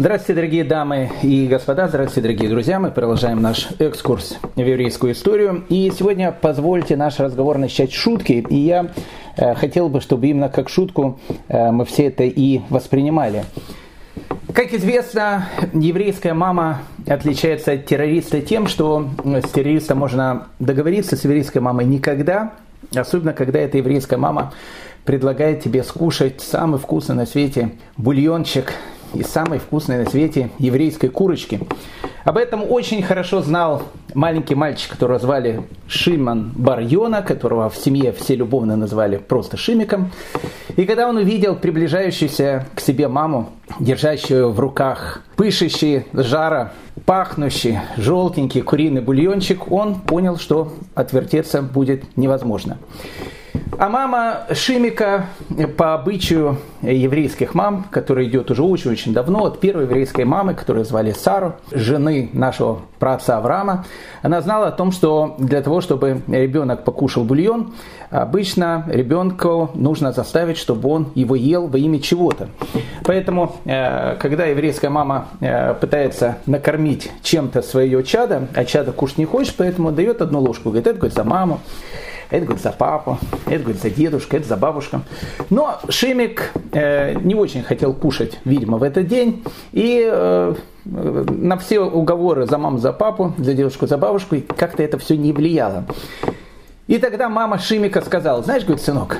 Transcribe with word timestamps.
Здравствуйте, 0.00 0.34
дорогие 0.34 0.64
дамы 0.64 1.10
и 1.22 1.46
господа, 1.46 1.86
здравствуйте, 1.86 2.22
дорогие 2.22 2.48
друзья. 2.48 2.80
Мы 2.80 2.90
продолжаем 2.90 3.42
наш 3.42 3.68
экскурс 3.78 4.38
в 4.56 4.58
еврейскую 4.58 5.12
историю. 5.12 5.66
И 5.68 5.92
сегодня 5.94 6.32
позвольте 6.32 6.96
наш 6.96 7.18
разговор 7.20 7.58
начать 7.58 7.92
шутки. 7.92 8.42
И 8.48 8.56
я 8.56 8.92
э, 9.36 9.54
хотел 9.56 9.90
бы, 9.90 10.00
чтобы 10.00 10.28
именно 10.28 10.48
как 10.48 10.70
шутку 10.70 11.20
э, 11.48 11.70
мы 11.70 11.84
все 11.84 12.06
это 12.06 12.24
и 12.24 12.62
воспринимали. 12.70 13.44
Как 14.54 14.72
известно, 14.72 15.50
еврейская 15.74 16.32
мама 16.32 16.80
отличается 17.06 17.72
от 17.72 17.84
террориста 17.84 18.40
тем, 18.40 18.68
что 18.68 19.06
с 19.22 19.50
террористом 19.50 19.98
можно 19.98 20.46
договориться, 20.58 21.14
с 21.14 21.24
еврейской 21.24 21.58
мамой 21.58 21.84
никогда, 21.84 22.54
особенно 22.94 23.34
когда 23.34 23.58
эта 23.58 23.76
еврейская 23.76 24.16
мама 24.16 24.54
предлагает 25.04 25.62
тебе 25.62 25.82
скушать 25.82 26.40
самый 26.40 26.78
вкусный 26.78 27.16
на 27.16 27.26
свете 27.26 27.72
бульончик 27.98 28.72
из 29.14 29.26
самой 29.26 29.58
вкусной 29.58 29.98
на 30.04 30.10
свете 30.10 30.50
еврейской 30.58 31.08
курочки. 31.08 31.60
Об 32.24 32.36
этом 32.36 32.62
очень 32.68 33.02
хорошо 33.02 33.40
знал 33.40 33.82
маленький 34.14 34.54
мальчик, 34.54 34.90
которого 34.90 35.18
звали 35.18 35.62
Шиман 35.86 36.52
Барьона, 36.54 37.22
которого 37.22 37.70
в 37.70 37.76
семье 37.76 38.12
все 38.12 38.36
любовно 38.36 38.76
называли 38.76 39.16
просто 39.16 39.56
Шимиком. 39.56 40.10
И 40.76 40.84
когда 40.84 41.08
он 41.08 41.16
увидел 41.16 41.56
приближающуюся 41.56 42.66
к 42.74 42.80
себе 42.80 43.08
маму, 43.08 43.50
держащую 43.78 44.50
в 44.50 44.60
руках 44.60 45.22
пышущий 45.36 46.04
жара, 46.12 46.72
пахнущий, 47.06 47.78
желтенький 47.96 48.62
куриный 48.62 49.00
бульончик, 49.00 49.72
он 49.72 50.00
понял, 50.00 50.36
что 50.36 50.72
отвертеться 50.94 51.62
будет 51.62 52.16
невозможно. 52.16 52.78
А 53.78 53.88
мама 53.88 54.42
Шимика 54.52 55.26
по 55.78 55.94
обычаю 55.94 56.58
еврейских 56.82 57.54
мам, 57.54 57.86
которая 57.90 58.26
идет 58.26 58.50
уже 58.50 58.62
очень-очень 58.62 59.14
давно, 59.14 59.46
от 59.46 59.58
первой 59.58 59.84
еврейской 59.84 60.26
мамы, 60.26 60.52
которую 60.52 60.84
звали 60.84 61.12
Сару, 61.12 61.54
жены 61.72 62.28
нашего 62.34 62.80
праотца 62.98 63.38
Авраама, 63.38 63.86
она 64.20 64.42
знала 64.42 64.68
о 64.68 64.72
том, 64.72 64.92
что 64.92 65.34
для 65.38 65.62
того, 65.62 65.80
чтобы 65.80 66.20
ребенок 66.28 66.84
покушал 66.84 67.24
бульон, 67.24 67.72
обычно 68.10 68.84
ребенку 68.86 69.70
нужно 69.72 70.12
заставить, 70.12 70.58
чтобы 70.58 70.88
он 70.90 71.08
его 71.14 71.34
ел 71.34 71.66
во 71.66 71.78
имя 71.78 72.00
чего-то. 72.00 72.50
Поэтому, 73.04 73.56
э, 73.64 74.16
когда 74.16 74.44
еврейская 74.44 74.90
мама 74.90 75.28
э, 75.40 75.72
пытается 75.72 76.36
накормить 76.44 77.10
чем-то 77.22 77.62
свое 77.62 78.02
чадо, 78.04 78.48
а 78.54 78.66
чадо 78.66 78.92
кушать 78.92 79.16
не 79.16 79.24
хочет, 79.24 79.54
поэтому 79.56 79.90
дает 79.90 80.20
одну 80.20 80.40
ложку, 80.40 80.68
говорит, 80.68 80.86
это 80.86 80.98
говорит, 80.98 81.16
за 81.16 81.24
маму, 81.24 81.60
это, 82.30 82.44
говорит, 82.44 82.62
за 82.62 82.72
папу, 82.72 83.18
это, 83.46 83.62
говорит, 83.62 83.82
за 83.82 83.90
дедушку, 83.90 84.36
это 84.36 84.46
за 84.46 84.56
бабушку. 84.56 85.02
Но 85.50 85.80
Шимик 85.88 86.52
э, 86.72 87.14
не 87.14 87.34
очень 87.34 87.62
хотел 87.62 87.92
кушать, 87.92 88.38
видимо, 88.44 88.78
в 88.78 88.82
этот 88.82 89.06
день. 89.06 89.44
И 89.72 90.08
э, 90.10 90.54
на 90.84 91.58
все 91.58 91.80
уговоры 91.80 92.46
за 92.46 92.58
маму, 92.58 92.78
за 92.78 92.92
папу, 92.92 93.34
за 93.38 93.54
дедушку, 93.54 93.86
за 93.86 93.98
бабушку, 93.98 94.36
как-то 94.56 94.82
это 94.82 94.98
все 94.98 95.16
не 95.16 95.32
влияло. 95.32 95.84
И 96.86 96.98
тогда 96.98 97.28
мама 97.28 97.58
Шимика 97.58 98.00
сказала, 98.00 98.42
знаешь, 98.42 98.64
говорит, 98.64 98.82
сынок, 98.82 99.18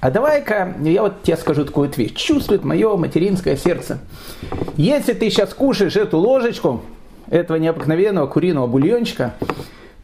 а 0.00 0.10
давай-ка 0.10 0.74
я 0.82 1.02
вот 1.02 1.22
тебе 1.22 1.36
скажу 1.36 1.64
такую 1.64 1.88
вот 1.88 1.96
вещь. 1.96 2.14
Чувствует 2.14 2.64
мое 2.64 2.96
материнское 2.96 3.56
сердце. 3.56 3.98
Если 4.76 5.14
ты 5.14 5.30
сейчас 5.30 5.54
кушаешь 5.54 5.96
эту 5.96 6.18
ложечку 6.18 6.82
этого 7.28 7.56
необыкновенного 7.56 8.26
куриного 8.26 8.66
бульончика, 8.66 9.34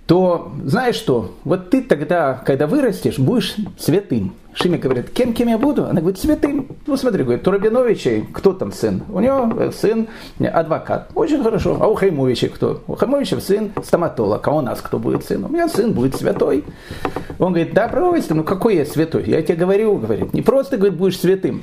то 0.06 0.52
знаешь 0.64 0.96
что, 0.96 1.32
вот 1.44 1.70
ты 1.70 1.82
тогда, 1.82 2.34
когда 2.44 2.66
вырастешь, 2.66 3.18
будешь 3.18 3.56
святым. 3.78 4.34
Шими 4.54 4.76
говорит, 4.76 5.08
кем, 5.10 5.32
кем 5.32 5.48
я 5.48 5.56
буду? 5.56 5.86
Она 5.86 6.00
говорит, 6.00 6.18
святым. 6.18 6.66
Ну 6.86 6.96
смотри, 6.98 7.24
говорит, 7.24 7.46
у 7.48 7.50
Рабиновичей 7.50 8.28
кто 8.32 8.52
там 8.52 8.70
сын? 8.70 9.02
У 9.08 9.18
него 9.20 9.70
сын 9.70 10.08
адвокат. 10.38 11.10
Очень 11.14 11.42
хорошо. 11.42 11.78
А 11.80 11.86
у 11.86 11.94
Хаймовичей 11.94 12.48
кто? 12.48 12.82
У 12.86 12.94
Хаймовича 12.94 13.40
сын 13.40 13.72
стоматолог. 13.82 14.46
А 14.46 14.50
у 14.50 14.60
нас 14.60 14.82
кто 14.82 14.98
будет 14.98 15.24
сын? 15.24 15.44
У 15.46 15.48
меня 15.48 15.68
сын 15.68 15.94
будет 15.94 16.16
святой. 16.16 16.64
Он 17.38 17.54
говорит, 17.54 17.72
да, 17.72 17.88
правительство, 17.88 18.34
ну 18.34 18.44
какой 18.44 18.76
я 18.76 18.84
святой? 18.84 19.24
Я 19.24 19.40
тебе 19.40 19.56
говорю, 19.56 19.96
говорит, 19.96 20.34
не 20.34 20.42
просто, 20.42 20.76
говорит, 20.76 20.98
будешь 20.98 21.18
святым. 21.18 21.62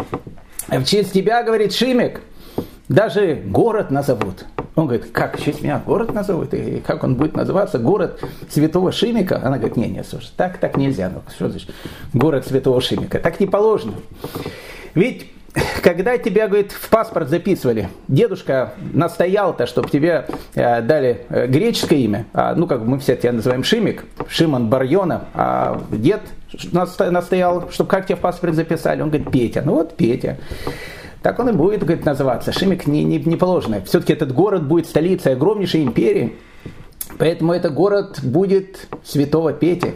А 0.67 0.79
в 0.79 0.85
честь 0.85 1.13
тебя, 1.13 1.43
говорит 1.43 1.73
Шимик, 1.73 2.21
даже 2.89 3.35
город 3.45 3.91
назовут. 3.91 4.45
Он 4.75 4.87
говорит, 4.87 5.11
как, 5.11 5.37
в 5.37 5.43
честь 5.43 5.61
меня 5.61 5.81
город 5.85 6.13
назовут? 6.13 6.53
И 6.53 6.81
как 6.85 7.03
он 7.03 7.15
будет 7.15 7.35
называться? 7.35 7.77
Город 7.77 8.21
Святого 8.49 8.91
Шимика? 8.91 9.37
Она 9.37 9.57
говорит, 9.57 9.77
не, 9.77 9.87
не, 9.87 10.03
слушай, 10.03 10.31
так, 10.35 10.57
так 10.57 10.75
нельзя. 10.75 11.09
Ну, 11.09 11.21
что 11.33 11.49
значит 11.49 11.69
город 12.13 12.47
Святого 12.47 12.81
Шимика? 12.81 13.19
Так 13.19 13.39
не 13.39 13.45
положено. 13.45 13.93
Ведь 14.95 15.31
когда 15.83 16.17
тебя, 16.17 16.47
говорит, 16.47 16.71
в 16.71 16.89
паспорт 16.89 17.29
записывали, 17.29 17.89
дедушка 18.07 18.73
настоял-то, 18.93 19.65
чтобы 19.65 19.89
тебе 19.89 20.25
э, 20.55 20.81
дали 20.81 21.25
э, 21.29 21.47
греческое 21.47 21.99
имя, 21.99 22.25
а, 22.33 22.53
ну, 22.55 22.67
как 22.67 22.81
мы 22.81 22.99
все 22.99 23.15
тебя 23.15 23.33
называем 23.33 23.63
Шимик, 23.63 24.05
Шимон 24.27 24.69
Барьона, 24.69 25.25
а 25.33 25.81
дед 25.91 26.21
настоял, 26.63 27.69
чтобы 27.71 27.89
как 27.89 28.05
тебя 28.05 28.15
в 28.15 28.19
паспорт 28.19 28.55
записали, 28.55 29.01
он 29.01 29.09
говорит, 29.09 29.31
Петя, 29.31 29.61
ну 29.63 29.73
вот 29.75 29.95
Петя. 29.95 30.37
Так 31.21 31.39
он 31.39 31.49
и 31.49 31.51
будет 31.51 31.83
говорит, 31.83 32.05
называться. 32.05 32.51
Шимик 32.51 32.87
не, 32.87 33.03
не, 33.03 33.17
не 33.17 33.35
положено. 33.35 33.81
Все-таки 33.81 34.13
этот 34.13 34.33
город 34.33 34.67
будет 34.67 34.85
столицей 34.85 35.33
огромнейшей 35.33 35.83
империи. 35.83 36.35
Поэтому 37.17 37.53
этот 37.53 37.73
город 37.73 38.19
будет 38.23 38.87
святого 39.03 39.51
Пети. 39.51 39.95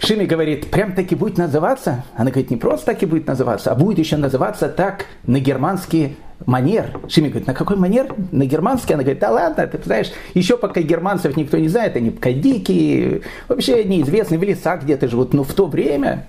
Шими 0.00 0.24
говорит, 0.24 0.70
прям 0.70 0.94
таки 0.94 1.14
будет 1.14 1.38
называться? 1.38 2.04
Она 2.14 2.30
говорит, 2.30 2.50
не 2.50 2.56
просто 2.56 2.86
так 2.86 3.02
и 3.02 3.06
будет 3.06 3.26
называться, 3.26 3.70
а 3.70 3.74
будет 3.74 3.98
еще 3.98 4.16
называться 4.16 4.68
так 4.68 5.06
на 5.24 5.38
германский 5.38 6.16
манер. 6.44 7.00
Шими 7.08 7.28
говорит, 7.28 7.46
на 7.46 7.54
какой 7.54 7.76
манер? 7.76 8.14
На 8.32 8.44
германский? 8.44 8.94
Она 8.94 9.04
говорит, 9.04 9.20
да 9.20 9.30
ладно, 9.30 9.66
ты 9.66 9.78
знаешь, 9.82 10.12
еще 10.34 10.56
пока 10.56 10.82
германцев 10.82 11.36
никто 11.36 11.56
не 11.56 11.68
знает, 11.68 11.96
они 11.96 12.10
пока 12.10 12.32
дикие, 12.32 13.22
вообще 13.48 13.84
неизвестны, 13.84 14.38
в 14.38 14.42
лесах 14.42 14.82
где-то 14.82 15.08
живут. 15.08 15.34
Но 15.34 15.44
в 15.44 15.52
то 15.54 15.66
время, 15.66 16.26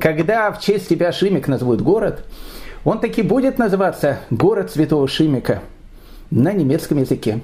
когда 0.00 0.52
в 0.52 0.60
честь 0.60 0.88
тебя 0.88 1.12
Шимик 1.12 1.48
назовут 1.48 1.80
город, 1.80 2.24
он 2.84 3.00
таки 3.00 3.22
будет 3.22 3.58
называться 3.58 4.20
город 4.30 4.70
Святого 4.70 5.08
Шимика 5.08 5.62
на 6.30 6.52
немецком 6.52 6.98
языке. 6.98 7.40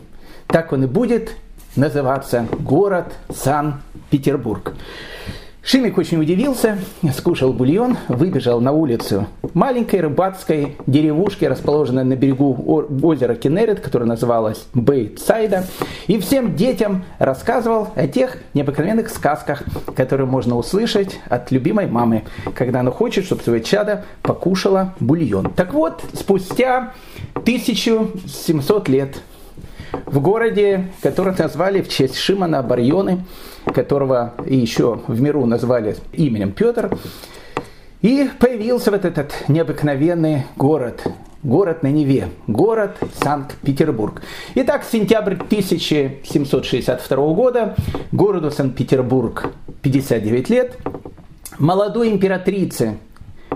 Так 0.46 0.72
он 0.72 0.84
и 0.84 0.86
будет 0.86 1.32
называться 1.76 2.46
город 2.58 3.12
Сан-Петербург. 3.28 4.74
Шимик 5.62 5.98
очень 5.98 6.18
удивился, 6.18 6.78
скушал 7.14 7.52
бульон, 7.52 7.98
выбежал 8.08 8.60
на 8.62 8.72
улицу 8.72 9.26
маленькой 9.52 10.00
рыбацкой 10.00 10.76
деревушки, 10.86 11.44
расположенной 11.44 12.04
на 12.04 12.16
берегу 12.16 12.54
озера 13.02 13.34
Кенерет, 13.34 13.80
которая 13.80 14.08
называлась 14.08 14.66
Бейт-Сайда, 14.74 15.64
и 16.06 16.18
всем 16.18 16.56
детям 16.56 17.04
рассказывал 17.18 17.88
о 17.94 18.06
тех 18.08 18.38
необыкновенных 18.54 19.10
сказках, 19.10 19.62
которые 19.94 20.26
можно 20.26 20.56
услышать 20.56 21.20
от 21.28 21.50
любимой 21.50 21.86
мамы, 21.86 22.24
когда 22.54 22.80
она 22.80 22.90
хочет, 22.90 23.26
чтобы 23.26 23.42
свое 23.42 23.62
чадо 23.62 24.04
покушала 24.22 24.94
бульон. 24.98 25.50
Так 25.50 25.74
вот, 25.74 26.02
спустя 26.14 26.94
1700 27.34 28.88
лет 28.88 29.20
в 30.06 30.20
городе, 30.20 30.86
который 31.02 31.34
назвали 31.36 31.82
в 31.82 31.88
честь 31.88 32.16
Шимана 32.16 32.62
Барьоны, 32.62 33.24
которого 33.74 34.34
еще 34.46 35.00
в 35.06 35.20
миру 35.20 35.46
назвали 35.46 35.96
именем 36.12 36.52
Петр, 36.52 36.90
и 38.02 38.30
появился 38.38 38.90
вот 38.90 39.04
этот 39.04 39.32
необыкновенный 39.48 40.44
город, 40.56 41.06
город 41.42 41.82
на 41.82 41.88
Неве, 41.88 42.28
город 42.46 42.96
Санкт-Петербург. 43.22 44.22
Итак, 44.54 44.84
сентябрь 44.90 45.34
1762 45.34 47.16
года, 47.34 47.74
городу 48.10 48.50
Санкт-Петербург 48.50 49.52
59 49.82 50.50
лет, 50.50 50.78
молодой 51.58 52.10
императрице 52.10 52.96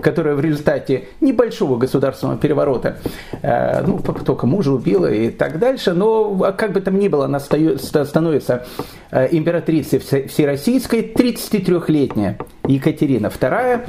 которая 0.01 0.35
в 0.35 0.41
результате 0.41 1.05
небольшого 1.21 1.77
государственного 1.77 2.37
переворота, 2.37 2.97
э, 3.41 3.81
ну, 3.85 3.99
только 3.99 4.47
мужа 4.47 4.71
убила 4.71 5.11
и 5.11 5.29
так 5.29 5.59
дальше, 5.59 5.93
но 5.93 6.37
а 6.43 6.51
как 6.51 6.73
бы 6.73 6.81
там 6.81 6.99
ни 6.99 7.07
было, 7.07 7.25
она 7.25 7.39
становится 7.39 8.65
э, 9.11 9.27
императрицей 9.31 9.99
всероссийской, 9.99 11.01
33-летняя 11.01 12.37
Екатерина 12.67 13.27
II, 13.27 13.81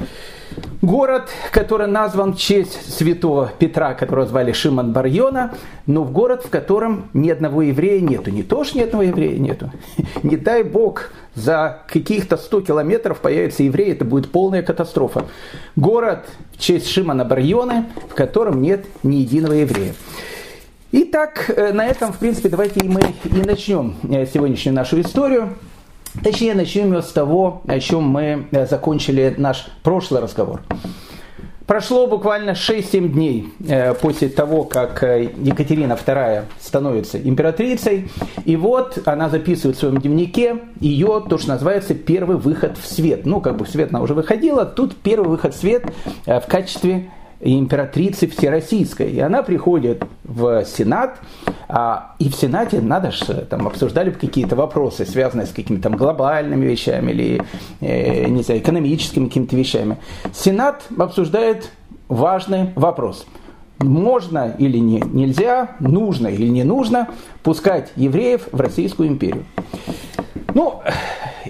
Город, 0.83 1.29
который 1.51 1.87
назван 1.87 2.35
в 2.35 2.39
честь 2.39 2.95
святого 2.95 3.53
Петра, 3.59 3.95
которого 3.95 4.27
звали 4.27 4.53
Шимон 4.53 4.93
Барьона, 4.93 5.55
но 5.87 6.03
в 6.03 6.13
город, 6.13 6.45
в 6.45 6.51
котором 6.51 7.09
ни 7.13 7.31
одного 7.31 7.63
еврея 7.63 8.01
нету. 8.01 8.31
Не 8.31 8.43
то, 8.43 8.65
что 8.65 8.79
ни 8.79 8.83
одного 8.83 9.03
еврея 9.05 9.39
нету. 9.39 9.73
Не 10.23 10.37
дай 10.37 10.63
бог, 10.63 11.11
за 11.35 11.83
каких-то 11.89 12.37
100 12.37 12.61
километров 12.63 13.21
появится 13.21 13.63
еврей, 13.63 13.93
это 13.93 14.05
будет 14.05 14.31
полная 14.31 14.63
катастрофа. 14.63 15.27
Город 15.77 16.27
в 16.53 16.61
честь 16.61 16.89
Шимона 16.89 17.25
Барьона, 17.25 17.87
в 18.09 18.15
котором 18.15 18.63
нет 18.63 18.87
ни 19.03 19.17
единого 19.17 19.53
еврея. 19.53 19.95
Итак, 20.93 21.51
э, 21.55 21.73
на 21.73 21.87
этом, 21.87 22.13
в 22.13 22.19
принципе, 22.19 22.49
давайте 22.49 22.85
мы 22.85 23.01
и 23.25 23.43
начнем 23.45 23.97
э, 24.09 24.25
сегодняшнюю 24.27 24.75
нашу 24.75 25.01
историю. 25.01 25.51
Точнее, 26.23 26.55
начнем 26.55 26.95
с 26.95 27.13
того, 27.13 27.63
о 27.67 27.79
чем 27.81 28.05
мы 28.05 28.47
э, 28.51 28.67
закончили 28.67 29.35
наш 29.37 29.67
прошлый 29.83 30.21
разговор. 30.21 30.61
Прошло 31.67 32.07
буквально 32.07 32.51
6-7 32.51 33.09
дней 33.09 33.53
э, 33.67 33.95
после 33.95 34.29
того, 34.29 34.65
как 34.65 35.03
э, 35.03 35.31
Екатерина 35.37 35.95
II 35.95 36.45
становится 36.61 37.19
императрицей. 37.19 38.09
И 38.45 38.57
вот 38.57 38.99
она 39.05 39.29
записывает 39.29 39.77
в 39.77 39.81
своем 39.81 39.99
дневнике 39.99 40.59
ее, 40.81 41.25
то, 41.29 41.39
что 41.39 41.49
называется, 41.51 41.95
первый 41.95 42.37
выход 42.37 42.79
в 42.79 42.87
свет. 42.87 43.27
Ну, 43.27 43.41
как 43.41 43.57
бы 43.57 43.65
в 43.65 43.69
свет 43.69 43.91
она 43.91 44.01
уже 44.01 44.15
выходила, 44.15 44.65
тут 44.65 44.97
первый 44.97 45.29
выход 45.29 45.55
в 45.55 45.59
свет 45.59 45.85
в 46.25 46.45
качестве 46.49 47.11
императрицы 47.41 48.27
Всероссийской. 48.27 49.11
И 49.11 49.21
она 49.21 49.43
приходит 49.43 50.05
в 50.25 50.65
Сенат, 50.65 51.19
а, 51.69 52.15
и 52.19 52.29
в 52.29 52.35
Сенате, 52.35 52.81
надо 52.81 53.11
же, 53.11 53.47
там 53.49 53.67
обсуждали 53.67 54.11
какие-то 54.11 54.57
вопросы, 54.57 55.05
связанные 55.05 55.47
с 55.47 55.51
какими-то 55.51 55.85
там 55.85 55.97
глобальными 55.97 56.65
вещами 56.65 57.13
или, 57.13 57.43
э, 57.81 58.29
не 58.29 58.43
знаю, 58.43 58.61
экономическими 58.61 59.27
какими-то 59.27 59.57
вещами. 59.57 59.99
Сенат 60.33 60.85
обсуждает 60.99 61.71
важный 62.09 62.71
вопрос. 62.75 63.27
Можно 63.79 64.55
или 64.59 64.79
не, 64.79 65.01
нельзя, 65.01 65.77
нужно 65.81 66.29
или 66.29 66.49
не 66.49 66.65
нужно 66.65 67.09
пускать 67.43 67.93
евреев 67.97 68.49
в 68.51 68.61
Российскую 68.61 69.09
империю. 69.09 69.45
Ну, 70.55 70.81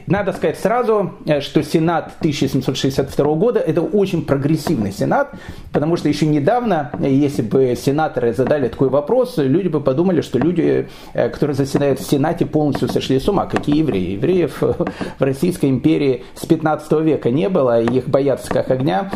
надо 0.07 0.33
сказать 0.33 0.59
сразу, 0.59 1.13
э, 1.27 1.41
что 1.41 1.63
Сенат 1.63 2.13
1762 2.21 3.35
года 3.35 3.61
это 3.61 3.83
очень 3.83 4.25
прогрессивный 4.25 4.93
Сенат, 4.93 5.33
потому 5.73 5.97
что 5.97 6.09
еще 6.09 6.27
недавно, 6.27 6.91
э, 7.01 7.11
если 7.11 7.43
бы 7.43 7.77
сенаторы 7.77 8.33
задали 8.33 8.69
такой 8.69 8.89
вопрос, 8.89 9.35
люди 9.39 9.69
бы 9.69 9.81
подумали, 9.81 10.21
что 10.21 10.39
люди, 10.39 10.89
э, 11.15 11.29
которые 11.29 11.55
заседают 11.55 12.01
в 12.01 12.09
Сенате, 12.09 12.47
полностью 12.47 12.89
сошли 12.89 13.19
с 13.19 13.29
ума. 13.29 13.47
Какие 13.47 13.79
евреи? 13.79 14.13
Евреев 14.13 14.61
в 14.61 15.23
Российской 15.23 15.71
империи 15.71 16.25
с 16.35 16.47
15 16.47 17.01
века 17.01 17.31
не 17.31 17.49
было, 17.49 17.81
их 17.81 18.09
боятся 18.09 18.51
как 18.51 18.71
огня. 18.71 19.11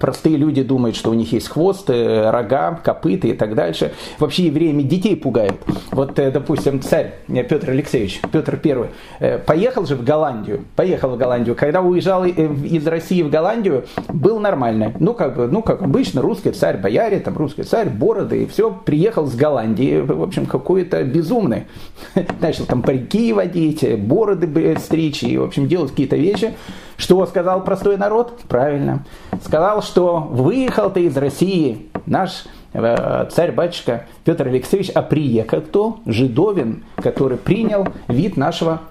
Простые 0.00 0.36
люди 0.36 0.62
думают, 0.62 0.96
что 0.96 1.10
у 1.10 1.14
них 1.14 1.32
есть 1.32 1.48
хвост, 1.48 1.88
рога, 1.88 2.80
копыта 2.84 3.28
и 3.28 3.32
так 3.32 3.54
дальше. 3.54 3.92
Вообще 4.18 4.46
евреями 4.46 4.82
детей 4.82 5.16
пугают. 5.16 5.56
Вот, 5.92 6.14
допустим, 6.14 6.82
царь 6.82 7.14
Петр 7.26 7.70
Алексеевич, 7.70 8.20
Петр 8.30 8.60
I, 8.62 9.38
поехал 9.38 9.86
же 9.86 9.96
в 9.96 10.04
Голландию. 10.12 10.66
Поехал 10.76 11.10
в 11.10 11.16
Голландию. 11.16 11.56
Когда 11.56 11.80
уезжал 11.80 12.24
из 12.26 12.86
России 12.86 13.22
в 13.22 13.30
Голландию, 13.30 13.86
был 14.08 14.38
нормально. 14.40 14.92
Ну, 15.00 15.14
как, 15.14 15.36
ну, 15.36 15.62
как 15.62 15.80
обычно, 15.80 16.20
русский 16.20 16.50
царь, 16.50 16.76
бояре, 16.76 17.18
там 17.18 17.34
русский 17.38 17.62
царь, 17.62 17.88
бороды 17.88 18.42
и 18.42 18.46
все. 18.46 18.70
Приехал 18.70 19.26
с 19.26 19.34
Голландии, 19.34 20.00
в 20.00 20.22
общем, 20.22 20.44
какой-то 20.44 21.02
безумный. 21.04 21.64
Начал 22.40 22.66
там 22.66 22.82
парики 22.82 23.32
водить, 23.32 23.84
бороды 24.00 24.76
стричь 24.78 25.22
и, 25.22 25.38
в 25.38 25.44
общем, 25.44 25.66
делать 25.66 25.90
какие-то 25.90 26.16
вещи. 26.16 26.52
Что 26.98 27.24
сказал 27.24 27.64
простой 27.64 27.96
народ? 27.96 28.40
Правильно. 28.48 29.04
Сказал, 29.42 29.82
что 29.82 30.18
выехал 30.18 30.90
ты 30.90 31.06
из 31.06 31.16
России, 31.16 31.88
наш 32.04 32.44
Э, 32.44 32.61
царь-батюшка 32.72 34.06
Петр 34.24 34.48
Алексеевич, 34.48 34.90
а 34.94 35.02
приехал 35.02 35.60
кто? 35.60 36.00
Жидовин, 36.06 36.84
который 36.96 37.36
принял 37.36 37.86
вид 38.08 38.36
нашего 38.36 38.82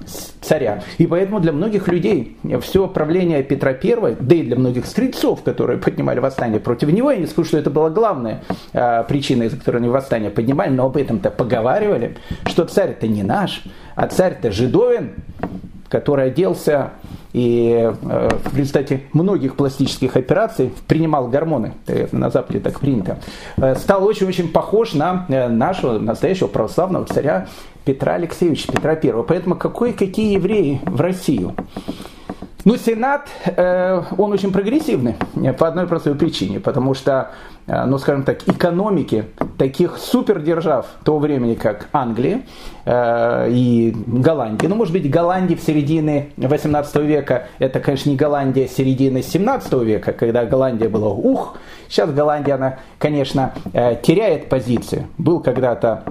царя. 0.42 0.83
И 0.98 1.07
поэтому 1.07 1.39
для 1.39 1.51
многих 1.51 1.88
людей 1.88 2.38
все 2.62 2.88
правление 2.88 3.44
Петра 3.44 3.72
I, 3.72 4.16
да 4.19 4.36
и 4.36 4.44
для 4.44 4.56
многих 4.56 4.86
стрельцов, 4.86 5.42
которые 5.44 5.80
поднимали 5.80 6.19
восстание 6.19 6.60
против 6.60 6.92
него, 6.92 7.12
я 7.12 7.18
не 7.18 7.28
скажу, 7.28 7.48
что 7.48 7.57
это 7.57 7.69
была 7.69 7.89
главная 7.89 8.44
э, 8.74 9.04
причина, 9.07 9.44
из-за 9.44 9.57
которой 9.57 9.78
они 9.78 9.89
восстание 9.89 10.30
поднимали, 10.30 10.69
но 10.69 10.86
об 10.86 10.98
этом-то 10.98 11.31
поговаривали, 11.31 12.18
что 12.45 12.66
царь-то 12.66 13.07
не 13.07 13.24
наш, 13.24 13.63
а 13.95 14.07
царь-то 14.07 14.51
Жидовин, 14.51 15.13
который 15.91 16.27
оделся 16.27 16.91
и 17.33 17.91
э, 18.01 18.29
в 18.43 18.57
результате 18.57 19.03
многих 19.13 19.55
пластических 19.55 20.15
операций 20.15 20.71
принимал 20.88 21.27
гормоны, 21.27 21.73
на 22.11 22.29
Западе 22.29 22.59
так 22.59 22.79
принято, 22.79 23.19
э, 23.57 23.75
стал 23.75 24.05
очень-очень 24.05 24.49
похож 24.51 24.93
на 24.93 25.25
э, 25.27 25.49
нашего 25.49 25.99
настоящего 25.99 26.47
православного 26.47 27.05
царя 27.05 27.47
Петра 27.83 28.13
Алексеевича, 28.13 28.71
Петра 28.71 28.93
I. 28.93 29.23
Поэтому 29.27 29.55
какой, 29.55 29.91
какие 29.93 30.33
евреи 30.33 30.79
в 30.85 31.01
Россию? 31.01 31.55
Ну, 32.63 32.77
Сенат, 32.77 33.27
э, 33.45 34.03
он 34.17 34.31
очень 34.31 34.51
прогрессивный 34.51 35.15
по 35.57 35.67
одной 35.67 35.87
простой 35.87 36.13
причине, 36.13 36.59
потому 36.59 36.93
что, 36.93 37.31
э, 37.65 37.85
ну, 37.85 37.97
скажем 37.97 38.23
так, 38.23 38.47
экономики 38.47 39.25
таких 39.57 39.97
супердержав 39.97 40.85
того 41.03 41.17
времени, 41.17 41.55
как 41.55 41.87
Англия 41.91 42.41
э, 42.85 43.47
и 43.49 43.95
Голландия, 44.05 44.67
ну, 44.67 44.75
может 44.75 44.93
быть, 44.93 45.09
Голландия 45.09 45.55
в 45.55 45.61
середине 45.61 46.29
18 46.37 46.95
века, 46.97 47.47
это, 47.57 47.79
конечно, 47.79 48.11
не 48.11 48.15
Голландия 48.15 48.67
середины 48.67 49.23
17 49.23 49.73
века, 49.81 50.13
когда 50.13 50.45
Голландия 50.45 50.87
была 50.87 51.09
ух, 51.09 51.57
сейчас 51.89 52.11
Голландия, 52.11 52.53
она, 52.53 52.77
конечно, 52.99 53.53
теряет 53.73 54.49
позиции. 54.49 55.07
Был 55.17 55.39
когда-то 55.39 56.03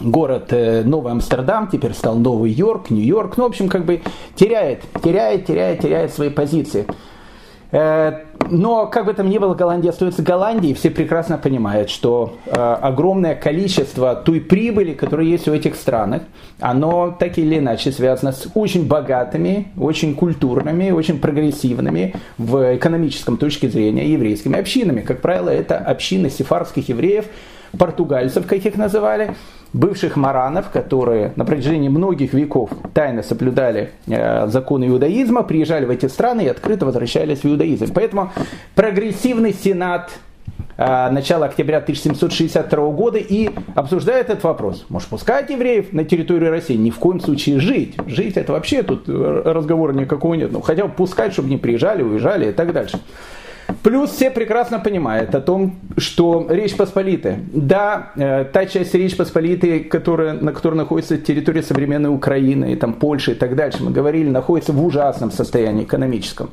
город 0.00 0.52
э, 0.52 0.82
Новый 0.84 1.12
Амстердам, 1.12 1.68
теперь 1.68 1.92
стал 1.92 2.16
Новый 2.16 2.50
Йорк, 2.50 2.90
Нью-Йорк. 2.90 3.36
Ну, 3.36 3.44
в 3.44 3.46
общем, 3.46 3.68
как 3.68 3.84
бы 3.84 4.02
теряет, 4.34 4.82
теряет, 5.02 5.46
теряет, 5.46 5.80
теряет 5.80 6.12
свои 6.12 6.30
позиции. 6.30 6.86
Э, 7.72 8.24
но, 8.48 8.86
как 8.86 9.06
бы 9.06 9.14
там 9.14 9.28
ни 9.28 9.38
было, 9.38 9.54
Голландия 9.54 9.90
остается 9.90 10.22
Голландией. 10.22 10.74
Все 10.74 10.90
прекрасно 10.90 11.36
понимают, 11.36 11.90
что 11.90 12.36
э, 12.46 12.52
огромное 12.52 13.34
количество 13.34 14.14
той 14.14 14.40
прибыли, 14.40 14.92
которая 14.94 15.26
есть 15.26 15.48
у 15.48 15.52
этих 15.52 15.74
странах, 15.74 16.22
оно 16.60 17.14
так 17.18 17.38
или 17.38 17.58
иначе 17.58 17.90
связано 17.90 18.32
с 18.32 18.48
очень 18.54 18.86
богатыми, 18.86 19.68
очень 19.76 20.14
культурными, 20.14 20.90
очень 20.90 21.18
прогрессивными 21.18 22.14
в 22.38 22.76
экономическом 22.76 23.36
точке 23.36 23.68
зрения 23.68 24.08
еврейскими 24.12 24.58
общинами. 24.58 25.00
Как 25.00 25.20
правило, 25.20 25.50
это 25.50 25.76
общины 25.78 26.30
сефарских 26.30 26.88
евреев, 26.88 27.26
португальцев, 27.78 28.46
как 28.46 28.64
их 28.64 28.76
называли, 28.76 29.34
бывших 29.72 30.16
маранов, 30.16 30.70
которые 30.70 31.32
на 31.36 31.44
протяжении 31.44 31.88
многих 31.88 32.32
веков 32.32 32.70
тайно 32.94 33.22
соблюдали 33.22 33.90
э, 34.06 34.46
законы 34.48 34.88
иудаизма, 34.88 35.42
приезжали 35.42 35.84
в 35.84 35.90
эти 35.90 36.06
страны 36.06 36.42
и 36.42 36.48
открыто 36.48 36.86
возвращались 36.86 37.40
в 37.40 37.44
иудаизм. 37.46 37.92
Поэтому 37.94 38.32
прогрессивный 38.74 39.52
сенат 39.52 40.10
э, 40.78 41.10
начала 41.10 41.46
октября 41.46 41.78
1762 41.78 42.90
года 42.90 43.18
и 43.18 43.50
обсуждает 43.74 44.30
этот 44.30 44.44
вопрос. 44.44 44.86
Может, 44.88 45.08
пускать 45.08 45.50
евреев 45.50 45.92
на 45.92 46.04
территорию 46.04 46.50
России? 46.50 46.76
Ни 46.76 46.90
в 46.90 46.98
коем 46.98 47.20
случае 47.20 47.60
жить. 47.60 47.96
Жить 48.06 48.36
это 48.36 48.52
вообще 48.52 48.82
тут 48.82 49.08
разговора 49.08 49.92
никакого 49.92 50.34
нет. 50.34 50.52
Ну, 50.52 50.60
хотя 50.62 50.86
бы 50.86 50.92
пускать, 50.92 51.32
чтобы 51.32 51.50
не 51.50 51.58
приезжали, 51.58 52.02
уезжали 52.02 52.50
и 52.50 52.52
так 52.52 52.72
дальше. 52.72 52.98
Плюс 53.82 54.10
все 54.10 54.30
прекрасно 54.30 54.78
понимают 54.78 55.34
о 55.34 55.40
том, 55.40 55.76
что 55.96 56.46
Речь 56.48 56.76
Посполитая, 56.76 57.40
да, 57.52 58.12
э, 58.16 58.44
та 58.44 58.66
часть 58.66 58.94
Речь 58.94 59.16
Посполитой, 59.16 59.80
которая, 59.80 60.34
на 60.34 60.52
которой 60.52 60.74
находится 60.74 61.18
территория 61.18 61.62
современной 61.62 62.10
Украины, 62.14 62.72
и 62.72 62.76
там 62.76 62.92
Польши 62.94 63.32
и 63.32 63.34
так 63.34 63.56
дальше, 63.56 63.82
мы 63.82 63.90
говорили, 63.90 64.28
находится 64.28 64.72
в 64.72 64.84
ужасном 64.84 65.30
состоянии 65.30 65.84
экономическом. 65.84 66.50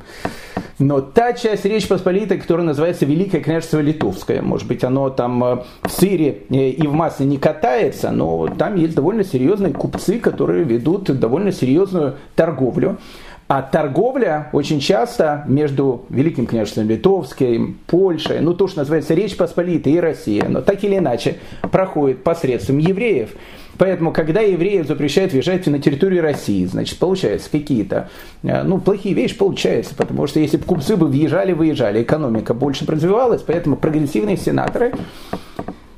Но 0.78 1.00
та 1.00 1.32
часть 1.34 1.64
Речь 1.64 1.86
Посполитой, 1.86 2.38
которая 2.38 2.66
называется 2.66 3.06
Великое 3.06 3.40
княжество 3.40 3.78
Литовское, 3.78 4.42
может 4.42 4.66
быть, 4.66 4.82
оно 4.82 5.08
там 5.08 5.44
э, 5.44 5.56
в 5.82 5.90
сыре 5.90 6.42
э, 6.50 6.70
и 6.70 6.86
в 6.86 6.92
масле 6.92 7.26
не 7.26 7.38
катается, 7.38 8.10
но 8.10 8.48
там 8.48 8.74
есть 8.74 8.96
довольно 8.96 9.22
серьезные 9.22 9.72
купцы, 9.72 10.18
которые 10.18 10.64
ведут 10.64 11.04
довольно 11.18 11.52
серьезную 11.52 12.16
торговлю. 12.34 12.98
А 13.46 13.60
торговля 13.60 14.48
очень 14.52 14.80
часто 14.80 15.44
между 15.46 16.06
Великим 16.08 16.46
княжеством 16.46 16.88
Литовским, 16.88 17.78
Польшей, 17.86 18.40
ну 18.40 18.54
то, 18.54 18.68
что 18.68 18.78
называется 18.78 19.12
Речь 19.12 19.36
Посполитой 19.36 19.92
и 19.92 20.00
Россия, 20.00 20.46
но 20.48 20.62
так 20.62 20.82
или 20.82 20.96
иначе 20.96 21.36
проходит 21.60 22.24
посредством 22.24 22.78
евреев. 22.78 23.30
Поэтому, 23.76 24.12
когда 24.12 24.40
евреев 24.40 24.86
запрещают 24.86 25.32
въезжать 25.32 25.66
на 25.66 25.78
территорию 25.78 26.22
России, 26.22 26.64
значит, 26.64 26.98
получается 26.98 27.50
какие-то, 27.50 28.08
э, 28.42 28.62
ну, 28.62 28.78
плохие 28.78 29.14
вещи 29.14 29.36
получаются, 29.36 29.94
потому 29.94 30.26
что 30.26 30.40
если 30.40 30.56
бы 30.56 30.64
купцы 30.64 30.96
бы 30.96 31.08
въезжали, 31.08 31.52
выезжали, 31.52 32.02
экономика 32.02 32.54
больше 32.54 32.86
развивалась, 32.86 33.42
поэтому 33.42 33.76
прогрессивные 33.76 34.36
сенаторы 34.36 34.94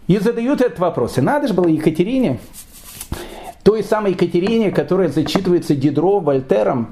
и 0.06 0.18
задают 0.18 0.62
этот 0.62 0.78
вопрос. 0.78 1.18
И 1.18 1.20
надо 1.20 1.48
же 1.48 1.54
было 1.54 1.66
Екатерине, 1.66 2.38
той 3.66 3.82
самой 3.82 4.12
Екатерине, 4.12 4.70
которая 4.70 5.08
зачитывается 5.08 5.74
Дидро, 5.74 6.20
Вольтером, 6.20 6.88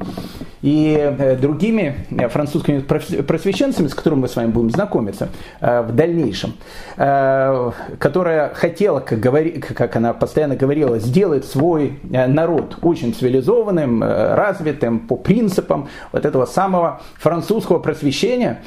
и 0.61 0.97
э, 0.99 1.37
другими 1.37 2.07
э, 2.11 2.29
французскими 2.29 2.81
просвещенцами, 2.81 3.87
с 3.87 3.95
которыми 3.95 4.23
мы 4.23 4.29
с 4.29 4.35
вами 4.35 4.51
будем 4.51 4.71
знакомиться 4.71 5.29
э, 5.61 5.83
в 5.83 5.95
дальнейшем, 5.95 6.55
которая 6.97 8.55
хотела, 8.55 9.01
как, 9.01 9.21
говори, 9.21 9.53
как 9.53 9.95
она 9.95 10.15
постоянно 10.15 10.57
говорила, 10.57 10.99
сделать 10.99 11.45
свой 11.45 11.99
народ 12.03 12.79
очень 12.83 13.15
цивилизованным, 13.15 14.03
развитым 14.03 15.01
по 15.01 15.17
принципам 15.17 15.89
вот 16.13 16.25
этого 16.25 16.47
самого 16.47 17.03
французского 17.19 17.79
просвещения, 17.79 18.63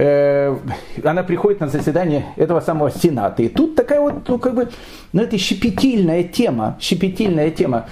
э, 0.00 0.56
она 1.04 1.22
приходит 1.22 1.60
на 1.60 1.68
заседание 1.68 2.26
этого 2.36 2.60
самого 2.60 2.90
Сената. 2.90 3.42
И 3.42 3.48
тут 3.48 3.76
такая 3.76 4.00
вот, 4.00 4.28
ну 4.28 4.38
как 4.38 4.54
бы, 4.54 4.68
ну 5.12 5.22
это 5.22 5.36
щепетильная 5.38 6.24
тема, 6.24 6.78
щепетильная 6.80 7.50
тема. 7.50 7.86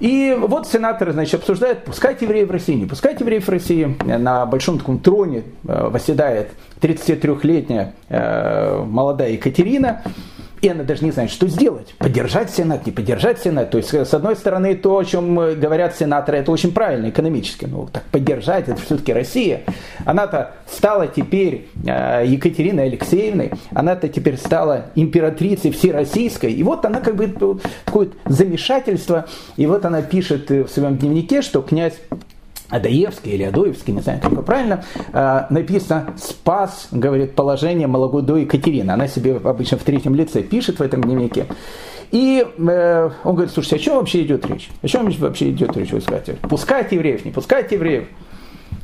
И 0.00 0.36
вот 0.38 0.66
сенаторы, 0.66 1.12
значит, 1.12 1.34
обсуждают, 1.34 1.84
пускать 1.84 2.22
евреев 2.22 2.48
в 2.48 2.50
России, 2.50 2.74
не 2.74 2.86
пускать 2.86 3.20
евреев 3.20 3.46
в 3.46 3.50
России. 3.50 3.96
На 4.04 4.46
большом 4.46 4.78
таком 4.78 4.98
троне 4.98 5.44
э, 5.66 5.88
восседает 5.88 6.50
33-летняя 6.80 7.94
э, 8.08 8.84
молодая 8.84 9.30
Екатерина 9.30 10.02
и 10.62 10.68
она 10.68 10.84
даже 10.84 11.04
не 11.04 11.10
знает, 11.10 11.30
что 11.30 11.48
сделать. 11.48 11.92
Поддержать 11.98 12.50
Сенат, 12.50 12.86
не 12.86 12.92
поддержать 12.92 13.40
Сенат. 13.40 13.70
То 13.70 13.78
есть, 13.78 13.92
с 13.92 14.14
одной 14.14 14.36
стороны, 14.36 14.76
то, 14.76 14.96
о 14.96 15.04
чем 15.04 15.34
говорят 15.34 15.96
сенаторы, 15.96 16.38
это 16.38 16.52
очень 16.52 16.72
правильно 16.72 17.10
экономически. 17.10 17.64
Ну, 17.64 17.88
так 17.92 18.04
поддержать, 18.04 18.68
это 18.68 18.80
все-таки 18.80 19.12
Россия. 19.12 19.62
Она-то 20.04 20.52
стала 20.70 21.08
теперь 21.08 21.66
э, 21.84 22.24
Екатериной 22.26 22.84
Алексеевной, 22.84 23.50
она-то 23.74 24.08
теперь 24.08 24.36
стала 24.36 24.86
императрицей 24.94 25.72
всероссийской. 25.72 26.52
И 26.52 26.62
вот 26.62 26.84
она 26.84 27.00
как 27.00 27.16
бы 27.16 27.26
такое 27.84 28.08
замешательство. 28.26 29.26
И 29.56 29.66
вот 29.66 29.84
она 29.84 30.00
пишет 30.00 30.48
в 30.48 30.68
своем 30.68 30.96
дневнике, 30.96 31.42
что 31.42 31.60
князь 31.62 31.94
Адаевский 32.72 33.32
или 33.32 33.42
Адоевский, 33.44 33.92
не 33.92 34.00
знаю, 34.00 34.20
как 34.20 34.44
правильно, 34.44 34.84
э, 35.12 35.42
написано 35.50 36.14
«спас», 36.16 36.88
говорит, 36.90 37.34
положение 37.34 37.86
молодой 37.86 38.42
Екатерины. 38.42 38.90
Она 38.90 39.06
себе 39.08 39.36
обычно 39.36 39.78
в 39.78 39.82
третьем 39.82 40.14
лице 40.14 40.42
пишет 40.42 40.78
в 40.78 40.82
этом 40.82 41.02
дневнике. 41.02 41.46
И 42.10 42.44
э, 42.44 43.10
он 43.24 43.34
говорит, 43.34 43.52
слушайте, 43.52 43.76
о 43.76 43.78
чем 43.78 43.96
вообще 43.96 44.22
идет 44.22 44.46
речь? 44.46 44.70
О 44.82 44.88
чем 44.88 45.10
вообще 45.10 45.50
идет 45.50 45.76
речь, 45.76 45.92
вы 45.92 46.00
скажете? 46.00 46.36
Пускать 46.42 46.92
евреев, 46.92 47.24
не 47.24 47.30
пускать 47.30 47.70
евреев. 47.72 48.06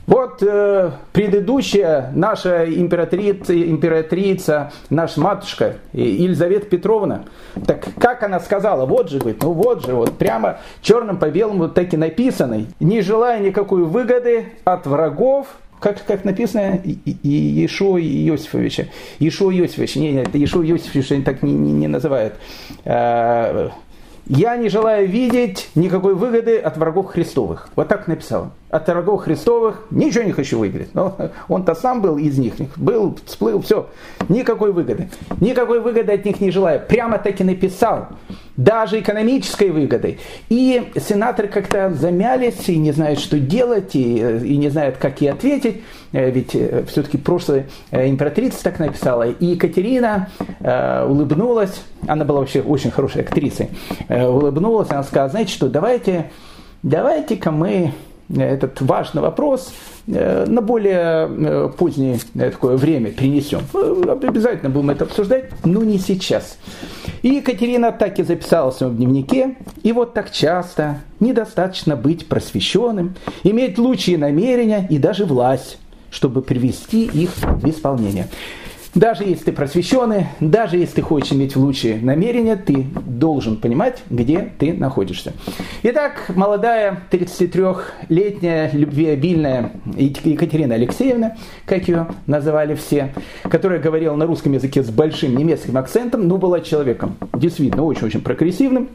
Вот 0.08 0.42
э, 0.42 0.90
предыдущая 1.12 2.10
наша 2.14 2.64
императрица, 2.64 3.54
императрица, 3.54 4.72
наша 4.88 5.20
матушка 5.20 5.74
Елизавета 5.92 6.64
Петровна, 6.64 7.26
так 7.66 7.84
как 7.98 8.22
она 8.22 8.40
сказала, 8.40 8.86
вот 8.86 9.10
же, 9.10 9.18
говорит, 9.18 9.42
ну 9.42 9.52
вот 9.52 9.84
же, 9.84 9.94
вот 9.94 10.16
прямо 10.16 10.60
черным 10.80 11.18
по 11.18 11.28
белому 11.28 11.64
вот 11.64 11.74
так 11.74 11.92
и 11.92 11.98
написано, 11.98 12.64
не 12.80 13.02
желая 13.02 13.40
никакой 13.40 13.84
выгоды 13.84 14.46
от 14.64 14.86
врагов, 14.86 15.48
как, 15.78 16.02
как 16.06 16.24
написано 16.24 16.80
Иешуа 17.04 18.00
Иосифовича. 18.00 18.86
Иешуа 19.18 19.52
Иосифович, 19.52 19.96
не, 19.96 20.12
нет, 20.12 20.34
Иешуа 20.34 20.64
Иосифович 20.64 21.12
они 21.12 21.22
так 21.22 21.42
не, 21.42 21.52
не, 21.52 21.72
не 21.72 21.86
называют. 21.86 22.32
Э, 22.86 23.68
я 24.24 24.56
не 24.56 24.70
желаю 24.70 25.06
видеть 25.06 25.68
никакой 25.74 26.14
выгоды 26.14 26.56
от 26.56 26.78
врагов 26.78 27.08
Христовых. 27.08 27.68
Вот 27.76 27.88
так 27.88 28.08
написал. 28.08 28.52
От 28.70 28.86
врагов 28.86 29.22
Христовых 29.22 29.82
ничего 29.90 30.24
не 30.24 30.32
хочу 30.32 30.58
выиграть. 30.58 30.94
Но 30.94 31.16
он-то 31.48 31.74
сам 31.74 32.02
был 32.02 32.18
из 32.18 32.36
них. 32.36 32.54
Был, 32.76 33.16
всплыл, 33.24 33.62
все. 33.62 33.88
Никакой 34.28 34.72
выгоды. 34.72 35.08
Никакой 35.40 35.80
выгоды 35.80 36.12
от 36.12 36.24
них 36.24 36.40
не 36.40 36.50
желаю. 36.50 36.80
Прямо 36.86 37.18
так 37.18 37.40
и 37.40 37.44
написал 37.44 38.08
даже 38.58 39.00
экономической 39.00 39.70
выгодой. 39.70 40.18
И 40.50 40.90
сенаторы 40.96 41.48
как-то 41.48 41.90
замялись 41.94 42.68
и 42.68 42.76
не 42.76 42.92
знают, 42.92 43.20
что 43.20 43.38
делать, 43.38 43.94
и, 43.94 44.18
и 44.18 44.56
не 44.58 44.68
знают, 44.68 44.98
как 44.98 45.20
ей 45.22 45.30
ответить. 45.30 45.82
Э, 46.12 46.30
ведь 46.30 46.54
э, 46.54 46.84
все-таки 46.88 47.16
прошлая 47.16 47.68
э, 47.90 48.08
императрица 48.08 48.64
так 48.64 48.80
написала. 48.80 49.28
И 49.30 49.46
Екатерина 49.46 50.28
э, 50.60 51.06
улыбнулась, 51.06 51.82
она 52.06 52.24
была 52.24 52.40
вообще 52.40 52.60
очень 52.60 52.90
хорошей 52.90 53.22
актрисой, 53.22 53.70
э, 54.08 54.26
улыбнулась, 54.26 54.90
она 54.90 55.04
сказала, 55.04 55.30
знаете 55.30 55.52
что, 55.52 55.68
давайте, 55.68 56.30
давайте-ка 56.82 57.50
мы 57.50 57.92
этот 58.36 58.80
важный 58.80 59.22
вопрос 59.22 59.72
э, 60.06 60.44
на 60.46 60.60
более 60.60 61.28
э, 61.28 61.70
позднее 61.76 62.18
э, 62.34 62.50
такое 62.50 62.76
время 62.76 63.10
принесем. 63.10 63.60
Обязательно 63.72 64.70
будем 64.70 64.90
это 64.90 65.04
обсуждать, 65.04 65.50
но 65.64 65.82
не 65.82 65.98
сейчас. 65.98 66.58
И 67.22 67.28
Екатерина 67.28 67.90
так 67.90 68.18
и 68.18 68.22
записала 68.22 68.70
в 68.70 68.74
своем 68.74 68.96
дневнике, 68.96 69.56
и 69.82 69.92
вот 69.92 70.14
так 70.14 70.30
часто 70.30 71.00
недостаточно 71.20 71.96
быть 71.96 72.28
просвещенным, 72.28 73.14
иметь 73.44 73.78
лучшие 73.78 74.18
намерения 74.18 74.86
и 74.88 74.98
даже 74.98 75.24
власть, 75.24 75.78
чтобы 76.10 76.42
привести 76.42 77.04
их 77.04 77.30
в 77.38 77.68
исполнение. 77.68 78.28
Даже 78.98 79.22
если 79.22 79.44
ты 79.44 79.52
просвещенный, 79.52 80.26
даже 80.40 80.76
если 80.76 80.96
ты 80.96 81.02
хочешь 81.02 81.30
иметь 81.30 81.54
лучшие 81.54 82.00
намерения, 82.00 82.56
ты 82.56 82.84
должен 83.06 83.56
понимать, 83.56 84.02
где 84.10 84.50
ты 84.58 84.72
находишься. 84.72 85.34
Итак, 85.84 86.24
молодая 86.34 86.98
33-летняя 87.12 88.68
любвеобильная 88.72 89.70
Екатерина 89.94 90.74
Алексеевна, 90.74 91.36
как 91.64 91.86
ее 91.86 92.08
называли 92.26 92.74
все, 92.74 93.14
которая 93.44 93.78
говорила 93.78 94.16
на 94.16 94.26
русском 94.26 94.52
языке 94.54 94.82
с 94.82 94.90
большим 94.90 95.36
немецким 95.36 95.76
акцентом, 95.78 96.26
но 96.26 96.36
была 96.36 96.60
человеком 96.60 97.14
действительно 97.34 97.84
очень-очень 97.84 98.20
прогрессивным, 98.20 98.88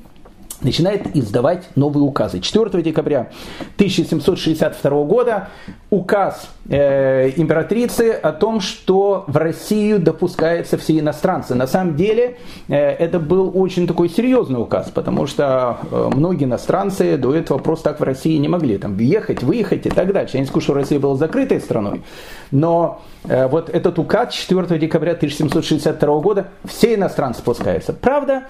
начинает 0.63 1.15
издавать 1.15 1.69
новые 1.75 2.03
указы. 2.03 2.39
4 2.39 2.81
декабря 2.81 3.29
1762 3.75 5.03
года 5.03 5.49
указ 5.89 6.49
э, 6.69 7.31
императрицы 7.35 8.11
о 8.11 8.31
том, 8.31 8.59
что 8.59 9.25
в 9.27 9.37
Россию 9.37 9.99
допускаются 9.99 10.77
все 10.77 10.99
иностранцы. 10.99 11.55
На 11.55 11.67
самом 11.67 11.95
деле 11.95 12.37
э, 12.67 12.75
это 12.75 13.19
был 13.19 13.51
очень 13.53 13.87
такой 13.87 14.09
серьезный 14.09 14.61
указ, 14.61 14.89
потому 14.89 15.27
что 15.27 15.77
э, 15.91 16.09
многие 16.13 16.45
иностранцы 16.45 17.17
до 17.17 17.35
этого 17.35 17.57
просто 17.57 17.91
так 17.91 17.99
в 17.99 18.03
России 18.03 18.37
не 18.37 18.47
могли 18.47 18.77
там 18.77 18.95
въехать, 18.95 19.43
выехать 19.43 19.85
и 19.85 19.89
так 19.89 20.11
дальше. 20.13 20.37
Я 20.37 20.41
не 20.41 20.47
скажу, 20.47 20.61
что 20.61 20.73
Россия 20.73 20.99
была 20.99 21.15
закрытой 21.15 21.59
страной, 21.59 22.03
но 22.51 23.01
э, 23.25 23.47
вот 23.47 23.69
этот 23.69 23.99
указ 23.99 24.33
4 24.33 24.79
декабря 24.79 25.11
1762 25.13 26.19
года 26.19 26.47
все 26.65 26.95
иностранцы 26.95 27.39
спускаются. 27.39 27.93
Правда, 27.93 28.43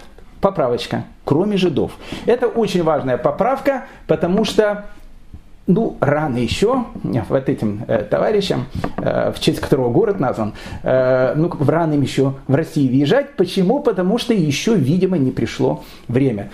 поправочка, 0.43 1.05
кроме 1.23 1.55
жидов. 1.55 1.93
Это 2.25 2.47
очень 2.47 2.83
важная 2.83 3.17
поправка, 3.17 3.85
потому 4.07 4.43
что 4.43 4.85
ну, 5.65 5.95
рано 6.01 6.38
еще, 6.38 6.83
вот 7.29 7.47
этим 7.47 7.85
э, 7.88 8.03
товарищам, 8.03 8.65
э, 8.97 9.31
в 9.31 9.39
честь 9.39 9.62
которого 9.62 9.89
город 9.89 10.19
назван, 10.19 10.53
э, 10.83 11.33
ну, 11.38 11.50
рано 11.65 11.93
им 11.93 12.01
еще 12.01 12.33
в 12.50 12.55
России 12.55 12.89
въезжать. 12.89 13.38
Почему? 13.38 13.79
Потому 13.79 14.17
что 14.17 14.33
еще, 14.33 14.75
видимо, 14.75 15.17
не 15.17 15.31
пришло 15.31 15.85
время. 16.09 16.51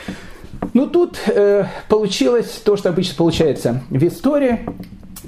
Ну, 0.76 0.86
тут 0.86 1.18
э, 1.26 1.66
получилось 1.88 2.62
то, 2.64 2.78
что 2.78 2.90
обычно 2.90 3.16
получается 3.16 3.82
в 3.90 4.06
истории. 4.06 4.60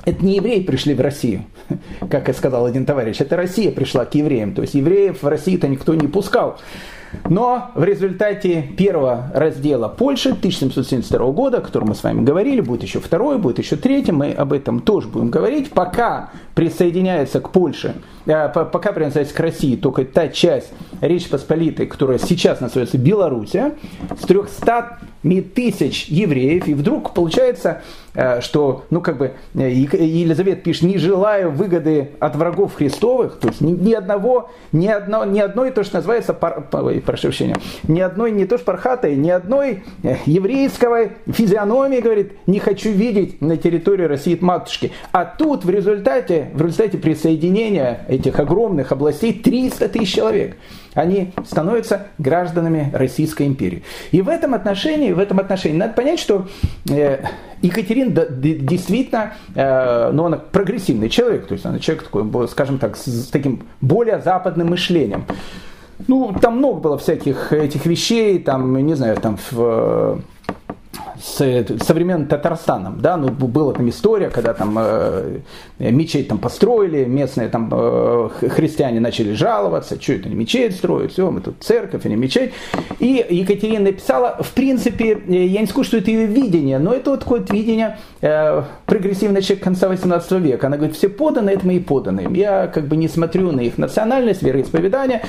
Это 0.06 0.24
не 0.24 0.36
евреи 0.36 0.62
пришли 0.62 0.94
в 0.94 1.02
Россию, 1.02 1.46
как 2.12 2.30
и 2.30 2.34
сказал 2.34 2.68
один 2.68 2.86
товарищ, 2.86 3.20
это 3.20 3.36
Россия 3.36 3.72
пришла 3.72 4.06
к 4.06 4.14
евреям. 4.14 4.54
То 4.54 4.62
есть 4.62 4.76
евреев 4.76 5.24
в 5.24 5.28
России-то 5.28 5.68
никто 5.68 5.96
не 5.96 6.08
пускал. 6.08 6.60
Но 7.30 7.72
в 7.76 7.84
результате 7.84 8.62
первого 8.78 9.32
раздела 9.34 9.88
Польши 9.88 10.30
1772 10.30 11.32
года, 11.32 11.58
о 11.58 11.62
котором 11.62 11.90
мы 11.90 11.96
с 11.96 12.04
вами 12.04 12.24
говорили, 12.24 12.62
будет 12.62 12.84
еще 12.84 13.00
второй, 13.00 13.38
будет 13.38 13.60
еще 13.60 13.76
третий, 13.76 14.12
мы 14.12 14.32
об 14.32 14.54
этом 14.54 14.80
тоже 14.80 15.08
будем 15.08 15.30
говорить, 15.30 15.72
пока 15.72 16.32
присоединяется 16.56 17.40
к 17.40 17.50
Польше, 17.50 17.96
э, 18.26 18.50
пока 18.50 18.92
присоединяется 18.92 19.36
к 19.36 19.40
России 19.40 19.76
только 19.76 20.06
та 20.06 20.28
часть 20.28 20.72
Речи 21.02 21.30
Посполитой, 21.30 21.88
которая 21.88 22.20
сейчас 22.20 22.62
называется 22.62 22.98
Белоруссия, 22.98 23.74
с 24.20 24.26
300 24.26 25.00
тысяч 25.54 26.06
евреев, 26.06 26.68
и 26.68 26.74
вдруг 26.74 27.14
получается, 27.14 27.82
э, 28.14 28.42
что, 28.42 28.86
ну, 28.90 29.02
как 29.02 29.18
бы, 29.18 29.34
э, 29.56 29.70
Елизавета 29.70 30.62
пишет, 30.62 30.84
не 30.84 30.98
желаю 30.98 31.52
выгоды 31.52 32.12
от 32.20 32.36
врагов 32.36 32.76
Христовых, 32.76 33.40
то 33.40 33.48
есть 33.48 33.62
ни, 33.62 33.72
ни 33.72 33.94
одного, 33.94 34.50
ни, 34.72 34.88
одно, 34.88 35.26
ни 35.26 35.40
одной, 35.40 35.72
то, 35.72 35.84
что 35.84 35.98
называется, 35.98 36.34
прошу 37.02 37.28
прощения, 37.28 37.56
ни 37.88 38.00
одной, 38.00 38.32
не 38.32 38.46
то 38.46 38.58
что 38.58 38.66
пархатой, 38.66 39.16
ни 39.16 39.30
одной 39.30 39.84
э, 40.04 40.16
еврейского 40.26 41.10
физиономии, 41.28 42.00
говорит, 42.00 42.34
не 42.48 42.60
хочу 42.60 42.92
видеть 42.92 43.42
на 43.42 43.58
территории 43.58 44.06
России 44.06 44.38
матушки. 44.40 44.92
А 45.12 45.26
тут 45.26 45.66
в 45.66 45.70
результате, 45.70 46.50
в 46.54 46.62
результате 46.62 46.98
присоединения 46.98 48.06
этих 48.08 48.40
огромных 48.40 48.92
областей 48.92 49.34
300 49.34 49.90
тысяч 49.90 50.14
человек 50.14 50.58
они 50.94 51.32
становятся 51.46 52.08
гражданами 52.18 52.90
Российской 52.94 53.48
империи. 53.48 53.84
И 54.12 54.22
в 54.22 54.30
этом 54.30 54.54
отношении, 54.54 55.12
в 55.12 55.20
этом 55.20 55.40
отношении 55.40 55.78
надо 55.78 55.94
понять, 55.94 56.20
что 56.20 56.48
э, 56.90 57.24
Екатерина 57.62 58.26
действительно, 58.26 59.34
э, 59.56 60.12
ну, 60.12 60.26
она 60.26 60.38
прогрессивный 60.38 61.10
человек, 61.10 61.48
то 61.48 61.54
есть 61.54 61.66
она 61.66 61.80
человек 61.80 62.04
такой, 62.04 62.48
скажем 62.48 62.78
так, 62.78 62.98
с 62.98 63.28
таким 63.28 63.64
более 63.80 64.20
западным 64.20 64.70
мышлением. 64.70 65.26
Ну, 66.08 66.34
там 66.42 66.58
много 66.58 66.80
было 66.80 66.98
всяких 66.98 67.54
этих 67.54 67.86
вещей, 67.86 68.40
там, 68.40 68.78
не 68.86 68.96
знаю, 68.96 69.18
там 69.18 69.38
в 69.52 70.22
с 71.22 71.66
современным 71.82 72.28
Татарстаном, 72.28 73.00
да, 73.00 73.16
ну, 73.16 73.30
была 73.30 73.74
там 73.74 73.88
история, 73.90 74.30
когда 74.30 74.54
там 74.54 74.76
э, 74.80 75.40
мечеть 75.78 76.28
там 76.28 76.40
построили, 76.40 77.06
местные 77.06 77.48
там 77.50 77.70
э, 77.72 78.30
христиане 78.50 79.00
начали 79.00 79.34
жаловаться, 79.34 80.02
что 80.02 80.14
это 80.14 80.30
не 80.30 80.36
мечеть 80.36 80.76
строят, 80.76 81.12
все, 81.12 81.30
мы 81.30 81.42
тут 81.42 81.58
церковь, 81.62 82.06
а 82.06 82.10
не 82.10 82.16
мечеть. 82.16 82.54
И 83.00 83.26
Екатерина 83.30 83.86
написала, 83.86 84.38
в 84.42 84.52
принципе, 84.52 85.22
я 85.28 85.62
не 85.62 85.68
скажу, 85.68 85.84
что 85.84 85.98
это 85.98 86.10
ее 86.10 86.26
видение, 86.26 86.80
но 86.80 86.94
это 86.94 87.12
вот 87.12 87.20
такое 87.20 87.46
видение 87.48 88.00
э, 88.22 88.64
прогрессивного 88.86 89.44
человека 89.44 89.66
конца 89.66 89.90
18 89.90 90.32
века. 90.32 90.68
Она 90.68 90.78
говорит, 90.78 90.96
все 90.96 91.10
поданы, 91.10 91.52
это 91.52 91.66
мои 91.66 91.80
поданные. 91.80 92.30
Я 92.32 92.68
как 92.68 92.88
бы 92.88 92.96
не 92.96 93.08
смотрю 93.08 93.52
на 93.52 93.62
их 93.62 93.78
национальность, 93.78 94.42
вероисповедание, 94.42 95.22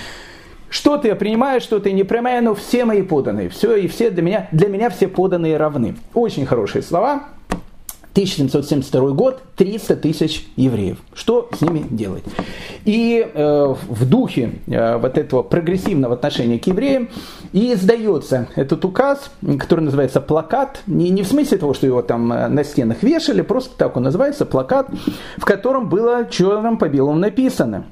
что-то 0.73 1.07
я 1.07 1.15
принимаю, 1.17 1.61
что-то 1.61 1.93
не 1.93 2.03
принимаю, 2.03 2.43
но 2.43 2.55
все 2.55 2.87
мои 2.87 3.03
поданные. 3.03 3.51
Все 3.51 3.77
и 3.77 3.89
все 3.89 4.11
для 4.11 4.23
меня, 4.23 4.49
для 4.53 4.69
меня 4.69 4.89
все 4.89 5.07
поданные 5.07 5.59
равны. 5.59 5.97
Очень 6.15 6.47
хорошие 6.47 6.83
слова. 6.83 7.25
1772 8.13 9.11
год, 9.11 9.43
300 9.57 9.97
тысяч 9.97 10.47
евреев. 10.57 10.97
Что 11.13 11.51
с 11.55 11.61
ними 11.61 11.85
делать? 11.91 12.25
И 12.87 13.23
э, 13.23 13.75
в 13.89 14.09
духе 14.09 14.61
э, 14.67 14.97
вот 14.97 15.19
этого 15.19 15.43
прогрессивного 15.43 16.15
отношения 16.15 16.59
к 16.59 16.67
евреям 16.67 17.11
и 17.53 17.75
издается 17.75 18.49
этот 18.55 18.83
указ, 18.87 19.31
который 19.59 19.81
называется 19.81 20.23
плакат, 20.23 20.83
не, 20.87 21.11
не 21.11 21.23
в 21.23 21.27
смысле 21.27 21.59
того, 21.59 21.75
что 21.75 21.87
его 21.87 22.01
там 22.01 22.33
э, 22.33 22.49
на 22.49 22.65
стенах 22.65 23.03
вешали, 23.03 23.43
просто 23.43 23.77
так 23.77 23.97
он 23.97 24.05
называется, 24.05 24.47
плакат, 24.47 24.89
в 25.37 25.45
котором 25.45 25.91
было 25.91 26.27
черным 26.31 26.79
по 26.79 26.89
белому 26.89 27.19
написано 27.19 27.85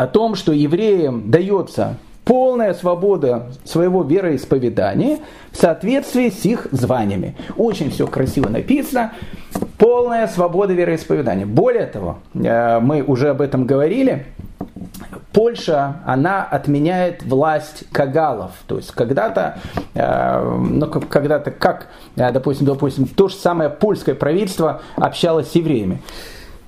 о 0.00 0.06
том, 0.06 0.34
что 0.34 0.52
евреям 0.52 1.30
дается 1.30 1.96
полная 2.24 2.72
свобода 2.72 3.48
своего 3.64 4.02
вероисповедания 4.02 5.18
в 5.52 5.58
соответствии 5.58 6.30
с 6.30 6.46
их 6.46 6.68
званиями. 6.72 7.36
Очень 7.58 7.90
все 7.90 8.06
красиво 8.06 8.48
написано. 8.48 9.12
Полная 9.76 10.26
свобода 10.26 10.72
вероисповедания. 10.72 11.44
Более 11.44 11.84
того, 11.84 12.18
э, 12.32 12.80
мы 12.80 13.02
уже 13.02 13.28
об 13.28 13.42
этом 13.42 13.66
говорили, 13.66 14.24
Польша, 15.34 15.96
она 16.06 16.44
отменяет 16.44 17.22
власть 17.22 17.84
кагалов. 17.92 18.52
То 18.66 18.78
есть 18.78 18.92
когда-то, 18.92 19.58
э, 19.94 20.58
ну, 20.58 20.86
когда-то 20.86 21.50
как, 21.50 21.88
э, 22.16 22.32
допустим, 22.32 22.66
допустим, 22.66 23.06
то 23.06 23.28
же 23.28 23.34
самое 23.34 23.68
польское 23.68 24.14
правительство 24.14 24.80
общалось 24.96 25.50
с 25.50 25.54
евреями. 25.54 26.00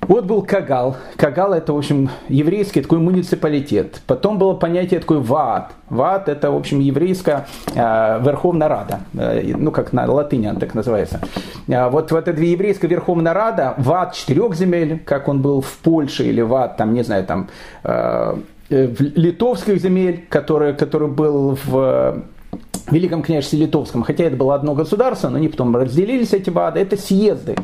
Вот 0.09 0.25
был 0.25 0.43
Кагал. 0.43 0.97
Кагал 1.17 1.55
это, 1.55 1.73
в 1.73 1.79
общем, 1.79 2.11
еврейский 2.29 2.83
такой 2.83 2.99
муниципалитет. 2.99 4.03
Потом 4.09 4.37
было 4.37 4.55
понятие 4.55 4.99
такое 4.99 5.21
Ваат. 5.21 5.73
Ваат 5.91 6.29
это, 6.29 6.51
в 6.51 6.57
общем, 6.57 6.81
еврейская 6.81 7.47
э, 7.73 8.21
Верховная 8.21 8.69
Рада. 8.69 9.01
Э, 9.15 9.41
ну, 9.57 9.71
как 9.71 9.93
на 9.93 10.11
латыни 10.11 10.47
она 10.47 10.59
так 10.59 10.75
называется. 10.75 11.21
Э, 11.69 11.89
вот, 11.89 12.11
вот 12.11 12.27
эта 12.27 12.43
еврейская 12.43 12.89
Верховная 12.89 13.33
Рада, 13.33 13.75
Ваат 13.79 14.15
четырех 14.15 14.55
земель, 14.57 15.01
как 15.05 15.29
он 15.29 15.41
был 15.41 15.61
в 15.61 15.79
Польше, 15.79 16.25
или 16.25 16.41
Ваат, 16.41 16.77
там, 16.77 16.95
не 16.95 17.05
знаю, 17.05 17.25
там, 17.25 17.49
э, 17.85 18.37
э 18.71 18.89
литовских 18.99 19.81
земель, 19.81 20.27
который, 20.29 20.75
который 20.75 21.09
был 21.09 21.57
в 21.65 22.25
Великом 22.91 23.23
княжестве 23.23 23.61
Литовском, 23.61 24.03
хотя 24.03 24.25
это 24.25 24.37
было 24.37 24.55
одно 24.55 24.75
государство, 24.75 25.29
но 25.29 25.37
они 25.37 25.49
потом 25.49 25.75
разделились, 25.77 26.33
эти 26.33 26.51
ВАДы, 26.51 26.81
это 26.81 26.97
съезды. 26.97 27.55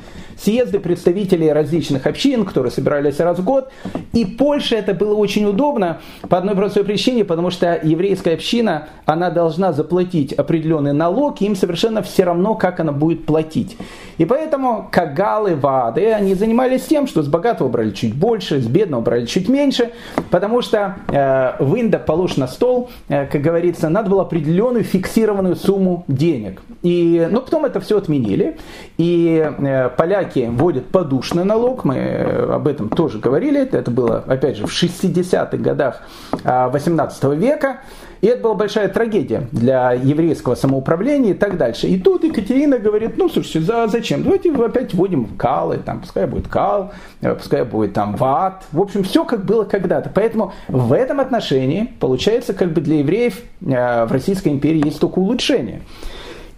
Съезды 0.41 0.79
представителей 0.79 1.53
различных 1.53 2.07
общин, 2.07 2.45
которые 2.45 2.71
собирались 2.71 3.19
раз 3.19 3.39
в 3.39 3.45
год. 3.45 3.71
И 4.13 4.25
Польше 4.25 4.77
это 4.77 4.95
было 4.95 5.15
очень 5.15 5.45
удобно 5.45 6.01
по 6.29 6.39
одной 6.39 6.55
простой 6.55 6.85
причине, 6.85 7.25
потому 7.25 7.51
что 7.51 7.81
еврейская 7.83 8.35
община, 8.35 8.89
она 9.05 9.31
должна 9.31 9.73
заплатить 9.73 10.33
определенный 10.33 10.93
налог, 10.93 11.43
и 11.43 11.47
им 11.47 11.57
совершенно 11.57 12.03
все 12.03 12.25
равно, 12.25 12.55
как 12.55 12.79
она 12.79 12.93
будет 12.93 13.27
платить. 13.27 13.77
И 14.19 14.25
поэтому 14.25 14.89
кагалы, 14.91 15.55
вады, 15.55 16.13
они 16.13 16.35
занимались 16.35 16.85
тем, 16.85 17.07
что 17.07 17.23
с 17.23 17.29
богатого 17.29 17.69
брали 17.69 17.91
чуть 17.91 18.15
больше, 18.15 18.61
с 18.61 18.67
бедного 18.67 19.01
брали 19.01 19.27
чуть 19.27 19.49
меньше, 19.49 19.93
потому 20.31 20.61
что 20.61 20.97
э, 21.09 21.53
в 21.63 21.81
Индо 21.81 21.99
положь 21.99 22.37
на 22.37 22.49
стол, 22.49 22.91
э, 23.09 23.27
как 23.27 23.41
говорится, 23.41 23.89
надо 23.89 24.11
было 24.11 24.23
определенную 24.23 24.85
фиксированную 24.85 25.57
сумму 25.57 26.05
денег. 26.09 26.61
И, 26.83 27.27
ну, 27.31 27.41
потом 27.41 27.65
это 27.65 27.81
все 27.81 27.99
отменили, 27.99 28.59
и 28.99 29.53
э, 29.59 29.89
поляки 29.97 30.49
вводят 30.51 30.87
подушный 30.87 31.45
налог, 31.45 31.85
мы 31.85 31.97
э, 31.97 32.53
об 32.53 32.67
этом 32.67 32.89
тоже 32.89 33.19
говорили, 33.19 33.61
это 33.61 33.91
было, 33.91 34.25
опять 34.27 34.57
же, 34.57 34.67
в 34.67 34.71
60-х 34.71 35.57
годах 35.57 36.03
э, 36.45 36.69
18 36.69 37.25
века, 37.35 37.81
и 38.21 38.27
это 38.27 38.43
была 38.43 38.55
большая 38.55 38.89
трагедия 38.89 39.49
для 39.53 39.93
еврейского 39.93 40.55
самоуправления 40.55 41.33
и 41.33 41.35
так 41.35 41.57
дальше. 41.57 41.87
И 41.87 41.99
тут 41.99 42.25
Екатерина 42.25 42.79
говорит, 42.79 43.17
ну, 43.17 43.29
слушайте, 43.29 43.61
за, 43.61 43.87
зачем? 43.87 44.23
Давайте 44.23 44.53
опять 44.53 44.95
вводим 44.95 45.27
калы, 45.37 45.79
там, 45.79 46.01
пускай 46.01 46.27
будет 46.27 46.49
кал, 46.49 46.93
э, 47.21 47.35
пускай 47.35 47.65
будет 47.65 47.95
там 47.95 48.17
ват. 48.17 48.65
В 48.73 48.81
общем, 48.81 49.05
все 49.05 49.25
как 49.25 49.45
было 49.45 49.65
когда-то. 49.65 50.11
Поэтому 50.13 50.53
в 50.69 50.93
этом 50.93 51.21
отношении, 51.21 51.93
получается, 52.01 52.55
как 52.55 52.73
бы 52.73 52.81
для 52.81 52.99
евреев 52.99 53.41
э, 53.61 54.07
в 54.07 54.13
Российской 54.13 54.49
империи 54.49 54.85
есть 54.85 55.01
только 55.01 55.19
улучшение 55.19 55.83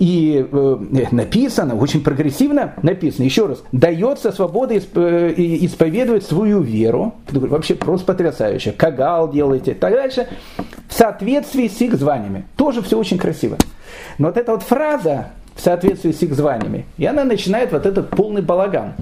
и 0.01 0.47
э, 0.51 0.77
написано, 1.13 1.77
очень 1.77 2.03
прогрессивно 2.03 2.73
написано, 2.83 3.25
еще 3.25 3.47
раз, 3.47 3.63
дается 3.71 4.33
свобода 4.33 4.77
исп, 4.77 4.97
э, 4.97 5.35
исповедовать 5.37 6.25
свою 6.25 6.63
веру, 6.63 7.15
вообще 7.31 7.75
просто 7.75 8.07
потрясающе, 8.07 8.73
кагал 8.73 9.31
делаете 9.31 9.75
так 9.75 9.93
дальше, 9.93 10.27
в 10.89 10.95
соответствии 10.95 11.69
с 11.69 11.79
их 11.83 11.95
званиями. 11.95 12.47
Тоже 12.57 12.81
все 12.81 12.99
очень 12.99 13.19
красиво. 13.19 13.59
Но 14.17 14.29
вот 14.29 14.39
эта 14.39 14.53
вот 14.53 14.63
фраза 14.63 15.33
в 15.55 15.61
соответствии 15.61 16.13
с 16.13 16.23
их 16.23 16.33
званиями, 16.35 16.87
и 16.97 17.05
она 17.05 17.25
начинает 17.25 17.71
вот 17.71 17.85
этот 17.85 18.09
полный 18.09 18.41
балаган. 18.41 18.95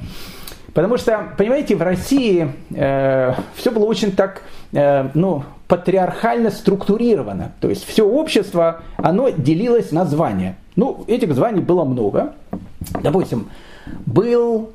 Потому 0.74 0.96
что, 0.96 1.28
понимаете, 1.38 1.76
в 1.76 1.82
России 1.82 2.52
э, 2.74 3.34
все 3.54 3.70
было 3.70 3.84
очень 3.84 4.10
так, 4.10 4.42
э, 4.72 5.08
ну, 5.14 5.44
патриархально 5.68 6.50
структурировано. 6.50 7.52
То 7.60 7.68
есть 7.68 7.84
все 7.84 8.02
общество, 8.02 8.80
оно 8.96 9.28
делилось 9.28 9.92
на 9.92 10.06
звания. 10.06 10.56
Ну, 10.76 11.04
этих 11.06 11.34
званий 11.34 11.60
было 11.60 11.84
много. 11.84 12.32
Допустим, 13.02 13.48
был, 14.06 14.70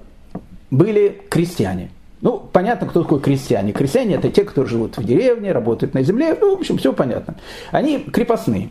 были 0.70 1.22
крестьяне. 1.30 1.90
Ну, 2.22 2.40
понятно, 2.40 2.88
кто 2.88 3.02
такой 3.04 3.20
крестьяне. 3.20 3.74
Крестьяне 3.74 4.16
это 4.16 4.30
те, 4.30 4.46
кто 4.46 4.66
живут 4.66 4.98
в 4.98 5.04
деревне, 5.04 5.52
работают 5.52 5.94
на 5.94 6.04
земле. 6.04 6.38
Ну, 6.40 6.56
в 6.56 6.60
общем, 6.60 6.78
все 6.78 6.94
понятно. 6.94 7.36
Они 7.72 8.00
крепостные. 8.00 8.70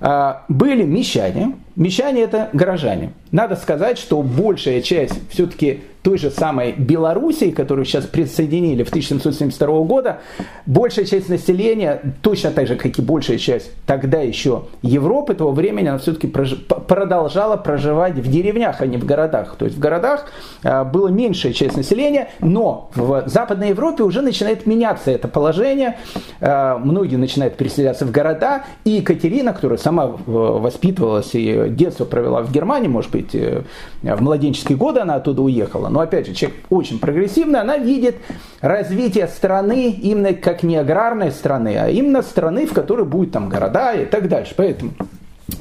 А, 0.00 0.44
были 0.48 0.82
мещане. 0.82 1.54
Мещане 1.80 2.24
это 2.24 2.50
горожане. 2.52 3.14
Надо 3.32 3.56
сказать, 3.56 3.96
что 3.96 4.20
большая 4.20 4.82
часть 4.82 5.14
все-таки 5.30 5.80
той 6.02 6.18
же 6.18 6.30
самой 6.30 6.72
Белоруссии, 6.72 7.50
которую 7.50 7.84
сейчас 7.84 8.06
присоединили 8.06 8.82
в 8.84 8.88
1772 8.88 9.80
года, 9.82 10.20
большая 10.66 11.04
часть 11.04 11.28
населения, 11.28 12.00
точно 12.22 12.50
так 12.50 12.66
же, 12.66 12.76
как 12.76 12.98
и 12.98 13.02
большая 13.02 13.38
часть 13.38 13.70
тогда 13.86 14.20
еще 14.20 14.64
Европы 14.82 15.34
того 15.34 15.52
времени, 15.52 15.88
она 15.88 15.98
все-таки 15.98 16.26
прож... 16.26 16.54
продолжала 16.56 17.56
проживать 17.56 18.14
в 18.14 18.30
деревнях, 18.30 18.80
а 18.80 18.86
не 18.86 18.96
в 18.96 19.04
городах. 19.04 19.56
То 19.56 19.66
есть 19.66 19.76
в 19.76 19.80
городах 19.80 20.30
а, 20.62 20.84
была 20.84 21.10
меньшая 21.10 21.52
часть 21.52 21.76
населения, 21.76 22.30
но 22.40 22.90
в 22.94 23.24
Западной 23.26 23.70
Европе 23.70 24.02
уже 24.02 24.22
начинает 24.22 24.66
меняться 24.66 25.10
это 25.10 25.28
положение. 25.28 25.98
А, 26.40 26.78
многие 26.78 27.16
начинают 27.16 27.56
переселяться 27.56 28.06
в 28.06 28.10
города, 28.10 28.64
и 28.84 28.90
Екатерина, 28.90 29.52
которая 29.52 29.78
сама 29.78 30.04
э, 30.04 30.10
воспитывалась 30.26 31.34
и 31.34 31.69
детство 31.76 32.04
провела 32.04 32.42
в 32.42 32.52
Германии, 32.52 32.88
может 32.88 33.10
быть, 33.10 33.34
э, 33.34 33.62
в 34.02 34.22
младенческие 34.22 34.76
годы 34.76 35.00
она 35.00 35.16
оттуда 35.16 35.42
уехала, 35.42 35.88
но 35.88 36.00
опять 36.00 36.26
же, 36.26 36.34
человек 36.34 36.58
очень 36.70 36.98
прогрессивный, 36.98 37.60
она 37.60 37.78
видит 37.78 38.16
развитие 38.60 39.28
страны 39.28 39.90
именно 39.90 40.34
как 40.34 40.62
не 40.62 40.76
аграрной 40.76 41.30
страны, 41.30 41.76
а 41.78 41.88
именно 41.88 42.22
страны, 42.22 42.66
в 42.66 42.72
которой 42.72 43.06
будут 43.06 43.32
там 43.32 43.48
города 43.48 43.92
и 43.92 44.04
так 44.04 44.28
дальше. 44.28 44.54
Поэтому 44.56 44.92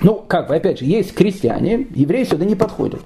ну, 0.01 0.23
как 0.27 0.47
бы, 0.47 0.55
опять 0.55 0.79
же, 0.79 0.85
есть 0.85 1.13
крестьяне, 1.13 1.87
евреи 1.93 2.23
сюда 2.23 2.45
не 2.45 2.55
подходят, 2.55 3.01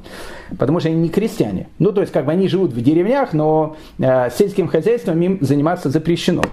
потому 0.58 0.80
что 0.80 0.90
они 0.90 0.98
не 0.98 1.10
крестьяне. 1.10 1.68
Ну, 1.80 1.92
то 1.92 2.02
есть, 2.02 2.14
как 2.14 2.26
бы 2.26 2.32
они 2.32 2.48
живут 2.48 2.72
в 2.72 2.82
деревнях, 2.82 3.34
но 3.34 3.78
э, 4.00 4.30
сельским 4.32 4.68
хозяйством 4.68 5.22
им 5.22 5.38
заниматься 5.42 5.90
запрещено. 5.90 6.44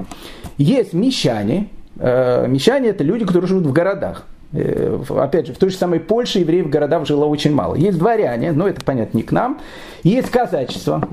Есть 0.57 0.93
мещане, 0.93 1.69
э, 1.99 2.47
мещане 2.47 2.89
это 2.89 3.05
люди, 3.05 3.25
которые 3.25 3.49
живут 3.49 3.67
в 3.67 3.73
городах. 3.73 4.27
Э, 4.53 5.01
опять 5.11 5.47
же, 5.47 5.55
в 5.55 5.59
той 5.59 5.71
же 5.71 5.77
самой 5.77 6.01
Польше 6.01 6.41
евреев 6.41 6.67
в 6.67 6.71
городах 6.71 7.07
жило 7.07 7.27
очень 7.27 7.55
мало. 7.55 7.77
Есть 7.77 7.99
дворяне, 7.99 8.53
но 8.53 8.67
это, 8.67 8.85
понятно, 8.85 9.19
не 9.19 9.23
к 9.23 9.33
нам. 9.33 9.61
Есть 10.03 10.31
казачество, 10.31 11.07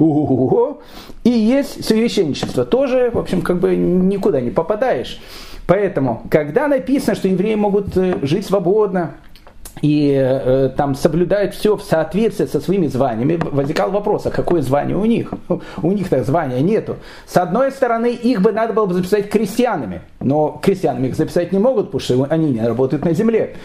и 1.24 1.30
есть 1.30 1.86
священничество. 1.86 2.66
Тоже, 2.66 3.12
в 3.14 3.20
общем, 3.20 3.42
как 3.42 3.60
бы 3.60 3.76
никуда 3.76 4.42
не 4.42 4.50
попадаешь. 4.50 5.20
Поэтому, 5.68 6.24
когда 6.32 6.68
написано, 6.68 7.16
что 7.16 7.28
евреи 7.28 7.56
могут 7.56 7.96
э, 7.98 8.20
жить 8.22 8.46
свободно, 8.46 9.16
и 9.82 10.14
э, 10.16 10.70
там 10.76 10.96
соблюдают 10.96 11.54
все 11.54 11.76
в 11.76 11.84
соответствии 11.84 12.46
со 12.46 12.60
своими 12.60 12.88
званиями, 12.88 13.40
возникал 13.52 13.92
вопрос, 13.92 14.26
а 14.26 14.32
какое 14.32 14.62
звание 14.62 14.98
у 14.98 15.06
них? 15.06 15.32
У 15.82 15.92
них-то 15.92 16.24
звания 16.24 16.62
нету. 16.62 16.98
С 17.26 17.38
одной 17.38 17.72
стороны, 17.72 18.12
их 18.12 18.42
бы 18.42 18.52
надо 18.52 18.74
было 18.74 18.86
бы 18.86 18.94
записать 18.94 19.30
крестьянами, 19.30 20.02
но 20.20 20.60
крестьянами 20.62 21.08
их 21.08 21.16
записать 21.16 21.52
не 21.52 21.60
могут, 21.60 21.92
потому 21.92 22.00
что 22.00 22.28
они 22.30 22.52
не 22.52 22.62
работают 22.62 23.06
на 23.06 23.14
земле. 23.14 23.56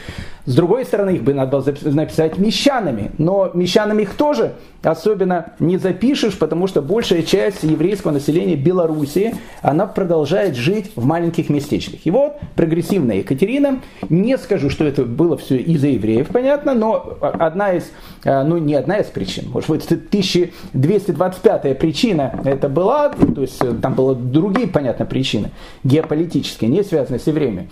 С 0.45 0.57
другой 0.57 0.85
стороны, 0.85 1.11
их 1.11 1.23
бы 1.23 1.35
надо 1.35 1.59
было 1.59 1.75
написать 1.83 2.37
мещанами, 2.37 3.13
но 3.17 3.51
мещанами 3.55 4.03
их 4.03 4.15
тоже 4.15 4.55
особенно 4.83 5.53
не 5.61 5.79
запишешь, 5.79 6.37
потому 6.37 6.67
что 6.67 6.83
большая 6.83 7.23
часть 7.23 7.63
еврейского 7.63 8.11
населения 8.11 8.57
Белоруссии, 8.57 9.37
она 9.61 9.87
продолжает 9.87 10.57
жить 10.57 10.91
в 10.97 11.05
маленьких 11.05 11.49
местечках. 11.49 12.01
И 12.05 12.11
вот 12.11 12.39
прогрессивная 12.57 13.19
Екатерина, 13.19 13.81
не 14.09 14.37
скажу, 14.37 14.71
что 14.71 14.85
это 14.85 15.05
было 15.05 15.37
все 15.37 15.57
из-за 15.57 15.89
евреев, 16.03 16.29
понятно, 16.29 16.75
но 16.75 17.17
одна 17.21 17.73
из, 17.73 17.91
э, 18.25 18.43
ну 18.43 18.59
не 18.59 18.75
одна 18.75 18.97
из 18.99 19.07
причин, 19.07 19.49
может 19.51 19.71
быть 19.71 19.85
1225 19.85 21.79
причина 21.79 22.41
это 22.45 22.69
была, 22.69 23.11
то 23.11 23.41
есть 23.41 23.63
э, 23.63 23.73
там 23.81 23.95
были 23.95 24.15
другие, 24.15 24.67
понятно, 24.67 25.07
причины, 25.07 25.51
геополитические, 25.85 26.69
не 26.71 26.83
связанные 26.83 27.21
с 27.21 27.27
евреями. 27.27 27.71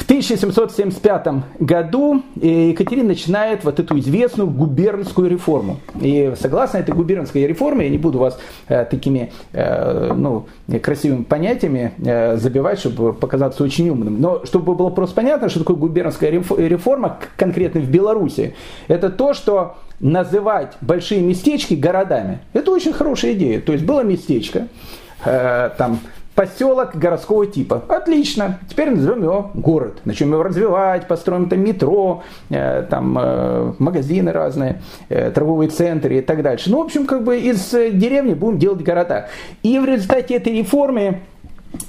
В 0.00 0.04
1775 0.04 1.26
году 1.60 2.22
э, 2.40 2.70
Екатерина 2.70 3.08
начинает 3.08 3.64
вот 3.64 3.78
эту 3.78 3.98
известную 3.98 4.48
губернскую 4.48 5.28
реформу. 5.28 5.78
И 6.00 6.32
согласно 6.40 6.78
этой 6.78 6.94
губернской 6.94 7.46
реформе, 7.46 7.84
я 7.84 7.90
не 7.90 7.98
буду 7.98 8.18
вас 8.18 8.40
э, 8.68 8.86
такими 8.86 9.30
э, 9.52 10.14
ну, 10.14 10.46
красивыми 10.82 11.24
понятиями 11.24 11.92
э, 12.02 12.38
забивать, 12.38 12.78
чтобы 12.80 13.12
показаться 13.12 13.62
очень 13.62 13.90
умным, 13.90 14.22
но 14.22 14.46
чтобы 14.46 14.74
было 14.74 14.88
просто 14.88 15.14
понятно, 15.16 15.50
что 15.50 15.60
такое 15.60 15.76
губернская 15.76 16.30
реформа 16.30 17.18
конкретно 17.36 17.82
в 17.82 17.90
Беларуси, 17.90 18.54
это 18.88 19.10
то, 19.10 19.34
что 19.34 19.76
называть 20.00 20.78
большие 20.80 21.20
местечки 21.20 21.74
городами. 21.74 22.38
Это 22.54 22.70
очень 22.70 22.94
хорошая 22.94 23.34
идея. 23.34 23.60
То 23.60 23.72
есть 23.72 23.84
было 23.84 24.02
местечко, 24.02 24.68
э, 25.26 25.70
там 25.76 26.00
поселок 26.40 26.96
городского 26.96 27.44
типа. 27.44 27.82
Отлично. 27.86 28.58
Теперь 28.66 28.88
назовем 28.88 29.24
его 29.24 29.50
город. 29.52 29.98
Начнем 30.06 30.32
его 30.32 30.42
развивать, 30.42 31.06
построим 31.06 31.50
там 31.50 31.60
метро, 31.60 32.22
э, 32.48 32.86
там 32.88 33.18
э, 33.18 33.74
магазины 33.78 34.32
разные, 34.32 34.80
э, 35.10 35.30
торговые 35.32 35.68
центры 35.68 36.16
и 36.16 36.20
так 36.22 36.42
дальше. 36.42 36.70
Ну, 36.70 36.78
в 36.78 36.86
общем, 36.86 37.04
как 37.04 37.24
бы 37.24 37.38
из 37.38 37.72
деревни 37.72 38.32
будем 38.32 38.58
делать 38.58 38.82
города. 38.82 39.28
И 39.62 39.78
в 39.78 39.84
результате 39.84 40.36
этой 40.36 40.54
реформы 40.56 41.20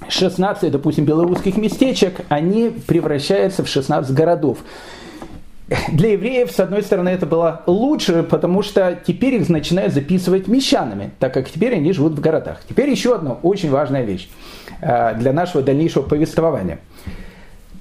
16, 0.10 0.70
допустим, 0.70 1.06
белорусских 1.06 1.56
местечек, 1.56 2.20
они 2.28 2.76
превращаются 2.86 3.64
в 3.64 3.70
16 3.70 4.14
городов 4.14 4.58
для 5.92 6.14
евреев, 6.14 6.52
с 6.52 6.60
одной 6.60 6.84
стороны, 6.84 7.10
это 7.10 7.26
было 7.26 7.62
лучше, 7.66 8.24
потому 8.24 8.62
что 8.62 9.00
теперь 9.06 9.36
их 9.36 9.50
начинают 9.50 9.94
записывать 9.94 10.48
мещанами, 10.48 11.12
так 11.20 11.34
как 11.34 11.50
теперь 11.50 11.76
они 11.76 11.94
живут 11.94 12.14
в 12.14 12.20
городах. 12.20 12.62
Теперь 12.68 12.90
еще 12.90 13.16
одна 13.16 13.34
очень 13.34 13.70
важная 13.70 14.04
вещь 14.04 14.30
э, 14.82 15.16
для 15.16 15.34
нашего 15.34 15.64
дальнейшего 15.64 16.04
повествования– 16.04 16.80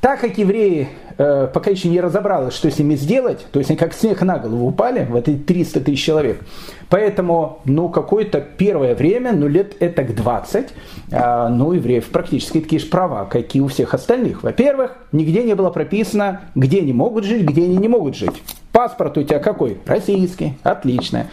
так 0.01 0.21
как 0.21 0.39
евреи 0.39 0.89
э, 1.21 1.49
пока 1.53 1.71
еще 1.71 1.89
не 1.89 2.01
разобрались, 2.01 2.55
что 2.55 2.71
с 2.71 2.79
ними 2.79 2.95
сделать, 2.95 3.47
то 3.53 3.59
есть 3.59 3.71
они 3.71 3.77
как 3.77 3.93
снег 3.93 4.23
на 4.23 4.39
голову 4.39 4.67
упали, 4.67 5.05
в 5.05 5.15
эти 5.15 5.37
300 5.37 5.81
тысяч 5.81 6.03
человек, 6.03 6.41
поэтому, 6.89 7.61
ну, 7.67 7.89
какое-то 7.91 8.41
первое 8.41 8.95
время, 8.95 9.33
ну, 9.33 9.47
лет 9.47 9.77
это 9.81 10.03
к 10.03 10.15
20, 10.15 10.69
э, 11.11 11.49
ну, 11.49 11.73
евреев 11.73 12.09
практически 12.09 12.61
такие 12.61 12.81
же 12.81 12.87
права, 12.87 13.27
как 13.27 13.55
и 13.55 13.61
у 13.61 13.69
всех 13.69 13.93
остальных. 13.93 14.43
Во-первых, 14.43 14.97
нигде 15.13 15.45
не 15.45 15.55
было 15.55 15.71
прописано, 15.71 16.41
где 16.55 16.81
они 16.81 16.93
могут 16.93 17.25
жить, 17.25 17.43
где 17.43 17.65
они 17.65 17.77
не 17.77 17.89
могут 17.89 18.17
жить. 18.17 18.43
Паспорт 18.73 19.19
у 19.19 19.23
тебя 19.23 19.41
какой? 19.41 19.79
Российский. 19.85 20.55
Отлично. 20.63 21.27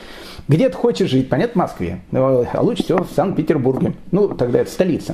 Где 0.48 0.70
ты 0.70 0.76
хочешь 0.76 1.10
жить? 1.10 1.30
Понятно, 1.30 1.54
в 1.54 1.64
Москве. 1.64 2.00
А 2.12 2.62
лучше 2.62 2.84
всего 2.84 3.04
в 3.04 3.12
Санкт-Петербурге. 3.12 3.94
Ну, 4.12 4.30
тогда 4.30 4.60
это 4.60 4.72
столица. 4.72 5.14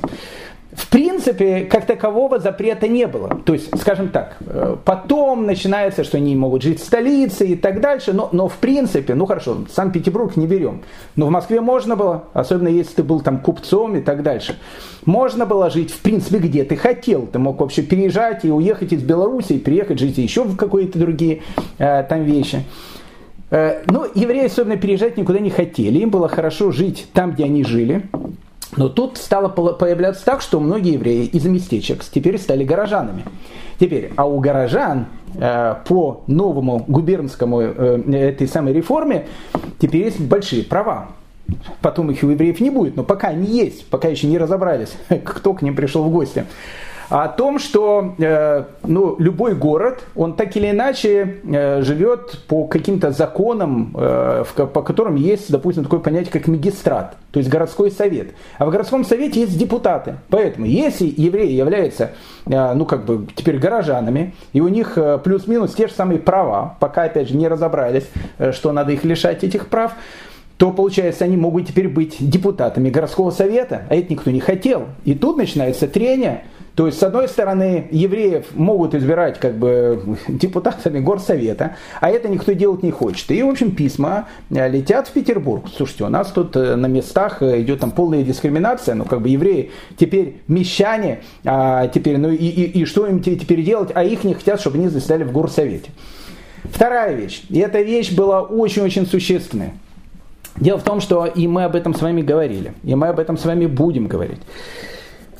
В 0.76 0.88
принципе, 0.88 1.66
как 1.66 1.86
такового 1.86 2.38
запрета 2.40 2.88
не 2.88 3.06
было. 3.06 3.40
То 3.44 3.52
есть, 3.52 3.68
скажем 3.80 4.08
так, 4.08 4.36
э, 4.40 4.76
потом 4.84 5.46
начинается, 5.46 6.02
что 6.02 6.16
они 6.16 6.34
могут 6.34 6.62
жить 6.62 6.80
в 6.80 6.84
столице 6.84 7.46
и 7.46 7.54
так 7.54 7.80
дальше, 7.80 8.12
но, 8.12 8.28
но 8.32 8.48
в 8.48 8.56
принципе, 8.56 9.14
ну 9.14 9.26
хорошо, 9.26 9.58
Санкт-Петербург 9.72 10.36
не 10.36 10.46
берем. 10.46 10.82
Но 11.14 11.26
в 11.26 11.30
Москве 11.30 11.60
можно 11.60 11.94
было, 11.94 12.24
особенно 12.32 12.68
если 12.68 12.96
ты 12.96 13.02
был 13.04 13.20
там 13.20 13.38
купцом 13.38 13.96
и 13.96 14.00
так 14.00 14.22
дальше. 14.22 14.56
Можно 15.04 15.46
было 15.46 15.70
жить, 15.70 15.92
в 15.92 16.00
принципе, 16.00 16.38
где 16.38 16.64
ты 16.64 16.76
хотел. 16.76 17.26
Ты 17.26 17.38
мог 17.38 17.60
вообще 17.60 17.82
переезжать 17.82 18.44
и 18.44 18.50
уехать 18.50 18.92
из 18.92 19.02
Беларуси, 19.02 19.54
и 19.54 19.58
приехать 19.58 20.00
жить 20.00 20.18
еще 20.18 20.42
в 20.42 20.56
какие-то 20.56 20.98
другие 20.98 21.42
э, 21.78 22.02
там 22.08 22.24
вещи. 22.24 22.64
Э, 23.50 23.82
но 23.86 24.06
евреи 24.12 24.46
особенно 24.46 24.76
переезжать 24.76 25.16
никуда 25.16 25.38
не 25.38 25.50
хотели. 25.50 25.98
Им 25.98 26.10
было 26.10 26.28
хорошо 26.28 26.72
жить 26.72 27.06
там, 27.12 27.32
где 27.32 27.44
они 27.44 27.62
жили. 27.62 28.08
Но 28.76 28.88
тут 28.88 29.18
стало 29.18 29.48
появляться 29.48 30.24
так, 30.24 30.40
что 30.40 30.58
многие 30.58 30.94
евреи 30.94 31.26
из 31.26 31.44
местечек 31.44 32.04
теперь 32.04 32.38
стали 32.38 32.64
горожанами. 32.64 33.24
Теперь, 33.78 34.12
а 34.16 34.26
у 34.26 34.40
горожан 34.40 35.06
э, 35.34 35.74
по 35.86 36.22
новому 36.26 36.84
губернскому 36.86 37.60
э, 37.60 38.02
этой 38.12 38.48
самой 38.48 38.72
реформе 38.72 39.26
теперь 39.78 40.04
есть 40.04 40.20
большие 40.20 40.64
права. 40.64 41.08
Потом 41.82 42.10
их 42.10 42.22
у 42.22 42.28
евреев 42.28 42.60
не 42.60 42.70
будет, 42.70 42.96
но 42.96 43.04
пока 43.04 43.28
они 43.28 43.46
есть, 43.46 43.86
пока 43.86 44.08
еще 44.08 44.26
не 44.26 44.38
разобрались, 44.38 44.94
кто 45.24 45.54
к 45.54 45.62
ним 45.62 45.76
пришел 45.76 46.02
в 46.04 46.10
гости 46.10 46.46
о 47.08 47.28
том, 47.28 47.58
что 47.58 48.14
э, 48.18 48.64
ну, 48.82 49.16
любой 49.18 49.54
город, 49.54 50.04
он 50.14 50.34
так 50.34 50.56
или 50.56 50.70
иначе 50.70 51.40
э, 51.44 51.82
живет 51.82 52.40
по 52.48 52.66
каким-то 52.66 53.10
законам, 53.10 53.94
э, 53.96 54.44
по 54.54 54.82
которым 54.82 55.16
есть, 55.16 55.50
допустим, 55.50 55.84
такое 55.84 56.00
понятие, 56.00 56.32
как 56.32 56.46
магистрат, 56.46 57.16
то 57.30 57.38
есть 57.38 57.50
городской 57.50 57.90
совет. 57.90 58.28
А 58.58 58.66
в 58.66 58.70
городском 58.70 59.04
совете 59.04 59.40
есть 59.40 59.58
депутаты. 59.58 60.16
Поэтому, 60.28 60.66
если 60.66 61.12
евреи 61.16 61.52
являются, 61.52 62.12
ну, 62.46 62.84
как 62.84 63.04
бы, 63.04 63.26
теперь 63.34 63.58
горожанами, 63.58 64.34
и 64.52 64.60
у 64.60 64.68
них 64.68 64.98
плюс-минус 65.24 65.74
те 65.74 65.88
же 65.88 65.94
самые 65.94 66.18
права, 66.18 66.76
пока, 66.80 67.04
опять 67.04 67.28
же, 67.28 67.36
не 67.36 67.48
разобрались, 67.48 68.08
что 68.52 68.72
надо 68.72 68.92
их 68.92 69.04
лишать 69.04 69.44
этих 69.44 69.68
прав, 69.68 69.92
то, 70.56 70.70
получается, 70.70 71.24
они 71.24 71.36
могут 71.36 71.68
теперь 71.68 71.88
быть 71.88 72.16
депутатами 72.18 72.90
городского 72.90 73.30
совета, 73.30 73.86
а 73.90 73.94
это 73.96 74.12
никто 74.12 74.30
не 74.30 74.40
хотел. 74.40 74.86
И 75.04 75.14
тут 75.14 75.36
начинается 75.36 75.88
трение, 75.88 76.44
то 76.74 76.86
есть, 76.86 76.98
с 76.98 77.02
одной 77.04 77.28
стороны, 77.28 77.86
евреев 77.92 78.46
могут 78.54 78.94
избирать 78.94 79.38
как 79.38 79.56
бы 79.56 80.18
депутатами 80.28 80.98
горсовета, 80.98 81.76
а 82.00 82.10
это 82.10 82.28
никто 82.28 82.52
делать 82.52 82.82
не 82.82 82.90
хочет. 82.90 83.30
И, 83.30 83.42
в 83.42 83.48
общем, 83.48 83.72
письма 83.72 84.28
э, 84.50 84.68
летят 84.68 85.06
в 85.06 85.12
Петербург. 85.12 85.66
Слушайте, 85.74 86.04
у 86.04 86.08
нас 86.08 86.32
тут 86.32 86.56
э, 86.56 86.74
на 86.74 86.86
местах 86.86 87.42
э, 87.42 87.60
идет 87.60 87.80
там 87.80 87.92
полная 87.92 88.22
дискриминация, 88.22 88.96
ну, 88.96 89.04
как 89.04 89.22
бы 89.22 89.28
евреи 89.28 89.70
теперь 89.96 90.40
мещане, 90.48 91.22
а 91.44 91.86
теперь, 91.86 92.18
ну, 92.18 92.30
и, 92.30 92.36
и, 92.36 92.80
и 92.80 92.84
что 92.86 93.06
им 93.06 93.20
теперь 93.20 93.62
делать, 93.62 93.90
а 93.94 94.02
их 94.02 94.24
не 94.24 94.34
хотят, 94.34 94.60
чтобы 94.60 94.78
они 94.78 94.88
заседали 94.88 95.22
в 95.22 95.30
горсовете. 95.30 95.90
Вторая 96.64 97.14
вещь, 97.14 97.42
и 97.50 97.60
эта 97.60 97.82
вещь 97.82 98.12
была 98.12 98.42
очень-очень 98.42 99.06
существенная. 99.06 99.74
Дело 100.56 100.78
в 100.78 100.84
том, 100.84 101.00
что 101.00 101.26
и 101.26 101.46
мы 101.48 101.64
об 101.64 101.74
этом 101.74 101.94
с 101.94 102.00
вами 102.00 102.22
говорили, 102.22 102.74
и 102.84 102.94
мы 102.94 103.08
об 103.08 103.18
этом 103.18 103.36
с 103.36 103.44
вами 103.44 103.66
будем 103.66 104.06
говорить. 104.06 104.40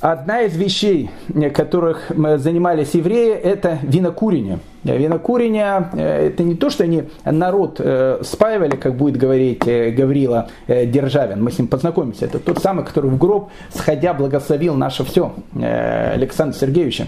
Одна 0.01 0.43
из 0.43 0.57
вещей, 0.57 1.11
которых 1.55 2.11
занимались 2.37 2.95
евреи, 2.95 3.33
это 3.33 3.79
винокурение. 3.83 4.59
Винокурение 4.85 5.89
э,– 5.95 6.27
это 6.29 6.43
не 6.43 6.55
то, 6.55 6.69
что 6.71 6.85
они 6.85 7.05
народ 7.25 7.77
э, 7.79 8.21
спаивали, 8.23 8.77
как 8.77 8.97
будет 8.97 9.17
говорить 9.17 9.65
Гаврила 9.65 10.49
Державин. 10.69 11.43
Мы 11.43 11.51
с 11.51 11.59
ним 11.59 11.69
познакомимся. 11.69 12.27
Это 12.27 12.39
тот 12.39 12.59
самый, 12.59 12.85
который 12.85 13.11
в 13.11 13.19
гроб, 13.19 13.51
сходя, 13.73 14.13
благословил 14.13 14.75
наше 14.75 15.05
все, 15.05 15.33
Александр 15.55 16.57
Сергеевича. 16.57 17.07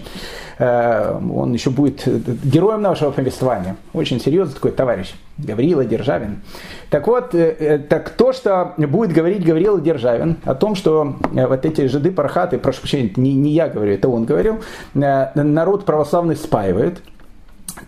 Он 0.59 1.53
еще 1.53 1.69
будет 1.69 2.07
героем 2.43 2.81
нашего 2.81 3.11
повествования. 3.11 3.75
Очень 3.93 4.19
серьезный 4.19 4.55
такой 4.55 4.71
товарищ. 4.71 5.13
Гаврила 5.37 5.85
Державин. 5.85 6.41
Так 6.89 7.05
вот, 7.05 7.35
так 7.89 8.09
то, 8.09 8.33
что 8.33 8.73
будет 8.77 9.13
говорить 9.13 9.45
Гаврила 9.45 9.79
Державин 9.79 10.37
о 10.45 10.55
том, 10.55 10.73
что 10.73 11.15
вот 11.31 11.65
эти 11.65 11.85
жиды 11.85 12.11
пархаты, 12.11 12.57
прошу 12.57 12.81
прощения, 12.81 13.11
не, 13.17 13.35
не 13.35 13.51
я 13.51 13.67
говорю, 13.67 13.93
это 13.93 14.09
он 14.09 14.25
говорил, 14.25 14.55
народ 14.95 15.85
православный 15.85 16.35
спаивает, 16.35 17.01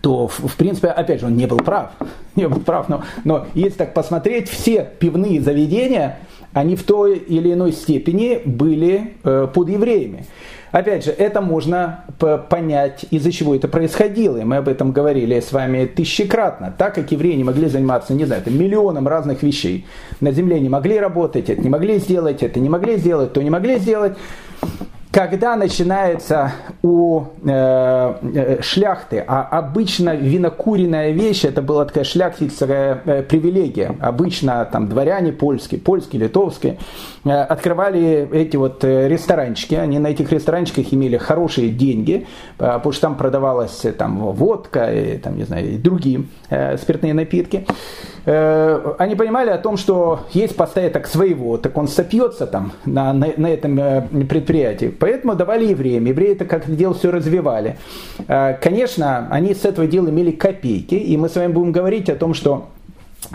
то, 0.02 0.28
в 0.28 0.56
принципе, 0.56 0.88
опять 0.88 1.21
же, 1.21 1.28
он 1.28 1.36
не 1.36 1.45
был 1.45 1.58
прав. 1.58 1.91
Не 2.36 2.47
был 2.47 2.62
прав, 2.62 2.88
но, 2.88 3.04
но 3.25 3.47
если 3.54 3.80
так 3.80 3.93
посмотреть, 3.93 4.47
все 4.49 4.88
пивные 4.99 5.41
заведения, 5.41 6.19
они 6.54 6.75
в 6.78 6.84
той 6.84 7.17
или 7.17 7.52
иной 7.52 7.73
степени 7.73 8.41
были 8.45 9.15
э, 9.23 9.47
под 9.54 9.69
евреями. 9.69 10.25
Опять 10.71 11.04
же, 11.04 11.12
это 11.12 11.41
можно 11.41 12.06
понять, 12.49 13.06
из-за 13.10 13.32
чего 13.32 13.56
это 13.56 13.67
происходило. 13.67 14.38
И 14.38 14.43
мы 14.43 14.58
об 14.58 14.67
этом 14.67 14.91
говорили 14.91 15.39
с 15.39 15.52
вами 15.52 15.86
тысячекратно. 15.86 16.73
Так 16.78 16.95
как 16.95 17.12
евреи 17.12 17.34
не 17.34 17.43
могли 17.43 17.67
заниматься, 17.67 18.13
не 18.13 18.25
знаю, 18.25 18.43
миллионом 18.45 19.08
разных 19.08 19.41
вещей. 19.41 19.88
На 20.21 20.32
земле 20.32 20.60
не 20.60 20.69
могли 20.69 20.99
работать, 20.99 21.49
это 21.49 21.62
не 21.62 21.69
могли 21.69 21.97
сделать, 21.97 22.43
это 22.43 22.60
не 22.60 22.69
могли 22.69 22.97
сделать, 22.97 23.34
то 23.34 23.41
не 23.41 23.49
могли 23.49 23.80
сделать. 23.80 24.15
Когда 25.12 25.56
начинается 25.56 26.52
у 26.84 27.24
э, 27.43 28.13
э, 28.22 28.62
шляхты, 28.62 29.24
а 29.28 29.41
обычно 29.41 30.15
винокуренная 30.15 31.12
вещь, 31.12 31.45
это 31.45 31.63
была 31.63 31.86
такая 31.86 32.04
шляхтицкая 32.04 33.02
э, 33.04 33.24
привилегия. 33.24 33.95
Обычно 34.02 34.63
там 34.72 34.88
дворяне 34.88 35.32
польские, 35.32 35.82
польские, 35.82 36.22
литовские, 36.22 36.78
открывали 37.23 38.29
эти 38.32 38.55
вот 38.55 38.84
э, 38.84 39.08
ресторанчики. 39.08 39.75
Они 39.75 39.99
на 39.99 40.08
этих 40.08 40.32
ресторанчиках 40.32 40.93
имели 40.93 41.17
хорошие 41.17 41.69
деньги, 41.69 42.25
э, 42.58 42.65
потому 42.65 42.91
что 42.91 43.01
там 43.01 43.15
продавалась 43.15 43.84
э, 43.86 43.91
там 43.91 44.19
водка, 44.32 44.91
и, 44.91 45.17
там, 45.17 45.38
не 45.38 45.43
знаю, 45.43 45.69
и 45.69 45.77
другие 45.77 46.25
э, 46.49 46.77
спиртные 46.77 47.13
напитки. 47.13 47.65
Э, 48.25 48.93
они 48.97 49.15
понимали 49.15 49.49
о 49.49 49.58
том, 49.58 49.77
что 49.77 50.21
есть 50.32 50.55
поставить 50.55 51.05
своего, 51.08 51.58
так 51.58 51.77
он 51.77 51.88
сопьется 51.88 52.47
там 52.47 52.71
на, 52.86 53.13
на, 53.13 53.27
на 53.36 53.47
этом 53.47 53.79
э, 53.79 54.01
предприятии. 54.27 54.88
Поэтому 54.88 55.36
давали 55.36 55.65
евреям. 55.65 56.05
Евреи 56.05 56.34
это 56.34 56.45
как 56.45 56.73
дело 56.73 56.93
все 56.93 57.12
развивали. 57.12 57.77
Э, 58.27 58.53
конечно, 58.62 59.27
они 59.29 59.53
с 59.53 59.65
этого 59.65 59.88
дела 59.88 60.10
имели 60.10 60.32
копейки, 60.32 60.95
и 60.95 61.17
мы 61.17 61.29
с 61.29 61.36
вами 61.36 61.51
будем 61.51 61.71
говорить 61.71 62.10
о 62.10 62.15
том, 62.15 62.34
что 62.34 62.69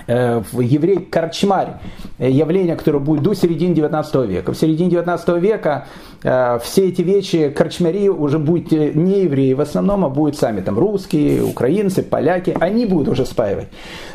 еврей 0.07 0.99
корчмарь, 0.99 1.75
явление, 2.19 2.75
которое 2.77 2.99
будет 2.99 3.23
до 3.23 3.35
середины 3.35 3.75
19 3.75 4.15
века. 4.29 4.53
В 4.53 4.57
середине 4.57 4.91
19 4.91 5.29
века 5.41 5.87
все 6.21 6.89
эти 6.89 7.03
вещи 7.03 7.51
корчмари 7.51 8.09
уже 8.09 8.39
будут 8.39 8.73
не 8.73 9.23
евреи 9.23 9.53
в 9.53 9.61
основном, 9.61 10.05
а 10.05 10.09
будут 10.09 10.37
сами 10.37 10.63
там 10.63 10.79
русские, 10.79 11.45
украинцы, 11.45 12.03
поляки, 12.03 12.57
они 12.59 12.87
будут 12.87 13.09
уже 13.09 13.27
спаивать. 13.27 13.69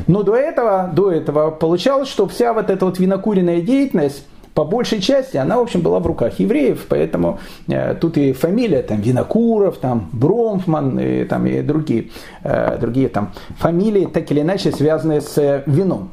Но 0.06 0.22
до 0.22 0.34
этого, 0.34 0.90
до 0.92 1.12
этого 1.12 1.50
получалось, 1.50 2.08
что 2.08 2.26
вся 2.26 2.52
вот 2.52 2.68
эта 2.68 2.84
вот 2.84 2.98
винокуренная 2.98 3.60
деятельность 3.60 4.26
по 4.54 4.64
большей 4.64 5.00
части 5.00 5.36
она, 5.36 5.58
в 5.58 5.62
общем, 5.62 5.80
была 5.80 6.00
в 6.00 6.06
руках 6.06 6.38
евреев, 6.40 6.86
поэтому 6.88 7.38
э, 7.68 7.94
тут 7.94 8.18
и 8.18 8.32
фамилия, 8.32 8.82
там, 8.82 9.00
Винокуров, 9.00 9.78
там, 9.78 10.08
Бромфман 10.12 10.98
и, 10.98 11.24
там, 11.24 11.46
и 11.46 11.62
другие, 11.62 12.10
э, 12.42 12.78
другие 12.78 13.08
там, 13.08 13.32
фамилии, 13.58 14.06
так 14.06 14.30
или 14.30 14.40
иначе 14.40 14.72
связанные 14.72 15.20
с 15.20 15.38
э, 15.38 15.62
вином. 15.66 16.10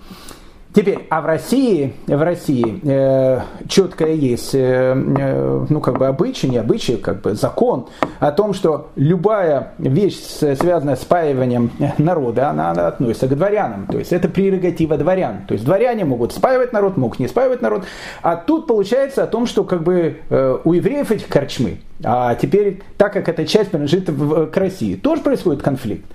Теперь, 0.77 1.07
а 1.09 1.21
в 1.21 1.25
России, 1.25 1.95
в 2.05 2.21
России 2.21 2.79
э, 2.83 3.41
четкое 3.67 4.13
есть, 4.13 4.53
э, 4.53 4.93
э, 4.93 5.65
ну 5.69 5.81
как 5.81 5.97
бы 5.97 6.05
обычай, 6.05 6.47
не 6.47 6.57
обычай, 6.57 6.97
как 6.97 7.21
бы 7.21 7.33
закон 7.33 7.87
о 8.19 8.31
том, 8.31 8.53
что 8.53 8.91
любая 8.95 9.73
вещь, 9.79 10.19
связанная 10.19 10.95
с 10.95 11.01
спаиванием 11.01 11.71
народа, 11.97 12.51
она, 12.51 12.69
она 12.69 12.89
относится 12.89 13.25
к 13.27 13.35
дворянам. 13.35 13.87
То 13.87 13.97
есть 13.97 14.13
это 14.13 14.29
прерогатива 14.29 14.97
дворян. 14.97 15.47
То 15.47 15.55
есть 15.55 15.65
дворяне 15.65 16.05
могут 16.05 16.31
спаивать 16.31 16.73
народ, 16.73 16.95
могут 16.95 17.17
не 17.17 17.27
спаивать 17.27 17.63
народ. 17.63 17.85
А 18.21 18.35
тут 18.35 18.67
получается 18.67 19.23
о 19.23 19.25
том, 19.25 19.47
что 19.47 19.63
как 19.63 19.81
бы 19.81 20.17
э, 20.29 20.57
у 20.63 20.73
евреев 20.73 21.09
этих 21.09 21.27
корчмы, 21.27 21.79
а 22.03 22.35
теперь, 22.35 22.83
так 22.97 23.13
как 23.13 23.29
эта 23.29 23.47
часть 23.47 23.71
принадлежит 23.71 24.09
в, 24.09 24.45
к 24.45 24.57
России, 24.57 24.93
тоже 24.93 25.23
происходит 25.23 25.63
конфликт. 25.63 26.05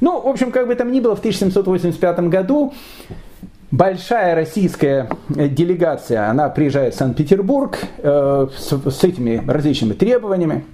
Ну, 0.00 0.20
в 0.20 0.28
общем, 0.28 0.52
как 0.52 0.68
бы 0.68 0.76
там 0.76 0.92
ни 0.92 1.00
было, 1.00 1.16
в 1.16 1.20
1785 1.20 2.20
году 2.28 2.72
большая 3.70 4.34
российская 4.34 5.08
э, 5.34 5.48
делегация, 5.48 6.28
она 6.30 6.48
приезжает 6.48 6.94
в 6.94 6.98
Санкт-Петербург 6.98 7.78
э, 7.98 8.48
с, 8.56 8.72
с 8.72 9.04
этими 9.04 9.42
различными 9.46 9.92
требованиями 9.92 10.64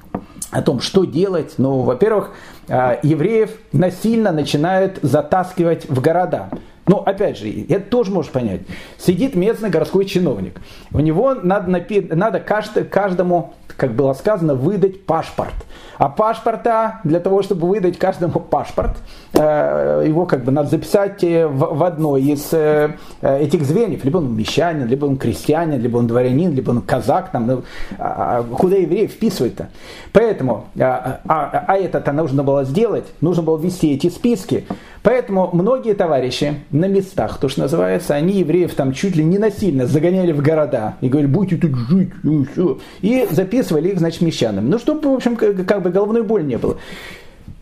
о 0.50 0.62
том, 0.62 0.80
что 0.80 1.04
делать. 1.04 1.54
Ну, 1.58 1.80
во-первых, 1.80 2.32
э, 2.68 2.98
евреев 3.02 3.50
насильно 3.72 4.32
начинают 4.32 4.98
затаскивать 5.02 5.88
в 5.88 6.00
города. 6.00 6.50
Ну, 6.86 6.96
опять 6.96 7.38
же, 7.38 7.48
это 7.68 7.88
тоже 7.88 8.10
можешь 8.10 8.32
понять. 8.32 8.62
Сидит 8.98 9.36
местный 9.36 9.70
городской 9.70 10.04
чиновник. 10.04 10.60
У 10.92 10.98
него 10.98 11.34
надо, 11.34 11.70
надо 12.10 12.40
каждому, 12.40 13.54
как 13.76 13.92
было 13.94 14.12
сказано, 14.14 14.54
выдать 14.54 15.04
паспорт. 15.06 15.54
А 15.98 16.08
паспорта, 16.08 17.00
для 17.04 17.20
того, 17.20 17.42
чтобы 17.42 17.68
выдать 17.68 17.96
каждому 17.96 18.40
паспорт, 18.40 18.96
э, 19.34 20.04
его 20.06 20.26
как 20.26 20.42
бы 20.42 20.50
надо 20.50 20.68
записать 20.70 21.22
э, 21.22 21.46
в 21.46 21.84
одно 21.84 22.16
из 22.16 22.48
э, 22.52 22.96
этих 23.20 23.62
звеньев. 23.62 24.04
Либо 24.04 24.16
он 24.16 24.34
мещанин, 24.34 24.88
либо 24.88 25.04
он 25.06 25.16
крестьянин, 25.16 25.80
либо 25.80 25.98
он 25.98 26.08
дворянин, 26.08 26.52
либо 26.54 26.70
он 26.70 26.82
казак. 26.82 27.30
Там, 27.30 27.46
ну, 27.46 27.62
а, 27.98 28.38
а 28.38 28.42
куда 28.42 28.76
евреи 28.76 29.06
вписывают-то? 29.06 29.68
Поэтому, 30.12 30.64
а, 30.76 31.20
а, 31.28 31.64
а 31.68 31.76
это-то 31.76 32.10
нужно 32.12 32.42
было 32.42 32.64
сделать, 32.64 33.04
нужно 33.20 33.44
было 33.44 33.56
ввести 33.56 33.94
эти 33.94 34.08
списки. 34.08 34.66
Поэтому 35.02 35.50
многие 35.52 35.94
товарищи 35.94 36.62
на 36.70 36.86
местах, 36.86 37.38
то, 37.38 37.48
что 37.48 37.62
называется, 37.62 38.14
они 38.14 38.38
евреев 38.38 38.72
там 38.74 38.92
чуть 38.92 39.16
ли 39.16 39.24
не 39.24 39.38
насильно 39.38 39.86
загоняли 39.86 40.32
в 40.32 40.40
города 40.42 40.96
и 41.00 41.08
говорили, 41.08 41.30
будете 41.30 41.56
тут 41.56 41.76
жить, 41.88 42.10
и 42.22 42.44
все. 42.52 42.78
И 43.00 43.26
записывали 43.30 43.88
их, 43.88 43.98
значит, 43.98 44.20
мещанам. 44.20 44.70
Ну, 44.70 44.78
чтобы, 44.78 45.10
в 45.10 45.14
общем, 45.14 45.36
как 45.36 45.82
бы 45.82 45.90
головной 45.90 46.22
боли 46.22 46.44
не 46.44 46.56
было. 46.56 46.78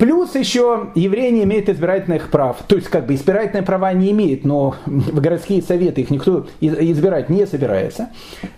Плюс 0.01 0.35
еще 0.35 0.87
евреи 0.95 1.31
не 1.31 1.43
имеют 1.45 1.69
избирательных 1.69 2.31
прав. 2.31 2.57
То 2.67 2.77
есть, 2.77 2.89
как 2.89 3.05
бы 3.05 3.15
избирательные 3.15 3.63
права 3.63 3.93
не 3.93 4.13
имеют, 4.13 4.47
но 4.47 4.75
в 4.87 5.21
городские 5.21 5.61
советы 5.61 6.01
их 6.01 6.11
никто 6.11 6.47
избирать 6.63 7.29
не 7.29 7.47
собирается. 7.47 8.09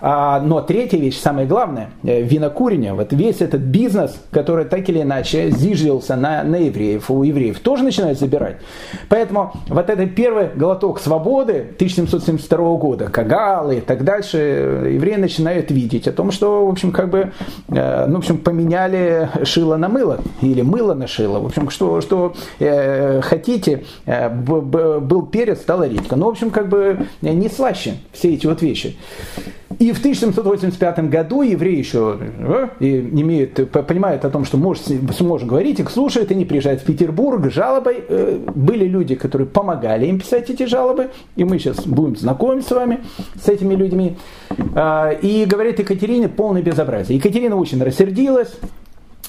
А, 0.00 0.40
но 0.40 0.60
третья 0.60 0.98
вещь, 0.98 1.18
самое 1.18 1.48
главное, 1.48 1.90
э, 2.04 2.22
винокурение. 2.22 2.94
Вот 2.94 3.12
весь 3.12 3.40
этот 3.40 3.60
бизнес, 3.60 4.14
который 4.30 4.66
так 4.66 4.88
или 4.88 5.02
иначе 5.02 5.50
зиждился 5.50 6.14
на, 6.14 6.44
на 6.44 6.54
евреев, 6.54 7.10
у 7.10 7.24
евреев 7.24 7.58
тоже 7.58 7.82
начинают 7.82 8.20
забирать. 8.20 8.58
Поэтому 9.08 9.52
вот 9.66 9.90
этот 9.90 10.14
первый 10.14 10.46
глоток 10.54 11.00
свободы 11.00 11.72
1772 11.74 12.76
года, 12.76 13.08
Кагалы 13.08 13.78
и 13.78 13.80
так 13.80 14.04
дальше, 14.04 14.38
евреи 14.92 15.16
начинают 15.16 15.72
видеть 15.72 16.06
о 16.06 16.12
том, 16.12 16.30
что, 16.30 16.66
в 16.66 16.70
общем, 16.70 16.92
как 16.92 17.10
бы, 17.10 17.32
э, 17.68 18.06
ну, 18.06 18.14
в 18.14 18.18
общем, 18.18 18.38
поменяли 18.38 19.28
шило 19.42 19.76
на 19.76 19.88
мыло 19.88 20.20
или 20.40 20.62
мыло 20.62 20.94
на 20.94 21.08
шило 21.08 21.31
было. 21.32 21.40
В 21.40 21.46
общем, 21.46 21.70
что, 21.70 22.00
что 22.00 22.34
э, 22.58 23.20
хотите, 23.22 23.84
э, 24.06 24.28
б, 24.28 24.60
б, 24.60 25.00
был 25.00 25.26
перец, 25.26 25.60
стала 25.60 25.88
редька. 25.88 26.16
Ну, 26.16 26.26
в 26.26 26.30
общем, 26.30 26.50
как 26.50 26.68
бы 26.68 27.06
э, 27.22 27.32
не 27.32 27.48
слаще 27.48 27.94
все 28.12 28.34
эти 28.34 28.46
вот 28.46 28.62
вещи. 28.62 28.96
И 29.78 29.92
в 29.92 29.98
1785 29.98 31.08
году 31.08 31.42
евреи 31.42 31.78
еще 31.78 32.18
э, 32.20 32.68
имеют, 32.80 33.70
понимают 33.70 34.24
о 34.24 34.30
том, 34.30 34.44
что 34.44 34.56
может, 34.56 34.84
сможем 35.16 35.48
говорить, 35.48 35.80
их 35.80 35.90
слушают, 35.90 36.30
они 36.30 36.44
приезжают 36.44 36.82
в 36.82 36.84
Петербург 36.84 37.44
с 37.46 37.52
жалобой. 37.52 38.04
Э, 38.08 38.38
были 38.54 38.86
люди, 38.86 39.14
которые 39.14 39.46
помогали 39.46 40.06
им 40.06 40.20
писать 40.20 40.50
эти 40.50 40.66
жалобы, 40.66 41.10
и 41.36 41.44
мы 41.44 41.58
сейчас 41.58 41.86
будем 41.86 42.16
знакомиться 42.16 42.70
с 42.70 42.76
вами, 42.76 43.00
с 43.42 43.48
этими 43.48 43.74
людьми. 43.74 44.16
Э, 44.74 45.18
и 45.20 45.44
говорит 45.46 45.78
Екатерине 45.78 46.28
полное 46.28 46.62
безобразие. 46.62 47.16
Екатерина 47.16 47.56
очень 47.56 47.82
рассердилась, 47.82 48.52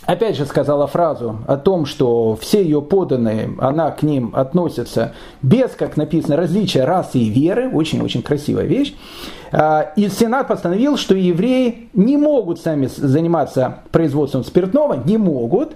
опять 0.06 0.36
же 0.36 0.46
сказала 0.46 0.88
фразу 0.88 1.40
о 1.48 1.58
том, 1.58 1.86
что 1.86 2.36
все 2.36 2.64
ее 2.64 2.82
поданные, 2.82 3.50
она 3.60 3.92
к 3.92 4.04
ним 4.04 4.32
относится 4.34 5.14
без, 5.42 5.72
как 5.72 5.98
написано, 5.98 6.36
различия 6.36 6.86
расы 6.86 7.20
и 7.20 7.30
веры, 7.30 7.70
очень-очень 7.70 8.22
красивая 8.22 8.66
вещь. 8.66 8.94
А, 9.52 9.92
и 9.96 10.10
Сенат 10.10 10.48
постановил, 10.48 10.98
что 10.98 11.16
евреи 11.16 11.90
не 11.94 12.18
могут 12.18 12.60
сами 12.60 12.88
заниматься 12.88 13.80
производством 13.92 14.44
спиртного, 14.44 15.02
не 15.06 15.18
могут, 15.18 15.74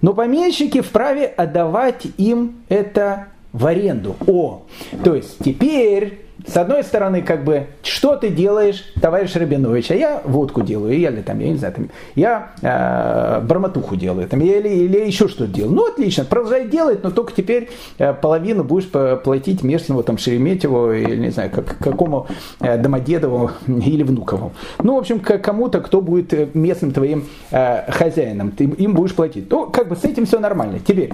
но 0.00 0.14
помещики 0.14 0.80
вправе 0.80 1.26
отдавать 1.26 2.06
им 2.16 2.58
это 2.68 3.26
в 3.52 3.66
аренду. 3.66 4.16
О, 4.26 4.62
то 5.04 5.14
есть 5.14 5.38
теперь 5.44 6.27
с 6.48 6.56
одной 6.56 6.82
стороны, 6.82 7.22
как 7.22 7.44
бы, 7.44 7.66
что 7.82 8.16
ты 8.16 8.30
делаешь, 8.30 8.84
товарищ 9.00 9.34
Рабинович, 9.34 9.90
а 9.90 9.94
я 9.94 10.22
водку 10.24 10.62
делаю, 10.62 10.94
или 10.94 11.20
там, 11.20 11.38
я 11.40 11.50
не 11.50 11.56
знаю, 11.56 11.74
там, 11.74 11.90
я 12.14 12.52
э, 12.62 13.40
барматуху 13.44 13.96
делаю, 13.96 14.28
там, 14.28 14.40
или, 14.40 14.68
или 14.68 14.98
еще 15.06 15.28
что-то 15.28 15.52
делаю. 15.52 15.74
Ну, 15.74 15.86
отлично, 15.88 16.24
продолжай 16.24 16.66
делать, 16.66 17.02
но 17.02 17.10
только 17.10 17.32
теперь 17.32 17.70
э, 17.98 18.14
половину 18.14 18.64
будешь 18.64 18.88
платить 18.88 19.62
местному, 19.62 20.02
там, 20.02 20.16
Шереметьеву, 20.16 20.92
или, 20.92 21.16
не 21.16 21.30
знаю, 21.30 21.50
как, 21.50 21.76
какому 21.78 22.26
э, 22.60 22.78
Домодедову 22.78 23.50
или 23.66 24.02
Внукову. 24.02 24.52
Ну, 24.82 24.94
в 24.94 24.98
общем, 24.98 25.20
к 25.20 25.38
кому-то, 25.38 25.80
кто 25.80 26.00
будет 26.00 26.32
э, 26.32 26.48
местным 26.54 26.92
твоим 26.92 27.24
э, 27.50 27.90
хозяином, 27.90 28.52
ты 28.52 28.64
им 28.64 28.94
будешь 28.94 29.14
платить. 29.14 29.50
Ну, 29.50 29.66
как 29.66 29.88
бы 29.88 29.96
с 29.96 30.04
этим 30.04 30.24
все 30.24 30.38
нормально. 30.38 30.78
Теперь, 30.80 31.12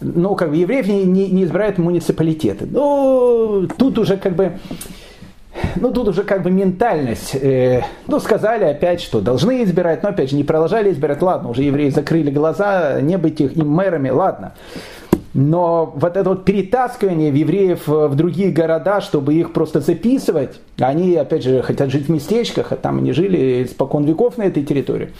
ну, 0.00 0.34
как 0.34 0.50
бы 0.50 0.56
евреев 0.56 0.86
не, 0.86 1.04
не, 1.04 1.28
не 1.30 1.44
избирают 1.44 1.78
муниципалитеты. 1.78 2.66
Ну, 2.70 3.68
тут 3.76 3.98
уже 3.98 4.16
как 4.16 4.34
бы 4.34 4.52
ну, 5.76 5.92
тут 5.92 6.08
уже 6.08 6.24
как 6.24 6.42
бы 6.42 6.50
ментальность. 6.50 7.34
Э, 7.34 7.82
ну, 8.06 8.18
сказали 8.20 8.64
опять, 8.64 9.00
что 9.00 9.20
должны 9.20 9.62
избирать, 9.64 10.02
но 10.02 10.10
опять 10.10 10.30
же 10.30 10.36
не 10.36 10.44
продолжали 10.44 10.90
избирать. 10.90 11.22
Ладно, 11.22 11.50
уже 11.50 11.62
евреи 11.62 11.90
закрыли 11.90 12.30
глаза, 12.30 13.00
не 13.00 13.18
быть 13.18 13.40
их 13.40 13.56
им 13.56 13.68
мэрами, 13.68 14.10
ладно. 14.10 14.52
Но 15.32 15.92
вот 15.96 16.16
это 16.16 16.28
вот 16.28 16.44
перетаскивание 16.44 17.30
евреев 17.30 17.88
в 17.88 18.14
другие 18.14 18.52
города, 18.52 19.00
чтобы 19.00 19.34
их 19.34 19.52
просто 19.52 19.80
записывать, 19.80 20.60
они, 20.78 21.16
опять 21.16 21.42
же, 21.42 21.60
хотят 21.62 21.90
жить 21.90 22.06
в 22.06 22.08
местечках, 22.08 22.70
а 22.70 22.76
там 22.76 22.98
они 22.98 23.12
жили 23.12 23.64
испокон 23.64 24.04
веков 24.04 24.38
на 24.38 24.44
этой 24.44 24.62
территории. 24.62 25.10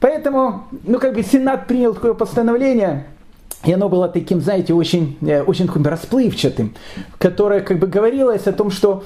Поэтому, 0.00 0.64
ну, 0.84 0.98
как 0.98 1.14
бы 1.14 1.22
Сенат 1.22 1.66
принял 1.66 1.94
такое 1.94 2.12
постановление, 2.12 3.06
и 3.64 3.72
оно 3.72 3.88
было 3.88 4.08
таким, 4.08 4.40
знаете, 4.40 4.74
очень, 4.74 5.16
э, 5.20 5.42
очень 5.42 5.68
расплывчатым, 5.68 6.74
которое 7.18 7.60
как 7.60 7.78
бы 7.78 7.86
говорилось 7.86 8.46
о 8.46 8.52
том, 8.52 8.70
что 8.70 9.04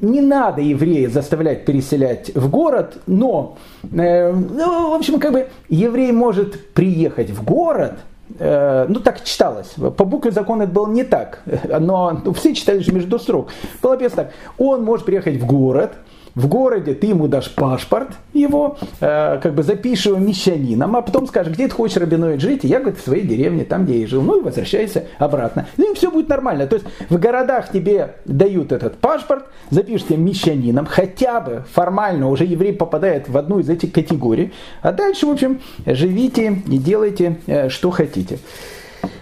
не 0.00 0.20
надо 0.20 0.60
еврея 0.60 1.08
заставлять 1.08 1.64
переселять 1.64 2.30
в 2.34 2.50
город, 2.50 2.98
но, 3.06 3.56
э, 3.92 4.32
ну, 4.32 4.90
в 4.90 4.94
общем, 4.94 5.18
как 5.18 5.32
бы 5.32 5.48
еврей 5.68 6.12
может 6.12 6.72
приехать 6.72 7.30
в 7.30 7.42
город, 7.42 7.94
э, 8.38 8.86
ну 8.88 9.00
так 9.00 9.24
читалось, 9.24 9.74
по 9.96 10.04
букве 10.04 10.30
закона 10.30 10.64
это 10.64 10.72
было 10.72 10.88
не 10.88 11.02
так, 11.02 11.42
но 11.80 12.20
ну, 12.24 12.32
все 12.34 12.54
читали 12.54 12.80
же 12.80 12.92
между 12.92 13.18
строк. 13.18 13.48
Было 13.82 13.96
так, 13.96 14.32
он 14.58 14.84
может 14.84 15.06
приехать 15.06 15.40
в 15.40 15.46
город, 15.46 15.94
в 16.36 16.48
городе, 16.48 16.94
ты 16.94 17.08
ему 17.08 17.28
дашь 17.28 17.52
паспорт 17.52 18.10
его, 18.34 18.76
э, 19.00 19.40
как 19.42 19.54
бы 19.54 19.62
запишешь 19.62 20.06
его 20.06 20.18
мещанином, 20.18 20.94
а 20.94 21.00
потом 21.00 21.26
скажешь, 21.26 21.54
где 21.54 21.66
ты 21.66 21.74
хочешь 21.74 21.96
рабиноид 21.96 22.42
жить, 22.42 22.64
и 22.64 22.68
я, 22.68 22.78
говорит, 22.78 23.00
в 23.00 23.04
своей 23.04 23.26
деревне, 23.26 23.64
там, 23.64 23.86
где 23.86 24.02
я 24.02 24.06
жил, 24.06 24.20
ну 24.20 24.40
и 24.40 24.44
возвращайся 24.44 25.06
обратно. 25.18 25.66
Ну 25.78 25.90
и 25.90 25.94
все 25.96 26.10
будет 26.10 26.28
нормально. 26.28 26.66
То 26.66 26.76
есть 26.76 26.86
в 27.08 27.18
городах 27.18 27.72
тебе 27.72 28.16
дают 28.26 28.70
этот 28.70 28.98
паспорт, 28.98 29.46
запишешь 29.70 30.08
тебе 30.08 30.18
мещанином, 30.18 30.84
хотя 30.84 31.40
бы 31.40 31.64
формально 31.72 32.28
уже 32.28 32.44
еврей 32.44 32.74
попадает 32.74 33.30
в 33.30 33.36
одну 33.38 33.58
из 33.58 33.70
этих 33.70 33.92
категорий, 33.92 34.52
а 34.82 34.92
дальше, 34.92 35.26
в 35.26 35.30
общем, 35.30 35.60
живите 35.86 36.62
и 36.68 36.76
делайте, 36.76 37.38
э, 37.46 37.70
что 37.70 37.90
хотите. 37.90 38.38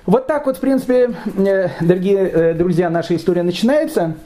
Вот 0.07 0.27
так 0.27 0.47
вот, 0.47 0.57
в 0.57 0.61
принципе, 0.61 1.15
э, 1.37 1.69
дорогие 1.81 2.19
э, 2.19 2.55
друзья, 2.55 2.91
наша 2.91 3.15
история 3.15 3.43
начинается. 3.43 4.17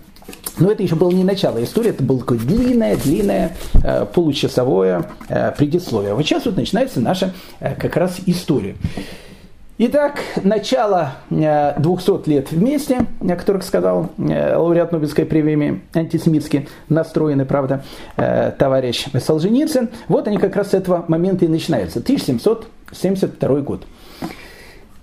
Но 0.59 0.71
это 0.71 0.83
еще 0.83 0.97
было 0.97 1.11
не 1.11 1.25
начало 1.25 1.63
истории, 1.63 1.91
это 1.91 2.03
было 2.03 2.19
такое 2.21 2.39
длинное, 2.39 2.97
длинное, 2.97 3.57
э, 3.83 4.07
получасовое 4.13 5.05
э, 5.29 5.53
предисловие. 5.57 6.15
Вот 6.15 6.25
сейчас 6.25 6.47
вот 6.47 6.57
начинается 6.57 7.01
наша 7.01 7.33
э, 7.61 7.75
как 7.75 7.97
раз 7.97 8.19
история. 8.27 8.75
Итак, 9.81 10.19
начало 10.43 11.13
200 11.31 12.29
лет 12.29 12.51
вместе, 12.51 13.07
о 13.21 13.37
которых 13.37 13.63
сказал 13.63 14.11
лауреат 14.19 14.91
Нобелевской 14.91 15.25
премии 15.25 15.83
антисемитски 15.95 16.69
настроенный, 16.89 17.45
правда, 17.45 17.85
товарищ 18.17 19.07
Солженицын. 19.25 19.91
Вот 20.09 20.27
они 20.27 20.39
как 20.39 20.57
раз 20.57 20.71
с 20.71 20.75
этого 20.75 21.05
момента 21.07 21.45
и 21.45 21.49
начинаются. 21.49 22.01
1772 22.01 23.61
год. 23.61 23.87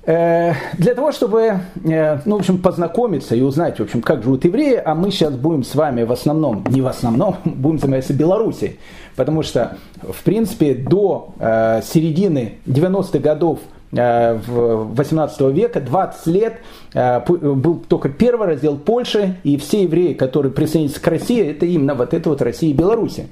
Э, 0.06 0.54
для 0.78 0.94
того, 0.94 1.12
чтобы, 1.12 1.62
э, 1.84 2.20
ну, 2.26 2.36
в 2.36 2.39
общем, 2.39 2.60
познакомиться 2.60 3.36
и 3.36 3.41
узнать, 3.41 3.80
в 3.80 3.84
общем, 3.84 4.02
как 4.02 4.22
живут 4.22 4.46
евреи, 4.46 4.80
а 4.84 4.94
мы 4.94 5.10
сейчас 5.10 5.34
будем 5.34 5.63
с 5.63 5.74
вами 5.74 6.04
в 6.04 6.12
основном, 6.12 6.63
не 6.70 6.82
в 6.82 6.88
основном, 6.88 7.38
будем 7.46 7.80
заниматься 7.80 8.13
Белоруссией, 8.13 8.80
потому 9.15 9.41
что, 9.41 9.78
в 10.04 10.24
принципе, 10.24 10.76
до 10.76 11.34
э, 11.39 11.82
середины 11.84 12.56
90-х 12.68 13.20
годов 13.20 13.60
18 13.91 15.39
века, 15.54 15.80
20 15.80 16.28
лет, 16.28 16.56
был 16.94 17.82
только 17.88 18.10
первый 18.10 18.48
раздел 18.48 18.76
Польши, 18.76 19.38
и 19.44 19.56
все 19.56 19.84
евреи, 19.84 20.12
которые 20.12 20.52
присоединились 20.52 21.00
к 21.00 21.08
России, 21.08 21.52
это 21.52 21.65
именно 21.65 21.94
вот 21.94 22.13
это 22.13 22.30
вот 22.30 22.41
Россия 22.41 22.72
и 22.72 22.74
Белоруссия. 22.74 23.28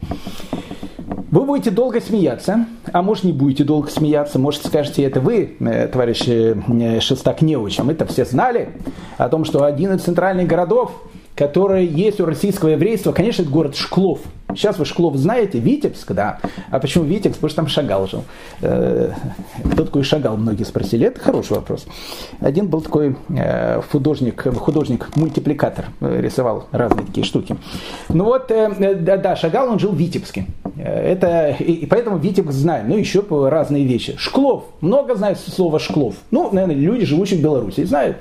Вы 1.34 1.46
будете 1.46 1.72
долго 1.72 2.00
смеяться, 2.00 2.68
а 2.92 3.02
может 3.02 3.24
не 3.24 3.34
будете 3.34 3.64
долго 3.64 3.90
смеяться, 3.90 4.38
может 4.38 4.68
скажете, 4.68 5.02
это 5.02 5.20
вы, 5.20 5.58
э, 5.60 5.88
товарищ 5.88 6.28
э, 6.28 7.00
Шестак 7.00 7.42
Неуч, 7.42 7.80
а 7.80 7.84
мы-то 7.84 8.06
все 8.06 8.24
знали 8.24 8.70
о 9.18 9.30
том, 9.30 9.44
что 9.44 9.64
один 9.64 9.96
из 9.96 10.04
центральных 10.04 10.46
городов, 10.46 10.92
который 11.36 11.86
есть 11.86 12.20
у 12.20 12.26
российского 12.26 12.70
еврейства, 12.70 13.12
конечно, 13.12 13.42
это 13.42 13.52
город 13.52 13.76
Шклов– 13.76 14.20
Сейчас 14.56 14.78
вы 14.78 14.86
Шклов 14.86 15.16
знаете, 15.16 15.60
Витебск, 15.60 16.12
да. 16.12 16.40
А 16.70 16.80
почему 16.80 17.06
Витебск? 17.06 17.38
Потому 17.38 17.50
что 17.50 17.56
там 17.58 17.68
Шагал 17.68 18.08
жил. 18.08 18.24
Э, 18.62 19.12
кто 19.72 19.86
такой 19.86 20.04
Шагал, 20.04 20.38
многие 20.38 20.64
спросили. 20.64 21.08
Это 21.08 21.20
хороший 21.20 21.54
вопрос. 21.54 21.86
Один 22.40 22.68
был 22.68 22.82
такой 22.82 23.16
э, 23.30 23.82
художник, 23.92 24.44
художник-мультипликатор, 24.58 25.86
э, 26.02 26.22
рисовал 26.22 26.68
разные 26.72 27.06
такие 27.06 27.26
штуки. 27.26 27.58
Ну 28.10 28.26
вот, 28.26 28.48
да, 28.50 29.36
Шагал, 29.36 29.70
он 29.70 29.80
жил 29.80 29.92
в 29.92 29.98
Витебске. 29.98 30.46
Это, 30.78 31.50
и 31.60 31.86
поэтому 31.86 32.18
Витебск 32.18 32.52
знаем. 32.52 32.90
Ну, 32.90 32.98
еще 32.98 33.24
разные 33.30 33.86
вещи. 33.86 34.16
Шклов. 34.18 34.66
Много 34.82 35.16
знают 35.16 35.40
слова 35.40 35.80
Шклов. 35.80 36.16
Ну, 36.32 36.50
наверное, 36.52 36.76
люди, 36.76 37.06
живущие 37.06 37.40
в 37.40 37.44
Беларуси, 37.44 37.84
знают. 37.84 38.18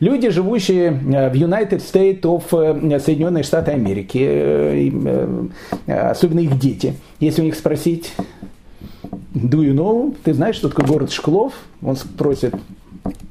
Люди, 0.00 0.30
живущие 0.30 0.90
э, 0.90 1.30
в 1.30 1.34
United 1.34 1.78
States 1.78 2.20
of 2.20 2.44
э, 2.52 3.00
Соединенные 3.00 3.42
Штаты 3.42 3.72
Америки, 3.72 4.20
э, 4.22 4.90
особенно 5.86 6.40
их 6.40 6.58
дети, 6.58 6.94
если 7.18 7.42
у 7.42 7.44
них 7.44 7.56
спросить, 7.56 8.14
do 9.34 9.60
you 9.60 9.74
know, 9.74 10.14
ты 10.22 10.34
знаешь, 10.34 10.56
что 10.56 10.68
такое 10.68 10.86
город 10.86 11.10
Шклов? 11.10 11.52
Он 11.82 11.96
спросит, 11.96 12.54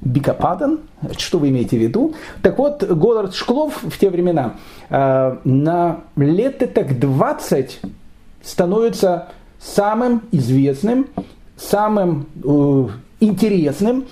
Бикопадан, 0.01 0.79
что 1.17 1.39
вы 1.39 1.49
имеете 1.49 1.77
в 1.77 1.81
виду? 1.81 2.15
Так 2.41 2.57
вот, 2.57 2.83
город 2.83 3.33
Шклов 3.35 3.83
в 3.83 3.97
те 3.97 4.09
времена 4.09 4.55
на 4.89 6.01
лет 6.15 6.73
так 6.73 6.97
20 6.97 7.79
становится 8.41 9.27
самым 9.59 10.23
известным, 10.31 11.07
самым 11.57 12.27
интересным 13.19 14.05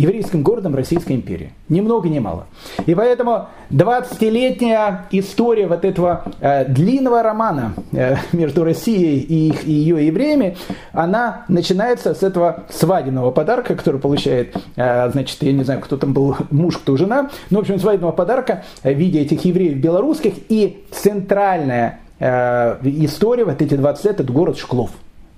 еврейским 0.00 0.42
городом 0.42 0.74
Российской 0.74 1.12
империи. 1.12 1.52
Ни 1.68 1.80
много 1.80 2.08
ни 2.08 2.18
мало. 2.18 2.46
И 2.86 2.94
поэтому 2.94 3.48
20-летняя 3.70 5.06
история 5.10 5.66
вот 5.66 5.84
этого 5.84 6.24
э, 6.40 6.64
длинного 6.64 7.22
романа 7.22 7.74
э, 7.92 8.16
между 8.32 8.64
Россией 8.64 9.18
и, 9.18 9.52
и 9.64 9.72
ее 9.72 10.06
евреями, 10.06 10.56
она 10.92 11.44
начинается 11.48 12.14
с 12.14 12.22
этого 12.22 12.64
свадебного 12.70 13.30
подарка, 13.30 13.74
который 13.74 14.00
получает, 14.00 14.56
э, 14.76 15.10
значит, 15.10 15.42
я 15.42 15.52
не 15.52 15.64
знаю, 15.64 15.80
кто 15.80 15.98
там 15.98 16.14
был 16.14 16.36
муж, 16.50 16.78
кто 16.78 16.96
жена, 16.96 17.30
но, 17.50 17.58
в 17.58 17.60
общем, 17.62 17.78
свадебного 17.78 18.12
подарка 18.12 18.64
в 18.82 18.92
виде 18.92 19.20
этих 19.20 19.44
евреев 19.44 19.76
белорусских 19.76 20.34
и 20.48 20.82
центральная 20.90 22.00
э, 22.18 22.78
история, 22.84 23.44
вот 23.44 23.60
эти 23.60 23.74
20 23.74 24.04
лет, 24.06 24.20
это 24.20 24.32
город 24.32 24.56
Шклов. 24.56 24.90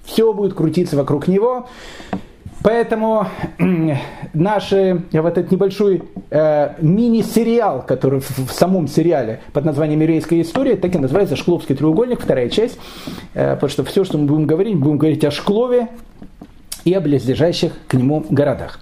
Все 0.04 0.32
будет 0.32 0.54
крутиться 0.54 0.96
вокруг 0.96 1.26
него. 1.28 1.66
Поэтому 2.62 3.26
наш 4.32 4.70
вот 4.70 5.38
этот 5.38 5.50
небольшой 5.50 6.02
э, 6.30 6.74
мини-сериал, 6.80 7.84
который 7.86 8.20
в, 8.20 8.48
в 8.48 8.52
самом 8.52 8.88
сериале 8.88 9.40
под 9.52 9.64
названием 9.64 10.00
«Еврейская 10.00 10.40
история», 10.40 10.76
так 10.76 10.94
и 10.94 10.98
называется 10.98 11.36
«Шкловский 11.36 11.74
треугольник», 11.74 12.20
вторая 12.20 12.48
часть. 12.48 12.78
Э, 13.34 13.54
потому 13.54 13.70
что 13.70 13.84
все, 13.84 14.04
что 14.04 14.18
мы 14.18 14.26
будем 14.26 14.46
говорить, 14.46 14.76
будем 14.76 14.98
говорить 14.98 15.24
о 15.24 15.30
Шклове 15.30 15.88
и 16.84 16.92
о 16.94 17.00
близлежащих 17.00 17.72
к 17.88 17.94
нему 17.94 18.24
городах. 18.30 18.80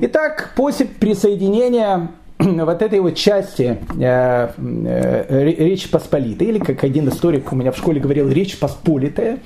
Итак, 0.00 0.52
после 0.56 0.86
присоединения 0.86 2.08
вот 2.38 2.82
этой 2.82 3.00
вот 3.00 3.14
части 3.14 3.78
э, 3.98 4.48
э, 4.58 5.44
Речи 5.58 5.88
Посполитой, 5.88 6.48
или 6.48 6.58
как 6.58 6.84
один 6.84 7.08
историк 7.08 7.50
у 7.52 7.56
меня 7.56 7.72
в 7.72 7.78
школе 7.78 7.98
говорил, 7.98 8.28
Речь 8.28 8.58
Посполитая. 8.58 9.38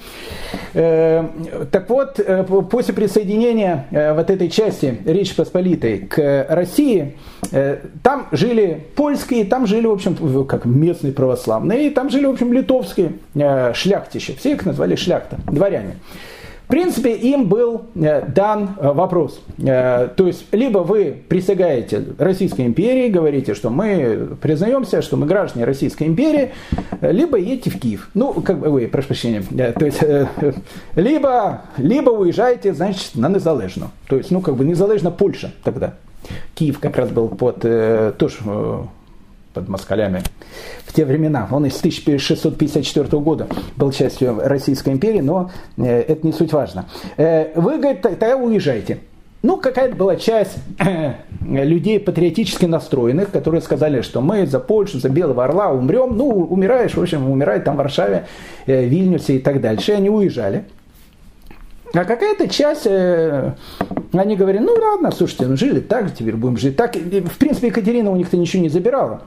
Э, 0.75 1.25
так 1.71 1.89
вот, 1.89 2.19
э, 2.19 2.43
после 2.45 2.93
присоединения 2.93 3.87
вот 3.91 4.31
этой 4.31 4.49
части 4.49 4.99
Речи 5.05 5.37
Посполитой 5.37 5.99
к 5.99 6.47
России, 6.49 7.17
там 8.03 8.27
жили 8.33 8.87
польские, 8.97 9.45
там 9.45 9.67
жили, 9.67 9.87
в 9.87 9.93
общем, 9.93 10.47
как 10.47 10.65
местные 10.65 11.13
православные, 11.13 11.89
и 11.89 11.91
там 11.91 12.11
жили, 12.11 12.27
в 12.27 12.31
общем, 12.31 12.53
литовские 12.53 13.13
шляхтищи. 13.75 14.37
Все 14.37 14.53
их 14.53 14.67
назвали 14.67 14.97
шляхта, 14.97 15.39
дворяне. 15.47 15.97
Принципе, 16.71 17.17
им 17.17 17.47
был 17.47 17.83
э, 17.97 18.25
дан 18.29 18.77
э, 18.79 18.93
вопрос. 18.93 19.41
Э, 19.59 20.09
то 20.15 20.29
есть, 20.29 20.47
либо 20.53 20.79
вы 20.79 21.21
присягаете 21.29 22.05
Российской 22.17 22.65
империи, 22.65 23.09
говорите, 23.09 23.55
что 23.55 23.71
мы 23.71 24.37
признаемся, 24.41 25.03
что 25.03 25.17
мы 25.17 25.27
граждане 25.27 25.65
Российской 25.65 26.05
империи, 26.05 26.53
либо 27.01 27.39
едете 27.39 27.71
в 27.71 27.81
Киев. 27.81 28.09
Ну, 28.15 28.35
как 28.35 28.61
бы, 28.61 28.69
вы, 28.69 28.87
прошу 28.87 29.09
прощения, 29.09 29.43
то 29.43 29.85
есть, 29.85 30.01
либо, 30.95 31.63
либо 31.77 32.11
уезжаете, 32.11 32.73
значит, 32.73 33.17
на 33.17 33.29
Незалежну. 33.29 33.91
То 34.09 34.17
есть, 34.17 34.31
ну, 34.31 34.41
как 34.41 34.55
бы, 34.55 34.65
Незалежна 34.65 35.11
Польша 35.11 35.51
тогда. 35.65 35.95
Киев 36.55 36.79
как 36.79 36.97
раз 36.97 37.11
был 37.11 37.29
под, 37.29 37.63
тоже 38.17 38.37
под 39.53 39.69
москалями 39.69 40.23
в 40.85 40.93
те 40.93 41.05
времена. 41.05 41.49
Он 41.51 41.67
из 41.67 41.77
1654 41.79 43.07
года 43.21 43.47
был 43.77 43.91
частью 43.93 44.39
Российской 44.43 44.93
империи, 44.93 45.21
но 45.21 45.51
э, 45.77 46.01
это 46.03 46.27
не 46.27 46.33
суть 46.33 46.53
важно. 46.53 46.87
Э, 47.17 47.53
вы, 47.55 47.79
говорит, 47.79 48.03
тогда 48.03 48.37
уезжайте. 48.37 48.99
Ну, 49.43 49.57
какая-то 49.57 49.97
была 49.97 50.17
часть 50.17 50.57
э, 50.79 51.15
людей 51.41 51.99
патриотически 51.99 52.67
настроенных, 52.67 53.31
которые 53.31 53.63
сказали, 53.63 54.03
что 54.03 54.21
мы 54.21 54.47
за 54.47 54.61
Польшу, 54.61 54.99
за 54.99 55.09
Белого 55.09 55.45
Орла 55.45 55.71
умрем. 55.71 56.17
Ну, 56.17 56.29
умираешь, 56.29 56.95
в 56.95 57.01
общем, 57.01 57.31
умирает 57.31 57.65
там 57.65 57.75
в 57.75 57.79
Варшаве, 57.79 58.27
Вильнюсе 58.67 59.37
и 59.37 59.39
так 59.39 59.61
дальше. 59.61 59.93
И 59.93 59.95
они 59.95 60.11
уезжали. 60.11 60.65
А 61.93 62.05
какая-то 62.05 62.49
часть, 62.49 62.87
э, 62.87 63.55
они 64.13 64.37
говорят, 64.37 64.63
ну 64.63 64.75
ладно, 64.81 65.11
слушайте, 65.11 65.47
ну 65.47 65.57
жили 65.57 65.81
так, 65.81 66.15
теперь 66.15 66.37
будем 66.37 66.57
жить 66.57 66.77
так. 66.77 66.95
В 66.95 67.39
принципе, 67.39 67.69
Екатерина 67.69 68.11
у 68.11 68.17
них-то 68.17 68.37
ничего 68.37 68.63
не 68.63 68.69
забирала. 68.69 69.23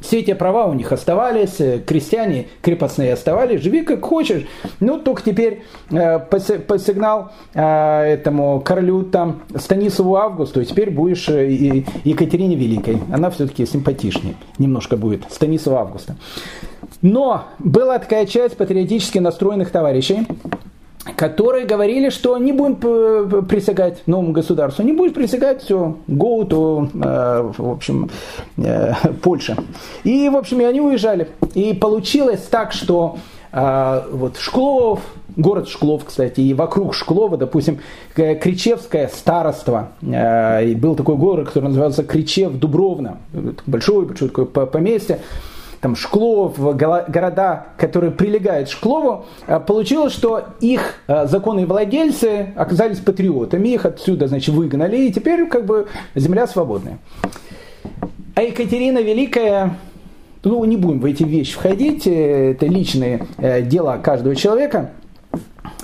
Все 0.00 0.20
эти 0.20 0.32
права 0.32 0.66
у 0.66 0.74
них 0.74 0.92
оставались, 0.92 1.60
э, 1.60 1.80
крестьяне 1.84 2.46
крепостные 2.62 3.12
оставались, 3.12 3.62
живи 3.62 3.82
как 3.82 4.04
хочешь. 4.04 4.46
Ну, 4.80 4.98
только 4.98 5.22
теперь 5.22 5.62
э, 5.90 6.18
по, 6.18 6.78
сигнал 6.78 7.32
э, 7.54 7.60
этому 7.62 8.60
королю 8.60 9.02
там 9.02 9.42
Станиславу 9.56 10.16
Августу, 10.16 10.62
теперь 10.64 10.90
будешь 10.90 11.28
э, 11.28 11.84
Екатерине 12.04 12.54
Великой. 12.54 12.98
Она 13.12 13.30
все-таки 13.30 13.66
симпатичнее 13.66 14.34
немножко 14.58 14.96
будет, 14.96 15.24
Станислава 15.30 15.80
Августа. 15.80 16.16
Но 17.02 17.44
была 17.58 17.98
такая 17.98 18.26
часть 18.26 18.56
патриотически 18.56 19.18
настроенных 19.18 19.70
товарищей, 19.70 20.26
которые 21.16 21.66
говорили, 21.66 22.10
что 22.10 22.36
не 22.38 22.52
будем 22.52 23.46
присягать 23.46 24.02
новому 24.06 24.32
государству, 24.32 24.82
не 24.82 24.92
будем 24.92 25.14
присягать, 25.14 25.62
все, 25.62 25.96
go 26.08 26.46
to, 26.46 26.88
э, 26.94 27.52
в 27.56 27.70
общем, 27.70 28.10
э, 28.56 28.92
Польша. 29.22 29.56
И, 30.04 30.28
в 30.28 30.36
общем, 30.36 30.60
и 30.60 30.64
они 30.64 30.80
уезжали. 30.80 31.28
И 31.54 31.74
получилось 31.74 32.42
так, 32.50 32.72
что 32.72 33.18
э, 33.52 34.02
вот 34.12 34.36
Шклов, 34.38 35.00
город 35.36 35.68
Шклов, 35.68 36.04
кстати, 36.04 36.40
и 36.40 36.54
вокруг 36.54 36.94
Шклова, 36.94 37.36
допустим, 37.36 37.78
Кричевское 38.14 39.08
староство, 39.08 39.90
и 40.02 40.76
был 40.76 40.96
такой 40.96 41.16
город, 41.16 41.48
который 41.48 41.68
назывался 41.68 42.02
Кричев-Дубровна, 42.02 43.18
большой, 43.66 44.06
большой 44.06 44.28
такое 44.28 44.66
поместье, 44.66 45.20
там, 45.80 45.94
Шклов, 45.96 46.58
города, 46.58 47.66
которые 47.76 48.10
прилегают 48.10 48.68
Шклову, 48.68 49.26
э, 49.46 49.60
получилось, 49.60 50.12
что 50.12 50.46
их 50.60 50.94
э, 51.06 51.26
законные 51.26 51.66
владельцы 51.66 52.52
оказались 52.56 52.98
патриотами, 52.98 53.68
их 53.68 53.86
отсюда, 53.86 54.26
значит, 54.26 54.54
выгнали, 54.54 54.96
и 54.96 55.12
теперь 55.12 55.46
как 55.46 55.66
бы 55.66 55.86
земля 56.14 56.46
свободная. 56.46 56.98
А 58.34 58.42
Екатерина 58.42 58.98
Великая, 58.98 59.76
ну, 60.42 60.64
не 60.64 60.76
будем 60.76 61.00
в 61.00 61.04
эти 61.04 61.22
вещи 61.22 61.54
входить, 61.54 62.06
э, 62.06 62.52
это 62.52 62.66
личные 62.66 63.26
дела 63.38 63.98
каждого 63.98 64.34
человека, 64.34 64.90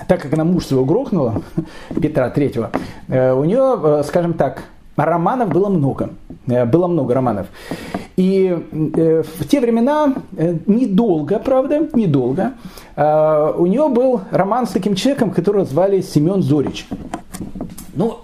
так 0.08 0.20
как 0.20 0.32
она 0.32 0.44
муж 0.44 0.66
своего 0.66 0.84
грохнула, 0.84 1.42
Петра 2.00 2.30
Третьего, 2.30 2.70
у 3.08 3.44
нее, 3.44 4.02
скажем 4.04 4.34
так, 4.34 4.64
романов 4.96 5.50
было 5.50 5.68
много. 5.68 6.10
Было 6.46 6.86
много 6.86 7.14
романов. 7.14 7.46
И 8.16 8.56
э, 8.96 9.22
в 9.22 9.48
те 9.48 9.60
времена, 9.60 10.14
э, 10.36 10.56
недолго, 10.66 11.38
правда, 11.40 11.88
недолго, 11.94 12.52
э, 12.94 13.52
у 13.56 13.66
нее 13.66 13.88
был 13.88 14.20
роман 14.30 14.66
с 14.66 14.70
таким 14.70 14.94
человеком, 14.94 15.30
которого 15.32 15.64
звали 15.64 16.00
Семен 16.00 16.42
Зорич. 16.42 16.86
Ну, 17.94 18.18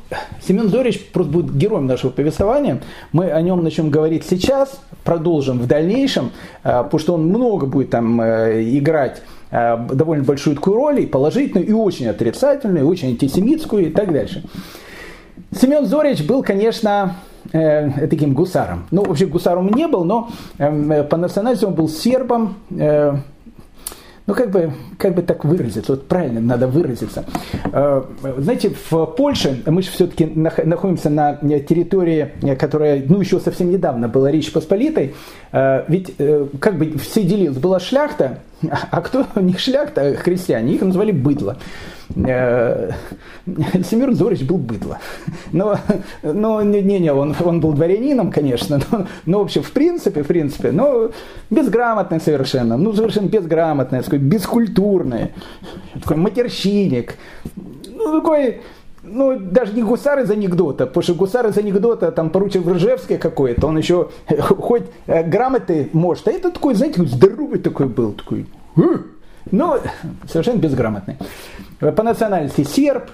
Семен 0.47 0.68
Зорич 0.68 1.11
просто 1.11 1.33
будет 1.33 1.57
героем 1.57 1.87
нашего 1.87 2.11
повествования. 2.11 2.81
Мы 3.12 3.31
о 3.31 3.41
нем 3.43 3.64
начнем 3.64 3.91
говорить 3.91 4.25
сейчас, 4.29 4.81
продолжим 5.05 5.59
в 5.59 5.66
дальнейшем, 5.66 6.31
потому 6.62 6.99
что 6.99 7.14
он 7.14 7.27
много 7.27 7.66
будет 7.66 7.91
там 7.91 8.21
играть 8.21 9.23
довольно 9.51 10.25
большую 10.25 10.57
такую 10.57 10.77
роль, 10.77 11.01
и 11.01 11.07
положительную, 11.07 11.68
и 11.68 11.73
очень 11.73 12.09
отрицательную, 12.09 12.85
и 12.85 12.89
очень 12.89 13.11
антисемитскую, 13.11 13.89
и 13.89 13.91
так 13.91 14.12
дальше. 14.12 14.43
Семен 15.53 15.86
Зорич 15.86 16.24
был, 16.24 16.42
конечно, 16.42 17.16
э, 17.53 18.07
таким 18.07 18.34
гусаром. 18.34 18.86
Ну, 18.90 19.05
вообще 19.05 19.26
гусаром 19.26 19.68
не 19.68 19.88
был, 19.88 20.05
но 20.05 20.30
э, 20.59 21.03
по 21.05 21.16
национальности 21.16 21.64
он 21.64 21.74
был 21.74 21.88
сербом, 21.88 22.57
э, 22.70 23.14
ну, 24.26 24.34
как 24.34 24.53
бы, 24.53 24.72
как 24.96 25.16
бы 25.16 25.22
так 25.22 25.44
выразиться, 25.44 25.90
вот 25.90 26.07
правильно 26.07 26.40
надо 26.40 26.68
выразиться. 26.68 27.24
Э, 27.72 28.05
знаете, 28.38 28.72
в 28.90 29.07
Польше 29.07 29.61
мы 29.66 29.82
же 29.82 29.90
все-таки 29.90 30.24
находимся 30.26 31.11
на 31.11 31.34
территории, 31.36 32.30
которая, 32.57 33.03
ну, 33.09 33.20
еще 33.20 33.40
совсем 33.40 33.72
недавно 33.72 34.07
была 34.07 34.30
Речь 34.30 34.53
Посполитой, 34.53 35.16
э, 35.51 35.84
ведь 35.88 36.14
э, 36.18 36.46
как 36.61 36.78
бы 36.78 36.96
все 36.98 37.24
делилось, 37.24 37.59
была 37.59 37.80
шляхта, 37.80 38.38
а 38.90 39.00
кто 39.00 39.26
не 39.36 39.56
шляхта, 39.56 40.02
а 40.02 40.14
христиане, 40.14 40.74
их 40.74 40.82
называли 40.82 41.12
быдло. 41.12 41.56
Семен 42.14 44.14
Зорич 44.14 44.42
был 44.42 44.58
быдло. 44.58 44.98
Но, 45.52 45.78
но 46.22 46.62
не, 46.62 46.82
не, 46.82 47.12
он, 47.12 47.34
он 47.42 47.61
был 47.61 47.72
дворянином, 47.72 48.32
конечно, 48.32 48.80
но, 48.90 49.06
но 49.26 49.38
вообще 49.40 49.62
в 49.62 49.70
принципе, 49.72 50.22
в 50.22 50.26
принципе, 50.26 50.72
но 50.72 51.11
безграмотный 51.50 52.20
совершенно, 52.20 52.76
ну 52.76 52.92
совершенно 52.92 53.28
безграмотный, 53.28 54.02
такой 54.02 54.18
бескультурный, 54.18 55.32
такой 56.00 56.16
матерщинник, 56.16 57.14
ну 57.86 58.20
такой 58.20 58.61
ну, 59.11 59.38
даже 59.38 59.72
не 59.72 59.82
гусар 59.82 60.20
из 60.20 60.30
анекдота, 60.30 60.86
потому 60.86 61.02
что 61.02 61.14
гусар 61.14 61.46
из 61.48 61.58
анекдота, 61.58 62.12
там, 62.12 62.30
поручик 62.30 62.66
Ржевский 62.66 63.18
какой-то, 63.18 63.66
он 63.66 63.78
еще 63.78 64.08
хоть 64.48 64.84
э, 65.06 65.22
грамоты 65.22 65.88
может, 65.92 66.28
а 66.28 66.30
это 66.30 66.50
такой, 66.50 66.74
знаете, 66.74 67.04
здоровый 67.04 67.58
такой 67.58 67.86
был, 67.86 68.12
такой, 68.12 68.46
ну, 69.50 69.76
совершенно 70.28 70.58
безграмотный. 70.58 71.16
По 71.80 72.02
национальности 72.02 72.62
серб, 72.62 73.04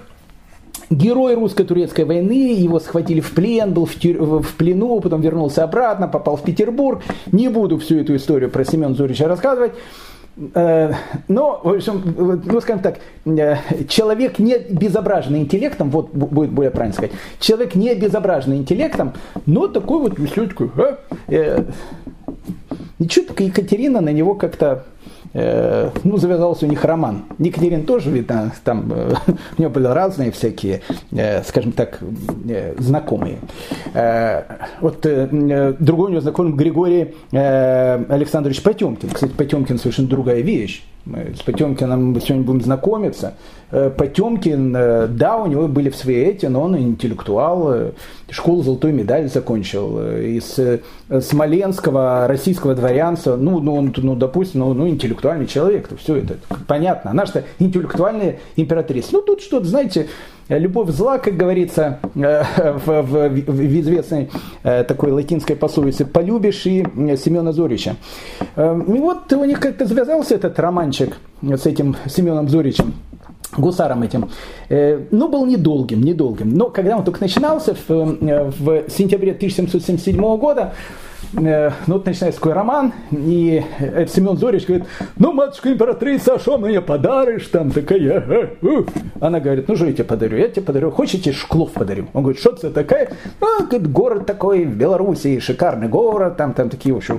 герой 0.89 1.35
русско-турецкой 1.35 2.05
войны, 2.05 2.53
его 2.53 2.79
схватили 2.79 3.19
в 3.19 3.31
плен, 3.31 3.73
был 3.73 3.85
в, 3.85 3.95
тюр... 3.95 4.41
в 4.41 4.55
плену, 4.55 4.99
потом 4.99 5.21
вернулся 5.21 5.63
обратно, 5.63 6.07
попал 6.07 6.37
в 6.37 6.43
Петербург. 6.43 7.01
Не 7.31 7.49
буду 7.49 7.77
всю 7.77 7.97
эту 7.97 8.15
историю 8.15 8.49
про 8.49 8.63
Семен 8.65 8.95
Зорича 8.95 9.27
рассказывать. 9.27 9.73
Э, 10.53 10.93
но, 11.27 11.59
в 11.63 11.69
общем, 11.69 12.41
ну, 12.45 12.61
скажем 12.61 12.81
так, 12.81 12.99
э, 13.25 13.55
человек 13.89 14.37
не 14.37 14.59
безображенный 14.59 15.39
интеллектом, 15.39 15.89
вот 15.89 16.13
будет 16.13 16.51
более 16.51 16.69
правильно 16.69 16.93
сказать, 16.93 17.11
человек 17.39 17.73
не 17.75 17.95
безображенный 17.95 18.57
интеллектом, 18.57 19.13
но 19.47 19.67
такой 19.67 19.99
вот 19.99 20.19
веселый, 20.19 20.49
такой, 20.49 20.69
а? 20.77 20.99
э, 21.27 21.63
ничего, 22.99 23.25
так 23.25 23.39
Екатерина 23.39 23.99
на 23.99 24.09
него 24.09 24.35
как-то 24.35 24.85
Э, 25.39 25.91
ну, 26.03 26.17
завязался 26.17 26.65
у 26.65 26.69
них 26.69 26.83
роман. 26.83 27.25
Екатерин 27.37 27.85
тоже, 27.85 28.09
видно, 28.09 28.51
там 28.63 28.91
э, 28.91 29.13
у 29.57 29.61
него 29.61 29.69
были 29.71 29.85
разные 29.85 30.31
всякие, 30.31 30.81
э, 31.11 31.43
скажем 31.43 31.73
так, 31.73 31.99
знакомые. 32.79 33.37
Вот 34.81 35.01
другой 35.79 36.07
у 36.07 36.09
него 36.09 36.21
знакомый 36.21 36.53
Григорий 36.53 37.13
Александрович 37.31 38.63
Потемкин. 38.63 39.09
Кстати, 39.09 39.31
Потемкин 39.31 39.77
совершенно 39.77 40.07
другая 40.07 40.41
вещь. 40.41 40.83
Мы 41.09 41.33
с 41.37 41.41
Потемкиным 41.41 42.19
сегодня 42.19 42.43
будем 42.43 42.61
знакомиться. 42.61 43.35
Э, 43.71 43.89
Потемкин, 43.89 44.75
э, 44.75 45.07
да, 45.07 45.37
у 45.37 45.47
него 45.47 45.67
были 45.69 45.89
в 45.89 45.95
свои 45.95 46.15
эти, 46.15 46.47
но 46.47 46.63
он 46.63 46.77
интеллектуал, 46.77 47.73
э, 47.73 47.91
школу 48.29 48.61
золотой 48.61 48.91
медаль 48.91 49.29
закончил, 49.29 50.01
из 50.19 50.59
смоленского 51.25 52.27
российского 52.27 52.75
дворянства, 52.75 53.37
ну, 53.37 53.59
ну, 53.59 53.75
он, 53.75 53.93
ну 53.95 54.15
допустим, 54.15 54.59
ну, 54.59 54.73
ну, 54.73 54.89
интеллектуальный 54.89 55.47
человек, 55.47 55.87
то 55.87 55.95
все 55.95 56.17
это 56.17 56.37
понятно. 56.67 57.11
Она 57.11 57.25
что 57.25 57.43
интеллектуальная 57.59 58.39
императрица. 58.57 59.09
Ну, 59.13 59.21
тут 59.21 59.41
что-то, 59.41 59.65
знаете, 59.65 60.07
любовь 60.49 60.89
зла, 60.89 61.17
как 61.17 61.35
говорится 61.35 61.99
в, 62.13 62.85
в, 62.85 63.29
в 63.29 63.79
известной 63.79 64.29
такой 64.63 65.11
латинской 65.11 65.55
пословице, 65.55 66.05
полюбишь 66.05 66.65
и 66.65 66.85
Семена 67.17 67.51
Зорича. 67.51 67.95
И 68.55 68.99
вот 68.99 69.31
у 69.33 69.43
них 69.43 69.59
как-то 69.59 69.85
завязался 69.85 70.35
этот 70.35 70.59
романчик 70.59 71.17
с 71.41 71.65
этим 71.65 71.95
Семеном 72.07 72.49
Зоричем 72.49 72.93
гусаром 73.55 74.03
этим, 74.03 74.29
э, 74.69 75.05
ну, 75.11 75.29
был 75.29 75.45
недолгим, 75.45 76.01
недолгим. 76.01 76.49
Но 76.49 76.69
когда 76.69 76.97
он 76.97 77.03
только 77.03 77.21
начинался, 77.21 77.75
в, 77.75 77.89
э, 77.89 78.51
в 78.59 78.89
сентябре 78.89 79.33
1777 79.33 80.37
года, 80.37 80.73
Э, 81.33 81.71
ну 81.87 81.95
вот 81.95 82.05
начинается 82.05 82.39
такой 82.39 82.53
роман, 82.53 82.93
и 83.11 83.63
это 83.79 84.11
Семен 84.11 84.37
Зорич 84.37 84.65
говорит, 84.65 84.87
ну, 85.17 85.33
матушка 85.33 85.71
императрица, 85.71 86.35
а 86.35 86.39
что 86.39 86.57
мне 86.57 86.81
подаришь 86.81 87.47
там 87.47 87.71
такая? 87.71 88.51
Она 89.19 89.39
говорит, 89.39 89.67
ну, 89.67 89.75
что 89.75 89.85
я 89.85 89.93
тебе 89.93 90.03
подарю? 90.05 90.37
Я 90.37 90.47
тебе 90.47 90.61
подарю, 90.61 90.91
хочете, 90.91 91.31
Шклов 91.33 91.71
подарю? 91.73 92.07
Он 92.13 92.23
говорит, 92.23 92.39
что 92.39 92.51
это 92.51 92.71
такая? 92.71 93.11
Ну, 93.41 93.65
говорит, 93.67 93.91
город 93.91 94.25
такой 94.25 94.65
в 94.65 94.75
Белоруссии, 94.75 95.39
шикарный 95.39 95.87
город, 95.89 96.37
там, 96.37 96.53
там 96.53 96.69
такие 96.69 96.93
вообще, 96.93 97.17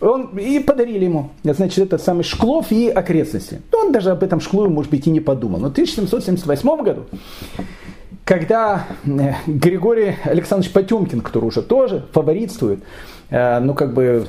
он, 0.00 0.38
и 0.38 0.58
подарили 0.60 1.04
ему, 1.04 1.30
значит, 1.44 1.78
этот 1.78 2.02
самый 2.02 2.24
Шклов 2.24 2.70
и 2.70 2.88
окрестности. 2.88 3.60
Он 3.72 3.92
даже 3.92 4.10
об 4.10 4.22
этом 4.22 4.40
Шклове, 4.40 4.70
может 4.70 4.90
быть, 4.90 5.06
и 5.06 5.10
не 5.10 5.20
подумал. 5.20 5.60
Но 5.60 5.68
в 5.68 5.72
1778 5.72 6.82
году 6.82 7.04
когда 8.24 8.86
э, 9.04 9.32
Григорий 9.46 10.14
Александрович 10.24 10.72
Потемкин, 10.72 11.20
который 11.20 11.46
уже 11.46 11.62
тоже 11.62 12.04
фаворитствует, 12.12 12.80
э, 13.30 13.58
ну 13.60 13.74
как 13.74 13.94
бы, 13.94 14.26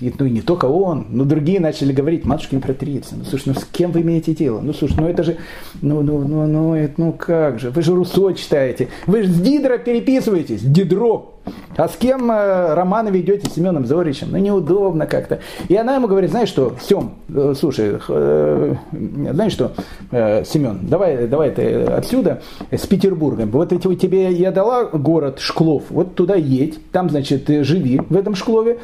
ну 0.00 0.26
и 0.26 0.30
не 0.30 0.42
только 0.42 0.66
он, 0.66 1.06
но 1.10 1.24
другие 1.24 1.60
начали 1.60 1.92
говорить, 1.92 2.24
матушка 2.24 2.56
императрица, 2.56 3.14
ну 3.16 3.24
слушай, 3.24 3.48
ну 3.48 3.54
с 3.54 3.64
кем 3.64 3.92
вы 3.92 4.02
имеете 4.02 4.34
дело? 4.34 4.60
Ну 4.60 4.72
слушай, 4.72 4.96
ну 4.98 5.08
это 5.08 5.22
же, 5.22 5.38
ну, 5.80 6.02
ну, 6.02 6.26
ну, 6.26 6.46
ну, 6.46 6.74
это, 6.74 6.94
ну 6.98 7.12
как 7.12 7.58
же, 7.58 7.70
вы 7.70 7.82
же 7.82 7.94
Руссо 7.94 8.32
читаете, 8.32 8.88
вы 9.06 9.22
же 9.22 9.30
с 9.30 9.40
Дидро 9.40 9.78
переписываетесь, 9.78 10.62
Дидро, 10.62 11.37
а 11.76 11.88
с 11.88 11.96
кем 11.96 12.30
э, 12.30 12.74
романы 12.74 13.08
ведете 13.10 13.48
с 13.48 13.54
Семеном 13.54 13.86
Зоричем? 13.86 14.28
Ну, 14.30 14.38
неудобно 14.38 15.06
как-то. 15.06 15.40
И 15.68 15.76
она 15.76 15.96
ему 15.96 16.08
говорит, 16.08 16.30
знаешь 16.30 16.48
что, 16.48 16.74
Сем, 16.80 17.14
э, 17.28 17.54
слушай, 17.58 17.98
э, 18.08 18.74
знаешь 18.92 19.52
что, 19.52 19.72
э, 20.10 20.44
Семен, 20.44 20.80
давай, 20.82 21.26
давай 21.26 21.50
ты 21.50 21.84
отсюда, 21.84 22.42
с 22.70 22.86
Петербургом. 22.86 23.50
Вот 23.50 23.72
эти, 23.72 23.94
тебе 23.94 24.32
я 24.32 24.50
дала 24.50 24.84
город 24.84 25.38
Шклов, 25.40 25.84
вот 25.90 26.14
туда 26.14 26.34
едь, 26.34 26.78
там, 26.92 27.10
значит, 27.10 27.48
живи 27.48 28.00
в 28.08 28.16
этом 28.16 28.34
Шклове, 28.34 28.78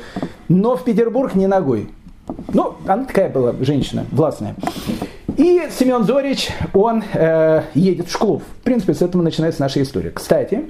но 0.49 0.77
в 0.77 0.85
Петербург 0.85 1.35
не 1.35 1.47
ногой. 1.47 1.89
Ну, 2.53 2.75
она 2.87 3.05
такая 3.05 3.29
была 3.29 3.55
женщина, 3.61 4.07
властная. 4.11 4.55
И 5.37 5.63
Семен 5.77 6.05
Зорич, 6.05 6.49
он 6.73 7.03
э, 7.13 7.63
едет 7.75 8.09
в 8.09 8.13
Шклов. 8.13 8.43
В 8.61 8.63
принципе, 8.63 8.95
с 8.95 9.03
этого 9.03 9.21
начинается 9.21 9.61
наша 9.61 9.83
история. 9.83 10.11
Кстати, 10.11 10.67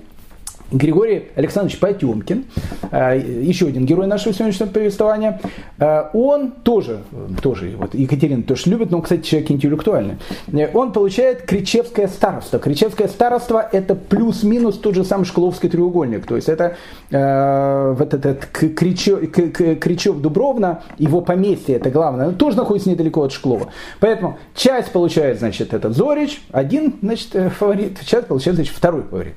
Григорий 0.75 1.29
Александрович 1.37 1.79
Потемкин, 1.79 2.45
э, 2.91 3.19
еще 3.43 3.67
один 3.67 3.87
герой 3.87 4.09
нашего 4.09 4.35
сегодняшнего 4.35 4.69
повествования, 4.69 5.41
э, 5.79 6.05
он 6.13 6.51
тоже, 6.51 6.99
тоже 7.41 7.75
вот 7.77 7.95
Екатерина 7.95 8.43
тоже 8.43 8.71
любит, 8.71 8.91
но, 8.91 9.01
кстати, 9.01 9.23
человек 9.23 9.53
интеллектуальный. 9.53 10.17
Э, 10.53 10.69
он 10.75 10.93
получает 10.93 11.43
Кричевское 11.43 12.09
староство. 12.09 12.59
Кричевское 12.59 13.07
староство– 13.07 13.65
это 13.73 13.95
плюс-минус 13.95 14.79
тот 14.79 14.97
же 14.97 15.05
самый 15.05 15.25
Шкловский 15.25 15.69
треугольник. 15.69 16.27
То 16.27 16.37
есть 16.37 16.49
это 16.49 16.77
вот 17.11 18.13
этот 18.13 18.47
Кричев, 18.47 19.31
Кричев 19.31 20.19
Дубровна, 20.19 20.83
его 20.99 21.21
поместье, 21.21 21.77
это 21.77 21.91
главное, 21.91 22.29
он 22.29 22.35
тоже 22.35 22.57
находится 22.57 22.91
недалеко 22.91 23.23
от 23.23 23.33
Шклова. 23.33 23.69
Поэтому 24.01 24.39
часть 24.55 24.91
получает, 24.91 25.39
значит, 25.39 25.73
этот 25.73 25.95
Зорич, 25.95 26.43
один, 26.51 26.95
значит, 27.03 27.29
фаворит, 27.57 28.01
часть 28.05 28.27
получает, 28.27 28.57
значит, 28.57 28.75
второй 28.75 29.03
фаворит. 29.03 29.35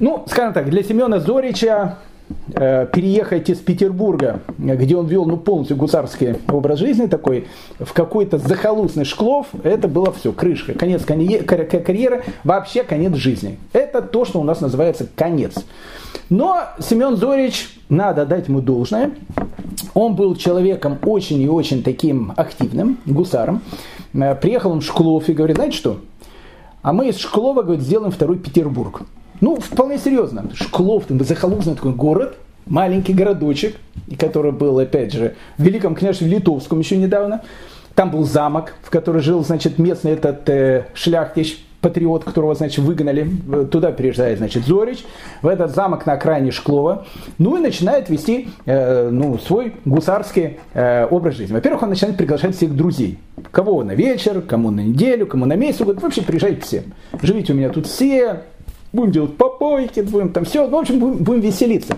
Ну, 0.00 0.24
скажем 0.26 0.52
так, 0.52 0.70
для 0.70 0.82
Семена 0.82 1.20
Зорича 1.20 1.98
э, 2.52 2.86
переехать 2.92 3.48
из 3.48 3.58
Петербурга, 3.58 4.40
где 4.58 4.96
он 4.96 5.06
вел 5.06 5.24
ну, 5.24 5.36
полностью 5.36 5.76
гусарский 5.76 6.36
образ 6.48 6.80
жизни 6.80 7.06
такой, 7.06 7.46
в 7.78 7.92
какой-то 7.92 8.38
захолустный 8.38 9.04
шклов, 9.04 9.48
это 9.62 9.86
было 9.86 10.12
все, 10.12 10.32
крышка, 10.32 10.74
конец 10.74 11.04
карьеры, 11.04 12.24
вообще 12.42 12.82
конец 12.82 13.14
жизни. 13.14 13.58
Это 13.72 14.02
то, 14.02 14.24
что 14.24 14.40
у 14.40 14.44
нас 14.44 14.60
называется 14.60 15.06
конец. 15.14 15.54
Но 16.28 16.62
Семен 16.80 17.16
Зорич, 17.16 17.78
надо 17.88 18.26
дать 18.26 18.48
ему 18.48 18.60
должное, 18.60 19.12
он 19.92 20.16
был 20.16 20.34
человеком 20.34 20.98
очень 21.04 21.40
и 21.40 21.48
очень 21.48 21.82
таким 21.82 22.32
активным, 22.36 22.98
гусаром. 23.06 23.62
Э, 24.12 24.34
приехал 24.34 24.72
он 24.72 24.80
в 24.80 24.84
Шклов 24.84 25.28
и 25.28 25.34
говорит, 25.34 25.56
знаете 25.56 25.76
что, 25.76 26.00
а 26.82 26.92
мы 26.92 27.08
из 27.08 27.18
Шклова, 27.18 27.62
говорит, 27.62 27.82
сделаем 27.82 28.10
второй 28.10 28.38
Петербург. 28.38 29.02
Ну, 29.44 29.56
вполне 29.56 29.98
серьезно. 29.98 30.46
Шклов, 30.54 31.04
захолустный 31.10 31.74
такой 31.74 31.92
город, 31.92 32.34
маленький 32.64 33.12
городочек, 33.12 33.76
который 34.18 34.52
был, 34.52 34.78
опять 34.78 35.12
же, 35.12 35.34
в 35.58 35.62
Великом 35.62 35.94
княжестве 35.94 36.28
Литовском 36.28 36.78
еще 36.78 36.96
недавно. 36.96 37.42
Там 37.94 38.10
был 38.10 38.24
замок, 38.24 38.72
в 38.82 38.88
котором 38.88 39.20
жил, 39.20 39.44
значит, 39.44 39.78
местный 39.78 40.12
этот 40.12 40.48
э, 40.48 40.86
шляхтич, 40.94 41.62
патриот, 41.82 42.24
которого, 42.24 42.54
значит, 42.54 42.78
выгнали. 42.78 43.28
Туда 43.70 43.92
переезжает, 43.92 44.38
значит, 44.38 44.64
Зорич, 44.64 45.04
в 45.42 45.46
этот 45.46 45.74
замок 45.74 46.06
на 46.06 46.14
окраине 46.14 46.50
Шклова. 46.50 47.06
Ну 47.36 47.58
и 47.58 47.60
начинает 47.60 48.08
вести, 48.08 48.48
э, 48.64 49.10
ну, 49.10 49.38
свой 49.38 49.74
гусарский 49.84 50.56
э, 50.72 51.06
образ 51.10 51.34
жизни. 51.34 51.52
Во-первых, 51.52 51.82
он 51.82 51.90
начинает 51.90 52.16
приглашать 52.16 52.56
всех 52.56 52.74
друзей. 52.74 53.18
Кого 53.50 53.84
на 53.84 53.94
вечер, 53.94 54.40
кому 54.40 54.70
на 54.70 54.80
неделю, 54.80 55.26
кому 55.26 55.44
на 55.44 55.54
месяц. 55.54 55.80
Вот 55.80 56.00
вообще 56.00 56.22
приезжайте 56.22 56.62
все. 56.62 56.84
Живите 57.20 57.52
у 57.52 57.56
меня 57.56 57.68
тут 57.68 57.86
все, 57.86 58.44
будем 58.94 59.12
делать 59.12 59.36
попойки, 59.36 60.00
будем 60.00 60.32
там 60.32 60.44
все, 60.44 60.66
в 60.66 60.74
общем, 60.74 60.98
будем, 60.98 61.24
будем 61.24 61.40
веселиться. 61.40 61.96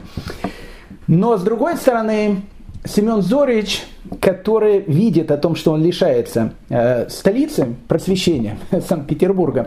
Но 1.07 1.37
с 1.37 1.43
другой 1.43 1.77
стороны, 1.77 2.43
Семен 2.85 3.23
Зорич, 3.23 3.85
который 4.21 4.81
видит 4.81 5.31
о 5.31 5.37
том, 5.37 5.55
что 5.55 5.73
он 5.73 5.85
лишается 5.85 6.53
э, 6.69 7.09
столицы 7.09 7.75
просвещения 7.87 8.59
Санкт-Петербурга, 8.89 9.67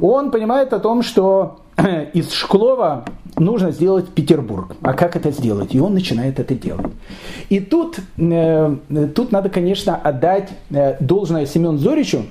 он 0.00 0.30
понимает 0.30 0.72
о 0.72 0.78
том, 0.78 1.02
что 1.02 1.60
э, 1.76 2.06
из 2.12 2.32
Шклова 2.32 3.04
нужно 3.36 3.70
сделать 3.70 4.08
Петербург. 4.08 4.76
А 4.82 4.92
как 4.94 5.16
это 5.16 5.30
сделать? 5.30 5.74
И 5.74 5.80
он 5.80 5.94
начинает 5.94 6.38
это 6.38 6.54
делать. 6.54 6.86
И 7.48 7.60
тут, 7.60 7.98
э, 8.18 8.76
тут 9.14 9.32
надо, 9.32 9.48
конечно, 9.48 9.96
отдать 9.96 10.50
э, 10.70 10.96
должное 11.00 11.46
Семену 11.46 11.78
Зоричу, 11.78 12.24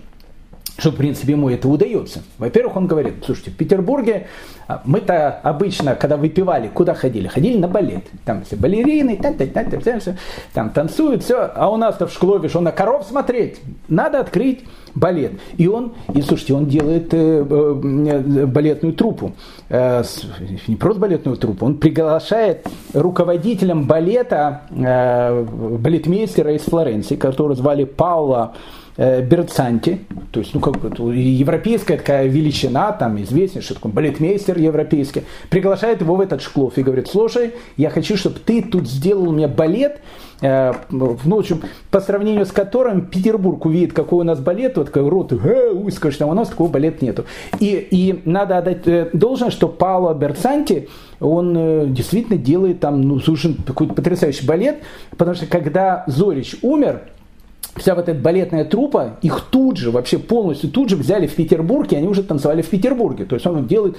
что, 0.81 0.89
в 0.89 0.95
принципе, 0.95 1.33
ему 1.33 1.47
это 1.49 1.69
удается. 1.69 2.23
Во-первых, 2.39 2.75
он 2.75 2.87
говорит, 2.87 3.13
слушайте, 3.23 3.51
в 3.51 3.55
Петербурге 3.55 4.27
а, 4.67 4.81
мы-то 4.83 5.29
обычно, 5.43 5.93
когда 5.93 6.17
выпивали, 6.17 6.69
куда 6.73 6.95
ходили? 6.95 7.27
Ходили 7.27 7.57
на 7.59 7.67
балет. 7.67 8.03
Там 8.25 8.43
все 8.43 8.55
балерины, 8.55 9.15
та 9.21 9.29
-та 9.29 9.47
-та 9.47 9.69
-та, 9.69 9.99
все, 9.99 10.17
там 10.53 10.71
танцуют, 10.71 11.23
все. 11.23 11.51
А 11.55 11.69
у 11.69 11.77
нас-то 11.77 12.07
в 12.07 12.11
Шклове, 12.11 12.49
что 12.49 12.61
на 12.61 12.71
коров 12.71 13.05
смотреть? 13.05 13.61
Надо 13.89 14.19
открыть 14.19 14.61
балет. 14.95 15.33
И 15.57 15.67
он, 15.67 15.93
и 16.15 16.21
слушайте, 16.23 16.55
он 16.55 16.65
делает 16.65 17.13
э, 17.13 17.45
э, 17.47 18.45
балетную 18.47 18.93
труппу. 18.93 19.33
Э, 19.69 20.03
не 20.67 20.75
просто 20.75 20.99
балетную 20.99 21.37
труппу, 21.37 21.63
он 21.65 21.75
приглашает 21.75 22.67
руководителем 22.93 23.83
балета 23.83 24.61
э, 24.71 25.43
балетмейстера 25.77 26.53
из 26.55 26.61
Флоренции, 26.61 27.17
которого 27.17 27.53
звали 27.53 27.83
Паула 27.83 28.53
Берцанти, 29.01 30.01
то 30.31 30.39
есть, 30.39 30.53
ну, 30.53 30.59
как 30.59 30.75
европейская 30.75 31.97
такая 31.97 32.27
величина, 32.27 32.91
там, 32.91 33.19
известный, 33.23 33.61
что 33.61 33.73
такой 33.73 33.91
балетмейстер 33.91 34.59
европейский, 34.59 35.23
приглашает 35.49 36.01
его 36.01 36.15
в 36.15 36.21
этот 36.21 36.41
шклов 36.41 36.77
и 36.77 36.83
говорит, 36.83 37.07
слушай, 37.07 37.55
я 37.77 37.89
хочу, 37.89 38.15
чтобы 38.15 38.39
ты 38.39 38.61
тут 38.61 38.87
сделал 38.87 39.31
мне 39.31 39.47
балет, 39.47 40.01
э, 40.41 40.73
ну, 40.91 41.17
в 41.17 41.33
общем, 41.33 41.61
по 41.89 41.99
сравнению 41.99 42.45
с 42.45 42.51
которым 42.51 43.07
Петербург 43.07 43.65
увидит, 43.65 43.93
какой 43.93 44.19
у 44.19 44.23
нас 44.23 44.39
балет, 44.39 44.77
вот 44.77 44.87
такой 44.87 45.09
рот, 45.09 45.33
э, 45.33 45.71
узко, 45.71 46.11
что 46.11 46.27
у 46.27 46.33
нас 46.33 46.49
такого 46.49 46.69
балета 46.69 47.03
нету. 47.03 47.25
И, 47.59 47.87
и 47.89 48.21
надо 48.25 48.57
отдать 48.59 48.87
э, 48.87 49.09
должное, 49.13 49.49
что 49.49 49.67
Паоло 49.67 50.13
Берцанти, 50.13 50.89
он 51.19 51.55
э, 51.57 51.85
действительно 51.87 52.37
делает 52.37 52.79
там, 52.79 53.01
ну, 53.01 53.19
слушай, 53.19 53.55
какой-то 53.65 53.95
потрясающий 53.95 54.45
балет, 54.45 54.83
потому 55.17 55.35
что 55.35 55.47
когда 55.47 56.03
Зорич 56.05 56.55
умер, 56.61 57.01
вся 57.75 57.95
вот 57.95 58.09
эта 58.09 58.19
балетная 58.19 58.65
трупа, 58.65 59.17
их 59.21 59.47
тут 59.49 59.77
же, 59.77 59.91
вообще 59.91 60.19
полностью 60.19 60.69
тут 60.69 60.89
же 60.89 60.95
взяли 60.95 61.27
в 61.27 61.35
Петербург, 61.35 61.91
и 61.91 61.95
они 61.95 62.07
уже 62.07 62.23
танцевали 62.23 62.61
в 62.61 62.69
Петербурге. 62.69 63.25
То 63.25 63.35
есть 63.35 63.45
он 63.45 63.67
делает, 63.67 63.97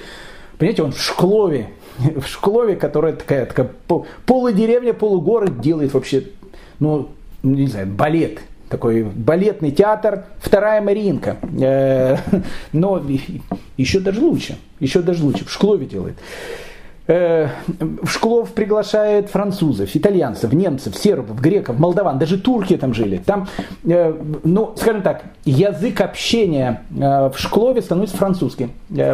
понимаете, 0.59 0.83
он 0.83 0.93
в 0.93 1.01
Шклове, 1.01 1.69
в 1.99 2.27
Шклове, 2.27 2.77
которая 2.77 3.15
такая, 3.15 3.47
такая 3.47 3.71
полудеревня, 4.27 4.93
полугород, 4.93 5.61
делает 5.61 5.95
вообще, 5.95 6.25
ну, 6.79 7.09
не 7.43 7.67
знаю, 7.67 7.87
балет. 7.87 8.41
Такой 8.69 9.03
балетный 9.03 9.71
театр, 9.71 10.25
вторая 10.39 10.81
Маринка. 10.81 11.37
Э, 11.61 12.17
но 12.73 13.03
еще 13.77 14.01
даже 14.01 14.21
лучше, 14.23 14.57
еще 14.81 15.03
даже 15.03 15.23
лучше, 15.23 15.45
в 15.45 15.53
Шклове 15.53 15.85
делает. 15.85 16.17
Э, 17.13 17.49
в 17.79 18.09
Шклов 18.09 18.53
приглашает 18.53 19.29
французов, 19.29 19.91
итальянцев, 19.95 20.51
немцев, 20.55 20.97
сербов, 20.97 21.39
греков, 21.43 21.79
молдаван, 21.79 22.19
даже 22.19 22.39
турки 22.39 22.79
там 22.79 22.95
жили. 22.95 23.19
Там, 23.19 23.49
э, 23.85 24.15
ну, 24.45 24.73
скажем 24.77 25.03
так, 25.03 25.25
язык 25.45 26.01
общения 26.01 26.85
э, 26.91 27.29
в 27.29 27.35
Шклове 27.37 27.83
становится 27.83 28.17
французским. 28.17 28.71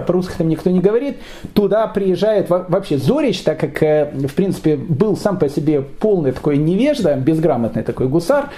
По-русски 0.07 0.35
там 0.39 0.49
никто 0.49 0.71
не 0.71 0.79
говорит. 0.79 1.17
Туда 1.55 1.89
приезжает 1.89 2.49
вообще 2.49 2.99
Зорич, 2.99 3.41
так 3.41 3.59
как, 3.59 3.81
в 3.81 4.35
принципе, 4.35 4.77
был 4.77 5.17
сам 5.17 5.37
по 5.39 5.49
себе 5.49 5.83
полный 5.83 6.31
такой 6.31 6.57
невежда, 6.57 7.17
безграмотный 7.17 7.83
такой 7.83 8.07
гусар, 8.07 8.51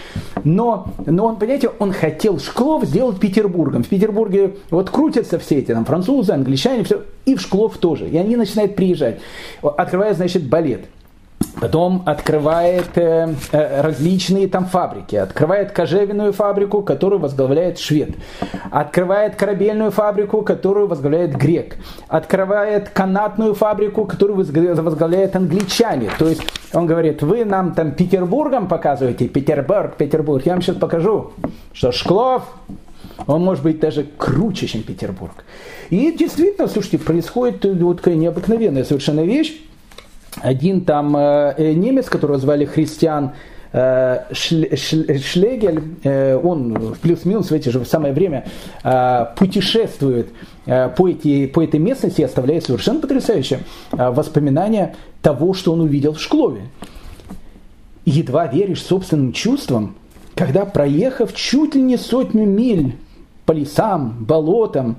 но, 0.44 0.88
но 1.06 1.26
он, 1.26 1.36
понимаете, 1.36 1.70
он 1.78 1.92
хотел 1.92 2.38
Шклов 2.38 2.84
сделать 2.84 3.18
Петербургом. 3.18 3.84
В 3.84 3.88
Петербурге 3.88 4.56
вот 4.70 4.90
крутятся 4.90 5.38
все 5.38 5.60
эти 5.60 5.72
там 5.72 5.86
французы, 5.86 6.32
англичане, 6.32 6.84
все, 6.84 7.04
и 7.24 7.34
в 7.34 7.40
Шклов 7.40 7.78
тоже. 7.78 8.08
И 8.08 8.16
они 8.16 8.36
начинают 8.36 8.76
приезжать. 8.76 9.20
Открывает, 9.62 10.16
значит, 10.16 10.48
балет. 10.48 10.86
Потом 11.60 12.02
открывает 12.06 12.96
э, 12.96 13.34
э, 13.52 13.80
различные 13.82 14.46
там 14.46 14.66
фабрики. 14.66 15.16
Открывает 15.16 15.72
кожевенную 15.72 16.32
фабрику, 16.32 16.82
которую 16.82 17.20
возглавляет 17.20 17.78
швед. 17.78 18.10
Открывает 18.70 19.36
корабельную 19.36 19.90
фабрику, 19.90 20.42
которую 20.42 20.86
возглавляет 20.86 21.36
грек. 21.36 21.76
Открывает 22.08 22.90
канатную 22.90 23.54
фабрику, 23.54 24.04
которую 24.04 24.36
возглавляет 24.36 25.36
англичане. 25.36 26.10
То 26.18 26.28
есть 26.28 26.42
он 26.72 26.86
говорит, 26.86 27.22
вы 27.22 27.44
нам 27.44 27.74
там 27.74 27.92
Петербургом 27.92 28.68
показываете, 28.68 29.28
Петербург, 29.28 29.96
Петербург. 29.96 30.44
Я 30.46 30.52
вам 30.52 30.62
сейчас 30.62 30.76
покажу, 30.76 31.32
что 31.72 31.90
Шклов, 31.90 32.44
он 33.26 33.42
может 33.42 33.62
быть 33.64 33.80
даже 33.80 34.06
круче, 34.16 34.66
чем 34.66 34.82
Петербург. 34.82 35.44
И 35.90 36.12
действительно, 36.12 36.68
слушайте, 36.68 36.98
происходит 36.98 37.64
вот 37.64 37.98
такая 37.98 38.14
необыкновенная 38.14 38.84
совершенно 38.84 39.20
вещь. 39.20 39.60
Один 40.40 40.84
там 40.84 41.16
э, 41.16 41.54
э 41.58 41.72
немец, 41.72 42.08
которого 42.08 42.38
звали 42.38 42.64
Христиан 42.64 43.32
Шлегель, 44.32 45.80
он 46.42 46.96
плюс-минус 47.00 47.50
в 47.50 47.54
эти 47.54 47.68
же 47.68 47.84
самое 47.84 48.12
время 48.12 48.44
путешествует 49.36 50.26
по, 50.64 51.08
эти, 51.08 51.46
по 51.46 51.62
этой 51.62 51.78
местности 51.78 52.20
и 52.20 52.24
оставляет 52.24 52.64
совершенно 52.64 52.98
потрясающее 52.98 53.60
воспоминания 53.92 54.96
того, 55.22 55.54
что 55.54 55.72
он 55.72 55.82
увидел 55.82 56.14
в 56.14 56.20
Шклове. 56.20 56.62
Едва 58.04 58.48
веришь 58.48 58.82
собственным 58.82 59.32
чувствам, 59.32 59.94
когда, 60.34 60.64
проехав 60.64 61.32
чуть 61.34 61.76
ли 61.76 61.82
не 61.82 61.96
сотню 61.96 62.46
миль 62.46 62.96
по 63.50 63.52
лесам, 63.52 64.14
болотам, 64.20 64.98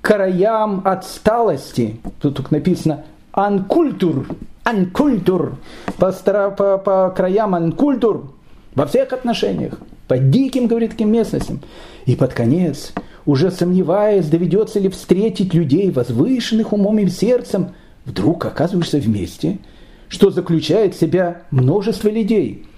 краям 0.00 0.82
отсталости, 0.84 2.00
тут 2.20 2.34
только 2.34 2.54
написано 2.54 3.04
«анкультур», 3.30 4.26
«анкультур», 4.64 5.56
по, 5.98 6.10
по, 6.10 6.78
по 6.78 7.14
краям 7.16 7.54
«анкультур», 7.54 8.34
во 8.74 8.86
всех 8.86 9.12
отношениях, 9.12 9.78
по 10.08 10.18
диким, 10.18 10.66
говорит, 10.66 10.90
таким 10.90 11.12
местностям. 11.12 11.60
И 12.04 12.16
под 12.16 12.34
конец, 12.34 12.92
уже 13.24 13.52
сомневаясь, 13.52 14.26
доведется 14.26 14.80
ли 14.80 14.88
встретить 14.88 15.54
людей, 15.54 15.92
возвышенных 15.92 16.72
умом 16.72 16.98
и 16.98 17.08
сердцем, 17.08 17.68
вдруг 18.04 18.44
оказываешься 18.46 18.98
вместе, 18.98 19.60
что 20.08 20.32
заключает 20.32 20.96
в 20.96 20.98
себя 20.98 21.42
множество 21.52 22.08
людей– 22.08 22.66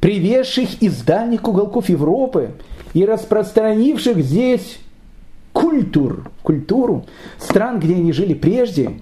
привезших 0.00 0.82
из 0.82 1.02
дальних 1.02 1.46
уголков 1.48 1.88
Европы 1.88 2.52
и 2.94 3.04
распространивших 3.04 4.18
здесь 4.18 4.78
культур, 5.52 6.30
культуру 6.42 7.06
стран, 7.38 7.80
где 7.80 7.94
они 7.94 8.12
жили 8.12 8.34
прежде, 8.34 8.92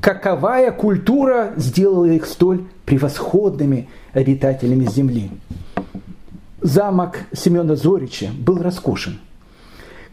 каковая 0.00 0.72
культура 0.72 1.52
сделала 1.56 2.06
их 2.06 2.26
столь 2.26 2.64
превосходными 2.86 3.88
обитателями 4.12 4.86
земли. 4.86 5.30
Замок 6.60 7.18
Семена 7.32 7.76
Зорича 7.76 8.30
был 8.38 8.58
роскошен– 8.58 9.18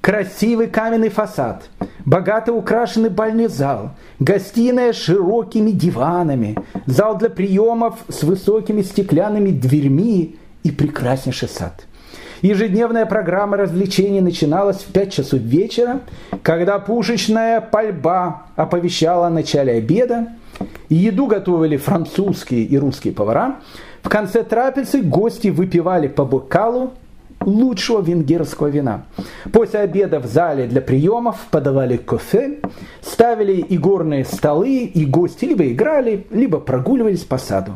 красивый 0.07 0.67
каменный 0.67 1.09
фасад, 1.09 1.69
богато 2.05 2.53
украшенный 2.53 3.09
бальный 3.09 3.47
зал, 3.47 3.91
гостиная 4.19 4.93
с 4.93 4.95
широкими 4.95 5.71
диванами, 5.71 6.57
зал 6.85 7.17
для 7.17 7.29
приемов 7.29 7.95
с 8.07 8.23
высокими 8.23 8.83
стеклянными 8.83 9.51
дверьми 9.51 10.37
и 10.63 10.71
прекраснейший 10.71 11.49
сад. 11.49 11.86
Ежедневная 12.41 13.07
программа 13.07 13.57
развлечений 13.57 14.21
начиналась 14.21 14.83
в 14.83 14.91
5 14.91 15.11
часов 15.11 15.39
вечера, 15.39 16.01
когда 16.43 16.77
пушечная 16.77 17.61
пальба 17.61 18.43
оповещала 18.55 19.27
о 19.27 19.29
начале 19.31 19.73
обеда, 19.73 20.27
еду 20.89 21.25
готовили 21.25 21.77
французские 21.77 22.63
и 22.63 22.77
русские 22.77 23.13
повара. 23.13 23.55
В 24.03 24.09
конце 24.09 24.43
трапезы 24.43 25.01
гости 25.01 25.47
выпивали 25.47 26.07
по 26.07 26.25
бокалу 26.25 26.93
лучшего 27.41 28.01
венгерского 28.01 28.67
вина. 28.67 29.05
После 29.51 29.79
обеда 29.79 30.19
в 30.19 30.27
зале 30.27 30.67
для 30.67 30.81
приемов 30.81 31.47
подавали 31.49 31.97
кофе, 31.97 32.59
ставили 33.01 33.65
игорные 33.67 34.25
столы, 34.25 34.83
и 34.83 35.05
гости 35.05 35.45
либо 35.45 35.67
играли, 35.67 36.27
либо 36.29 36.59
прогуливались 36.59 37.23
по 37.23 37.37
саду. 37.39 37.73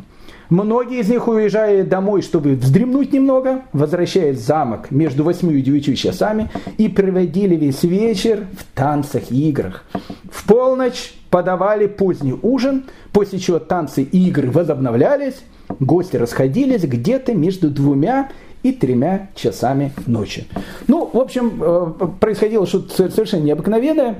Многие 0.52 0.99
из 0.99 1.08
них, 1.08 1.30
уезжая 1.30 1.86
домой, 1.86 2.22
чтобы 2.22 2.56
вздремнуть 2.56 3.14
немного, 3.14 3.62
возвращаясь 3.72 4.38
в 4.38 4.45
замок 4.45 4.91
между 4.91 5.24
8 5.24 5.49
и 5.58 5.62
9 5.62 5.97
часами 5.97 6.52
и 6.78 6.89
проводили 6.89 7.56
весь 7.56 7.84
вечер 7.84 8.47
в 8.60 8.66
танцах 8.76 9.32
и 9.32 9.47
играх. 9.47 9.86
В 10.30 10.45
полночь 10.45 11.14
подавали 11.30 11.88
поздний 11.88 12.36
ужин, 12.41 12.84
после 13.14 13.39
чего 13.39 13.60
танцы 13.60 14.04
и 14.04 14.28
игры 14.28 14.52
возобновлялись, 14.52 15.36
гости 15.80 16.18
расходились 16.18 16.84
где-то 16.84 17.34
между 17.34 17.70
двумя 17.70 18.30
и 18.62 18.74
тремя 18.74 19.30
часами 19.36 19.93
ночи. 20.06 20.47
Ну, 20.89 21.10
в 21.14 21.18
общем, 21.18 21.64
э, 21.64 22.08
происходило 22.20 22.68
что-то 22.68 23.10
совершенно 23.10 23.43
необыкновенное. 23.43 24.18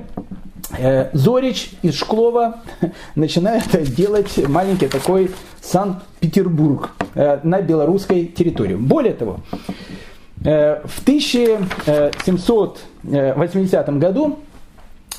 Э, 0.78 1.10
Зорич 1.12 1.72
из 1.82 1.96
Шклова 1.96 2.60
начинает 3.14 3.70
делать 3.94 4.38
маленький 4.48 4.88
такой 4.88 5.30
Санкт-Петербург 5.60 6.92
э, 7.14 7.40
на 7.42 7.60
белорусской 7.60 8.24
территории. 8.26 8.74
Более 8.74 9.12
того, 9.14 9.40
в 10.44 11.02
1780 11.02 13.98
году 13.98 14.38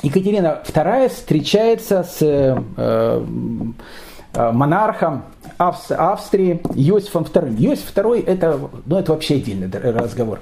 Екатерина 0.02 0.62
II 0.66 1.08
встречается 1.08 2.04
с 2.04 2.58
монархом 4.36 5.24
Австрии 5.58 6.62
Иосифом 6.76 7.24
II. 7.24 7.56
Иосиф 7.60 7.96
II 7.96 8.26
это, 8.26 8.60
ну, 8.86 8.98
это 8.98 9.12
вообще 9.12 9.36
отдельный 9.36 9.70
разговор. 9.72 10.40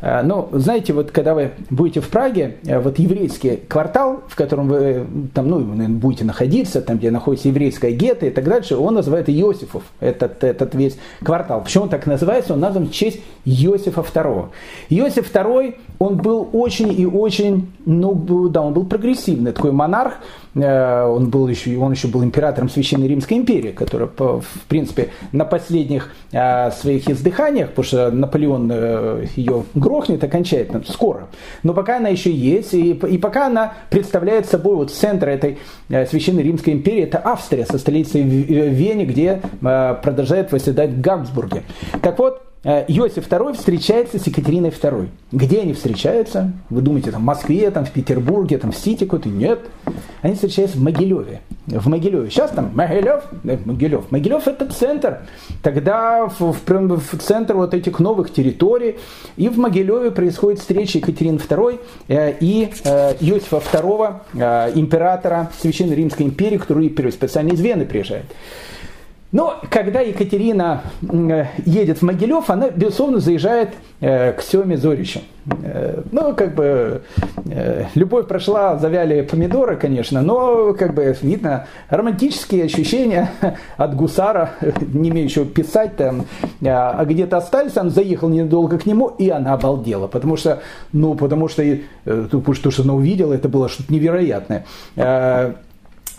Э, 0.00 0.22
но 0.22 0.48
знаете, 0.52 0.92
вот 0.92 1.10
когда 1.10 1.34
вы 1.34 1.52
будете 1.70 2.00
в 2.00 2.08
Праге, 2.08 2.56
э, 2.64 2.78
вот 2.78 2.98
еврейский 2.98 3.56
квартал, 3.56 4.22
в 4.28 4.36
котором 4.36 4.68
вы 4.68 5.06
там, 5.34 5.48
ну, 5.48 5.60
будете 5.88 6.24
находиться, 6.24 6.80
там, 6.80 6.98
где 6.98 7.10
находится 7.10 7.48
еврейская 7.48 7.92
гетто 7.92 8.26
и 8.26 8.30
так 8.30 8.44
дальше, 8.44 8.76
он 8.76 8.94
называет 8.94 9.28
Иосифов, 9.28 9.82
этот, 10.00 10.42
этот 10.44 10.74
весь 10.74 10.96
квартал. 11.22 11.62
Почему 11.62 11.84
он 11.84 11.90
так 11.90 12.06
называется? 12.06 12.54
Он 12.54 12.60
назван 12.60 12.86
в 12.88 12.92
честь 12.92 13.20
Иосифа 13.44 14.00
II. 14.00 14.48
Иосиф 14.90 15.32
II, 15.32 15.76
он 15.98 16.16
был 16.16 16.48
очень 16.52 16.92
и 16.98 17.06
очень, 17.06 17.72
ну, 17.84 18.14
да, 18.48 18.62
он 18.62 18.72
был 18.72 18.86
прогрессивный 18.86 19.52
такой 19.52 19.72
монарх, 19.72 20.14
Э, 20.54 21.04
он, 21.04 21.30
был 21.30 21.48
еще, 21.48 21.76
он 21.78 21.92
еще 21.92 22.08
был 22.08 22.22
императором 22.22 22.68
Священной 22.68 23.08
Римской 23.08 23.38
империи, 23.38 23.72
которая, 23.72 24.08
в 24.42 24.66
принципе, 24.66 25.10
на 25.32 25.44
последних 25.44 26.12
э, 26.32 26.70
своих 26.70 27.08
издыханиях, 27.08 27.70
потому 27.70 27.84
что 27.84 28.10
Наполеон 28.10 28.70
э, 28.72 29.26
ее 29.36 29.64
грохнет 29.74 30.22
окончательно, 30.22 30.82
скоро, 30.86 31.28
но 31.62 31.74
пока 31.74 31.96
она 31.96 32.08
еще 32.08 32.30
есть, 32.30 32.74
и, 32.74 32.92
и 32.92 33.18
пока 33.18 33.46
она 33.46 33.74
представляет 33.90 34.46
собой 34.46 34.76
вот 34.76 34.90
центр 34.90 35.28
этой 35.28 35.58
Священной 35.88 36.42
Римской 36.42 36.72
империи, 36.74 37.02
это 37.04 37.20
Австрия 37.24 37.66
со 37.66 37.78
столицей 37.78 38.22
Вене, 38.22 39.04
где 39.04 39.40
продолжает 39.60 40.52
восседать 40.52 40.90
в 40.90 41.00
Габсбурге. 41.00 41.62
Так 42.02 42.18
вот, 42.18 42.42
Э, 42.42 42.51
Иосиф 42.64 43.26
II 43.26 43.54
встречается 43.54 44.18
с 44.18 44.26
Екатериной 44.26 44.70
II. 44.70 45.08
Где 45.32 45.62
они 45.62 45.72
встречаются? 45.72 46.52
Вы 46.70 46.82
думаете, 46.82 47.10
там 47.10 47.22
в 47.22 47.24
Москве, 47.24 47.70
там 47.70 47.84
в 47.84 47.90
Петербурге, 47.90 48.58
там 48.58 48.70
в 48.70 48.76
Сити 48.76 49.04
какой-то? 49.04 49.28
Нет. 49.28 49.60
Они 50.20 50.34
встречаются 50.34 50.78
в 50.78 50.80
Могилеве. 50.80 51.40
В 51.66 51.88
Могилеве. 51.88 52.30
Сейчас 52.30 52.52
там 52.52 52.70
Могилев, 52.74 53.24
э, 53.44 53.58
Могилев. 53.64 54.10
Могилев 54.12 54.46
это 54.46 54.66
центр. 54.66 55.22
Тогда 55.62 56.26
в, 56.26 56.52
в, 56.52 56.98
в 56.98 57.18
центр 57.20 57.54
вот 57.54 57.74
этих 57.74 57.98
новых 57.98 58.32
территорий. 58.32 58.98
И 59.36 59.48
в 59.48 59.58
Могилеве 59.58 60.12
происходит 60.12 60.60
встреча 60.60 60.98
Екатерины 60.98 61.38
II 61.38 61.80
э, 62.06 62.34
и 62.38 62.70
э, 62.84 63.14
Иосифа 63.20 63.56
II, 63.56 64.14
э, 64.34 64.72
императора 64.76 65.50
Священной 65.60 65.96
Римской 65.96 66.26
империи, 66.26 66.58
который 66.58 66.88
специально 67.10 67.50
из 67.50 67.60
Вены 67.60 67.86
приезжает. 67.86 68.26
Но 69.32 69.60
когда 69.70 70.00
Екатерина 70.00 70.82
едет 71.64 71.98
в 71.98 72.02
Могилев, 72.02 72.50
она, 72.50 72.68
безусловно, 72.68 73.18
заезжает 73.18 73.70
э, 74.00 74.32
к 74.32 74.42
Семе 74.42 74.76
Зоричу. 74.76 75.20
Э, 75.62 76.02
ну, 76.12 76.34
как 76.34 76.54
бы, 76.54 77.00
э, 77.46 77.86
любовь 77.94 78.28
прошла, 78.28 78.76
завяли 78.76 79.22
помидоры, 79.22 79.76
конечно, 79.76 80.20
но, 80.20 80.74
как 80.74 80.92
бы, 80.92 81.16
видно, 81.22 81.66
романтические 81.88 82.64
ощущения 82.64 83.30
от 83.78 83.96
гусара, 83.96 84.50
не 84.92 85.08
имеющего 85.08 85.46
писать 85.46 85.96
там, 85.96 86.26
а 86.62 87.02
где-то 87.06 87.38
остались, 87.38 87.76
он 87.78 87.88
заехал 87.88 88.28
недолго 88.28 88.78
к 88.78 88.84
нему, 88.84 89.06
и 89.06 89.30
она 89.30 89.54
обалдела, 89.54 90.08
потому 90.08 90.36
что, 90.36 90.60
ну, 90.92 91.14
потому 91.14 91.48
что, 91.48 91.64
то, 92.04 92.70
что 92.70 92.82
она 92.82 92.92
увидела, 92.92 93.32
это 93.32 93.48
было 93.48 93.70
что-то 93.70 93.90
невероятное 93.92 94.66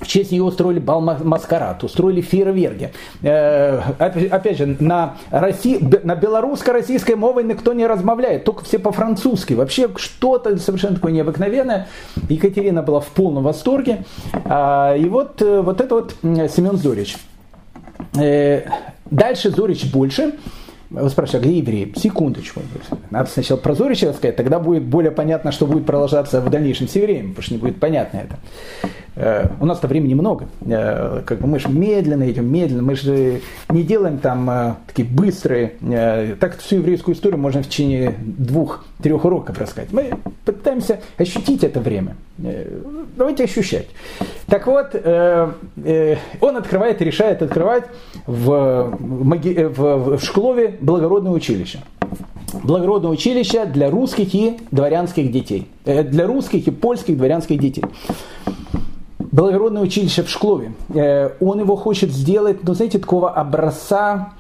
в 0.04 0.08
честь 0.08 0.32
ее 0.32 0.44
устроили 0.44 0.80
бал 0.80 1.02
маскарад, 1.02 1.84
устроили 1.84 2.22
фейерверки. 2.22 2.92
Э, 3.22 3.80
опять 3.98 4.58
же, 4.58 4.78
на, 4.80 5.16
России, 5.32 5.80
на 6.04 6.16
белорусско-российской 6.16 7.16
мове 7.16 7.44
никто 7.44 7.74
не 7.74 7.88
размовляет, 7.88 8.44
только 8.44 8.64
все 8.66 8.80
по-французски. 8.80 9.54
Вообще 9.54 9.90
что-то 9.96 10.58
совершенно 10.58 10.96
такое 10.96 11.12
необыкновенное. 11.12 11.88
Екатерина 12.30 12.84
была 12.84 13.00
в 13.00 13.08
полном 13.08 13.44
восторге. 13.44 14.04
А, 14.46 14.96
и 14.96 15.06
вот, 15.06 15.42
э, 15.42 15.62
вот 15.62 15.82
это 15.82 15.96
вот 15.96 16.16
Семен 16.22 16.78
Зорич. 16.78 17.18
Э, 18.20 18.64
дальше 19.10 19.50
Зорич 19.50 19.92
больше. 19.92 20.34
Вы 20.94 21.10
спрашиваете, 21.10 21.48
а 21.48 21.50
где 21.50 21.58
евреи? 21.58 21.94
Секундочку. 21.98 22.62
Надо 23.10 23.28
сначала 23.28 23.58
про 23.58 23.74
Зорича 23.74 24.14
сказать, 24.14 24.36
тогда 24.36 24.60
будет 24.60 24.84
более 24.84 25.12
понятно, 25.12 25.52
что 25.52 25.66
будет 25.66 25.88
продолжаться 25.88 26.40
в 26.40 26.50
дальнейшем 26.52 26.88
с 26.88 26.96
евреями, 26.96 27.30
потому 27.30 27.44
что 27.44 27.54
не 27.56 27.60
будет 27.60 27.80
понятно 27.80 28.18
это. 28.18 28.38
Э, 29.16 29.48
у 29.60 29.66
нас-то 29.66 29.88
времени 29.88 30.14
много. 30.14 30.48
Э, 30.66 31.22
как 31.26 31.40
бы 31.40 31.48
мы 31.48 31.60
же 31.60 31.70
медленно 31.70 32.30
идем, 32.30 32.52
медленно. 32.52 32.82
Мы 32.82 32.96
же 32.96 33.42
не 33.70 33.84
делаем 33.84 34.18
там 34.18 34.50
э, 34.50 34.74
такие 34.88 35.08
быстрые. 35.08 35.74
Так 36.40 36.58
всю 36.60 36.78
еврейскую 36.78 37.16
историю 37.16 37.40
можно 37.40 37.62
в 37.62 37.68
течение 37.68 38.16
двух-трех 38.20 39.24
уроков 39.26 39.60
рассказать. 39.60 39.92
Мы 39.92 40.14
пытаемся 40.46 41.00
ощутить 41.18 41.64
это 41.64 41.80
время. 41.80 42.16
Давайте 42.38 43.44
ощущать. 43.44 43.88
Так 44.48 44.68
вот, 44.68 44.96
он 44.96 46.58
открывает, 46.58 47.02
решает 47.02 47.42
открывать 47.42 47.86
в, 48.26 48.98
в 49.00 50.20
Шклове 50.20 50.76
благородное 50.82 51.32
училище 51.32 51.80
благородное 52.64 53.10
училище 53.10 53.66
для 53.66 53.90
русских 53.90 54.36
и 54.36 54.58
дворянских 54.70 55.32
детей. 55.32 55.68
Для 55.86 56.28
русских 56.28 56.68
и 56.68 56.72
польских 56.72 57.18
дворянских 57.18 57.60
детей 57.60 57.84
благородное 59.34 59.82
училище 59.82 60.24
в 60.24 60.30
Шклове. 60.30 60.72
Э, 60.94 61.32
он 61.42 61.60
его 61.60 61.76
хочет 61.76 62.12
сделать, 62.12 62.64
ну, 62.64 62.74
знаете, 62.74 63.00
такого 63.00 63.32
образца, 63.32 64.34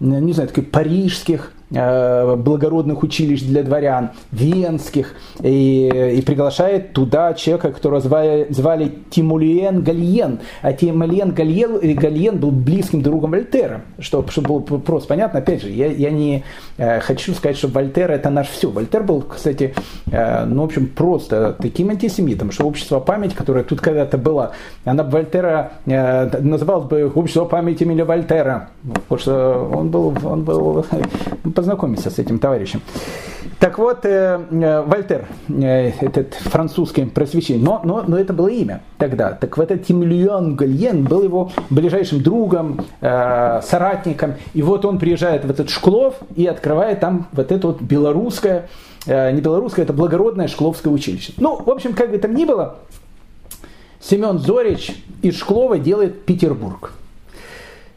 не 0.00 0.32
знаю, 0.32 0.48
таких 0.48 0.70
парижских, 0.70 1.52
Э, 1.52 1.57
благородных 1.70 3.02
училищ 3.02 3.42
для 3.42 3.62
дворян, 3.62 4.10
венских, 4.32 5.14
и, 5.42 6.14
и 6.16 6.22
приглашает 6.22 6.92
туда 6.92 7.34
человека, 7.34 7.72
которого 7.72 8.00
звали, 8.00 8.46
звали 8.50 8.92
Тимулиен 9.10 9.82
Гальен. 9.82 10.40
А 10.62 10.72
Тимулиен 10.72 11.32
Гальен, 11.32 11.78
Гальен 11.96 12.38
был 12.38 12.50
близким 12.50 13.02
другом 13.02 13.32
Вольтера, 13.32 13.82
чтобы, 13.98 14.30
чтобы 14.30 14.60
было 14.60 14.78
просто 14.78 15.08
понятно. 15.08 15.40
Опять 15.40 15.62
же, 15.62 15.70
я, 15.70 15.86
я 15.86 16.10
не 16.10 16.44
э, 16.76 17.00
хочу 17.00 17.34
сказать, 17.34 17.56
что 17.56 17.68
Вольтер 17.68 18.10
это 18.10 18.30
наш 18.30 18.48
все. 18.48 18.70
Вольтер 18.70 19.02
был, 19.02 19.22
кстати, 19.22 19.74
э, 20.10 20.44
ну, 20.44 20.62
в 20.62 20.64
общем, 20.66 20.86
просто 20.86 21.56
таким 21.60 21.90
антисемитом, 21.90 22.50
что 22.50 22.66
общество 22.66 23.00
памяти, 23.00 23.34
которое 23.34 23.64
тут 23.64 23.80
когда-то 23.80 24.18
было, 24.18 24.52
она 24.84 25.04
Вольтера 25.04 25.72
э, 25.86 26.40
называлась 26.40 26.88
бы 26.88 27.12
общество 27.14 27.44
памяти 27.44 27.84
Эмиля 27.84 28.04
Вольтера, 28.04 28.70
потому 28.82 29.18
что 29.18 29.70
он 29.74 29.90
был, 29.90 30.14
он 30.24 30.44
был 30.44 30.84
познакомиться 31.58 32.08
с 32.08 32.20
этим 32.20 32.38
товарищем. 32.38 32.80
Так 33.58 33.78
вот, 33.78 34.04
э, 34.04 34.40
э, 34.48 34.82
Вольтер, 34.82 35.26
э, 35.48 35.90
этот 36.00 36.34
французский 36.34 37.04
просвещение, 37.06 37.64
но, 37.64 37.80
но, 37.82 38.04
но 38.06 38.16
это 38.16 38.32
было 38.32 38.46
имя 38.46 38.80
тогда. 38.96 39.32
Так 39.32 39.56
вот 39.56 39.72
этот 39.72 39.84
Тимлюон 39.84 40.54
Гальен 40.54 41.02
был 41.02 41.24
его 41.24 41.50
ближайшим 41.68 42.22
другом, 42.22 42.84
соратником. 43.00 44.34
И 44.54 44.62
вот 44.62 44.84
он 44.84 45.00
приезжает 45.00 45.44
в 45.44 45.50
этот 45.50 45.68
Шклов 45.68 46.14
и 46.36 46.46
открывает 46.46 47.00
там 47.00 47.26
вот 47.32 47.50
это 47.50 47.66
вот 47.66 47.82
белорусское, 47.82 48.68
не 49.06 49.40
белорусское, 49.40 49.84
это 49.84 49.92
благородное 49.92 50.46
Шкловское 50.46 50.92
училище. 50.92 51.32
Ну, 51.38 51.60
в 51.60 51.70
общем, 51.70 51.92
как 51.94 52.12
бы 52.12 52.18
там 52.18 52.36
ни 52.36 52.44
было, 52.44 52.76
Семен 54.00 54.38
Зорич 54.38 54.92
из 55.22 55.36
Шклова 55.36 55.78
делает 55.78 56.24
Петербург. 56.24 56.92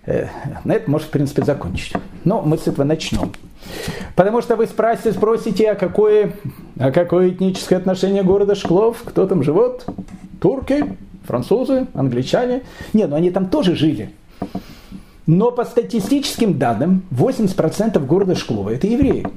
Э, 0.05 0.27
на 0.63 0.73
это 0.73 0.89
может, 0.89 1.07
в 1.07 1.11
принципе, 1.11 1.43
закончить. 1.43 1.93
Но 2.23 2.41
мы 2.41 2.57
с 2.57 2.67
этого 2.67 2.85
начнем. 2.85 3.31
Потому 4.15 4.41
что 4.41 4.55
вы 4.55 4.65
спросите, 4.65 5.13
спросите, 5.13 5.71
а 5.71 5.75
какое, 5.75 6.33
а 6.79 6.91
какое 6.91 7.29
этническое 7.29 7.77
отношение 7.77 8.23
города 8.23 8.55
Шклов? 8.55 9.03
Кто 9.05 9.27
там 9.27 9.43
живет? 9.43 9.85
Турки, 10.41 10.97
французы, 11.25 11.87
англичане? 11.93 12.63
Нет, 12.93 13.09
ну 13.09 13.15
они 13.15 13.29
там 13.29 13.47
тоже 13.47 13.75
жили. 13.75 14.11
Но 15.27 15.51
по 15.51 15.63
статистическим 15.63 16.57
данным 16.57 17.03
80% 17.11 18.03
города 18.05 18.35
Шклова 18.35 18.71
это 18.71 18.87
евреи. 18.87 19.27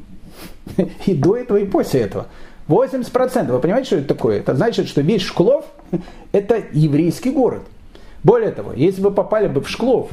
И 1.06 1.14
до 1.14 1.36
этого, 1.36 1.58
и 1.58 1.66
после 1.66 2.00
этого. 2.00 2.26
80%. 2.68 3.52
Вы 3.52 3.58
понимаете, 3.60 3.86
что 3.86 3.96
это 3.96 4.08
такое? 4.08 4.38
Это 4.38 4.56
значит, 4.56 4.88
что 4.88 5.02
весь 5.02 5.22
Шклов 5.22 5.66
это 6.32 6.62
еврейский 6.72 7.30
город. 7.30 7.62
Более 8.22 8.52
того, 8.52 8.72
если 8.72 9.02
вы 9.02 9.10
попали 9.10 9.48
бы 9.48 9.60
в 9.60 9.68
Шклов 9.68 10.08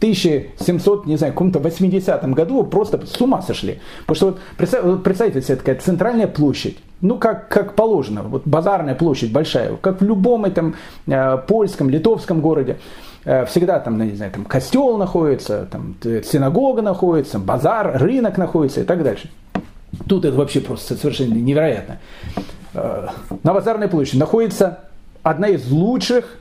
1700, 0.00 1.06
не 1.06 1.16
знаю, 1.16 1.34
каком-то 1.34 1.58
80-м 1.58 2.32
году 2.32 2.64
просто 2.64 3.04
с 3.06 3.20
ума 3.20 3.42
сошли. 3.42 3.80
Потому 4.06 4.16
что 4.16 4.26
вот 4.26 4.40
представьте, 4.56 4.96
представьте 4.96 5.42
себе 5.42 5.56
такая 5.56 5.76
центральная 5.76 6.26
площадь, 6.26 6.78
ну 7.02 7.18
как, 7.18 7.48
как 7.48 7.74
положено, 7.74 8.22
вот 8.22 8.46
базарная 8.46 8.94
площадь 8.94 9.30
большая, 9.30 9.76
как 9.76 10.00
в 10.00 10.04
любом 10.04 10.46
этом 10.46 10.74
э, 11.06 11.38
польском, 11.46 11.90
литовском 11.90 12.40
городе. 12.40 12.78
Э, 13.26 13.44
всегда 13.44 13.78
там, 13.78 13.98
ну, 13.98 14.04
не 14.04 14.16
знаю, 14.16 14.32
там 14.32 14.46
костел 14.46 14.96
находится, 14.96 15.68
там 15.70 15.94
синагога 16.02 16.80
находится, 16.80 17.38
базар, 17.38 17.98
рынок 17.98 18.38
находится 18.38 18.80
и 18.80 18.84
так 18.84 19.02
дальше. 19.02 19.30
Тут 20.08 20.24
это 20.24 20.34
вообще 20.34 20.60
просто 20.60 20.94
совершенно 20.94 21.34
невероятно. 21.34 21.98
Э, 22.72 23.08
на 23.42 23.52
базарной 23.52 23.88
площади 23.88 24.18
находится 24.18 24.78
одна 25.22 25.48
из 25.48 25.70
лучших 25.70 26.38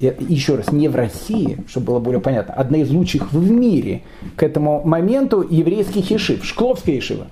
еще 0.00 0.56
раз, 0.56 0.72
не 0.72 0.88
в 0.88 0.96
России, 0.96 1.58
чтобы 1.68 1.86
было 1.86 1.98
более 1.98 2.20
понятно, 2.20 2.54
одна 2.54 2.78
из 2.78 2.90
лучших 2.90 3.32
в 3.32 3.50
мире 3.50 4.02
к 4.36 4.42
этому 4.42 4.82
моменту 4.82 5.46
еврейских 5.48 6.10
ешив, 6.10 6.44
Шкловская 6.44 6.94
ешива. 6.94 7.26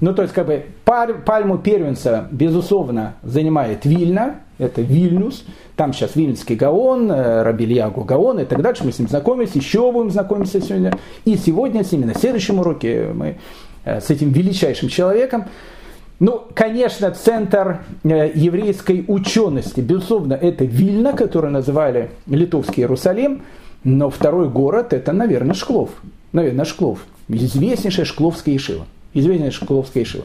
Ну, 0.00 0.14
то 0.14 0.22
есть, 0.22 0.34
как 0.34 0.46
бы, 0.46 0.64
пальму 0.84 1.58
первенца, 1.58 2.28
безусловно, 2.30 3.14
занимает 3.22 3.84
Вильна, 3.84 4.36
это 4.58 4.80
Вильнюс, 4.82 5.44
там 5.76 5.92
сейчас 5.92 6.16
Вильнский 6.16 6.56
Гаон, 6.56 7.10
э, 7.10 7.42
Рабельягу 7.42 8.04
Гаон 8.04 8.40
и 8.40 8.44
так 8.44 8.62
дальше, 8.62 8.84
мы 8.84 8.92
с 8.92 8.98
ним 8.98 9.08
знакомились, 9.08 9.54
еще 9.54 9.92
будем 9.92 10.10
знакомиться 10.10 10.60
сегодня. 10.60 10.92
И 11.24 11.36
сегодня, 11.36 11.84
с 11.84 11.92
ними 11.92 12.04
на 12.04 12.14
следующем 12.14 12.58
уроке 12.60 13.10
мы 13.14 13.36
э, 13.84 14.00
с 14.00 14.10
этим 14.10 14.30
величайшим 14.30 14.88
человеком 14.88 15.44
ну, 16.18 16.44
конечно, 16.54 17.10
центр 17.10 17.80
э, 18.02 18.30
еврейской 18.34 19.04
учености, 19.06 19.80
безусловно, 19.80 20.32
это 20.34 20.64
Вильна, 20.64 21.12
который 21.12 21.50
называли 21.50 22.10
Литовский 22.26 22.82
Иерусалим, 22.82 23.42
но 23.84 24.08
второй 24.08 24.48
город 24.48 24.92
это, 24.92 25.12
наверное, 25.12 25.54
Шклов. 25.54 25.90
Наверное, 26.32 26.64
Шклов. 26.64 27.00
Известнейшая 27.28 28.06
Шкловская 28.06 28.56
Ишива. 28.56 28.86
Известнейшая 29.12 29.64
Шкловская 29.64 30.04
Ишива. 30.04 30.24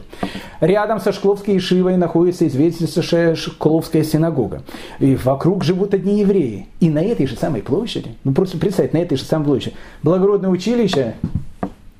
Рядом 0.60 0.98
со 0.98 1.12
Шкловской 1.12 1.58
Ишивой 1.58 1.98
находится 1.98 2.46
известнейшая 2.46 3.34
Шкловская 3.34 4.02
синагога. 4.02 4.62
И 4.98 5.14
вокруг 5.16 5.62
живут 5.62 5.92
одни 5.92 6.20
евреи. 6.20 6.68
И 6.80 6.88
на 6.88 7.02
этой 7.02 7.26
же 7.26 7.36
самой 7.36 7.60
площади, 7.60 8.14
ну 8.24 8.32
просто 8.32 8.56
представьте, 8.56 8.96
на 8.96 9.02
этой 9.02 9.18
же 9.18 9.24
самой 9.24 9.44
площади, 9.44 9.76
благородное 10.02 10.50
училище 10.50 11.14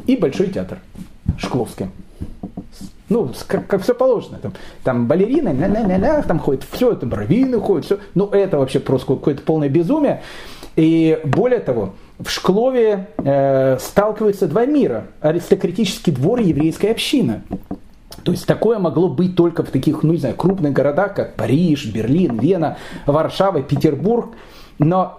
и 0.07 0.17
Большой 0.17 0.49
театр 0.49 0.79
Шкловский. 1.37 1.89
Ну, 3.09 3.31
как, 3.47 3.83
все 3.83 3.95
положено. 3.95 4.39
Там, 4.39 4.53
там 4.85 5.07
балерины, 5.07 5.51
ля 5.51 5.67
-ля 5.67 5.99
-ля 5.99 6.27
там 6.27 6.39
ходят, 6.39 6.65
все, 6.71 6.95
там 6.95 7.13
раввины 7.13 7.59
ходят, 7.61 7.85
все. 7.85 7.99
Ну, 8.15 8.27
это 8.27 8.59
вообще 8.59 8.81
просто 8.81 9.15
какое-то 9.15 9.43
полное 9.43 9.69
безумие. 9.69 10.23
И 10.77 11.21
более 11.25 11.61
того, 11.61 11.95
в 12.19 12.31
Шклове 12.31 13.09
э, 13.19 13.79
сталкиваются 13.79 14.47
два 14.47 14.65
мира. 14.65 15.07
Аристократический 15.21 16.13
двор 16.13 16.41
и 16.41 16.45
еврейская 16.45 16.93
община. 16.93 17.43
То 18.23 18.33
есть 18.33 18.47
такое 18.47 18.79
могло 18.79 19.09
быть 19.09 19.37
только 19.37 19.65
в 19.65 19.71
таких, 19.71 20.03
ну 20.03 20.13
не 20.13 20.19
знаю, 20.19 20.35
крупных 20.35 20.73
городах, 20.73 21.15
как 21.15 21.35
Париж, 21.35 21.87
Берлин, 21.87 22.39
Вена, 22.39 22.77
Варшава, 23.07 23.63
Петербург. 23.63 24.31
Но 24.79 25.19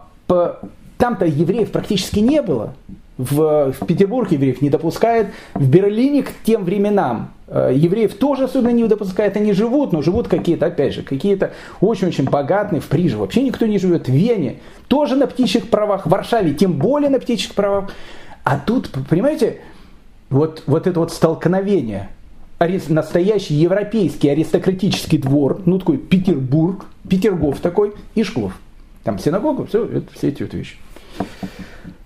там-то 0.97 1.25
евреев 1.25 1.71
практически 1.71 2.19
не 2.19 2.41
было 2.41 2.73
в, 3.17 3.73
в 3.73 3.85
Петербург 3.85 4.31
евреев 4.31 4.61
не 4.61 4.69
допускает, 4.69 5.27
в 5.53 5.67
Берлине 5.67 6.23
к 6.23 6.31
тем 6.43 6.63
временам 6.63 7.32
евреев 7.47 8.15
тоже 8.15 8.45
особенно 8.45 8.71
не 8.71 8.87
допускает, 8.87 9.35
они 9.35 9.53
живут, 9.53 9.91
но 9.91 10.01
живут 10.01 10.27
какие-то, 10.27 10.67
опять 10.67 10.93
же, 10.93 11.03
какие-то 11.03 11.53
очень-очень 11.81 12.23
богатые, 12.23 12.79
в 12.79 12.87
Париже 12.87 13.17
вообще 13.17 13.41
никто 13.41 13.65
не 13.65 13.77
живет, 13.79 14.07
в 14.07 14.11
Вене 14.11 14.59
тоже 14.87 15.15
на 15.15 15.27
птичьих 15.27 15.69
правах, 15.69 16.05
в 16.05 16.09
Варшаве 16.09 16.53
тем 16.53 16.73
более 16.73 17.09
на 17.09 17.19
птичьих 17.19 17.53
правах. 17.53 17.91
А 18.43 18.57
тут, 18.57 18.89
понимаете, 19.09 19.59
вот, 20.29 20.63
вот 20.67 20.87
это 20.87 20.99
вот 20.99 21.11
столкновение, 21.11 22.09
настоящий 22.59 23.55
европейский 23.55 24.29
аристократический 24.29 25.17
двор, 25.17 25.61
ну 25.65 25.79
такой 25.79 25.97
Петербург, 25.97 26.85
Петергоф 27.07 27.59
такой, 27.59 27.93
и 28.15 28.23
Шклов. 28.23 28.57
Там 29.03 29.19
синагога, 29.19 29.65
все, 29.65 29.85
это, 29.85 30.13
все 30.13 30.29
эти 30.29 30.43
вот 30.43 30.53
вещи. 30.53 30.77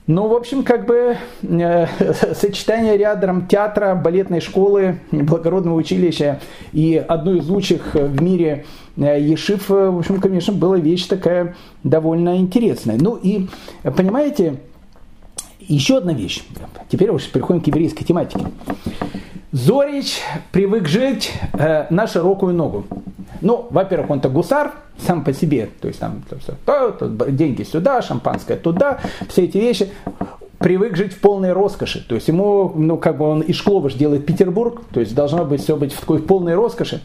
Ну, 0.08 0.30
в 0.30 0.34
общем, 0.34 0.64
как 0.64 0.86
бы 0.86 1.18
э, 1.44 1.86
сочетание 2.34 2.96
рядом 2.96 3.46
театра, 3.46 3.94
балетной 3.94 4.40
школы, 4.40 5.00
благородного 5.12 5.76
училища 5.76 6.40
и 6.72 6.96
одной 6.96 7.40
из 7.40 7.50
лучших 7.50 7.94
в 7.94 8.22
мире 8.22 8.66
э, 8.96 9.22
Ешив, 9.22 9.70
э, 9.70 9.90
в 9.90 10.00
общем, 10.00 10.22
конечно, 10.22 10.54
была 10.54 10.78
вещь 10.78 11.08
такая 11.08 11.58
довольно 11.84 12.38
интересная. 12.38 12.98
Ну 12.98 13.20
и, 13.22 13.48
понимаете, 13.84 14.62
еще 15.60 15.98
одна 15.98 16.14
вещь. 16.14 16.42
Теперь 16.90 17.10
уж 17.10 17.28
переходим 17.30 17.60
к 17.60 17.68
еврейской 17.68 18.06
тематике. 18.06 18.46
Зорич 19.52 20.20
привык 20.52 20.88
жить 20.88 21.32
э, 21.54 21.88
на 21.90 22.06
широкую 22.08 22.54
ногу. 22.54 22.86
Ну, 23.42 23.68
во-первых, 23.70 24.10
он-то 24.10 24.30
гусар 24.30 24.74
сам 25.06 25.24
по 25.24 25.32
себе, 25.32 25.70
то 25.80 25.88
есть 25.88 26.00
там 26.00 26.24
то, 26.30 26.92
то, 26.92 27.08
то, 27.08 27.32
деньги 27.32 27.64
сюда, 27.64 28.02
шампанское 28.02 28.58
туда, 28.58 29.00
все 29.30 29.46
эти 29.46 29.58
вещи. 29.58 29.90
Привык 30.58 30.98
жить 30.98 31.14
в 31.14 31.20
полной 31.20 31.54
роскоши. 31.54 32.06
То 32.06 32.16
есть 32.16 32.28
ему, 32.28 32.74
ну, 32.76 32.98
как 32.98 33.20
бы 33.20 33.26
он 33.26 33.42
из 33.42 33.56
Шклова 33.56 33.92
делает 33.92 34.26
Петербург, 34.26 34.82
то 34.92 35.00
есть 35.00 35.14
должно 35.14 35.46
быть 35.46 35.62
все 35.62 35.78
быть 35.78 35.94
в 35.94 36.00
такой 36.00 36.20
полной 36.20 36.56
роскоши. 36.56 37.02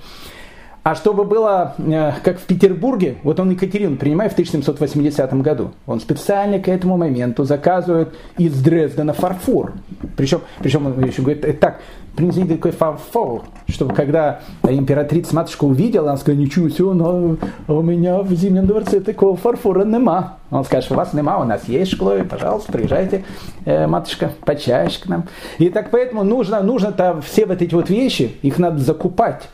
А 0.83 0.97
чтобы 0.97 1.25
было, 1.25 1.75
э, 1.79 2.13
как 2.25 2.41
в 2.41 2.43
Петербурге, 2.43 3.17
вот 3.23 3.39
он 3.39 3.51
Екатерину 3.51 3.97
принимает 3.97 4.33
в 4.33 4.35
1780 4.35 5.41
году. 5.41 5.71
Он 5.87 6.01
специально 6.01 6.59
к 6.59 6.67
этому 6.67 6.97
моменту 6.97 7.45
заказывает 7.45 8.15
из 8.37 8.61
Дрездена 8.61 9.13
фарфор. 9.13 9.75
Причем, 10.17 10.41
причем 10.59 10.87
он 10.87 11.05
еще 11.05 11.23
говорит, 11.23 11.45
«Э, 11.45 11.53
так, 11.53 11.81
принесите 12.17 12.57
такой 12.57 12.73
фарфор, 12.73 13.45
чтобы 13.69 13.95
когда 13.95 14.41
императрица 14.65 15.37
матушка 15.37 15.65
увидела, 15.65 16.11
она 16.11 16.19
сказала, 16.19 16.41
ничего 16.41 16.69
себе, 16.69 16.93
но 16.93 17.37
у 17.69 17.83
меня 17.83 18.19
в 18.19 18.33
Зимнем 18.33 18.67
дворце 18.67 19.01
такого 19.01 19.37
фарфора 19.37 19.85
нема. 19.85 20.39
Он 20.51 20.65
скажет, 20.65 20.91
у 20.91 20.95
вас 20.95 21.13
нема, 21.13 21.39
у 21.39 21.45
нас 21.45 21.69
есть 21.69 21.93
шкло, 21.93 22.17
пожалуйста, 22.29 22.73
приезжайте, 22.73 23.25
э, 23.67 23.87
матушка, 23.87 24.33
почаще 24.45 25.01
к 25.01 25.07
нам. 25.07 25.29
И 25.59 25.69
так 25.69 25.91
поэтому 25.91 26.25
нужно, 26.25 26.61
нужно-то 26.61 27.21
все 27.23 27.47
вот 27.47 27.63
эти 27.63 27.73
вот 27.73 27.89
вещи, 27.89 28.37
их 28.43 28.59
надо 28.59 28.79
закупать 28.79 29.49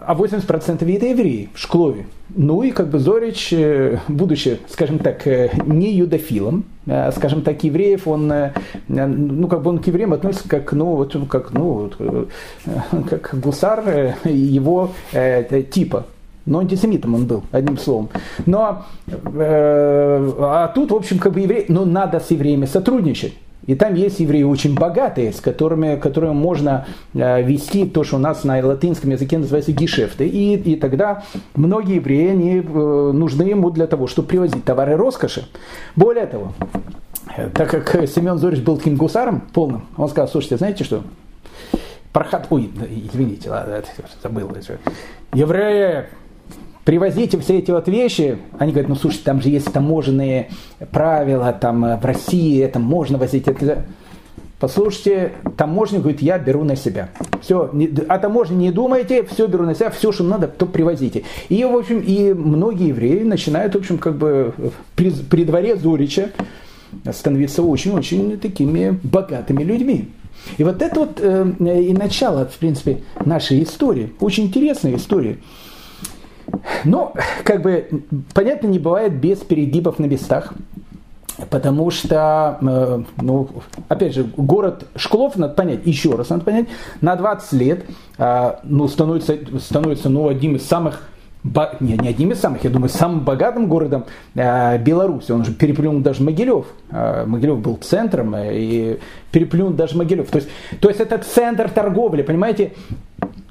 а 0.00 0.14
80% 0.14 0.96
это 0.96 1.06
евреи 1.06 1.50
в 1.54 1.58
Шклове. 1.58 2.06
Ну 2.34 2.62
и 2.62 2.70
как 2.70 2.88
бы 2.88 2.98
Зорич, 2.98 3.52
э, 3.52 3.98
будучи, 4.08 4.58
скажем 4.68 4.98
так, 4.98 5.26
э, 5.26 5.50
не 5.66 5.92
юдофилом, 5.92 6.64
а, 6.86 7.10
скажем 7.12 7.42
так, 7.42 7.62
евреев, 7.64 8.06
он, 8.06 8.30
э, 8.32 8.52
ну 8.88 9.48
как 9.48 9.62
бы 9.62 9.70
он 9.70 9.78
к 9.80 9.86
евреям 9.86 10.12
относится 10.12 10.48
как, 10.48 10.72
ну 10.72 10.96
вот, 10.96 11.16
как, 11.28 11.52
ну, 11.52 11.90
как 13.10 13.34
гусар 13.34 14.16
его 14.24 14.92
типа. 15.70 16.06
Но 16.44 16.58
антисемитом 16.58 17.14
он 17.14 17.26
был, 17.26 17.44
одним 17.52 17.78
словом. 17.78 18.08
Но, 18.46 18.84
э, 19.06 20.32
а 20.38 20.68
тут, 20.74 20.90
в 20.90 20.94
общем, 20.94 21.18
как 21.18 21.32
бы 21.32 21.40
евреи, 21.40 21.66
но 21.68 21.84
надо 21.84 22.18
с 22.18 22.30
евреями 22.30 22.66
сотрудничать. 22.66 23.34
И 23.66 23.74
там 23.74 23.94
есть 23.94 24.20
евреи 24.20 24.42
очень 24.42 24.74
богатые, 24.74 25.32
с 25.32 25.40
которыми, 25.40 25.96
которыми 25.96 26.32
можно 26.32 26.86
э, 27.14 27.42
вести 27.42 27.86
то, 27.86 28.02
что 28.02 28.16
у 28.16 28.18
нас 28.18 28.44
на 28.44 28.64
латинском 28.64 29.10
языке 29.10 29.38
называется 29.38 29.72
гешефты. 29.72 30.26
И, 30.26 30.56
и 30.56 30.76
тогда 30.76 31.22
многие 31.54 31.96
евреи 31.96 32.30
они, 32.30 32.56
э, 32.58 33.10
нужны 33.12 33.42
ему 33.44 33.70
для 33.70 33.86
того, 33.86 34.08
чтобы 34.08 34.28
привозить 34.28 34.64
товары 34.64 34.96
роскоши. 34.96 35.44
Более 35.94 36.26
того, 36.26 36.52
э, 37.36 37.50
так 37.50 37.70
как 37.70 38.08
Семен 38.08 38.38
Зорич 38.38 38.60
был 38.60 38.78
таким 38.78 38.96
гусаром 38.96 39.42
полным, 39.52 39.86
он 39.96 40.08
сказал, 40.08 40.28
слушайте, 40.28 40.56
знаете 40.56 40.82
что, 40.82 41.02
Проход... 42.12 42.42
Ой, 42.50 42.70
извините, 43.10 43.48
ладно, 43.48 43.82
забыл. 44.22 44.50
Евреи, 45.32 46.04
привозите 46.84 47.38
все 47.38 47.58
эти 47.58 47.70
вот 47.70 47.88
вещи, 47.88 48.38
они 48.58 48.72
говорят, 48.72 48.88
ну 48.88 48.96
слушай, 48.96 49.20
там 49.24 49.40
же 49.40 49.48
есть 49.48 49.72
таможенные 49.72 50.50
правила, 50.90 51.52
там 51.52 51.84
э, 51.84 51.96
в 51.96 52.04
России 52.04 52.60
это 52.62 52.78
можно 52.78 53.18
возить. 53.18 53.48
Это... 53.48 53.84
Послушайте, 54.58 55.32
таможник 55.56 56.02
говорит, 56.02 56.22
я 56.22 56.38
беру 56.38 56.62
на 56.62 56.76
себя. 56.76 57.08
Все, 57.40 57.68
о 58.08 58.18
таможне 58.18 58.56
не 58.56 58.70
думайте, 58.70 59.24
все 59.24 59.48
беру 59.48 59.64
на 59.64 59.74
себя, 59.74 59.90
все, 59.90 60.12
что 60.12 60.22
надо, 60.22 60.46
то 60.46 60.66
привозите. 60.66 61.24
И, 61.48 61.64
в 61.64 61.76
общем, 61.76 61.98
и 61.98 62.32
многие 62.32 62.88
евреи 62.88 63.24
начинают, 63.24 63.74
в 63.74 63.78
общем, 63.78 63.98
как 63.98 64.16
бы 64.16 64.54
при, 64.94 65.10
при 65.10 65.44
дворе 65.44 65.74
Зорича 65.74 66.30
становиться 67.12 67.64
очень-очень 67.64 68.38
такими 68.38 69.00
богатыми 69.02 69.64
людьми. 69.64 70.10
И 70.58 70.64
вот 70.64 70.80
это 70.80 71.00
вот 71.00 71.18
э, 71.20 71.52
и 71.60 71.92
начало, 71.92 72.46
в 72.46 72.56
принципе, 72.58 73.02
нашей 73.24 73.62
истории. 73.64 74.12
Очень 74.20 74.44
интересная 74.44 74.94
история. 74.96 75.38
Ну, 76.84 77.12
как 77.44 77.62
бы, 77.62 78.04
понятно, 78.34 78.66
не 78.66 78.78
бывает 78.78 79.14
без 79.14 79.38
перегибов 79.38 79.98
на 79.98 80.06
местах. 80.06 80.52
Потому 81.50 81.90
что, 81.90 82.58
э, 82.60 83.02
ну, 83.20 83.48
опять 83.88 84.14
же, 84.14 84.24
город 84.36 84.86
Шклов, 84.96 85.36
надо 85.36 85.54
понять, 85.54 85.80
еще 85.86 86.14
раз 86.14 86.28
надо 86.28 86.44
понять, 86.44 86.68
на 87.00 87.16
20 87.16 87.52
лет 87.54 87.84
э, 88.18 88.54
ну, 88.64 88.86
становится, 88.86 89.38
становится 89.58 90.08
ну, 90.08 90.28
одним 90.28 90.56
из 90.56 90.66
самых 90.66 91.08
не, 91.44 91.96
не 91.96 92.08
одним 92.08 92.32
из 92.32 92.40
самых, 92.40 92.62
я 92.64 92.70
думаю, 92.70 92.88
самым 92.88 93.20
богатым 93.20 93.66
городом 93.66 94.04
э, 94.34 94.78
Беларуси. 94.78 95.32
Он 95.32 95.44
же 95.44 95.52
переплюнул 95.52 96.00
даже 96.00 96.22
Могилев. 96.22 96.66
Э, 96.90 97.24
Могилев 97.26 97.58
был 97.60 97.76
центром 97.76 98.34
э, 98.34 98.50
и 98.54 99.00
переплюнул 99.32 99.72
даже 99.72 99.96
Могилев. 99.96 100.30
То 100.30 100.38
есть, 100.38 100.48
то 100.80 100.88
есть 100.88 101.00
это 101.00 101.18
центр 101.18 101.68
торговли, 101.68 102.22
понимаете? 102.22 102.72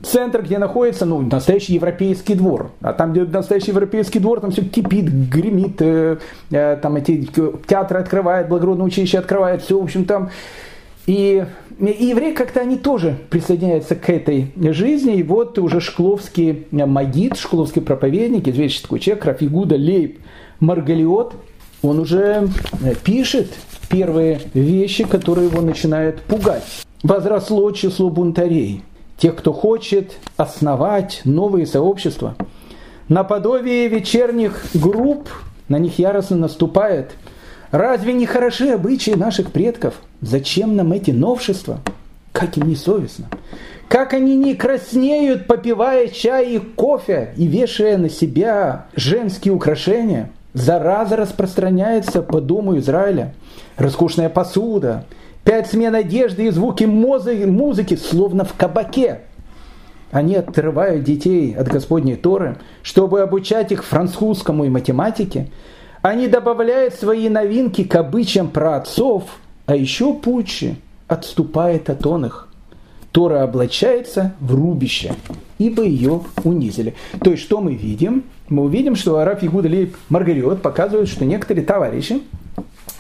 Центр, 0.04 0.42
где 0.42 0.58
находится 0.58 1.06
ну, 1.06 1.22
настоящий 1.22 1.74
европейский 1.74 2.34
двор. 2.34 2.72
А 2.82 2.94
там, 2.94 3.12
где 3.12 3.24
настоящий 3.24 3.72
европейский 3.72 4.20
двор, 4.20 4.40
там 4.40 4.52
все 4.52 4.64
кипит, 4.64 5.06
гремит, 5.30 5.82
э, 5.82 6.18
э, 6.50 6.78
там 6.82 6.96
эти 6.96 7.30
театры 7.68 8.00
открывают, 8.00 8.48
благородное 8.48 8.86
училище 8.86 9.20
открывает, 9.20 9.62
все, 9.62 9.80
в 9.80 9.84
общем, 9.84 10.06
там 10.06 10.30
и, 11.08 11.46
и 11.80 12.06
евреи 12.06 12.34
как-то 12.34 12.62
они 12.62 12.78
тоже 12.78 13.18
присоединяются 13.30 13.96
к 13.96 14.10
этой 14.10 14.52
жизни. 14.56 15.16
И 15.16 15.24
вот 15.24 15.58
уже 15.58 15.80
шкловский 15.80 16.68
магит, 16.72 17.38
шкловский 17.38 17.82
проповедник, 17.82 18.48
известный 18.48 18.84
такой 18.84 19.00
человек, 19.00 19.26
Рафигуда 19.26 19.76
Лейб 19.76 20.20
Маргалиот, 20.60 21.34
он 21.82 22.00
уже 22.00 22.48
пишет 23.04 23.52
первые 23.90 24.42
вещи, 24.54 25.04
которые 25.04 25.48
его 25.48 25.62
начинают 25.62 26.22
пугать. 26.22 26.64
Возросло 27.02 27.72
число 27.72 28.10
бунтарей, 28.10 28.84
тех, 29.18 29.36
кто 29.36 29.52
хочет 29.54 30.14
основать 30.38 31.22
новые 31.26 31.66
сообщества. 31.66 32.36
Наподобие 33.08 33.88
вечерних 33.88 34.64
групп 34.76 35.30
на 35.68 35.80
них 35.80 35.98
яростно 35.98 36.38
наступает– 36.38 37.12
Разве 37.72 38.12
не 38.14 38.26
хороши 38.26 38.70
обычаи 38.70 39.12
наших 39.12 39.52
предков? 39.52 39.96
Зачем 40.20 40.76
нам 40.76 40.92
эти 40.92 41.12
новшества? 41.12 41.80
Как 42.34 42.58
им 42.58 42.68
не 42.68 42.76
совестно? 42.76 43.28
Как 43.88 44.14
они 44.14 44.36
не 44.36 44.56
краснеют, 44.56 45.48
попивая 45.48 46.08
чай 46.08 46.56
и 46.56 46.60
кофе 46.60 47.34
и 47.38 47.48
вешая 47.48 47.98
на 47.98 48.10
себя 48.10 48.86
женские 48.96 49.54
украшения? 49.54 50.32
Зараза 50.54 51.16
распространяется 51.16 52.22
по 52.22 52.42
дому 52.42 52.78
Израиля. 52.78 53.34
Роскошная 53.78 54.28
посуда, 54.28 55.06
пять 55.46 55.68
смен 55.68 55.96
одежды 55.96 56.48
и 56.48 56.52
звуки 56.52 56.84
музыки, 56.84 57.96
словно 57.96 58.44
в 58.44 58.54
кабаке. 58.54 59.22
Они 60.12 60.36
отрывают 60.36 61.06
детей 61.06 61.56
от 61.56 61.70
Господней 61.70 62.18
Торы, 62.18 62.58
чтобы 62.84 63.22
обучать 63.22 63.72
их 63.72 63.86
французскому 63.86 64.66
и 64.66 64.70
математике, 64.70 65.48
они 66.02 66.28
добавляют 66.28 66.96
свои 66.96 67.30
новинки 67.30 67.84
к 67.84 67.96
обычаям 67.96 68.50
про 68.50 68.78
отцов, 68.78 69.24
а 69.66 69.76
еще 69.76 70.14
пуче 70.14 70.76
отступает 71.08 71.90
от 71.90 72.06
он 72.06 72.26
их. 72.26 72.48
Тора 73.12 73.44
облачается 73.44 74.34
в 74.40 74.56
рубище, 74.56 75.14
ибо 75.58 75.84
ее 75.84 76.22
унизили. 76.44 76.96
То 77.24 77.32
есть, 77.32 77.44
что 77.44 77.60
мы 77.60 77.76
видим? 77.76 78.24
Мы 78.48 78.64
увидим, 78.64 78.96
что 78.96 79.18
Араф 79.18 79.44
Ягуда 79.44 79.68
Лейб 79.68 79.96
Маргариот 80.10 80.62
показывает, 80.62 81.10
что 81.10 81.26
некоторые 81.26 81.66
товарищи, 81.66 82.22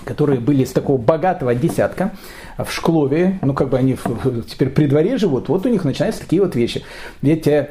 которые 0.04 0.40
были 0.40 0.64
из 0.64 0.72
такого 0.72 0.98
богатого 0.98 1.56
десятка, 1.56 2.12
в 2.64 2.72
Шклове, 2.72 3.40
ну 3.42 3.54
как 3.54 3.70
бы 3.70 3.78
они 3.78 3.98
теперь 4.50 4.70
при 4.70 4.86
дворе 4.86 5.18
живут, 5.18 5.50
вот 5.50 5.66
у 5.66 5.70
них 5.70 5.84
начинаются 5.84 6.22
такие 6.22 6.42
вот 6.42 6.56
вещи. 6.56 6.84
Ведь 7.22 7.48
э, 7.48 7.70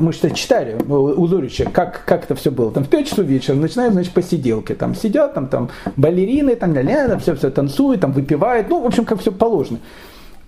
мы 0.00 0.12
что 0.12 0.30
читали 0.30 0.76
у 0.88 1.26
Зорича, 1.26 1.64
как, 1.70 2.04
как 2.04 2.24
это 2.24 2.34
все 2.34 2.50
было. 2.50 2.70
Там 2.70 2.84
в 2.84 2.88
5 2.88 3.08
часов 3.08 3.26
вечера 3.26 3.54
начинают, 3.54 3.94
значит, 3.94 4.12
посиделки. 4.12 4.74
Там 4.74 4.94
сидят, 4.94 5.34
там, 5.34 5.48
там 5.48 5.70
балерины, 5.96 6.56
там, 6.56 6.74
ля, 6.74 6.82
ля, 6.82 7.18
все, 7.18 7.34
все 7.34 7.50
танцуют, 7.50 8.00
там 8.00 8.12
выпивают. 8.12 8.68
Ну, 8.68 8.80
в 8.80 8.86
общем, 8.86 9.04
как 9.04 9.20
все 9.20 9.32
положено. 9.32 9.78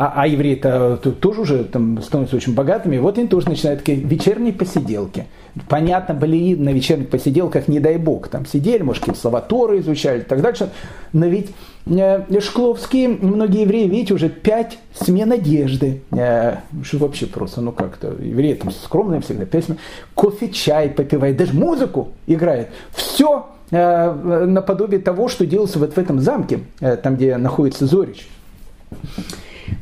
А, 0.00 0.22
а 0.22 0.26
евреи-то 0.26 0.96
тоже 0.96 1.42
уже 1.42 1.64
там 1.64 2.00
становятся 2.00 2.34
очень 2.34 2.54
богатыми. 2.54 2.96
Вот 2.96 3.18
они 3.18 3.28
тоже 3.28 3.50
начинают 3.50 3.80
такие 3.80 3.98
вечерние 3.98 4.54
посиделки. 4.54 5.26
Понятно, 5.68 6.14
были 6.14 6.54
на 6.54 6.70
вечерних 6.70 7.10
посиделках, 7.10 7.68
не 7.68 7.80
дай 7.80 7.98
бог, 7.98 8.28
там 8.28 8.46
сидели, 8.46 8.82
может, 8.82 9.02
какие-то 9.02 9.20
слова 9.20 9.42
Торы 9.42 9.80
изучали 9.80 10.20
и 10.20 10.22
так 10.22 10.40
дальше. 10.40 10.70
Но 11.12 11.26
ведь 11.26 11.50
э, 11.84 12.40
Шкловские, 12.40 13.08
многие 13.08 13.60
евреи, 13.60 13.88
видите, 13.88 14.14
уже 14.14 14.30
пять 14.30 14.78
смен 14.94 15.32
одежды. 15.32 16.00
Э, 16.12 16.60
что 16.82 16.96
вообще 16.96 17.26
просто, 17.26 17.60
ну 17.60 17.70
как-то, 17.70 18.14
евреи 18.18 18.54
там 18.54 18.70
скромные 18.70 19.20
всегда, 19.20 19.44
пять 19.44 19.66
смен. 19.66 19.76
Кофе, 20.14 20.48
чай 20.48 20.88
попивает, 20.88 21.36
даже 21.36 21.52
музыку 21.52 22.08
играет. 22.26 22.68
Все 22.94 23.48
э, 23.70 24.44
наподобие 24.46 25.00
того, 25.00 25.28
что 25.28 25.44
делается 25.44 25.78
вот 25.78 25.92
в 25.92 25.98
этом 25.98 26.20
замке, 26.20 26.60
э, 26.80 26.96
там, 26.96 27.16
где 27.16 27.36
находится 27.36 27.84
Зорич. 27.84 28.26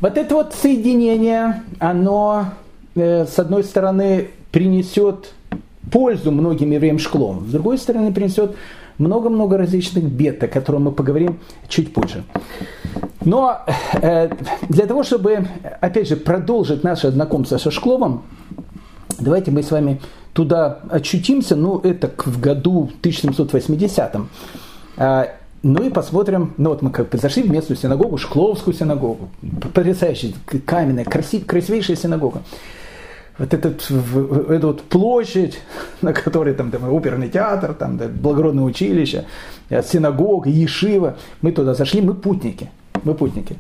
Вот 0.01 0.16
это 0.16 0.34
вот 0.36 0.55
соединение, 0.55 1.62
оно, 1.80 2.46
э, 2.94 3.26
с 3.26 3.38
одной 3.38 3.64
стороны, 3.64 4.28
принесет 4.53 5.32
пользу 5.90 6.30
многим 6.30 6.70
евреям 6.70 7.01
шклом, 7.01 7.46
с 7.49 7.51
другой 7.51 7.78
стороны, 7.78 8.12
принесет 8.12 8.55
много-много 8.99 9.59
различных 9.59 10.05
бед, 10.05 10.42
о 10.44 10.49
которых 10.49 10.82
мы 10.82 10.92
поговорим 10.92 11.40
чуть 11.68 11.92
позже. 11.92 12.22
Но 13.24 13.59
э, 13.94 14.30
для 14.68 14.86
того, 14.86 15.03
чтобы, 15.03 15.49
опять 15.80 16.09
же, 16.09 16.16
продолжить 16.16 16.84
наше 16.84 17.11
знакомство 17.11 17.59
со 17.59 17.72
Шкловом, 17.72 18.22
давайте 19.18 19.51
мы 19.51 19.64
с 19.64 19.70
вами 19.72 20.01
туда 20.32 20.78
очутимся, 20.90 21.57
ну, 21.57 21.80
это 21.80 22.11
в 22.24 22.40
году 22.40 22.90
1780 23.01 24.16
ну 25.62 25.82
и 25.82 25.90
посмотрим, 25.90 26.54
ну 26.56 26.70
вот 26.70 26.82
мы 26.82 26.90
как 26.90 27.12
зашли 27.14 27.42
в 27.42 27.50
местную 27.50 27.76
синагогу, 27.76 28.16
Шкловскую 28.16 28.74
синагогу, 28.74 29.28
потрясающая, 29.74 30.32
каменная, 30.64 31.04
красив, 31.04 31.46
красивейшая 31.46 31.96
синагога. 31.96 32.42
вот 33.38 33.54
этот, 33.54 33.90
эту 33.90 34.66
вот 34.68 34.82
площадь, 34.82 35.59
на 36.02 36.12
которой 36.12 36.54
там, 36.54 36.70
там 36.70 36.92
оперный 36.92 37.28
театр, 37.28 37.74
там 37.74 37.96
да, 37.96 38.06
благородное 38.09 38.64
училище, 38.64 39.24
синагога, 39.68 40.48
ешива. 40.48 41.16
Мы 41.42 41.52
туда 41.52 41.74
зашли, 41.74 42.00
мы 42.00 42.14
путники. 42.14 42.70
Мы 43.02 43.14
путники. 43.14 43.56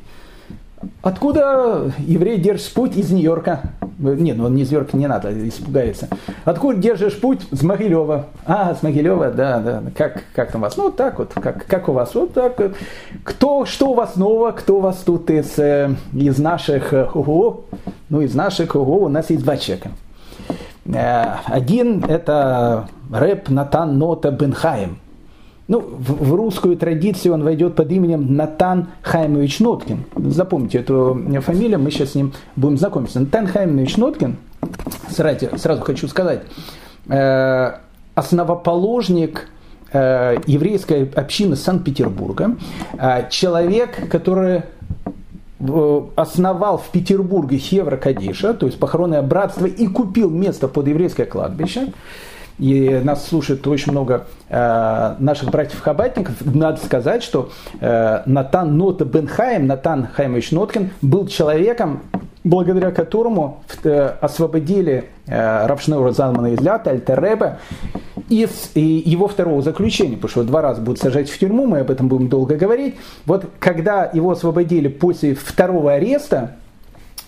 Откуда 1.02 1.92
еврей 1.98 2.38
держит 2.38 2.72
путь 2.72 2.96
из 2.96 3.10
Нью-Йорка? 3.10 3.60
Не, 3.98 4.32
ну 4.32 4.46
он 4.46 4.54
не 4.54 4.62
из 4.62 4.70
Нью-Йорка, 4.70 4.96
не 4.96 5.06
надо, 5.06 5.48
испугается. 5.48 6.08
Откуда 6.44 6.78
держишь 6.78 7.18
путь? 7.20 7.40
С 7.50 7.62
Могилева. 7.62 8.26
А, 8.46 8.74
с 8.74 8.82
Могилева, 8.82 9.30
да, 9.30 9.58
да. 9.58 9.82
Как, 9.96 10.22
как 10.34 10.52
там 10.52 10.60
у 10.60 10.64
вас? 10.64 10.76
Ну, 10.76 10.90
так 10.90 11.18
вот, 11.18 11.32
как, 11.34 11.66
как 11.66 11.88
у 11.88 11.92
вас? 11.92 12.14
Вот 12.14 12.32
так. 12.32 12.60
Кто, 13.24 13.64
что 13.64 13.90
у 13.90 13.94
вас 13.94 14.16
нового? 14.16 14.52
Кто 14.52 14.76
у 14.76 14.80
вас 14.80 14.98
тут 14.98 15.30
из, 15.30 15.58
э, 15.58 15.94
из 16.12 16.38
наших 16.38 16.92
ого? 16.92 17.64
Ну, 18.08 18.20
из 18.20 18.34
наших 18.34 18.76
ого 18.76 19.04
у 19.04 19.08
нас 19.08 19.30
есть 19.30 19.42
два 19.42 19.56
человека. 19.56 19.90
Э, 20.86 21.36
один 21.46 22.04
это 22.04 22.88
рэп 23.12 23.48
Натан 23.48 23.98
Нота 23.98 24.30
Бенхайм– 24.30 24.98
ну, 25.68 25.80
в, 25.80 26.30
в 26.30 26.34
русскую 26.34 26.76
традицию 26.76 27.34
он 27.34 27.44
войдет 27.44 27.76
под 27.76 27.92
именем 27.92 28.34
Натан 28.34 28.88
Хаймович 29.02 29.60
Ноткин. 29.60 30.04
Запомните 30.16 30.78
эту 30.78 31.22
фамилию, 31.42 31.78
мы 31.78 31.90
сейчас 31.90 32.12
с 32.12 32.14
ним 32.14 32.32
будем 32.56 32.78
знакомиться. 32.78 33.20
Натан 33.20 33.46
Хаймович 33.46 33.98
Ноткин, 33.98 34.36
сразу, 35.10 35.58
сразу 35.58 35.82
хочу 35.82 36.08
сказать, 36.08 36.42
э, 37.08 37.72
основоположник 38.14 39.48
э, 39.92 40.38
еврейской 40.46 41.04
общины 41.14 41.54
Санкт-Петербурга, 41.54 42.56
э, 42.98 43.28
человек, 43.28 44.08
который 44.10 44.62
основал 46.14 46.78
в 46.78 46.88
Петербурге 46.90 47.58
Хевра 47.58 47.96
Кадиша, 47.96 48.54
то 48.54 48.66
есть 48.66 48.78
похоронное 48.78 49.22
братство, 49.22 49.66
и 49.66 49.88
купил 49.88 50.30
место 50.30 50.68
под 50.68 50.86
еврейское 50.86 51.24
кладбище 51.24 51.92
и 52.58 53.00
нас 53.04 53.26
слушает 53.26 53.66
очень 53.66 53.92
много 53.92 54.26
э, 54.48 55.14
наших 55.18 55.50
братьев-хабатников, 55.50 56.34
надо 56.44 56.78
сказать, 56.84 57.22
что 57.22 57.50
э, 57.80 58.22
Натан 58.26 58.76
Нота 58.76 59.04
Бенхайм, 59.04 59.66
Натан 59.66 60.08
Хаймович 60.12 60.50
Ноткин, 60.50 60.90
был 61.00 61.26
человеком, 61.28 62.02
благодаря 62.44 62.90
которому 62.90 63.62
э, 63.84 64.12
освободили 64.20 65.08
э, 65.26 65.66
Равшнеура 65.66 66.10
из 66.10 66.60
Лята, 66.60 66.90
Альтереба, 66.90 67.58
из 68.28 68.72
его 68.74 69.26
второго 69.26 69.62
заключения, 69.62 70.16
потому 70.16 70.30
что 70.30 70.44
два 70.44 70.60
раза 70.60 70.82
будут 70.82 71.00
сажать 71.00 71.30
в 71.30 71.38
тюрьму, 71.38 71.66
мы 71.66 71.80
об 71.80 71.90
этом 71.90 72.08
будем 72.08 72.28
долго 72.28 72.56
говорить. 72.56 72.96
Вот 73.24 73.46
когда 73.58 74.10
его 74.12 74.32
освободили 74.32 74.88
после 74.88 75.34
второго 75.34 75.94
ареста, 75.94 76.56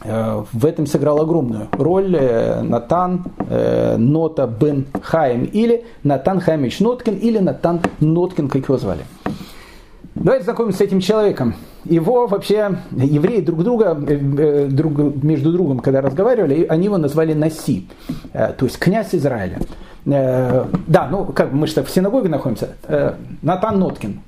в 0.03 0.65
этом 0.65 0.87
сыграл 0.87 1.21
огромную 1.21 1.69
роль 1.73 2.17
э, 2.17 2.63
Натан 2.63 3.25
э, 3.49 3.97
Нота 3.99 4.47
Бен 4.47 4.87
Хайм 5.03 5.45
или 5.45 5.85
Натан 6.03 6.41
Хаймич 6.41 6.81
Ноткин 6.81 7.17
или 7.17 7.39
Натан 7.39 7.81
Ноткин, 8.01 8.49
как 8.49 8.63
его 8.65 8.79
звали. 8.79 9.03
Давайте 10.15 10.45
знакомимся 10.45 10.79
с 10.79 10.81
этим 10.81 11.01
человеком. 11.01 11.55
Его 11.85 12.27
вообще, 12.27 12.79
евреи 12.91 13.41
друг 13.41 13.63
друга, 13.63 13.95
друг, 13.95 15.23
между 15.23 15.53
другом, 15.53 15.81
когда 15.81 16.01
разговаривали, 16.01 16.67
они 16.69 16.87
его 16.87 16.99
назвали 16.99 17.33
Наси, 17.33 17.89
то 18.33 18.67
есть 18.67 18.79
князь 18.79 19.15
Израиля. 19.15 19.61
Да, 20.05 21.09
ну, 21.11 21.25
как 21.25 21.53
мы 21.53 21.67
же 21.67 21.83
в 21.83 21.89
синагоге 21.89 22.29
находимся. 22.29 22.77
Натан 23.41 23.79
Ноткин. 23.79 24.21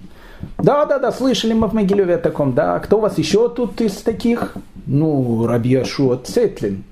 Да, 0.59 0.85
да, 0.85 0.99
да, 0.99 1.13
слышали 1.13 1.53
мы 1.53 1.69
в 1.69 1.73
Могилеве 1.73 2.17
о 2.17 2.19
таком, 2.19 2.55
да. 2.55 2.79
Кто 2.79 2.99
у 2.99 3.01
вас 3.01 3.19
еще 3.19 3.49
тут 3.49 3.81
из 3.81 3.97
таких? 3.97 4.55
Ну, 4.87 5.47
Раби 5.47 5.75
Ашуа 5.75 6.17
Цетлин. 6.17 6.85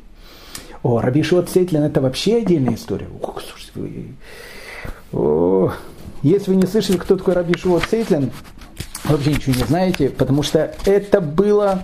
О, 0.83 1.01
Раби 1.01 1.21
Ашуа 1.21 1.43
Цетлин 1.43 1.83
это 1.83 2.01
вообще 2.01 2.37
отдельная 2.37 2.75
история. 2.75 3.09
Ух, 3.21 3.43
слушайте, 3.43 3.73
вы... 3.75 4.07
О, 5.13 5.73
если 6.23 6.51
вы 6.51 6.57
не 6.57 6.67
слышали, 6.67 6.97
кто 6.97 7.17
такой 7.17 7.35
Раби 7.35 7.55
Ашуа 7.55 7.81
Цетлин, 7.81 8.31
вообще 9.05 9.31
ничего 9.35 9.55
не 9.57 9.65
знаете, 9.65 10.11
потому 10.11 10.43
что 10.43 10.75
это 10.85 11.21
было 11.21 11.83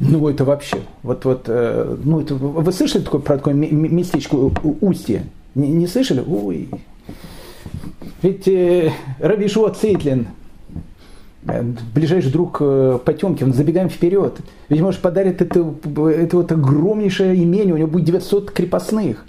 ну, 0.00 0.28
это 0.28 0.44
вообще. 0.44 0.78
Вот, 1.02 1.24
вот, 1.24 1.44
э, 1.46 1.96
ну, 2.02 2.20
это, 2.20 2.34
вы 2.34 2.72
слышали 2.72 3.02
такое, 3.02 3.20
про 3.20 3.36
такое 3.36 3.54
местечко 3.54 4.34
Устье? 4.34 5.26
Не, 5.54 5.68
не 5.68 5.86
слышали? 5.86 6.22
Ой. 6.26 6.68
Ведь 8.22 8.48
э, 8.48 8.92
Раби 9.20 9.48
Шуа 9.48 9.70
Цейтлин, 9.70 10.28
ближайший 11.94 12.30
друг 12.30 12.58
э, 12.60 12.98
Потемкин, 13.04 13.52
забегаем 13.52 13.88
вперед. 13.88 14.38
Ведь, 14.68 14.80
может, 14.80 15.00
подарит 15.00 15.42
это, 15.42 15.74
это 16.08 16.36
вот 16.36 16.52
огромнейшее 16.52 17.42
имение, 17.42 17.74
у 17.74 17.76
него 17.76 17.88
будет 17.88 18.06
900 18.06 18.50
крепостных. 18.50 19.24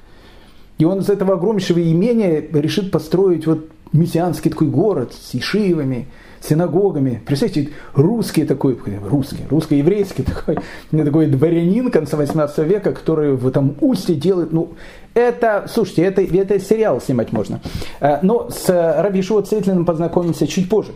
И 0.77 0.85
он 0.85 0.99
из 0.99 1.09
этого 1.09 1.35
огромнейшего 1.35 1.79
имения 1.79 2.43
решит 2.51 2.91
построить 2.91 3.47
вот 3.47 3.69
мессианский 3.93 4.51
такой 4.51 4.67
город 4.67 5.13
с 5.13 5.35
ишивами, 5.35 6.07
синагогами. 6.41 7.21
Представьте, 7.25 7.69
русский 7.93 8.45
такой, 8.45 8.77
русский, 9.09 9.43
русско-еврейский 9.49 10.23
такой, 10.23 10.57
такой 10.91 11.27
дворянин 11.27 11.91
конца 11.91 12.17
18 12.17 12.57
века, 12.59 12.91
который 12.91 13.35
в 13.35 13.47
этом 13.47 13.75
устье 13.81 14.15
делает, 14.15 14.51
ну, 14.51 14.73
это, 15.15 15.65
слушайте, 15.67 16.03
это, 16.03 16.21
это 16.21 16.59
сериал 16.59 17.01
снимать 17.01 17.31
можно. 17.31 17.61
Э, 17.99 18.19
но 18.21 18.49
с 18.51 18.69
Раби 18.69 19.23
Шуа 19.23 19.41
Цейтлиным 19.41 19.85
познакомимся 19.85 20.45
чуть 20.45 20.69
позже. 20.69 20.91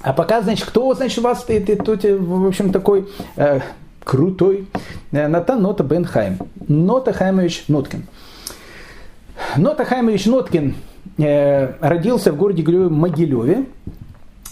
А 0.00 0.12
пока, 0.12 0.40
значит, 0.42 0.66
кто, 0.66 0.94
значит, 0.94 1.18
у 1.18 1.22
вас 1.22 1.40
стоит, 1.40 1.68
и 1.68 1.76
тут, 1.76 2.04
в 2.04 2.46
общем, 2.46 2.72
такой 2.72 3.08
э, 3.36 3.60
крутой 4.04 4.66
э, 5.12 5.28
Натан 5.28 5.62
Нота 5.62 5.84
Бен 5.84 6.04
Хайм. 6.04 6.38
Нота 6.68 7.12
Хаймович 7.12 7.64
Ноткин. 7.68 8.06
Нота 9.56 9.84
Хаймович 9.84 10.26
Ноткин 10.26 10.74
э, 11.18 11.72
родился 11.80 12.32
в 12.32 12.36
городе 12.36 12.62
Могилеве 12.62 13.66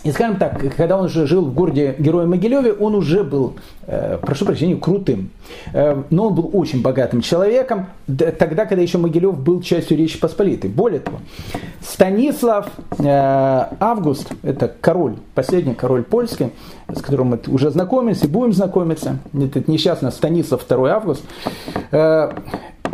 и 0.03 0.13
скажем 0.13 0.37
так, 0.37 0.59
когда 0.77 0.97
он 0.97 1.07
уже 1.07 1.27
жил 1.27 1.45
в 1.45 1.53
городе 1.53 1.95
Героя 1.99 2.27
Могилеве, 2.27 2.73
он 2.73 2.95
уже 2.95 3.23
был, 3.23 3.57
э, 3.87 4.19
прошу 4.23 4.47
прощения, 4.47 4.77
крутым. 4.77 5.31
Э, 5.75 6.03
но 6.09 6.29
он 6.29 6.35
был 6.35 6.51
очень 6.55 6.81
богатым 6.81 7.21
человеком, 7.21 7.87
тогда, 8.07 8.65
когда 8.65 8.81
еще 8.81 8.97
Могилев 8.97 9.39
был 9.39 9.61
частью 9.61 9.99
Речи 9.99 10.19
Посполитой. 10.19 10.71
Более 10.71 11.01
того, 11.01 11.19
Станислав 11.83 12.69
э, 12.99 13.05
Август, 13.05 14.33
это 14.43 14.73
король, 14.81 15.17
последний 15.35 15.75
король 15.75 16.03
польский, 16.03 16.51
с 16.89 17.03
которым 17.03 17.29
мы 17.29 17.41
уже 17.49 17.71
знакомились 17.71 18.23
и 18.23 18.27
будем 18.27 18.55
знакомиться, 18.55 19.19
этот 19.35 19.69
несчастный 19.69 20.13
Станислав 20.13 20.65
II 20.67 20.89
Август, 20.89 21.23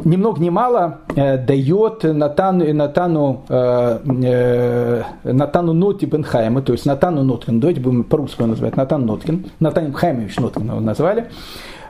ни 0.05 0.16
много 0.16 0.40
ни 0.40 0.51
мало 0.51 0.99
э, 1.14 1.38
дает 1.38 2.03
Натану, 2.05 2.72
Натану, 2.74 3.44
э, 3.49 3.99
э, 4.24 5.03
Натану 5.24 5.72
Ноти 5.72 6.07
Бенхайма, 6.07 6.62
то 6.62 6.72
есть 6.72 6.86
Натану 6.86 7.22
Ноткин, 7.22 7.61
давайте 7.61 7.80
будем 7.80 8.05
по-русски 8.05 8.42
называть, 8.42 8.76
Натан 8.76 9.07
Ноткин, 9.07 9.47
Натан 9.61 9.92
Хаймович 9.92 10.36
Ноткин 10.38 10.66
его 10.66 10.80
назвали, 10.80 11.22
э, 11.22 11.26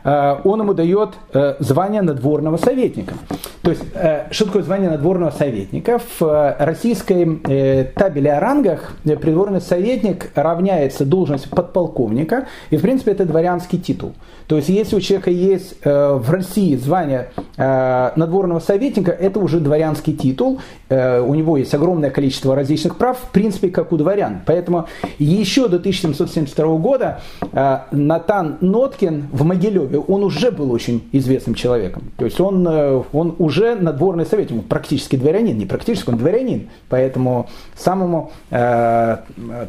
он 0.06 0.60
ему 0.60 0.72
дает 0.72 1.14
э, 1.32 1.56
звание 1.58 2.00
надворного 2.00 2.58
советника. 2.58 3.14
То 3.62 3.70
есть, 3.70 3.82
э, 3.94 4.28
что 4.30 4.44
такое 4.44 4.62
звание 4.62 4.88
надворного 4.88 5.32
советника? 5.32 6.00
В 6.20 6.56
российской 6.60 7.86
табеле 7.96 8.32
о 8.34 8.40
рангах 8.40 8.94
придворный 9.02 9.60
советник 9.60 10.30
равняется 10.36 11.04
должности 11.04 11.48
подполковника, 11.48 12.46
и 12.70 12.76
в 12.76 12.82
принципе 12.82 13.10
это 13.10 13.24
дворянский 13.24 13.80
титул. 13.80 14.12
То 14.46 14.56
есть, 14.56 14.68
если 14.68 14.96
у 14.96 15.00
человека 15.00 15.30
есть 15.30 15.74
э, 15.82 16.12
в 16.14 16.30
России 16.30 16.76
звание 16.76 17.30
э, 17.56 18.12
надворного 18.14 18.60
советника, 18.60 19.10
это 19.10 19.40
уже 19.40 19.58
дворянский 19.58 20.12
титул. 20.12 20.60
Э, 20.88 21.20
у 21.20 21.34
него 21.34 21.56
есть 21.56 21.74
огромное 21.74 22.10
количество 22.10 22.54
различных 22.54 22.96
прав, 22.96 23.18
в 23.18 23.30
принципе, 23.32 23.70
как 23.70 23.90
у 23.92 23.96
дворян. 23.96 24.42
Поэтому 24.46 24.86
еще 25.18 25.62
до 25.68 25.76
1772 25.78 26.76
года 26.76 27.20
э, 27.52 27.78
Натан 27.90 28.58
Ноткин 28.60 29.28
в 29.32 29.44
Могилеве, 29.44 29.95
он 29.98 30.24
уже 30.24 30.50
был 30.50 30.70
очень 30.72 31.08
известным 31.12 31.54
человеком. 31.54 32.04
То 32.16 32.24
есть, 32.24 32.40
он, 32.40 32.66
э, 32.66 33.02
он 33.12 33.34
уже 33.38 33.74
надворный 33.74 34.26
советник, 34.26 34.66
практически 34.66 35.16
дворянин, 35.16 35.56
не 35.58 35.66
практически, 35.66 36.10
он 36.10 36.18
дворянин. 36.18 36.68
Поэтому 36.88 37.48
самому 37.76 38.32
э, 38.50 39.16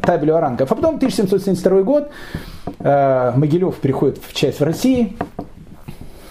табелю 0.02 0.36
о 0.36 0.40
рангах. 0.40 0.70
А 0.70 0.74
потом 0.74 0.96
1772 0.96 1.82
год 1.82 2.10
э, 2.78 3.32
Могилев 3.36 3.76
приходит 3.76 4.18
в 4.26 4.34
часть 4.34 4.60
России. 4.60 5.16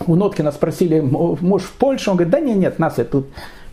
У 0.06 0.16
Ноткина 0.16 0.52
спросили, 0.52 1.00
может 1.00 1.68
в 1.68 1.74
Польшу? 1.74 2.12
Он 2.12 2.18
говорит, 2.18 2.32
да 2.32 2.39
нет, 2.39 2.58
нет, 2.58 2.80
нас 2.80 3.00
и 3.00 3.04
тут 3.04 3.28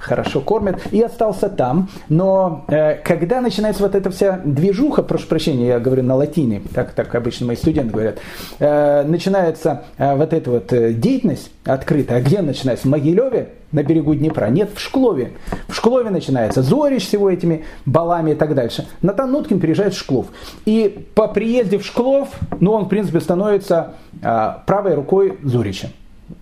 хорошо 0.04 0.40
кормят, 0.40 0.80
и 0.92 1.00
остался 1.00 1.48
там. 1.48 1.88
Но 2.08 2.64
э, 2.68 2.96
когда 2.96 3.40
начинается 3.40 3.82
вот 3.82 3.94
эта 3.94 4.10
вся 4.10 4.40
движуха, 4.44 5.02
прошу 5.02 5.26
прощения, 5.26 5.68
я 5.68 5.80
говорю 5.80 6.02
на 6.02 6.14
латине, 6.14 6.62
так, 6.74 6.92
так 6.92 7.14
обычно 7.14 7.46
мои 7.46 7.56
студенты 7.56 7.92
говорят, 7.92 8.18
э, 8.58 9.02
начинается 9.04 9.84
э, 9.96 10.14
вот 10.14 10.32
эта 10.32 10.50
вот 10.50 10.72
э, 10.72 10.92
деятельность 10.92 11.50
открытая. 11.64 12.22
Где 12.22 12.42
начинается? 12.42 12.86
В 12.86 12.90
Могилеве, 12.90 13.48
на 13.72 13.82
берегу 13.82 14.14
Днепра. 14.14 14.46
Нет, 14.46 14.70
в 14.74 14.80
Шклове. 14.80 15.32
В 15.68 15.74
Шклове 15.74 16.10
начинается 16.10 16.62
Зорич 16.62 17.08
с 17.08 17.12
его 17.12 17.30
этими 17.30 17.64
балами 17.86 18.32
и 18.32 18.34
так 18.34 18.54
дальше. 18.54 18.86
Натан 19.02 19.32
Нуткин 19.32 19.58
приезжает 19.58 19.94
в 19.94 19.98
Шклов. 19.98 20.26
И 20.64 21.06
по 21.14 21.26
приезде 21.28 21.78
в 21.78 21.84
Шклов, 21.84 22.28
ну, 22.60 22.72
он, 22.72 22.84
в 22.84 22.88
принципе, 22.88 23.20
становится 23.20 23.94
э, 24.22 24.50
правой 24.66 24.94
рукой 24.94 25.38
Зорича. 25.42 25.88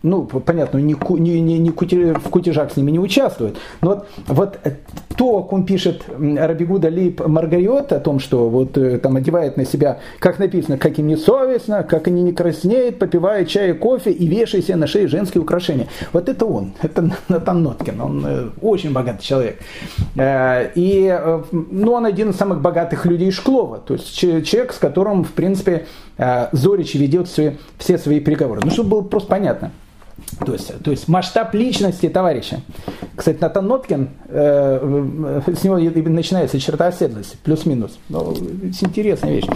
Ну, 0.03 0.24
понятно, 0.24 0.78
не, 0.78 0.97
не, 1.18 1.41
не, 1.41 1.59
не 1.59 1.70
кутеж, 1.70 2.16
в 2.16 2.28
кутежах 2.28 2.72
с 2.72 2.76
ними 2.76 2.91
не 2.91 2.99
участвует. 2.99 3.57
Но 3.80 3.91
вот, 3.91 4.07
вот 4.26 4.59
то, 5.16 5.43
как 5.43 5.53
он 5.53 5.64
пишет 5.64 6.05
Рабигуда 6.09 6.89
Лип 6.89 7.24
Маргариот 7.26 7.93
о 7.93 8.01
том, 8.01 8.18
что 8.18 8.49
вот 8.49 8.76
э, 8.78 8.99
там 8.99 9.16
одевает 9.16 9.57
на 9.57 9.64
себя, 9.64 9.99
как 10.18 10.39
написано, 10.39 10.78
как 10.78 10.99
им 10.99 11.07
не 11.07 11.16
совестно, 11.16 11.83
как 11.83 12.07
они 12.07 12.22
не 12.22 12.33
краснеют, 12.33 12.99
попивая 12.99 13.45
чай 13.45 13.70
и 13.70 13.72
кофе 13.74 14.11
и 14.11 14.26
вешая 14.26 14.62
себе 14.62 14.76
на 14.76 14.87
шею 14.87 15.09
женские 15.09 15.43
украшения. 15.43 15.89
Вот 16.12 16.28
это 16.28 16.47
он, 16.47 16.72
это 16.83 17.11
Натан 17.28 17.62
Ноткин, 17.62 18.01
он 18.01 18.24
э, 18.26 18.49
очень 18.61 18.93
богатый 18.93 19.22
человек. 19.22 19.59
Э, 20.16 20.70
и 20.74 21.18
ну, 21.51 21.93
он 21.93 22.07
один 22.07 22.30
из 22.30 22.37
самых 22.37 22.61
богатых 22.61 23.07
людей 23.07 23.30
Шклова, 23.30 23.78
то 23.78 23.95
есть 23.95 24.14
человек, 24.16 24.72
с 24.72 24.78
которым, 24.78 25.24
в 25.24 25.33
принципе, 25.33 25.87
Зорич 26.52 26.94
ведет 26.94 27.28
все, 27.28 27.56
все 27.78 27.98
свои 27.98 28.20
переговоры. 28.20 28.60
Ну, 28.64 28.70
чтобы 28.70 28.90
было 28.90 29.02
просто 29.02 29.28
понятно. 29.28 29.72
То 30.44 30.52
есть, 30.52 30.72
то 30.82 30.90
есть 30.90 31.08
масштаб 31.08 31.54
личности 31.54 32.08
товарища. 32.08 32.60
Кстати, 33.16 33.38
Натан 33.40 33.66
Ноткин, 33.66 34.08
э, 34.28 35.40
с 35.54 35.64
него 35.64 35.78
начинается 35.78 36.58
черта 36.58 36.86
оседлости, 36.86 37.36
плюс-минус. 37.42 37.98
Ну, 38.08 38.34
интересная 38.80 39.32
вещь. 39.34 39.46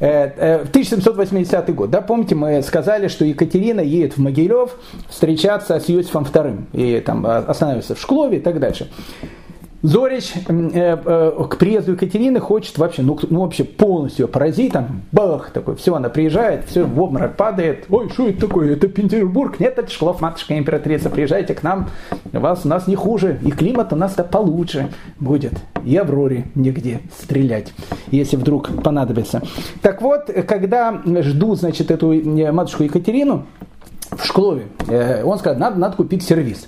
Э, 0.00 0.30
э, 0.36 0.64
1780 0.64 1.74
год, 1.74 1.90
да, 1.90 2.00
помните, 2.00 2.34
мы 2.34 2.62
сказали, 2.62 3.08
что 3.08 3.24
Екатерина 3.24 3.80
едет 3.80 4.16
в 4.16 4.20
Могилев 4.20 4.70
встречаться 5.08 5.78
с 5.78 5.90
Иосифом 5.90 6.24
II, 6.24 6.64
и 6.72 7.00
там 7.00 7.26
останавливается 7.26 7.94
в 7.94 8.00
Шклове 8.00 8.38
и 8.38 8.40
так 8.40 8.58
дальше. 8.58 8.90
Зорич 9.82 10.34
э, 10.36 10.42
э, 11.04 11.44
к 11.48 11.56
приезду 11.56 11.92
Екатерины 11.92 12.38
хочет 12.38 12.76
вообще, 12.76 13.00
ну, 13.00 13.18
ну 13.30 13.40
вообще 13.40 13.64
полностью 13.64 14.28
поразить, 14.28 14.72
там, 14.72 15.02
бах, 15.10 15.50
такой, 15.50 15.74
все, 15.76 15.94
она 15.94 16.10
приезжает, 16.10 16.66
все, 16.66 16.84
в 16.84 17.00
обморок 17.00 17.36
падает, 17.36 17.86
ой, 17.88 18.10
что 18.10 18.28
это 18.28 18.46
такое, 18.46 18.74
это 18.74 18.88
Петербург, 18.88 19.58
нет, 19.58 19.78
это 19.78 19.90
Шклов, 19.90 20.20
матушка 20.20 20.58
императрица, 20.58 21.08
приезжайте 21.08 21.54
к 21.54 21.62
нам, 21.62 21.88
вас, 22.32 22.66
у 22.66 22.68
нас 22.68 22.86
не 22.88 22.94
хуже, 22.94 23.38
и 23.42 23.50
климат 23.50 23.92
у 23.94 23.96
нас-то 23.96 24.22
получше 24.22 24.90
будет, 25.18 25.54
и 25.82 25.96
Авроре 25.96 26.44
нигде 26.54 27.00
стрелять, 27.18 27.72
если 28.10 28.36
вдруг 28.36 28.82
понадобится. 28.82 29.40
Так 29.80 30.02
вот, 30.02 30.30
когда 30.46 31.00
жду, 31.22 31.54
значит, 31.54 31.90
эту 31.90 32.12
э, 32.12 32.52
матушку 32.52 32.82
Екатерину, 32.82 33.46
в 34.10 34.26
Шклове, 34.26 34.66
он 35.24 35.38
сказал, 35.38 35.60
надо, 35.60 35.78
надо 35.78 35.96
купить 35.96 36.24
сервис. 36.24 36.66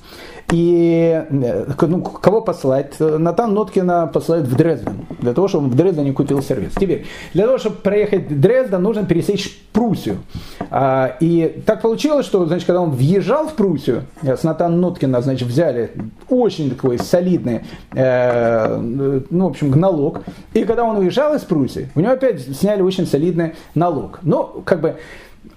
И 0.50 1.24
э, 1.30 1.72
ну, 1.80 2.00
кого 2.02 2.40
послать? 2.40 2.98
Натан 2.98 3.54
Ноткина 3.54 4.06
посылает 4.06 4.46
в 4.46 4.56
Дрезден, 4.56 5.06
для 5.20 5.32
того, 5.32 5.48
чтобы 5.48 5.68
в 5.68 5.74
Дрездене 5.74 6.12
купил 6.12 6.42
сервис. 6.42 6.72
Теперь, 6.74 7.06
для 7.32 7.46
того, 7.46 7.58
чтобы 7.58 7.76
проехать 7.76 8.30
в 8.30 8.40
Дрезден, 8.40 8.82
нужно 8.82 9.04
пересечь 9.04 9.62
Пруссию. 9.72 10.18
А, 10.70 11.16
и 11.20 11.62
так 11.64 11.80
получилось, 11.80 12.26
что, 12.26 12.44
значит, 12.44 12.66
когда 12.66 12.82
он 12.82 12.90
въезжал 12.90 13.48
в 13.48 13.54
Пруссию, 13.54 14.04
э, 14.22 14.36
с 14.36 14.42
Натан 14.42 14.80
Ноткина, 14.80 15.22
значит, 15.22 15.48
взяли 15.48 15.92
очень 16.28 16.70
такой 16.70 16.98
солидный, 16.98 17.62
э, 17.94 18.76
ну, 18.76 19.46
в 19.46 19.50
общем, 19.50 19.70
налог. 19.70 20.20
И 20.52 20.64
когда 20.64 20.84
он 20.84 20.98
уезжал 20.98 21.34
из 21.34 21.42
Пруссии, 21.42 21.90
у 21.94 22.00
него 22.00 22.12
опять 22.12 22.40
сняли 22.40 22.82
очень 22.82 23.06
солидный 23.06 23.54
налог. 23.74 24.18
Но, 24.22 24.62
как 24.64 24.80
бы, 24.82 24.96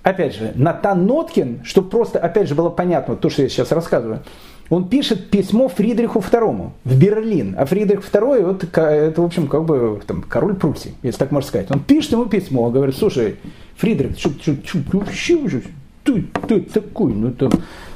опять 0.01 0.35
же, 0.35 0.53
Натан 0.55 1.05
Ноткин, 1.05 1.61
чтобы 1.63 1.89
просто, 1.89 2.19
опять 2.19 2.47
же, 2.47 2.55
было 2.55 2.69
понятно 2.69 3.15
то, 3.15 3.29
что 3.29 3.41
я 3.41 3.49
сейчас 3.49 3.71
рассказываю, 3.71 4.21
он 4.69 4.87
пишет 4.89 5.29
письмо 5.29 5.67
Фридриху 5.67 6.19
II 6.19 6.69
в 6.83 6.99
Берлин. 6.99 7.55
А 7.57 7.65
Фридрих 7.65 8.01
II 8.01 8.45
вот, 8.45 8.63
это, 8.63 9.21
в 9.21 9.25
общем, 9.25 9.47
как 9.47 9.65
бы 9.65 10.01
там, 10.07 10.23
король 10.23 10.55
Пруссии, 10.55 10.95
если 11.03 11.19
так 11.19 11.31
можно 11.31 11.47
сказать. 11.47 11.67
Он 11.69 11.79
пишет 11.79 12.13
ему 12.13 12.25
письмо, 12.25 12.69
говорит, 12.69 12.95
слушай, 12.95 13.35
Фридрих, 13.77 14.17
что, 14.17 14.31
что, 14.41 14.55
что, 14.65 14.79
что, 15.11 15.61
ты, 16.03 16.21
ты 16.47 16.61
такой, 16.61 17.13
ну 17.13 17.31
там, 17.31 17.51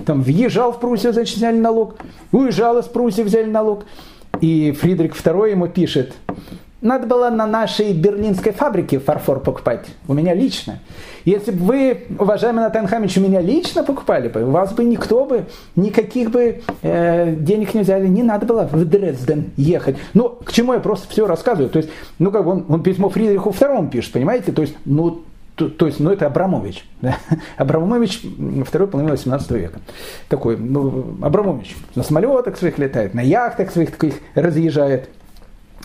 там 0.06 0.22
въезжал 0.22 0.74
в 0.74 0.80
Пруссию, 0.80 1.14
значит, 1.14 1.38
взяли 1.38 1.60
налог, 1.60 1.98
уезжал 2.32 2.80
из 2.80 2.86
Пруссии, 2.86 3.22
взяли 3.22 3.50
налог. 3.50 3.86
И 4.42 4.72
Фридрих 4.72 5.14
II 5.14 5.52
ему 5.52 5.68
пишет, 5.68 6.14
надо 6.82 7.08
было 7.08 7.30
на 7.30 7.46
нашей 7.46 7.94
берлинской 7.94 8.52
фабрике 8.52 9.00
фарфор 9.00 9.42
покупать. 9.42 9.86
У 10.08 10.14
меня 10.14 10.34
лично. 10.34 10.80
Если 11.26 11.52
бы 11.52 11.66
вы, 11.66 11.98
уважаемый 12.18 12.62
Натан 12.62 12.88
Хамич, 12.88 13.18
у 13.18 13.22
меня 13.22 13.42
лично 13.42 13.84
покупали 13.84 14.28
бы, 14.28 14.44
у 14.44 14.52
вас 14.52 14.74
бы 14.74 14.84
никто 14.84 15.26
бы, 15.26 15.46
никаких 15.76 16.32
бы 16.32 16.62
э, 16.82 17.36
денег 17.36 17.74
не 17.74 17.82
взяли, 17.82 18.08
не 18.08 18.24
надо 18.24 18.46
было 18.46 18.68
в 18.72 18.86
Дрезден 18.86 19.52
ехать. 19.58 19.98
Ну, 20.14 20.30
к 20.30 20.52
чему 20.52 20.74
я 20.74 20.80
просто 20.80 21.10
все 21.10 21.28
рассказываю. 21.28 21.70
То 21.70 21.78
есть, 21.78 21.90
ну, 22.20 22.32
как 22.32 22.46
бы 22.46 22.52
он, 22.52 22.66
он 22.70 22.84
письмо 22.84 23.10
Фридриху 23.10 23.50
II 23.50 23.90
пишет, 23.90 24.14
понимаете? 24.14 24.52
То 24.52 24.62
есть, 24.62 24.76
ну, 24.86 25.24
то, 25.60 25.68
то 25.68 25.88
есть, 25.88 26.00
ну, 26.00 26.10
это 26.10 26.26
Абрамович. 26.26 26.86
Да? 27.02 27.18
Абрамович 27.58 28.22
второй 28.66 28.88
половины 28.88 29.12
18 29.12 29.52
века. 29.52 29.80
Такой, 30.30 30.58
ну, 30.58 31.16
Абрамович 31.22 31.76
на 31.96 32.04
самолетах 32.04 32.58
своих 32.58 32.78
летает, 32.78 33.14
на 33.14 33.22
яхтах 33.22 33.72
своих 33.72 33.92
таких 33.92 34.16
разъезжает. 34.36 35.10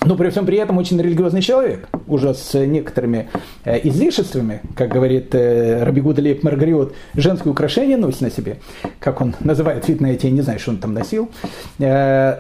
Но 0.05 0.17
при 0.17 0.29
всем 0.29 0.45
при 0.45 0.59
этом 0.59 0.77
очень 0.79 1.01
религиозный 1.01 1.41
человек, 1.41 1.89
уже 2.07 2.35
с 2.35 2.55
некоторыми 2.55 3.29
э, 3.65 3.81
излишествами, 3.89 4.61
как 4.77 4.91
говорит 4.91 5.35
э, 5.35 5.83
Рабигуда 5.83 6.21
Лейб 6.21 6.43
Маргариот, 6.43 6.95
женское 7.15 7.51
украшение 7.51 7.97
носит 7.97 8.21
на 8.21 8.31
себе, 8.31 8.59
как 9.01 9.21
он 9.21 9.35
называет, 9.41 9.89
вид 9.89 10.01
на 10.01 10.09
эти, 10.09 10.27
не 10.27 10.43
знаю, 10.43 10.59
что 10.59 10.73
он 10.73 10.77
там 10.79 10.93
носил. 10.93 11.31
Э, 11.79 12.37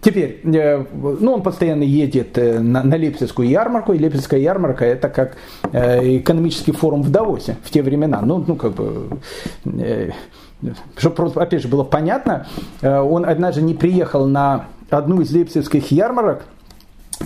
теперь, 0.00 0.40
ну, 0.42 1.32
он 1.32 1.42
постоянно 1.42 1.84
едет 1.84 2.36
на, 2.36 2.82
на 2.82 2.96
Лейпцигскую 2.96 3.48
ярмарку, 3.48 3.92
и 3.92 3.98
Лейпцигская 3.98 4.40
ярмарка 4.40 4.84
это 4.84 5.08
как 5.08 5.36
экономический 5.72 6.72
форум 6.72 7.02
в 7.02 7.10
Давосе 7.10 7.56
в 7.62 7.70
те 7.70 7.82
времена. 7.82 8.20
Ну, 8.22 8.44
ну 8.46 8.56
как 8.56 8.72
бы... 8.72 9.08
Чтобы 10.96 11.14
просто, 11.14 11.40
опять 11.40 11.62
же, 11.62 11.68
было 11.68 11.84
понятно, 11.84 12.48
он 12.82 13.24
однажды 13.24 13.62
не 13.62 13.74
приехал 13.74 14.26
на 14.26 14.66
одну 14.90 15.20
из 15.20 15.32
лейпцигских 15.32 15.90
ярмарок, 15.92 16.44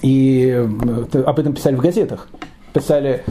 и 0.00 0.48
э, 0.48 1.22
об 1.22 1.38
этом 1.38 1.54
писали 1.54 1.74
в 1.74 1.80
газетах. 1.80 2.28
Писали 2.72 3.22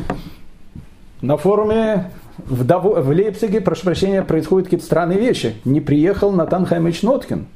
на 1.22 1.38
форуме 1.38 2.12
в, 2.38 2.64
Даво, 2.64 3.02
в 3.02 3.10
Лейпциге, 3.10 3.62
прошу 3.62 3.84
прощения, 3.84 4.22
происходят 4.22 4.68
какие-то 4.68 4.86
странные 4.86 5.20
вещи. 5.20 5.56
Не 5.66 5.82
приехал 5.82 6.32
Натан 6.32 6.66
Хаймович 6.66 7.04
Ноткин. 7.04 7.48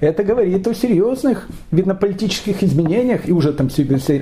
Это 0.00 0.24
говорит 0.24 0.66
о 0.66 0.74
серьезных, 0.74 1.48
видно, 1.70 1.94
политических 1.94 2.62
изменениях, 2.62 3.28
и 3.28 3.32
уже 3.32 3.52
там 3.52 3.68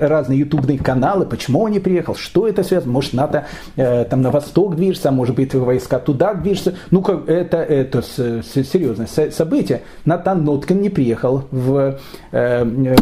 разные 0.01 0.41
ютубные 0.41 0.79
каналы, 0.79 1.27
почему 1.27 1.63
он 1.63 1.71
не 1.71 1.81
приехал, 1.81 2.15
что 2.15 2.47
это 2.47 2.63
связано, 2.63 2.93
может, 2.93 3.13
НАТО 3.13 3.47
э, 3.77 4.05
там 4.05 4.23
на 4.23 4.31
восток 4.31 4.77
движется, 4.77 5.09
а 5.09 5.13
может 5.13 5.35
быть, 5.35 5.55
войска 5.55 5.99
туда 5.99 6.35
движутся. 6.35 6.75
Ну, 6.91 7.03
как 7.03 7.29
это, 7.29 7.59
это 7.59 8.03
серьезное 8.03 9.07
событие. 9.31 9.83
Натан 10.05 10.45
Ноткин 10.45 10.81
не 10.81 10.91
приехал 10.91 11.45
в 11.51 11.99
э, 12.33 12.97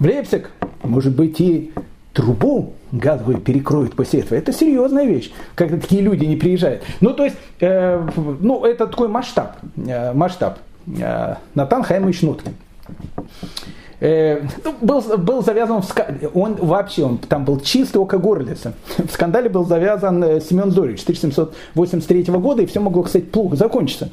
в 0.00 0.04
Лейпциг, 0.04 0.50
может 0.82 1.14
быть, 1.14 1.40
и 1.40 1.72
трубу 2.12 2.72
газовую 2.90 3.38
перекроют 3.38 3.94
после 3.94 4.20
этого. 4.20 4.36
Это 4.36 4.52
серьезная 4.52 5.04
вещь, 5.04 5.30
когда 5.54 5.76
такие 5.76 6.02
люди 6.02 6.24
не 6.24 6.36
приезжают. 6.36 6.82
Ну, 7.00 7.12
то 7.12 7.24
есть, 7.24 7.36
э, 7.60 8.08
ну, 8.40 8.64
это 8.64 8.86
такой 8.86 9.08
масштаб. 9.08 9.58
Э, 9.76 10.12
масштаб. 10.12 10.58
Э, 10.98 11.36
Натан 11.54 11.84
Хаймович 11.84 12.22
Нуткин. 12.22 12.54
Э, 14.00 14.40
ну, 14.64 14.74
был, 14.80 15.02
был 15.18 15.42
завязан, 15.42 15.82
в, 15.82 15.94
он 16.34 16.54
вообще, 16.54 17.04
он 17.04 17.18
там 17.18 17.44
был 17.44 17.60
чистый 17.60 17.98
око 17.98 18.18
горлица. 18.18 18.72
В 18.96 19.10
скандале 19.10 19.48
был 19.50 19.64
завязан 19.66 20.24
э, 20.24 20.40
Семен 20.40 20.70
Зорич 20.70 21.02
1783 21.02 22.22
года, 22.34 22.62
и 22.62 22.66
все 22.66 22.80
могло, 22.80 23.02
кстати, 23.02 23.24
плохо 23.24 23.56
закончиться. 23.56 24.10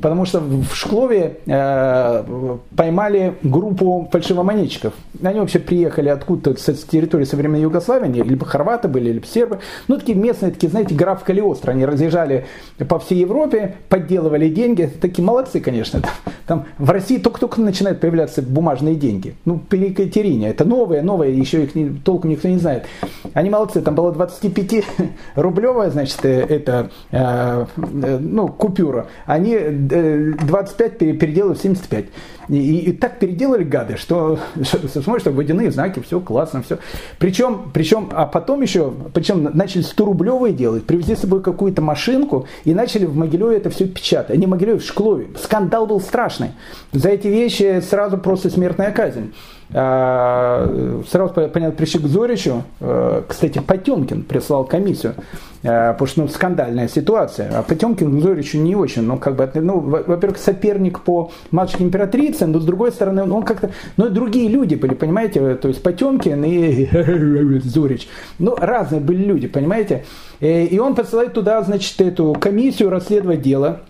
Потому 0.00 0.26
что 0.26 0.40
в 0.40 0.74
Шклове 0.74 1.38
э, 1.46 2.56
поймали 2.76 3.34
группу 3.42 4.08
фальшивомонетчиков. 4.12 4.92
Они 5.22 5.40
вообще 5.40 5.60
приехали 5.60 6.10
откуда-то 6.10 6.60
с 6.60 6.82
территории 6.84 7.24
современной 7.24 7.62
Югославии, 7.62 8.22
либо 8.22 8.44
хорваты 8.44 8.88
были, 8.88 9.10
либо 9.12 9.26
сербы. 9.26 9.60
Ну, 9.88 9.98
такие 9.98 10.16
местные, 10.18 10.52
такие, 10.52 10.68
знаете, 10.68 10.94
граф 10.94 11.24
Калиостро. 11.24 11.70
Они 11.70 11.86
разъезжали 11.86 12.46
по 12.88 12.98
всей 12.98 13.20
Европе, 13.20 13.76
подделывали 13.88 14.48
деньги. 14.48 14.90
Такие 15.00 15.24
молодцы, 15.24 15.60
конечно. 15.60 16.02
Там, 16.02 16.12
там 16.46 16.66
в 16.78 16.90
России 16.90 17.18
только-только 17.18 17.60
начинают 17.60 18.00
появляться 18.00 18.42
бумажные 18.42 18.94
деньги 18.94 19.21
деньги. 19.22 19.36
Ну, 19.44 19.58
при 19.58 19.88
Екатерине. 19.88 20.50
Это 20.50 20.64
новое, 20.64 21.02
новое, 21.02 21.28
еще 21.28 21.64
их 21.64 21.74
не, 21.74 21.90
толком 21.90 22.30
никто 22.30 22.48
не 22.48 22.58
знает. 22.58 22.86
Они 23.34 23.50
молодцы. 23.50 23.80
Там 23.80 23.94
было 23.94 24.12
25-рублевая, 24.12 25.90
значит, 25.90 26.24
э, 26.24 26.40
это, 26.40 26.90
э, 27.10 27.66
э, 28.02 28.18
ну, 28.18 28.48
купюра. 28.48 29.06
Они 29.26 29.56
25 29.58 30.98
переделали 31.18 31.54
в 31.54 31.58
75. 31.58 32.06
И, 32.48 32.78
и, 32.78 32.92
так 32.92 33.18
переделали 33.18 33.64
гады, 33.64 33.96
что, 33.96 34.38
что 34.62 35.02
смотришь, 35.02 35.22
что 35.22 35.30
водяные 35.30 35.70
знаки, 35.70 36.00
все 36.00 36.20
классно, 36.20 36.62
все. 36.62 36.78
Причем, 37.18 37.70
причем, 37.72 38.10
а 38.12 38.26
потом 38.26 38.62
еще, 38.62 38.92
причем 39.14 39.44
начали 39.54 39.84
100-рублевые 39.84 40.52
делать, 40.52 40.84
привезли 40.84 41.14
с 41.14 41.20
собой 41.20 41.42
какую-то 41.42 41.82
машинку 41.82 42.46
и 42.64 42.74
начали 42.74 43.04
в 43.04 43.16
Могилеве 43.16 43.56
это 43.56 43.70
все 43.70 43.86
печатать. 43.86 44.38
В 44.38 44.48
Могилеве, 44.48 44.78
в 44.78 44.84
Шклове. 44.84 45.28
Скандал 45.42 45.86
был 45.86 46.00
страшный. 46.00 46.50
За 46.92 47.08
эти 47.08 47.28
вещи 47.28 47.82
сразу 47.88 48.18
просто 48.18 48.50
смертная 48.50 48.92
казнь. 48.92 49.32
Э, 49.72 51.02
сразу 51.08 51.32
понятно, 51.32 51.72
пришли 51.72 52.00
к 52.00 52.06
Зоричу, 52.06 52.64
э, 52.80 53.22
кстати, 53.28 53.58
Потемкин 53.58 54.22
прислал 54.22 54.64
комиссию, 54.64 55.14
э, 55.62 55.92
потому 55.92 56.06
что 56.06 56.20
ну, 56.22 56.28
скандальная 56.28 56.88
ситуация, 56.88 57.50
а 57.58 57.62
Потемкин 57.62 58.18
к 58.18 58.22
Зоричу 58.22 58.58
не 58.58 58.76
очень, 58.76 59.02
ну, 59.02 59.18
как 59.18 59.36
бы, 59.36 59.50
ну, 59.54 59.80
во-первых, 59.80 60.38
соперник 60.38 61.00
по 61.00 61.30
матушке 61.50 61.84
императрице, 61.84 62.46
но 62.46 62.60
с 62.60 62.64
другой 62.64 62.92
стороны, 62.92 63.22
он 63.22 63.42
как-то, 63.42 63.70
ну, 63.96 64.08
другие 64.08 64.48
люди 64.48 64.74
были, 64.74 64.94
понимаете, 64.94 65.54
то 65.56 65.68
есть 65.68 65.82
Потемкин 65.82 66.44
и 66.44 67.58
Зорич, 67.64 68.08
ну, 68.38 68.54
разные 68.56 69.00
были 69.00 69.24
люди, 69.24 69.48
понимаете, 69.48 70.04
и 70.40 70.78
он 70.82 70.94
посылает 70.94 71.34
туда, 71.34 71.62
значит, 71.62 72.00
эту 72.00 72.34
комиссию 72.34 72.90
расследовать 72.90 73.42
дело, 73.42 73.82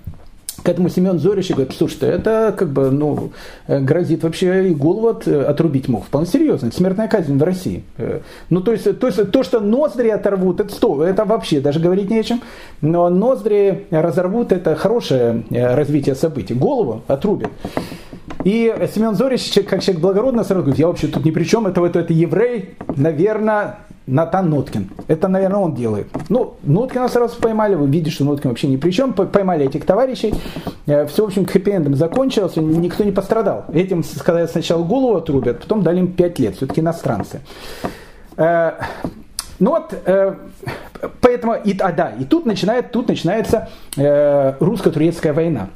к 0.62 0.68
этому 0.68 0.88
Семен 0.88 1.18
Зорич 1.18 1.50
говорит, 1.50 1.72
слушайте, 1.76 2.06
это 2.06 2.54
как 2.56 2.68
бы, 2.68 2.90
ну, 2.90 3.32
э, 3.66 3.80
грозит 3.80 4.22
вообще 4.22 4.68
и 4.68 4.74
голову 4.74 5.08
от, 5.08 5.26
э, 5.26 5.42
отрубить 5.42 5.88
мог. 5.88 6.04
Вполне 6.04 6.26
серьезно, 6.26 6.68
это 6.68 6.76
смертная 6.76 7.08
казнь 7.08 7.36
в 7.36 7.42
России. 7.42 7.84
Э, 7.98 8.20
ну, 8.50 8.60
то 8.60 8.72
есть, 8.72 8.98
то 8.98 9.06
есть 9.06 9.30
то, 9.30 9.42
что 9.42 9.60
ноздри 9.60 10.08
оторвут, 10.08 10.60
это 10.60 10.72
что, 10.72 11.02
это 11.02 11.24
вообще 11.24 11.60
даже 11.60 11.80
говорить 11.80 12.10
не 12.10 12.20
о 12.20 12.22
чем. 12.22 12.42
Но 12.80 13.08
ноздри 13.08 13.86
разорвут, 13.90 14.52
это 14.52 14.76
хорошее 14.76 15.44
развитие 15.50 16.14
событий. 16.14 16.54
Голову 16.54 17.02
отрубят. 17.08 17.50
И 18.44 18.74
Семен 18.94 19.14
Зорич, 19.14 19.52
как 19.68 19.82
человек 19.82 20.00
благородный, 20.00 20.44
сразу 20.44 20.62
говорит, 20.62 20.78
я 20.78 20.86
вообще 20.86 21.06
тут 21.08 21.24
ни 21.24 21.30
при 21.30 21.44
чем, 21.44 21.66
это, 21.66 21.84
это, 21.84 22.00
это 22.00 22.12
еврей, 22.12 22.74
наверное, 22.96 23.78
Натан 24.12 24.50
Ноткин. 24.50 24.90
Это, 25.08 25.28
наверное, 25.28 25.60
он 25.60 25.74
делает. 25.74 26.08
Ну, 26.28 26.54
Ноткина 26.62 27.08
сразу 27.08 27.40
поймали, 27.40 27.74
вы 27.74 27.86
видите, 27.86 28.10
что 28.10 28.24
Ноткин 28.24 28.50
вообще 28.50 28.68
ни 28.68 28.76
при 28.76 28.90
чем. 28.90 29.14
Поймали 29.14 29.64
этих 29.64 29.86
товарищей. 29.86 30.34
Э, 30.86 31.06
Все, 31.06 31.24
в 31.24 31.28
общем, 31.28 31.44
хэппи-эндом 31.44 31.94
закончилось, 31.94 32.56
никто 32.56 33.04
не 33.04 33.12
пострадал. 33.12 33.64
Этим, 33.72 34.04
сказать, 34.04 34.50
сначала 34.50 34.84
голову 34.84 35.16
отрубят, 35.16 35.60
потом 35.60 35.82
дали 35.82 36.00
им 36.00 36.12
5 36.12 36.38
лет. 36.38 36.56
Все-таки 36.56 36.82
иностранцы. 36.82 37.40
Э, 38.36 38.72
ну 39.58 39.70
вот, 39.70 39.94
э, 40.04 40.34
поэтому, 41.20 41.54
и, 41.54 41.76
а 41.78 41.92
да, 41.92 42.10
и 42.10 42.24
тут, 42.24 42.44
начинает, 42.46 42.90
тут 42.90 43.08
начинается 43.08 43.68
русско-турецкая 43.96 45.32
война. 45.32 45.68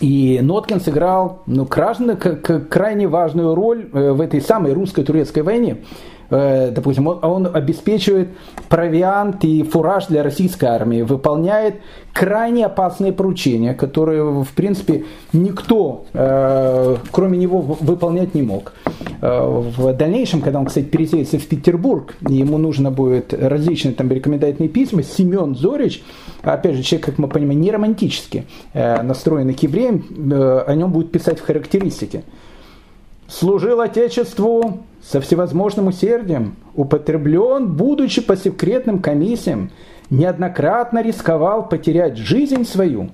И 0.00 0.40
Ноткин 0.42 0.80
сыграл 0.80 1.42
ну, 1.46 1.66
крайне, 1.66 2.16
крайне 2.16 3.06
важную 3.06 3.54
роль 3.54 3.86
в 3.92 4.20
этой 4.20 4.40
самой 4.40 4.72
русско-турецкой 4.72 5.42
войне. 5.42 5.78
Э, 6.32 6.70
допустим, 6.70 7.06
он, 7.06 7.18
он 7.22 7.48
обеспечивает 7.52 8.30
провиант 8.70 9.44
и 9.44 9.62
фураж 9.62 10.06
для 10.06 10.22
российской 10.22 10.64
армии, 10.64 11.02
выполняет 11.02 11.76
крайне 12.14 12.64
опасные 12.64 13.12
поручения, 13.12 13.74
которые, 13.74 14.42
в 14.42 14.48
принципе, 14.54 15.04
никто, 15.34 16.06
э, 16.14 16.96
кроме 17.10 17.36
него, 17.36 17.60
выполнять 17.60 18.34
не 18.34 18.40
мог. 18.40 18.72
Э, 19.20 19.42
в 19.76 19.92
дальнейшем, 19.92 20.40
когда 20.40 20.58
он, 20.58 20.66
кстати, 20.66 20.86
переселится 20.86 21.38
в 21.38 21.46
Петербург, 21.46 22.14
ему 22.26 22.56
нужно 22.56 22.90
будет 22.90 23.34
различные 23.34 23.94
там 23.94 24.10
рекомендательные 24.10 24.70
письма, 24.70 25.02
Семен 25.02 25.54
Зорич, 25.54 26.02
опять 26.40 26.76
же, 26.76 26.82
человек, 26.82 27.06
как 27.06 27.18
мы 27.18 27.28
понимаем, 27.28 27.60
не 27.60 27.70
романтически 27.70 28.46
настроенный 28.72 29.54
к 29.54 29.62
евреям, 29.62 30.02
о 30.66 30.74
нем 30.74 30.92
будет 30.92 31.12
писать 31.12 31.40
в 31.40 31.44
характеристике. 31.44 32.24
Служил 33.32 33.80
Отечеству 33.80 34.82
со 35.02 35.22
всевозможным 35.22 35.86
усердием, 35.86 36.54
употреблен, 36.74 37.66
будучи 37.66 38.20
по 38.20 38.36
секретным 38.36 38.98
комиссиям, 38.98 39.70
неоднократно 40.10 41.02
рисковал 41.02 41.66
потерять 41.66 42.18
жизнь 42.18 42.66
свою, 42.66 43.08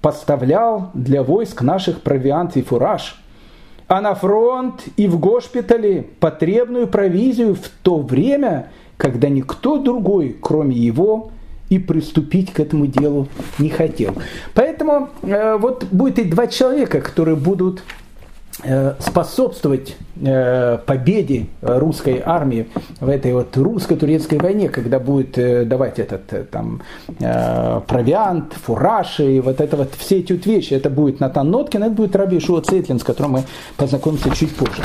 поставлял 0.00 0.90
для 0.94 1.24
войск 1.24 1.62
наших 1.62 2.02
провиант 2.02 2.56
и 2.56 2.62
фураж, 2.62 3.20
а 3.88 4.00
на 4.00 4.14
фронт 4.14 4.84
и 4.96 5.08
в 5.08 5.18
госпитале 5.18 6.06
потребную 6.20 6.86
провизию 6.86 7.56
в 7.56 7.68
то 7.82 7.98
время, 7.98 8.70
когда 8.96 9.28
никто 9.28 9.78
другой, 9.78 10.36
кроме 10.40 10.76
его, 10.76 11.32
и 11.68 11.80
приступить 11.80 12.52
к 12.52 12.60
этому 12.60 12.86
делу 12.86 13.26
не 13.58 13.70
хотел. 13.70 14.14
Поэтому 14.54 15.08
э, 15.22 15.56
вот 15.56 15.84
будет 15.90 16.20
и 16.20 16.24
два 16.24 16.46
человека, 16.46 17.00
которые 17.00 17.34
будут 17.36 17.82
способствовать 19.00 19.96
э, 20.22 20.78
победе 20.86 21.46
русской 21.60 22.22
армии 22.24 22.68
в 23.00 23.08
этой 23.08 23.32
вот 23.32 23.56
русско-турецкой 23.56 24.38
войне, 24.38 24.68
когда 24.68 25.00
будет 25.00 25.36
э, 25.36 25.64
давать 25.64 25.98
этот 25.98 26.50
там 26.50 26.82
провиант, 27.18 28.54
фураж 28.54 29.20
и 29.20 29.40
вот 29.40 29.60
это 29.60 29.76
вот 29.76 29.90
все 29.98 30.20
эти 30.20 30.32
вот 30.32 30.46
вещи. 30.46 30.74
Это 30.74 30.88
будет 30.88 31.20
Натан 31.20 31.50
Ноткин, 31.50 31.82
это 31.82 31.92
будет 31.92 32.14
Раби 32.14 32.38
Шуа 32.38 32.60
Цейтлин, 32.60 33.00
с 33.00 33.02
которым 33.02 33.32
мы 33.32 33.42
познакомимся 33.76 34.30
чуть 34.30 34.54
позже. 34.54 34.82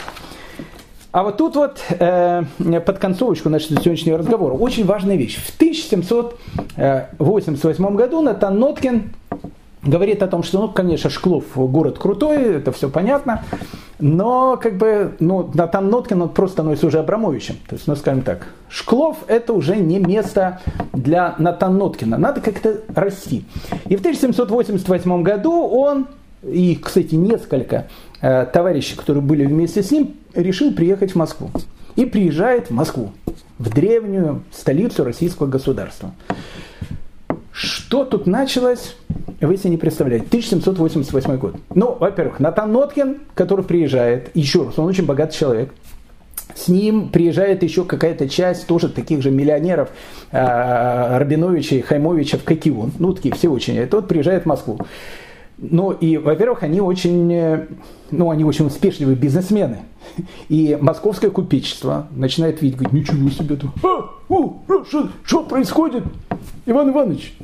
А 1.12 1.24
вот 1.24 1.38
тут 1.38 1.56
вот 1.56 1.80
э, 1.90 2.44
под 2.86 3.00
концовочку 3.00 3.50
нашего 3.50 3.82
сегодняшнего 3.82 4.20
разговора 4.20 4.54
очень 4.54 4.86
важная 4.86 5.16
вещь. 5.16 5.38
В 5.38 5.56
1788 5.56 7.96
году 7.96 8.22
Натан 8.22 8.60
Ноткин 8.60 9.12
говорит 9.84 10.24
о 10.24 10.28
том, 10.28 10.44
что, 10.44 10.62
ну, 10.62 10.70
конечно, 10.70 11.10
Шклов 11.10 11.44
город 11.56 12.00
крутой, 12.00 12.56
это 12.58 12.72
все 12.72 12.90
понятно, 12.90 13.44
но, 14.00 14.58
как 14.58 14.78
бы, 14.78 15.16
ну, 15.20 15.50
Натан 15.54 15.90
Ноткин, 15.90 16.22
он 16.22 16.30
просто 16.30 16.56
становится 16.56 16.88
уже 16.88 17.00
Абрамовичем. 17.00 17.56
То 17.68 17.76
есть, 17.76 17.88
ну, 17.88 17.96
скажем 17.96 18.22
так, 18.22 18.48
Шклов 18.70 19.18
это 19.28 19.54
уже 19.54 19.76
не 19.76 20.00
место 20.00 20.62
для 20.94 21.36
Натан 21.38 21.78
Ноткина, 21.78 22.18
надо 22.18 22.42
как-то 22.42 22.82
расти. 22.96 23.46
И 23.88 23.96
в 23.96 24.00
1788 24.00 25.24
году 25.24 25.68
он, 25.68 26.08
и, 26.44 26.76
кстати, 26.82 27.16
несколько 27.16 27.88
э, 28.22 28.46
товарищей, 28.46 28.96
которые 28.96 29.22
были 29.22 29.46
вместе 29.46 29.84
с 29.84 29.92
ним, 29.92 30.16
решил 30.34 30.74
приехать 30.74 31.12
в 31.12 31.16
Москву. 31.16 31.50
И 31.96 32.06
приезжает 32.06 32.70
в 32.70 32.74
Москву, 32.74 33.12
в 33.58 33.70
древнюю 33.70 34.44
столицу 34.52 35.04
российского 35.04 35.48
государства. 35.48 36.12
Что 37.52 38.06
тут 38.06 38.26
началось, 38.28 38.96
вы 39.42 39.58
себе 39.58 39.72
не 39.72 39.78
представляете. 39.78 40.26
1788 40.28 41.38
год. 41.38 41.56
Ну, 41.74 41.96
во-первых, 42.00 42.40
Натан 42.40 42.72
Ноткин, 42.72 43.18
который 43.36 43.66
приезжает, 43.66 44.30
еще 44.34 44.64
раз, 44.64 44.80
он 44.80 44.86
очень 44.86 45.06
богатый 45.06 45.36
человек, 45.36 45.74
с 46.56 46.68
ним 46.68 47.10
приезжает 47.10 47.64
еще 47.64 47.86
какая-то 47.86 48.28
часть 48.28 48.68
тоже 48.68 48.90
таких 48.90 49.22
же 49.22 49.32
миллионеров 49.32 49.90
э, 50.32 51.18
Рабиновича 51.18 51.82
Хаймовича 51.82 52.38
в 52.38 52.44
Кокион. 52.44 52.92
Ну, 53.00 53.14
такие 53.14 53.34
все 53.34 53.50
очень. 53.50 53.76
И 53.76 53.86
тот 53.86 54.08
приезжает 54.08 54.44
в 54.44 54.46
Москву. 54.46 54.80
Ну, 55.62 55.92
и, 55.92 56.18
во-первых, 56.18 56.64
они 56.64 56.80
очень, 56.80 57.34
э, 57.34 57.68
ну, 58.12 58.32
они 58.32 58.46
очень 58.46 58.68
успешные 58.68 59.14
бизнесмены. 59.16 59.80
И 60.48 60.78
московское 60.80 61.30
купечество 61.32 62.08
начинает 62.12 62.62
видеть, 62.62 62.78
говорит, 62.78 62.94
ничего 62.94 63.30
себе, 63.30 63.58
а, 63.84 64.10
что 65.26 65.44
происходит? 65.44 66.04
Иван 66.66 66.92
Иванович, 66.92 67.36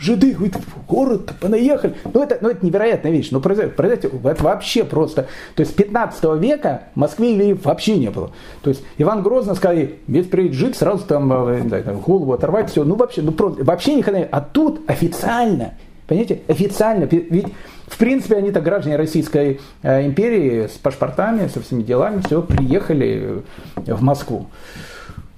жиды, 0.00 0.32
говорит, 0.32 0.56
в 0.56 0.86
город 0.86 1.32
понаехали. 1.40 1.94
Ну 2.12 2.22
это, 2.22 2.38
ну, 2.40 2.48
это 2.48 2.64
невероятная 2.64 3.12
вещь. 3.12 3.28
Ну, 3.30 3.40
произойдет, 3.40 3.76
произойдет, 3.76 4.12
это 4.24 4.42
вообще 4.42 4.84
просто. 4.84 5.26
То 5.54 5.60
есть 5.60 5.76
15 5.76 6.24
века 6.40 6.84
в 6.94 6.98
Москве 6.98 7.32
евреев 7.34 7.64
вообще 7.64 7.96
не 7.96 8.10
было. 8.10 8.30
То 8.62 8.70
есть 8.70 8.82
Иван 8.98 9.22
Грозный 9.22 9.54
сказал, 9.54 9.86
весь 10.06 10.26
приедет 10.26 10.56
жид, 10.56 10.76
сразу 10.76 11.04
там, 11.04 11.32
э, 11.48 11.62
да, 11.64 11.82
там 11.82 12.00
голову 12.00 12.32
оторвать, 12.32 12.70
все. 12.70 12.84
Ну 12.84 12.94
вообще, 12.94 13.22
ну 13.22 13.32
просто, 13.32 13.62
вообще 13.62 13.94
никогда. 13.94 14.26
А 14.30 14.40
тут 14.40 14.80
официально, 14.88 15.74
понимаете, 16.10 16.40
официально. 16.48 17.04
Ведь 17.04 17.46
в 17.86 17.96
принципе, 17.96 18.36
они-то 18.36 18.60
граждане 18.60 18.96
Российской 18.96 19.60
э, 19.82 20.06
империи 20.06 20.66
с 20.66 20.72
паспортами, 20.72 21.46
со 21.46 21.60
всеми 21.60 21.82
делами, 21.82 22.20
все, 22.26 22.42
приехали 22.42 23.42
в 23.76 24.02
Москву. 24.02 24.48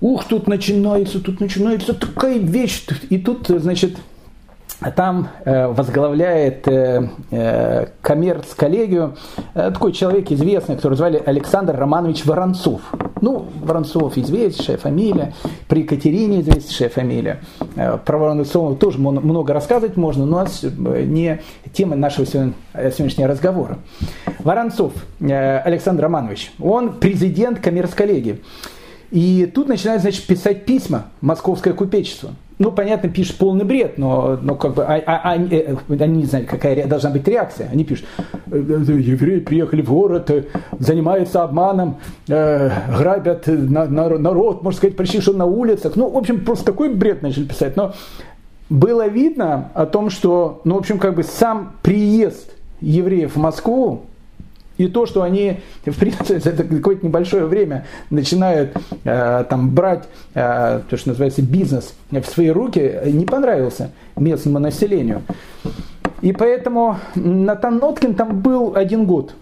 Ух, 0.01 0.25
тут 0.25 0.49
начинается, 0.49 1.21
тут 1.21 1.41
начинается 1.41 1.93
такая 1.93 2.39
вещь. 2.39 2.87
И 3.11 3.19
тут, 3.19 3.49
значит, 3.49 3.97
там 4.91 5.29
э, 5.45 5.69
возглавляет 5.69 6.67
э, 6.67 7.09
э, 7.31 7.87
коммерц-коллегию 8.01 9.17
такой 9.55 9.93
человек 9.93 10.31
известный, 10.33 10.77
который 10.77 10.95
звали 10.95 11.23
Александр 11.25 11.77
Романович 11.77 12.25
Воронцов. 12.25 12.81
Ну, 13.21 13.47
Воронцов 13.63 14.17
известнейшая 14.19 14.79
фамилия, 14.79 15.35
при 15.69 15.83
Екатерине 15.83 16.41
известнейшая 16.41 16.89
фамилия. 16.89 17.41
Про 18.05 18.19
Воронцова 18.19 18.75
тоже 18.75 18.99
много 18.99 19.53
рассказывать 19.53 19.97
можно, 19.97 20.27
но 20.27 20.47
не 21.05 21.41
тема 21.73 21.95
нашего 21.95 22.27
сегодняшнего 22.27 23.29
разговора. 23.29 23.79
Воронцов 24.41 24.93
Александр 25.21 26.05
Романович, 26.05 26.53
он 26.59 26.95
президент 26.95 27.61
коммерц-коллегии. 27.61 28.43
И 29.13 29.51
тут 29.55 29.69
начинает, 29.69 30.01
значит, 30.01 30.27
писать 30.27 30.65
письма 30.65 31.09
московское 31.21 31.75
купечество. 31.75 32.31
Ну, 32.63 32.71
понятно, 32.71 33.09
пишет 33.09 33.39
полный 33.39 33.65
бред, 33.65 33.99
но, 33.99 34.39
но 34.41 34.55
как 34.55 34.75
бы 34.75 34.85
а, 34.85 34.95
а, 35.05 35.33
а, 35.33 35.37
э, 35.37 35.75
они 35.99 36.19
не 36.19 36.27
знают, 36.27 36.49
какая 36.49 36.87
должна 36.87 37.11
быть 37.11 37.27
реакция. 37.27 37.69
Они 37.73 37.83
пишут, 37.83 38.07
«Э, 38.53 38.57
э, 38.57 38.93
евреи 39.01 39.41
приехали 39.41 39.83
в 39.83 39.91
город, 39.91 40.31
занимаются 40.79 41.43
обманом, 41.43 41.97
э, 42.29 42.71
грабят 42.97 43.49
на, 43.49 43.87
на, 43.87 44.17
народ, 44.17 44.63
можно 44.63 44.79
сказать, 44.79 44.97
почти 44.97 45.21
что 45.21 45.33
на 45.33 45.45
улицах. 45.45 45.97
Ну, 45.97 46.09
в 46.09 46.17
общем, 46.17 46.45
просто 46.45 46.67
такой 46.67 46.95
бред 46.95 47.21
начали 47.23 47.47
писать. 47.47 47.77
Но 47.77 47.95
было 48.71 49.09
видно 49.09 49.71
о 49.75 49.85
том, 49.87 50.09
что, 50.09 50.61
ну, 50.63 50.77
в 50.77 50.79
общем, 50.79 51.01
как 51.01 51.17
бы 51.17 51.25
сам 51.25 51.73
приезд 51.83 52.53
евреев 52.81 53.35
в 53.35 53.41
Москву 53.41 54.03
И 54.79 54.89
то, 54.89 55.07
что 55.07 55.23
они, 55.23 55.61
в 55.85 55.99
принципе, 55.99 56.41
за 56.41 56.53
какое-то 56.53 57.07
небольшое 57.07 57.47
время 57.47 57.87
начинают 58.11 58.77
э, 59.05 59.45
там 59.49 59.71
брать 59.71 60.05
э, 60.35 60.81
то, 60.89 60.97
что 60.97 61.11
называется 61.11 61.43
бизнес 61.43 61.95
в 62.11 62.25
свои 62.25 62.51
руки, 62.51 63.01
не 63.07 63.25
понравился 63.25 63.93
местному 64.17 64.59
населению. 64.59 65.23
И 66.21 66.33
поэтому 66.33 66.99
Натан 67.15 67.79
Ноткин 67.79 68.15
там 68.15 68.41
был 68.41 68.75
один 68.77 69.07
год 69.07 69.35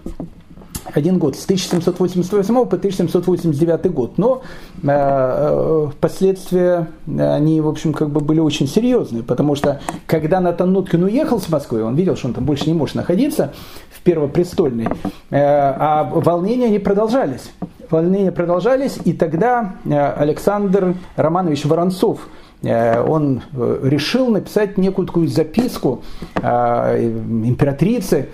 один 0.93 1.19
год, 1.19 1.37
с 1.37 1.45
1788 1.45 2.55
по 2.55 2.77
1789 2.77 3.93
год. 3.93 4.19
Но 4.19 4.43
э, 4.83 4.89
э, 4.89 5.89
последствия, 6.01 6.89
они, 7.07 7.61
в 7.61 7.69
общем, 7.69 7.93
как 7.93 8.11
бы 8.11 8.21
были 8.21 8.41
очень 8.41 8.67
серьезные, 8.67 9.23
потому 9.23 9.55
что, 9.55 9.81
когда 10.07 10.41
Натан 10.41 10.73
Нуткин 10.73 11.03
уехал 11.05 11.41
с 11.41 11.49
Москвы, 11.49 11.83
он 11.85 11.95
видел, 11.95 12.17
что 12.17 12.29
он 12.29 12.35
там 12.35 12.45
больше 12.45 12.67
не 12.67 12.75
может 12.75 12.95
находиться 12.97 13.53
в 14.01 14.03
Первопрестольной, 14.03 14.87
э, 14.87 14.91
а 15.31 16.05
волнения 16.05 16.71
не 16.71 16.79
продолжались. 16.79 17.53
Волнения 17.91 18.33
продолжались, 18.33 18.99
и 19.05 19.13
тогда 19.13 19.75
э, 19.85 20.13
Александр 20.13 20.95
Романович 21.17 21.67
Воронцов 21.67 22.29
э,– 22.63 23.03
он 23.07 23.43
решил 23.53 24.29
написать 24.29 24.79
некую 24.79 25.07
такую 25.07 25.29
записку 25.29 26.03
императрице, 26.37 28.29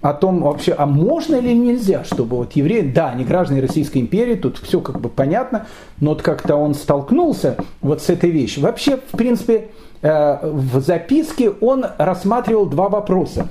о 0.00 0.14
том 0.14 0.42
вообще, 0.42 0.72
а 0.76 0.84
можно 0.84 1.36
или 1.36 1.52
нельзя, 1.54 2.02
чтобы 2.02 2.38
вот 2.38 2.54
евреи, 2.54 2.80
да, 2.80 3.10
они 3.10 3.24
граждане 3.24 3.60
Российской 3.60 3.98
империи, 3.98 4.34
тут 4.34 4.58
все 4.58 4.80
как 4.80 5.00
бы 5.00 5.08
понятно, 5.08 5.66
но 6.00 6.10
вот 6.10 6.22
как-то 6.22 6.56
он 6.56 6.74
столкнулся 6.74 7.56
вот 7.80 8.02
с 8.02 8.10
этой 8.10 8.30
вещью. 8.30 8.64
Вообще, 8.64 8.96
в 8.96 9.16
принципе, 9.16 9.68
в 10.02 10.80
записке 10.80 11.50
он 11.50 11.86
рассматривал 11.98 12.66
два 12.66 12.88
вопроса. 12.88 13.46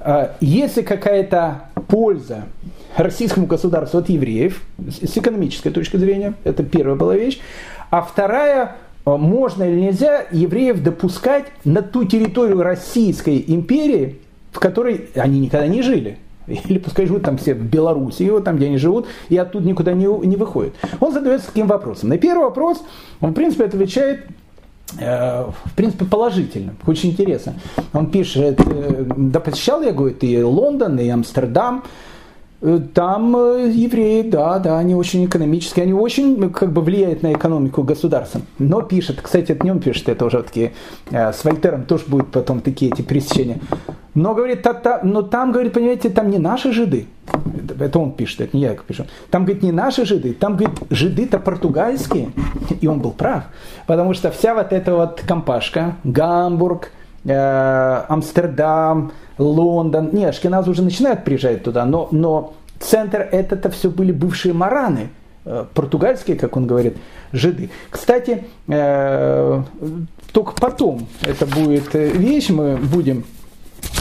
Э, 0.00 0.30
если 0.40 0.82
какая-то 0.82 1.62
польза 1.88 2.44
российскому 2.96 3.46
государству 3.46 3.98
от 3.98 4.08
евреев, 4.08 4.62
с 4.88 5.16
экономической 5.16 5.70
точки 5.70 5.96
зрения, 5.96 6.34
это 6.44 6.62
первая 6.62 6.96
была 6.96 7.16
вещь, 7.16 7.40
а 7.90 8.02
вторая, 8.02 8.76
э, 9.06 9.16
можно 9.16 9.64
или 9.64 9.80
нельзя 9.80 10.26
евреев 10.30 10.82
допускать 10.82 11.46
на 11.64 11.82
ту 11.82 12.04
территорию 12.04 12.62
Российской 12.62 13.44
империи, 13.46 14.18
в 14.52 14.60
которой 14.60 15.08
они 15.14 15.40
никогда 15.40 15.66
не 15.66 15.82
жили. 15.82 16.18
Или 16.46 16.78
пускай 16.78 17.06
живут 17.06 17.24
там 17.24 17.36
все 17.36 17.54
в 17.54 17.62
Беларуси, 17.62 18.22
вот 18.30 18.44
там, 18.44 18.56
где 18.56 18.66
они 18.66 18.78
живут, 18.78 19.06
и 19.28 19.36
оттуда 19.36 19.66
никуда 19.66 19.92
не, 19.92 20.06
не 20.26 20.36
выходят. 20.36 20.74
Он 20.98 21.12
задается 21.12 21.48
таким 21.48 21.66
вопросом. 21.66 22.08
На 22.08 22.16
первый 22.16 22.44
вопрос 22.44 22.82
он, 23.20 23.32
в 23.32 23.34
принципе, 23.34 23.64
отвечает 23.64 24.26
в 24.96 25.74
принципе, 25.76 26.04
положительно. 26.04 26.74
Очень 26.86 27.10
интересно. 27.10 27.54
Он 27.92 28.10
пишет, 28.10 28.60
э, 28.60 29.04
да 29.16 29.40
посещал 29.40 29.82
я, 29.82 29.92
говорит, 29.92 30.24
и 30.24 30.42
Лондон, 30.42 30.98
и 30.98 31.08
Амстердам, 31.08 31.82
Э, 31.82 31.84
там 32.60 33.36
э, 33.36 33.70
евреи, 33.70 34.22
да, 34.22 34.58
да, 34.58 34.78
они 34.78 34.94
очень 34.94 35.24
экономические, 35.24 35.84
они 35.84 35.92
очень 35.92 36.38
ну, 36.38 36.50
как 36.50 36.72
бы 36.72 36.82
влияют 36.82 37.22
на 37.22 37.32
экономику 37.32 37.84
государства. 37.84 38.40
Но 38.58 38.82
пишет, 38.82 39.20
кстати, 39.22 39.52
это 39.52 39.64
не 39.64 39.70
он 39.70 39.78
пишет, 39.78 40.08
это 40.08 40.24
уже 40.24 40.42
такие, 40.42 40.72
э, 41.10 41.32
с 41.32 41.44
Вольтером 41.44 41.84
тоже 41.84 42.04
будут 42.08 42.32
потом 42.32 42.60
такие 42.60 42.90
эти 42.90 43.02
пересечения. 43.02 43.60
Но, 44.14 44.34
говорит, 44.34 44.62
та, 44.62 44.74
та, 44.74 45.00
но 45.04 45.22
там, 45.22 45.52
говорит, 45.52 45.72
понимаете, 45.72 46.10
там 46.10 46.30
не 46.30 46.38
наши 46.38 46.72
жиды. 46.72 47.06
Это 47.78 48.00
он 48.00 48.10
пишет, 48.10 48.40
это 48.40 48.56
не 48.56 48.64
я 48.64 48.74
пишу. 48.74 49.04
Там, 49.30 49.44
говорит, 49.44 49.62
не 49.62 49.70
наши 49.70 50.04
жиды, 50.04 50.32
там, 50.34 50.56
говорит, 50.56 50.76
жиды-то 50.90 51.38
португальские. 51.38 52.30
И 52.80 52.88
он 52.88 52.98
был 52.98 53.12
прав. 53.12 53.44
Потому 53.86 54.14
что 54.14 54.32
вся 54.32 54.54
вот 54.54 54.72
эта 54.72 54.96
вот 54.96 55.22
компашка, 55.28 55.96
Гамбург, 56.02 56.90
э, 57.24 58.04
Амстердам, 58.08 59.12
Лондон. 59.38 60.10
Не, 60.12 60.26
Ашкеназ 60.26 60.68
уже 60.68 60.82
начинают 60.82 61.24
приезжать 61.24 61.62
туда, 61.62 61.84
но, 61.84 62.08
но 62.10 62.54
центр 62.80 63.20
это-то 63.20 63.70
все 63.70 63.90
были 63.90 64.12
бывшие 64.12 64.52
мараны, 64.52 65.10
э, 65.44 65.64
португальские, 65.74 66.36
как 66.36 66.56
он 66.56 66.66
говорит, 66.66 66.96
жиды. 67.32 67.70
Кстати, 67.90 68.44
э, 68.68 69.62
только 70.32 70.52
потом 70.52 71.06
это 71.22 71.46
будет 71.46 71.94
вещь, 71.94 72.50
мы 72.50 72.76
будем 72.76 73.24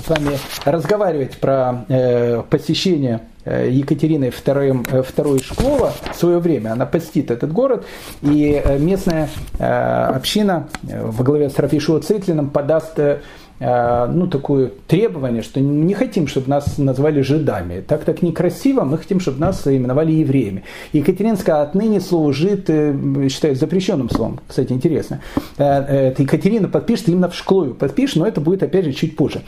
с 0.08 0.10
вами 0.10 0.38
разговаривать 0.66 1.38
про 1.38 1.86
э, 1.90 2.42
посещение 2.50 3.22
э, 3.46 3.70
Екатерины 3.72 4.32
второй, 4.32 4.70
э, 4.90 5.04
школы 5.44 5.92
в 6.14 6.16
свое 6.16 6.40
время. 6.40 6.72
Она 6.72 6.86
постит 6.86 7.32
этот 7.32 7.52
город, 7.52 7.86
и 8.22 8.62
местная 8.80 9.30
община 9.60 10.68
во 10.84 11.24
главе 11.24 11.50
с 11.50 11.58
Рафишуа 11.58 12.00
Цитлином 12.00 12.50
подаст 12.50 12.98
ну, 13.60 14.28
такое 14.28 14.72
требование, 14.88 15.42
что 15.42 15.60
не 15.60 15.94
хотим, 15.94 16.28
чтобы 16.28 16.50
нас 16.50 16.78
назвали 16.78 17.22
жидами. 17.22 17.82
Так 17.82 18.04
так 18.04 18.22
некрасиво, 18.22 18.84
мы 18.84 18.98
хотим, 18.98 19.20
чтобы 19.20 19.40
нас 19.40 19.66
именовали 19.66 20.12
евреями. 20.12 20.64
Екатеринская 20.94 21.62
отныне 21.64 22.00
слово 22.00 22.34
«жид» 22.34 22.70
считают 23.32 23.58
запрещенным 23.58 24.10
словом. 24.10 24.40
Кстати, 24.48 24.74
интересно. 24.74 25.22
Это 25.58 26.16
Екатерина 26.20 26.68
подпишет 26.68 27.10
именно 27.10 27.30
в 27.30 27.36
школу 27.36 27.74
подпишет, 27.74 28.18
но 28.18 28.28
это 28.28 28.42
будет, 28.42 28.64
опять 28.64 28.86
же, 28.86 28.94
чуть 28.94 29.16
позже. 29.16 29.42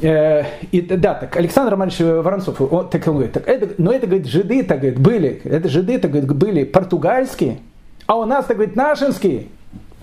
Э, 0.00 0.44
и, 0.70 0.80
да, 0.80 1.14
так, 1.14 1.36
Александр 1.36 1.72
Романович 1.72 2.00
Воронцов, 2.00 2.60
он, 2.60 2.88
так 2.88 3.06
он 3.06 3.14
говорит, 3.14 3.32
так, 3.32 3.46
это, 3.46 3.74
но 3.76 3.92
это, 3.92 4.06
говорит, 4.06 4.26
жиды, 4.26 4.62
так, 4.62 4.80
говорит, 4.80 4.98
были, 4.98 5.42
это 5.44 5.68
жиды, 5.68 5.98
так, 5.98 6.10
говорит, 6.10 6.32
были 6.32 6.64
португальские, 6.64 7.58
а 8.06 8.16
у 8.16 8.24
нас, 8.24 8.46
так, 8.46 8.56
говорит, 8.56 8.76
нашинские, 8.76 9.48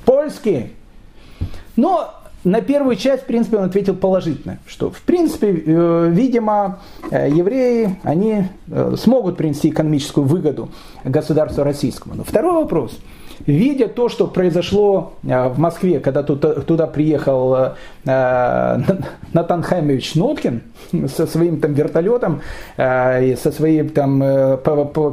польские. 0.05 0.69
Но 1.75 2.13
на 2.47 2.61
первую 2.61 2.95
часть, 2.95 3.23
в 3.23 3.25
принципе, 3.25 3.57
он 3.57 3.63
ответил 3.63 3.95
положительно, 3.95 4.59
что, 4.65 4.89
в 4.89 5.01
принципе, 5.01 5.63
э, 5.65 6.09
видимо, 6.11 6.79
э, 7.11 7.29
евреи, 7.29 7.99
они 8.03 8.47
смогут 8.97 9.37
принести 9.37 9.69
экономическую 9.69 10.25
выгоду 10.25 10.69
государству 11.03 11.63
российскому. 11.63 12.15
Но 12.15 12.23
второй 12.23 12.53
вопрос– 12.53 12.97
видя 13.45 13.87
то, 13.87 14.09
что 14.09 14.27
произошло 14.27 15.13
э, 15.23 15.47
в 15.49 15.59
Москве, 15.59 15.99
когда 15.99 16.23
туда, 16.23 16.53
туда 16.53 16.87
приехал 16.87 17.55
э, 17.55 17.73
э 18.05 18.77
Натан 19.33 19.61
Хаймович 19.61 20.15
Ноткин 20.15 20.61
со 21.07 21.27
своим 21.27 21.59
там 21.59 21.73
вертолетом 21.73 22.41
э, 22.77 23.25
и 23.25 23.35
со 23.35 23.51
своей 23.51 23.83
там 23.83 24.21
э, 24.23 24.57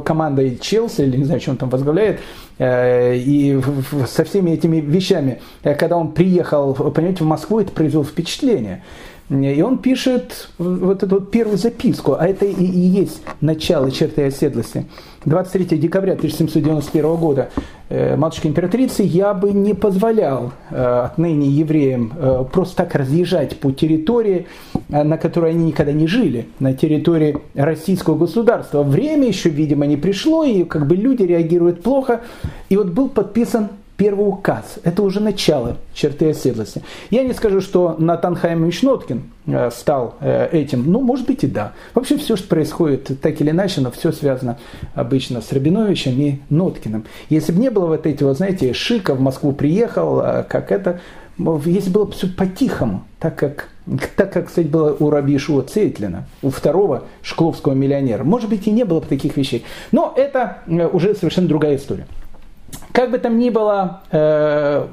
командой 0.03 0.57
Челси, 0.61 1.01
или 1.01 1.17
не 1.17 1.25
знаю, 1.25 1.41
что 1.41 1.51
он 1.51 1.57
там 1.57 1.69
возглавляет, 1.69 2.19
э, 2.57 3.15
и 3.17 3.59
со 4.07 4.23
всеми 4.23 4.51
этими 4.51 4.77
вещами, 4.77 5.41
когда 5.63 5.97
он 5.97 6.11
приехал, 6.11 6.73
понимаете, 6.73 7.23
в 7.23 7.27
Москву, 7.27 7.59
это 7.59 7.71
произвело 7.71 8.03
впечатление. 8.03 8.83
И 9.29 9.61
он 9.63 9.79
пишет 9.79 10.49
вот 10.59 11.01
эту 11.01 11.15
вот 11.15 11.31
первую 11.31 11.57
записку, 11.57 12.15
а 12.19 12.27
это 12.27 12.45
и 12.45 12.63
есть 12.63 13.23
начало 13.41 13.89
черты 13.89 14.25
оседлости. 14.25 14.85
23 15.25 15.77
декабря 15.77 16.13
1791 16.13 17.15
года 17.15 17.49
э, 17.89 18.15
матушка 18.15 18.47
императрицы 18.47 19.03
я 19.03 19.33
бы 19.33 19.51
не 19.51 19.73
позволял 19.73 20.53
э, 20.69 21.05
отныне 21.05 21.47
евреям 21.49 22.13
э, 22.15 22.45
просто 22.51 22.77
так 22.77 22.95
разъезжать 22.95 23.57
по 23.59 23.71
территории, 23.71 24.47
на 24.89 25.17
которой 25.17 25.51
они 25.51 25.65
никогда 25.65 25.91
не 25.91 26.07
жили, 26.07 26.47
на 26.59 26.73
территории 26.73 27.39
российского 27.55 28.15
государства. 28.15 28.83
Время 28.83 29.27
еще, 29.27 29.49
видимо, 29.49 29.85
не 29.85 29.97
пришло, 29.97 30.43
и 30.43 30.63
как 30.63 30.87
бы 30.87 30.95
люди 30.95 31.23
реагируют 31.23 31.81
плохо. 31.81 32.21
И 32.69 32.77
вот 32.77 32.87
был 32.87 33.09
подписан 33.09 33.69
первый 33.97 34.27
указ. 34.27 34.79
Это 34.83 35.03
уже 35.03 35.19
начало 35.19 35.77
черты 35.93 36.29
оседлости. 36.29 36.81
Я 37.09 37.23
не 37.23 37.33
скажу, 37.33 37.61
что 37.61 37.95
Натан 37.97 38.35
Хаймович 38.35 38.81
Ноткин 38.81 39.23
э, 39.47 39.69
стал 39.71 40.15
э, 40.19 40.49
этим. 40.51 40.91
Ну, 40.91 41.01
может 41.01 41.25
быть 41.25 41.43
и 41.43 41.47
да. 41.47 41.73
Вообще 41.93 42.17
все, 42.17 42.35
что 42.35 42.47
происходит 42.47 43.19
так 43.21 43.39
или 43.41 43.51
иначе, 43.51 43.81
но 43.81 43.91
все 43.91 44.11
связано 44.11 44.57
обычно 44.93 45.41
с 45.41 45.51
Рабиновичем 45.51 46.19
и 46.19 46.39
Ноткиным. 46.49 47.05
Если 47.29 47.51
бы 47.51 47.59
не 47.59 47.69
было 47.69 47.87
вот 47.87 48.05
вот, 48.05 48.37
знаете, 48.37 48.73
Шика 48.73 49.15
в 49.15 49.21
Москву 49.21 49.51
приехал, 49.51 50.19
а 50.19 50.43
как 50.43 50.71
это, 50.71 50.99
если 51.65 51.89
было 51.89 52.05
бы 52.05 52.11
все 52.11 52.27
по-тихому, 52.27 53.03
так 53.19 53.35
как, 53.35 53.69
так 54.15 54.31
как, 54.31 54.47
кстати, 54.47 54.67
было 54.67 54.95
у 54.99 55.09
Раби 55.09 55.35
Ишуа 55.35 55.63
Цейтлина, 55.63 56.25
у 56.41 56.49
второго 56.49 57.05
шкловского 57.21 57.73
миллионера. 57.73 58.23
Может 58.23 58.49
быть, 58.49 58.67
и 58.67 58.71
не 58.71 58.83
было 58.83 58.99
бы 58.99 59.07
таких 59.07 59.35
вещей. 59.37 59.65
Но 59.91 60.13
это 60.15 60.59
э, 60.67 60.87
уже 60.87 61.15
совершенно 61.15 61.47
другая 61.47 61.77
история. 61.77 62.07
Как 62.95 63.11
бы 63.11 63.17
там 63.17 63.37
ни 63.37 63.49
было, 63.49 64.01
э, 64.09 64.87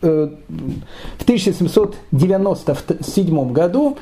э, 0.00 0.28
в 1.18 1.22
1797 1.22 3.52
году 3.52 3.98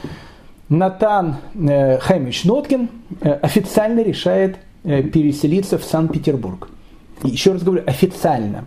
Натан 0.69 1.39
э, 1.55 1.99
Хаймич 1.99 2.45
Ноткин 2.45 2.89
официально 3.23 4.05
решает 4.05 4.59
переселиться 4.85 5.79
в 5.79 5.85
Санкт-Петербург. 5.85 6.69
Еще 7.25 7.51
раз 7.53 7.63
говорю, 7.65 7.83
официально. 7.87 8.67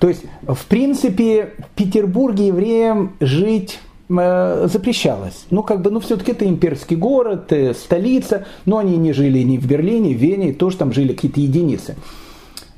То 0.00 0.08
есть, 0.08 0.24
в 0.42 0.66
принципе, 0.66 1.52
в 1.58 1.68
Петербурге 1.76 2.48
евреям 2.48 3.14
жить 3.20 3.78
запрещалось. 4.08 5.46
Ну, 5.50 5.62
как 5.62 5.80
бы, 5.80 5.90
ну, 5.90 6.00
все-таки 6.00 6.32
это 6.32 6.44
имперский 6.44 6.96
город, 6.96 7.50
столица, 7.78 8.46
но 8.66 8.76
они 8.78 8.96
не 8.98 9.12
жили 9.14 9.38
ни 9.38 9.56
в 9.58 9.66
Берлине, 9.66 10.12
в 10.12 10.18
Вене, 10.18 10.52
тоже 10.52 10.76
там 10.76 10.92
жили 10.92 11.14
какие-то 11.14 11.40
единицы. 11.40 11.96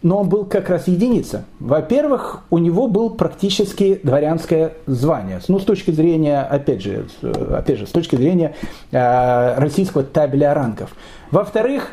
Но 0.02 0.18
он 0.20 0.28
был 0.28 0.44
как 0.44 0.68
раз 0.68 0.88
единица. 0.88 1.44
Во-первых, 1.58 2.42
у 2.50 2.58
него 2.58 2.86
был 2.86 3.10
практически 3.10 4.00
дворянское 4.02 4.74
звание. 4.86 5.40
Ну, 5.48 5.58
с 5.58 5.64
точки 5.64 5.90
зрения, 5.90 6.42
опять 6.42 6.82
же, 6.82 7.06
опять 7.22 7.78
же 7.78 7.86
с 7.86 7.90
точки 7.90 8.16
зрения 8.16 8.54
э, 8.92 9.54
российского 9.58 10.04
табеля 10.04 10.54
рангов. 10.54 10.94
Во-вторых, 11.30 11.92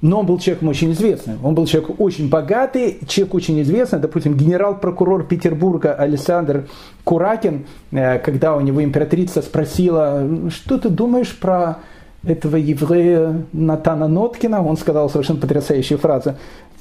но 0.00 0.20
он 0.20 0.26
был 0.26 0.38
человеком 0.38 0.68
очень 0.68 0.92
известным. 0.92 1.44
Он 1.44 1.54
был 1.54 1.66
человек 1.66 2.00
очень 2.00 2.28
богатый, 2.30 3.00
человек 3.06 3.34
очень 3.34 3.60
известный. 3.62 3.98
Допустим, 3.98 4.34
генерал-прокурор 4.34 5.24
Петербурга 5.24 5.92
Александр 5.92 6.68
Куракин, 7.04 7.66
э, 7.90 8.18
когда 8.18 8.56
у 8.56 8.60
него 8.60 8.82
императрица 8.82 9.42
спросила, 9.42 10.50
что 10.50 10.78
ты 10.78 10.88
думаешь 10.88 11.36
про 11.38 11.78
этого 12.24 12.56
еврея 12.56 13.44
Натана 13.52 14.08
Ноткина, 14.08 14.64
он 14.64 14.76
сказал 14.76 15.08
совершенно 15.08 15.40
потрясающую 15.40 15.98
фразу 15.98 16.36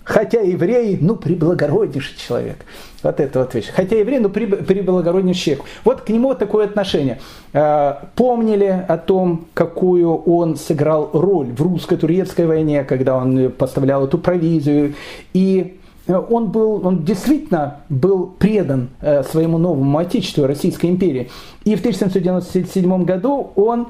хотя 0.09 0.41
еврей, 0.41 0.97
ну, 0.99 1.15
приблагороднейший 1.15 2.17
человек. 2.17 2.65
Вот 3.03 3.19
это 3.19 3.39
вот 3.39 3.53
вещь. 3.53 3.69
Хотя 3.71 3.95
еврей, 3.97 4.19
ну, 4.19 4.29
приблагороднейший 4.29 5.43
человек. 5.43 5.65
Вот 5.85 6.01
к 6.01 6.09
нему 6.09 6.33
такое 6.33 6.65
отношение. 6.65 7.19
А, 7.53 8.09
помнили 8.15 8.85
о 8.87 8.97
том, 8.97 9.45
какую 9.53 10.15
он 10.15 10.55
сыграл 10.55 11.11
роль 11.13 11.47
в 11.47 11.61
русско-турецкой 11.61 12.47
войне, 12.47 12.83
когда 12.83 13.17
он 13.17 13.51
поставлял 13.51 14.05
эту 14.05 14.17
провизию. 14.17 14.95
И 15.33 15.79
он 16.07 16.49
был, 16.49 16.85
он 16.85 17.03
действительно 17.03 17.81
был 17.89 18.33
предан 18.39 18.89
э, 19.01 19.21
своему 19.21 19.59
новому 19.59 19.95
отечеству, 19.99 20.47
Российской 20.47 20.87
империи. 20.87 21.29
И 21.65 21.75
в 21.75 21.79
1797 21.81 23.03
году 23.03 23.51
он 23.55 23.89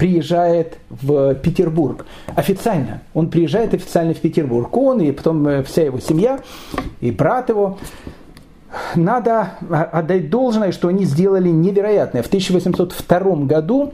приезжает 0.00 0.78
в 0.88 1.34
Петербург. 1.34 2.06
Официально. 2.34 3.02
Он 3.12 3.28
приезжает 3.28 3.74
официально 3.74 4.14
в 4.14 4.16
Петербург. 4.16 4.74
Он 4.74 4.98
и 5.02 5.12
потом 5.12 5.46
э, 5.46 5.62
вся 5.62 5.82
его 5.82 6.00
семья, 6.00 6.40
и 7.02 7.10
брат 7.10 7.50
его. 7.50 7.78
Надо 8.94 9.58
отдать 9.68 10.30
должное, 10.30 10.72
что 10.72 10.88
они 10.88 11.04
сделали 11.04 11.50
невероятное. 11.50 12.22
В 12.22 12.28
1802 12.28 13.18
году 13.44 13.92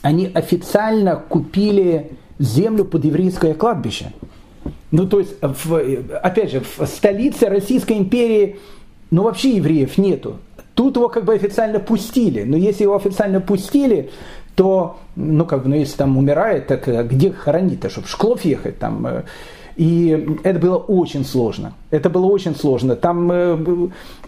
они 0.00 0.30
официально 0.32 1.16
купили 1.16 2.12
землю 2.38 2.86
под 2.86 3.04
еврейское 3.04 3.52
кладбище. 3.52 4.12
Ну, 4.90 5.06
то 5.06 5.18
есть, 5.18 5.34
в, 5.42 5.74
опять 6.22 6.52
же, 6.52 6.60
в 6.60 6.86
столице 6.86 7.50
Российской 7.50 7.98
империи, 7.98 8.56
ну, 9.10 9.24
вообще 9.24 9.56
евреев 9.56 9.98
нету. 9.98 10.38
Тут 10.78 10.96
его 10.96 11.08
как 11.08 11.24
бы 11.24 11.34
официально 11.34 11.80
пустили. 11.80 12.44
Но 12.44 12.56
если 12.56 12.84
его 12.84 12.94
официально 12.94 13.40
пустили, 13.40 14.10
то, 14.58 14.98
ну, 15.14 15.46
как 15.46 15.62
бы, 15.62 15.68
ну, 15.68 15.76
если 15.76 15.96
там 15.96 16.18
умирает, 16.18 16.66
так 16.66 16.88
а 16.88 17.04
где 17.04 17.30
хоронить-то, 17.30 17.88
чтобы 17.88 18.08
в 18.08 18.10
Шклов 18.10 18.44
ехать 18.44 18.80
там? 18.80 19.06
Э, 19.06 19.22
и 19.76 20.36
это 20.42 20.58
было 20.58 20.78
очень 20.78 21.24
сложно. 21.24 21.74
Это 21.92 22.10
было 22.10 22.26
очень 22.26 22.56
сложно. 22.56 22.96
Там, 22.96 23.30
э, 23.30 23.56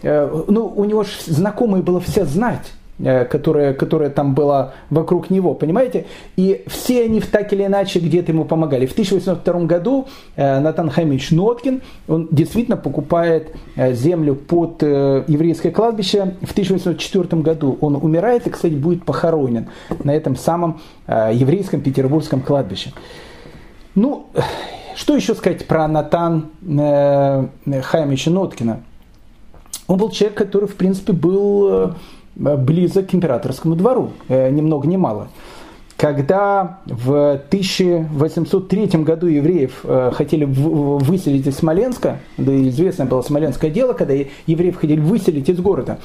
э, 0.03 0.43
ну, 0.47 0.73
у 0.73 0.85
него 0.85 1.03
знакомые 1.25 1.83
было 1.83 1.99
все 1.99 2.23
знать. 2.23 2.71
Э, 3.03 3.25
которая, 3.25 3.73
которая 3.73 4.11
там 4.11 4.35
была 4.35 4.73
вокруг 4.91 5.31
него, 5.31 5.55
понимаете? 5.55 6.05
И 6.35 6.63
все 6.67 7.05
они 7.05 7.19
так 7.19 7.51
или 7.51 7.65
иначе 7.65 7.99
где-то 7.99 8.31
ему 8.31 8.45
помогали. 8.45 8.85
В 8.85 8.91
1802 8.91 9.61
году 9.61 10.07
э, 10.35 10.59
Натан 10.59 10.91
Хаймич 10.91 11.31
Ноткин, 11.31 11.81
он 12.07 12.27
действительно 12.29 12.77
покупает 12.77 13.55
э, 13.75 13.93
землю 13.93 14.35
под 14.35 14.83
еврейское 14.83 15.71
кладбище. 15.71 16.35
В 16.41 16.51
1804 16.51 17.41
году 17.41 17.77
он 17.81 17.95
умирает 17.95 18.45
и, 18.45 18.51
кстати, 18.51 18.73
будет 18.73 19.03
похоронен 19.03 19.69
на 20.03 20.13
этом 20.13 20.35
самом 20.35 20.81
еврейском 21.07 21.81
петербургском 21.81 22.41
кладбище. 22.41 22.91
Ну, 23.95 24.27
что 24.95 25.15
еще 25.15 25.33
сказать 25.33 25.65
про 25.65 25.87
Натан 25.87 26.49
Хаймича 26.65 28.29
Ноткина? 28.29 28.81
Он 29.87 29.97
был 29.97 30.09
человек, 30.09 30.37
который, 30.37 30.67
в 30.67 30.75
принципе, 30.75 31.13
был 31.13 31.95
близок 32.35 33.07
к 33.07 33.15
императорскому 33.15 33.75
двору, 33.75 34.11
э, 34.27 34.49
ни 34.49 34.61
много 34.61 34.87
ни 34.87 34.97
мало. 34.97 35.27
Когда 35.97 36.79
в 36.85 37.33
1803 37.49 39.03
году 39.03 39.27
евреев 39.27 39.81
э, 39.83 40.11
хотели 40.13 40.45
выселить 40.45 41.45
из 41.45 41.57
Смоленска, 41.57 42.19
да 42.37 42.69
известное 42.69 43.05
было 43.05 43.21
смоленское 43.21 43.69
дело, 43.69 43.93
когда 43.93 44.15
евреев 44.47 44.77
хотели 44.77 44.99
выселить 44.99 45.49
из 45.49 45.59
города, 45.59 45.99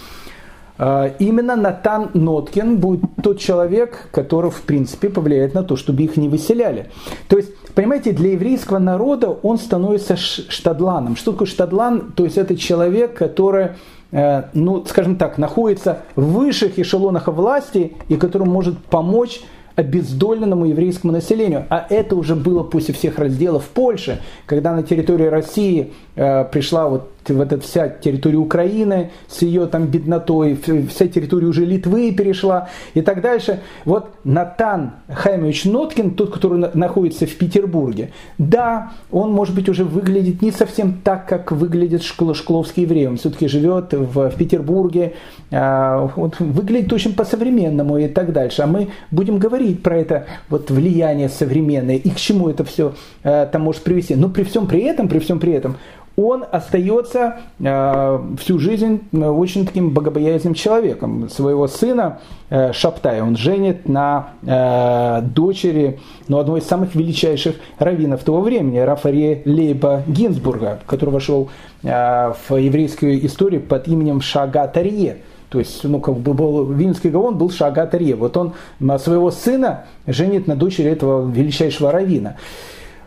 именно 0.78 1.56
Натан 1.56 2.10
Ноткин 2.12 2.76
будет 2.76 3.00
тот 3.22 3.38
человек, 3.38 4.10
который, 4.10 4.50
в 4.50 4.60
принципе, 4.60 5.08
повлияет 5.08 5.54
на 5.54 5.62
то, 5.62 5.74
чтобы 5.74 6.02
их 6.02 6.18
не 6.18 6.28
выселяли. 6.28 6.90
То 7.28 7.38
есть, 7.38 7.56
понимаете, 7.74 8.12
для 8.12 8.32
еврейского 8.32 8.78
народа 8.78 9.30
он 9.30 9.56
становится 9.56 10.18
штадланом. 10.18 11.16
Что 11.16 11.32
такое 11.32 11.48
штадлан? 11.48 12.12
То 12.14 12.24
есть, 12.24 12.36
это 12.36 12.58
человек, 12.58 13.14
который 13.14 13.68
Э, 13.68 13.70
ну, 14.12 14.84
скажем 14.86 15.16
так, 15.16 15.36
находится 15.36 16.02
в 16.14 16.32
высших 16.32 16.78
эшелонах 16.78 17.28
власти 17.28 17.94
и 18.08 18.16
который 18.16 18.46
может 18.46 18.78
помочь 18.78 19.40
обездоленному 19.76 20.64
еврейскому 20.66 21.12
населению. 21.12 21.66
А 21.68 21.86
это 21.88 22.16
уже 22.16 22.34
было 22.34 22.62
после 22.62 22.94
всех 22.94 23.18
разделов 23.18 23.64
в 23.64 23.68
Польше, 23.68 24.20
когда 24.46 24.74
на 24.74 24.82
территории 24.82 25.26
России 25.26 25.92
э, 26.16 26.44
пришла 26.44 26.88
вот 26.88 27.10
вот 27.34 27.52
эта 27.52 27.62
вся 27.62 27.88
территория 27.88 28.38
Украины 28.38 29.10
с 29.28 29.42
ее 29.42 29.66
там 29.66 29.86
беднотой, 29.86 30.58
вся 30.88 31.08
территория 31.08 31.46
уже 31.46 31.64
Литвы 31.64 32.12
перешла 32.12 32.68
и 32.94 33.02
так 33.02 33.20
дальше. 33.20 33.60
Вот 33.84 34.10
Натан 34.24 34.92
Хаймович 35.08 35.64
Ноткин, 35.64 36.12
тот, 36.12 36.32
который 36.32 36.70
находится 36.74 37.26
в 37.26 37.34
Петербурге, 37.36 38.10
да, 38.38 38.92
он, 39.10 39.32
может 39.32 39.54
быть, 39.54 39.68
уже 39.68 39.84
выглядит 39.84 40.42
не 40.42 40.52
совсем 40.52 41.00
так, 41.02 41.28
как 41.28 41.52
выглядит 41.52 42.02
школ, 42.02 42.34
шкловский 42.34 42.82
еврей. 42.84 43.08
Он 43.08 43.16
все-таки 43.16 43.48
живет 43.48 43.92
в, 43.92 44.30
в 44.30 44.36
Петербурге, 44.36 45.14
э, 45.50 46.08
вот, 46.16 46.38
выглядит 46.40 46.92
очень 46.92 47.14
по-современному 47.14 47.98
и 47.98 48.08
так 48.08 48.32
дальше. 48.32 48.62
А 48.62 48.66
мы 48.66 48.88
будем 49.10 49.38
говорить 49.38 49.82
про 49.82 49.96
это 49.98 50.26
вот 50.48 50.70
влияние 50.70 51.28
современное 51.28 51.96
и 51.96 52.10
к 52.10 52.16
чему 52.16 52.48
это 52.48 52.64
все 52.64 52.94
э, 53.22 53.46
там 53.50 53.62
может 53.62 53.82
привести. 53.82 54.14
Но 54.14 54.28
при 54.28 54.44
всем 54.44 54.66
при 54.66 54.82
этом, 54.82 55.08
при 55.08 55.18
всем 55.18 55.38
при 55.38 55.52
этом, 55.52 55.76
он 56.16 56.44
остается 56.51 57.40
э, 57.60 58.18
всю 58.38 58.59
жизнь 58.59 59.02
э, 59.12 59.18
очень 59.18 59.66
таким 59.66 59.90
богобоязненным 59.90 60.55
человеком. 60.55 61.28
Своего 61.28 61.68
сына 61.68 62.20
э, 62.48 62.72
Шаптая 62.72 63.22
он 63.22 63.36
женит 63.36 63.86
на 63.86 64.30
э, 64.43 65.22
дочери 65.22 66.01
ну, 66.28 66.38
одной 66.38 66.60
из 66.60 66.66
самых 66.66 66.94
величайших 66.94 67.56
раввинов 67.78 68.24
того 68.24 68.40
времени, 68.40 68.78
Рафаре 68.78 69.43
Лейба 69.44 70.05
Гинзбурга, 70.06 70.80
который 70.86 71.10
вошел 71.10 71.51
э, 71.82 72.32
в 72.48 72.56
еврейскую 72.56 73.24
историю 73.26 73.60
под 73.60 73.86
именем 73.86 74.22
Шага 74.22 74.66
Тарье. 74.68 75.18
То 75.51 75.59
есть, 75.59 75.84
ну, 75.84 76.01
как 76.01 76.16
бы 76.16 76.34
был, 76.34 76.64
Вильнюсский 76.72 77.10
Гаон 77.10 77.36
был 77.36 77.51
Шага 77.51 77.86
Тарье. 77.86 78.16
Вот 78.16 78.36
он 78.36 78.55
своего 78.98 79.30
сына 79.30 79.84
женит 80.06 80.47
на 80.47 80.56
дочери 80.56 80.90
этого 80.90 81.30
величайшего 81.30 81.93
раввина. 81.93 82.36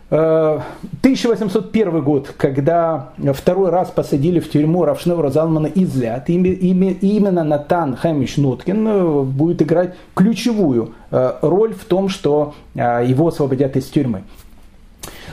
1801 0.10 1.88
э, 1.88 2.02
год, 2.02 2.34
когда 2.36 3.10
второй 3.34 3.70
раз 3.70 3.90
посадили 3.92 4.40
в 4.40 4.50
тюрьму 4.50 4.84
Равшнева 4.84 5.30
Залмана 5.30 5.68
Излят, 5.68 6.30
именно 6.30 7.44
Натан 7.44 7.96
Хамич 7.96 8.38
Ноткин 8.38 8.88
э, 8.88 9.22
будет 9.24 9.62
играть 9.62 9.96
ключевую 10.16 10.94
э, 11.12 11.34
роль 11.42 11.74
в 11.74 11.86
том, 11.86 12.10
что 12.10 12.56
его 12.74 13.28
освободят 13.28 13.76
из 13.78 13.86
тюрьмы. 13.86 14.24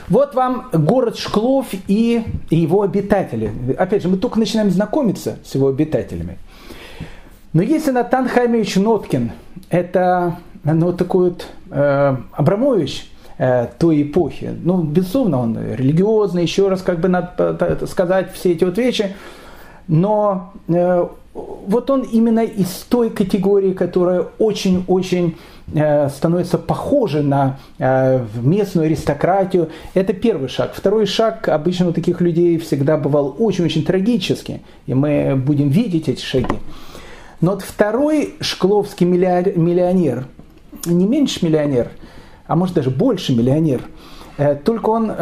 Вот 0.09 0.35
вам 0.35 0.69
город 0.71 1.17
Шклов 1.17 1.67
и 1.87 2.23
его 2.49 2.83
обитатели. 2.83 3.51
Опять 3.77 4.03
же, 4.03 4.09
мы 4.09 4.17
только 4.17 4.39
начинаем 4.39 4.69
знакомиться 4.69 5.37
с 5.43 5.55
его 5.55 5.67
обитателями. 5.67 6.37
Но 7.51 7.61
если 7.61 7.91
Натан 7.91 8.27
Хаймович 8.27 8.75
Ноткин, 8.75 9.31
это 9.69 10.37
ну, 10.63 10.93
такой 10.93 11.31
вот 11.31 11.47
э, 11.71 12.17
Абрамович, 12.33 13.09
той 13.37 14.01
эпохи. 14.01 14.51
Ну, 14.63 14.81
безусловно, 14.81 15.41
он 15.41 15.57
религиозный, 15.57 16.41
еще 16.41 16.69
раз 16.69 16.81
как 16.81 16.99
бы 16.99 17.07
надо 17.07 17.85
сказать 17.85 18.33
все 18.33 18.53
эти 18.53 18.63
вот 18.63 18.77
вещи, 18.77 19.15
но 19.87 20.53
э, 20.67 21.07
вот 21.33 21.89
он 21.91 22.01
именно 22.01 22.43
из 22.43 22.85
той 22.89 23.09
категории, 23.09 23.73
которая 23.73 24.25
очень-очень 24.39 25.37
э, 25.73 26.09
становится 26.09 26.57
похожа 26.57 27.21
на 27.21 27.59
местную 28.41 28.87
аристократию. 28.87 29.69
Это 29.93 30.13
первый 30.13 30.49
шаг. 30.49 30.73
Второй 30.73 31.05
шаг 31.05 31.47
обычно 31.47 31.89
у 31.89 31.93
таких 31.93 32.21
людей 32.21 32.57
всегда 32.57 32.97
бывал 32.97 33.35
очень-очень 33.37 33.83
трагический, 33.85 34.61
и 34.87 34.93
мы 34.93 35.35
будем 35.35 35.69
видеть 35.69 36.09
эти 36.09 36.23
шаги. 36.23 36.57
Но 37.39 37.51
вот 37.51 37.61
второй 37.61 38.33
шкловский 38.39 39.05
миллионер, 39.05 40.25
не 40.87 41.05
меньше 41.05 41.45
миллионер– 41.45 41.91
а 42.47 42.55
может 42.55 42.75
даже 42.75 42.89
больше 42.89 43.35
миллионер, 43.35 43.81
только 44.63 44.89
он 44.89 45.07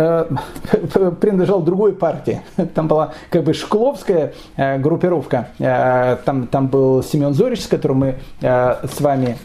принадлежал 1.21 1.61
другой 1.61 1.93
партии. 1.93 2.41
Там 2.73 2.89
была 2.89 3.13
как 3.29 3.45
бы 3.45 3.53
шкловская 3.53 4.33
группировка. 4.57 5.47
Там, 6.25 6.47
там 6.47 6.67
был 6.67 7.01
Семен 7.01 7.33
Зорич, 7.33 7.61
с 7.61 7.67
которым 7.67 7.99
мы 7.99 8.15
с 8.41 8.99
вами 8.99 9.37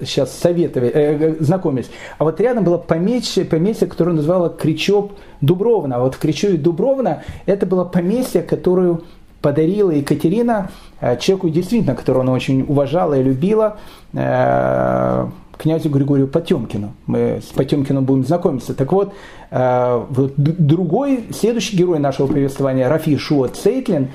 сейчас 0.00 0.32
советовали, 0.32 1.36
знакомились. 1.40 1.90
А 2.16 2.24
вот 2.24 2.40
рядом 2.40 2.64
было 2.64 2.78
поместье, 2.78 3.44
поместье, 3.44 3.86
которое 3.86 4.12
называло 4.12 4.48
Кричоп 4.48 5.12
Дубровна. 5.42 5.96
А 5.96 6.00
вот 6.00 6.14
в 6.14 6.18
Кричеве 6.18 6.56
Дубровна 6.56 7.22
это 7.44 7.66
было 7.66 7.84
поместье, 7.84 8.40
которую 8.40 9.04
подарила 9.40 9.90
Екатерина 9.90 10.70
э, 11.00 11.16
человеку, 11.18 11.48
действительно, 11.48 11.94
которого 11.94 12.22
она 12.22 12.32
очень 12.32 12.62
уважала 12.62 13.14
и 13.14 13.22
любила, 13.22 13.76
э, 14.12 15.26
князю 15.58 15.90
Григорию 15.90 16.28
Потемкину. 16.28 16.94
Мы 17.06 17.40
с 17.42 17.52
Потемкиным 17.52 18.04
будем 18.04 18.24
знакомиться. 18.24 18.74
Так 18.74 18.92
вот, 18.92 19.12
э, 19.50 20.06
другой, 20.36 21.24
следующий 21.32 21.76
герой 21.76 21.98
нашего 21.98 22.26
повествования, 22.28 22.88
Рафи 22.88 23.16
Шуа 23.16 23.48
Цейтлин, 23.48 24.08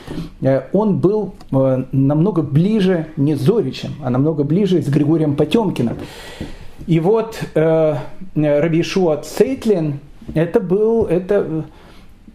он 0.72 0.98
был 0.98 1.36
намного 1.92 2.42
ближе 2.42 3.08
не 3.18 3.36
с 3.36 3.42
Зоричем, 3.42 3.92
а 4.04 4.10
намного 4.10 4.44
ближе 4.44 4.82
с 4.82 4.88
Григорием 4.88 5.36
Потемкиным. 5.36 5.98
И 6.88 7.00
вот 7.00 7.40
Раби 7.54 8.84
Шуа 8.84 9.18
Цейтлин, 9.18 10.00
это 10.34 10.60
был, 10.60 11.06
это 11.06 11.66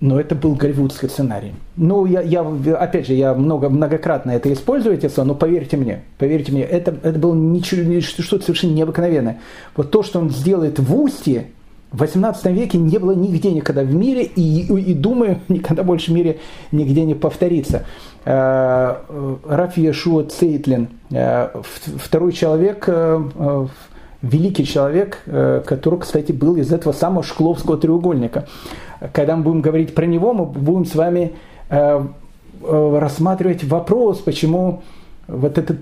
но 0.00 0.20
это 0.20 0.34
был 0.34 0.54
голливудский 0.54 1.08
сценарий. 1.08 1.54
Ну, 1.76 2.06
я, 2.06 2.20
я, 2.20 2.40
опять 2.40 3.06
же, 3.06 3.14
я 3.14 3.34
много, 3.34 3.68
многократно 3.68 4.30
это 4.30 4.52
использую, 4.52 4.94
эти 4.94 5.08
слова, 5.08 5.28
но 5.28 5.34
поверьте 5.34 5.76
мне, 5.76 6.02
поверьте 6.18 6.52
мне, 6.52 6.62
это, 6.62 6.94
это 7.02 7.18
было 7.18 7.34
ничего, 7.34 8.00
что-то 8.00 8.44
совершенно 8.44 8.72
необыкновенное. 8.72 9.40
Вот 9.76 9.90
то, 9.90 10.02
что 10.02 10.20
он 10.20 10.30
сделает 10.30 10.78
в 10.78 10.94
Устье, 10.94 11.46
в 11.90 12.00
18 12.00 12.46
веке 12.46 12.78
не 12.78 12.98
было 12.98 13.12
нигде 13.12 13.50
никогда 13.50 13.82
в 13.82 13.94
мире, 13.94 14.22
и, 14.22 14.66
и, 14.66 14.94
думаю, 14.94 15.40
никогда 15.48 15.82
больше 15.82 16.10
в 16.10 16.14
мире 16.14 16.38
нигде 16.70 17.04
не 17.04 17.14
повторится. 17.14 17.84
Э, 18.24 18.96
Раф 19.48 19.76
Яшуа 19.76 20.24
Цейтлин, 20.24 20.88
э, 21.10 21.48
второй 21.96 22.32
человек, 22.32 22.84
э, 22.86 23.66
великий 24.22 24.64
человек, 24.64 25.22
который, 25.24 26.00
кстати, 26.00 26.32
был 26.32 26.56
из 26.56 26.72
этого 26.72 26.92
самого 26.92 27.22
Шкловского 27.22 27.78
треугольника. 27.78 28.46
Когда 29.12 29.36
мы 29.36 29.44
будем 29.44 29.60
говорить 29.60 29.94
про 29.94 30.06
него, 30.06 30.32
мы 30.32 30.44
будем 30.46 30.84
с 30.84 30.94
вами 30.94 31.32
э, 31.70 32.04
э, 32.62 32.98
рассматривать 32.98 33.62
вопрос, 33.64 34.18
почему 34.18 34.82
вот 35.28 35.56
это 35.58 35.76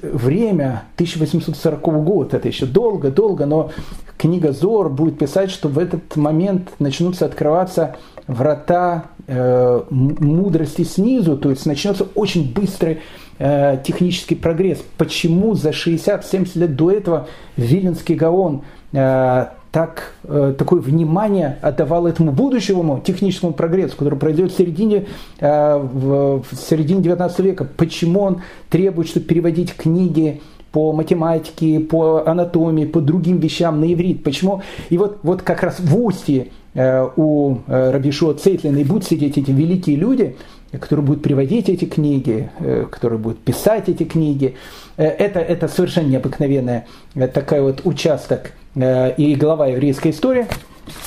время 0.00 0.84
1840 0.94 1.80
год, 2.04 2.34
это 2.34 2.48
еще 2.48 2.66
долго-долго, 2.66 3.46
но 3.46 3.70
книга 4.16 4.52
Зор 4.52 4.88
будет 4.88 5.18
писать, 5.18 5.50
что 5.50 5.68
в 5.68 5.78
этот 5.78 6.16
момент 6.16 6.70
начнутся 6.78 7.26
открываться 7.26 7.96
врата 8.26 9.06
э, 9.26 9.82
мудрости 9.90 10.82
снизу, 10.82 11.36
то 11.36 11.50
есть 11.50 11.66
начнется 11.66 12.06
очень 12.14 12.52
быстрый 12.52 13.00
э, 13.42 13.78
технический 13.82 14.36
прогресс. 14.36 14.78
Почему 14.96 15.54
за 15.54 15.70
60-70 15.70 16.58
лет 16.58 16.76
до 16.76 16.92
этого 16.92 17.28
Виленский 17.56 18.14
Гаон 18.14 18.62
э, 18.92 19.46
так, 19.72 20.14
э, 20.24 20.54
такое 20.56 20.80
внимание 20.80 21.58
отдавал 21.60 22.06
этому 22.06 22.30
будущему 22.30 23.02
техническому 23.04 23.52
прогрессу, 23.52 23.96
который 23.96 24.18
произойдет 24.18 24.52
в 24.52 24.56
середине, 24.56 25.06
в, 25.40 26.42
середине 26.52 27.02
19 27.02 27.38
века. 27.40 27.66
Почему 27.76 28.20
он 28.20 28.42
требует, 28.70 29.08
чтобы 29.08 29.26
переводить 29.26 29.74
книги 29.74 30.40
по 30.70 30.92
математике, 30.92 31.80
по 31.80 32.24
анатомии, 32.24 32.84
по 32.84 33.00
другим 33.00 33.38
вещам 33.38 33.80
на 33.80 33.92
иврит. 33.92 34.22
Почему? 34.22 34.62
И 34.88 34.98
вот, 34.98 35.18
вот 35.22 35.42
как 35.42 35.62
раз 35.62 35.80
в 35.80 35.96
Устье 35.98 36.48
у 36.74 37.56
э, 37.66 37.90
Рабишуа 37.90 38.32
Цейтлина 38.34 38.78
и 38.78 38.84
будут 38.84 39.04
сидеть 39.04 39.36
эти 39.36 39.50
великие 39.50 39.96
люди, 39.96 40.36
которые 40.78 41.04
будут 41.04 41.22
приводить 41.22 41.68
эти 41.68 41.84
книги, 41.84 42.50
э, 42.60 42.86
которые 42.90 43.18
будут 43.18 43.40
писать 43.40 43.88
эти 43.88 44.04
книги. 44.04 44.56
Э, 44.96 45.04
это, 45.04 45.40
это 45.40 45.68
совершенно 45.68 46.08
необыкновенная 46.08 46.86
э, 47.14 47.28
такая 47.28 47.62
вот 47.62 47.82
участок 47.84 48.52
и 48.74 49.36
глава 49.38 49.66
еврейской 49.66 50.12
истории, 50.12 50.46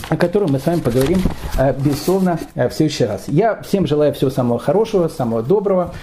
о 0.09 0.17
которой 0.17 0.51
мы 0.51 0.59
с 0.59 0.67
вами 0.67 0.81
поговорим 0.81 1.17
безусловно 1.83 2.39
в 2.53 2.69
следующий 2.69 3.05
раз. 3.05 3.23
Я 3.25 3.59
всем 3.63 3.87
желаю 3.87 4.13
всего 4.13 4.29
самого 4.29 4.59
хорошего, 4.59 5.07
самого 5.07 5.41
доброго, 5.41 5.95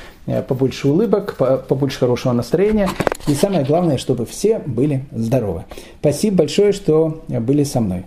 побольше 0.48 0.88
улыбок, 0.88 1.36
побольше 1.68 2.00
хорошего 2.00 2.32
настроения 2.32 2.90
и 3.28 3.34
самое 3.34 3.64
главное, 3.64 3.96
чтобы 3.96 4.26
все 4.26 4.58
были 4.58 5.04
здоровы. 5.12 5.62
Спасибо 6.00 6.38
большое, 6.38 6.72
что 6.72 7.22
были 7.28 7.62
со 7.62 7.80
мной. 7.80 8.00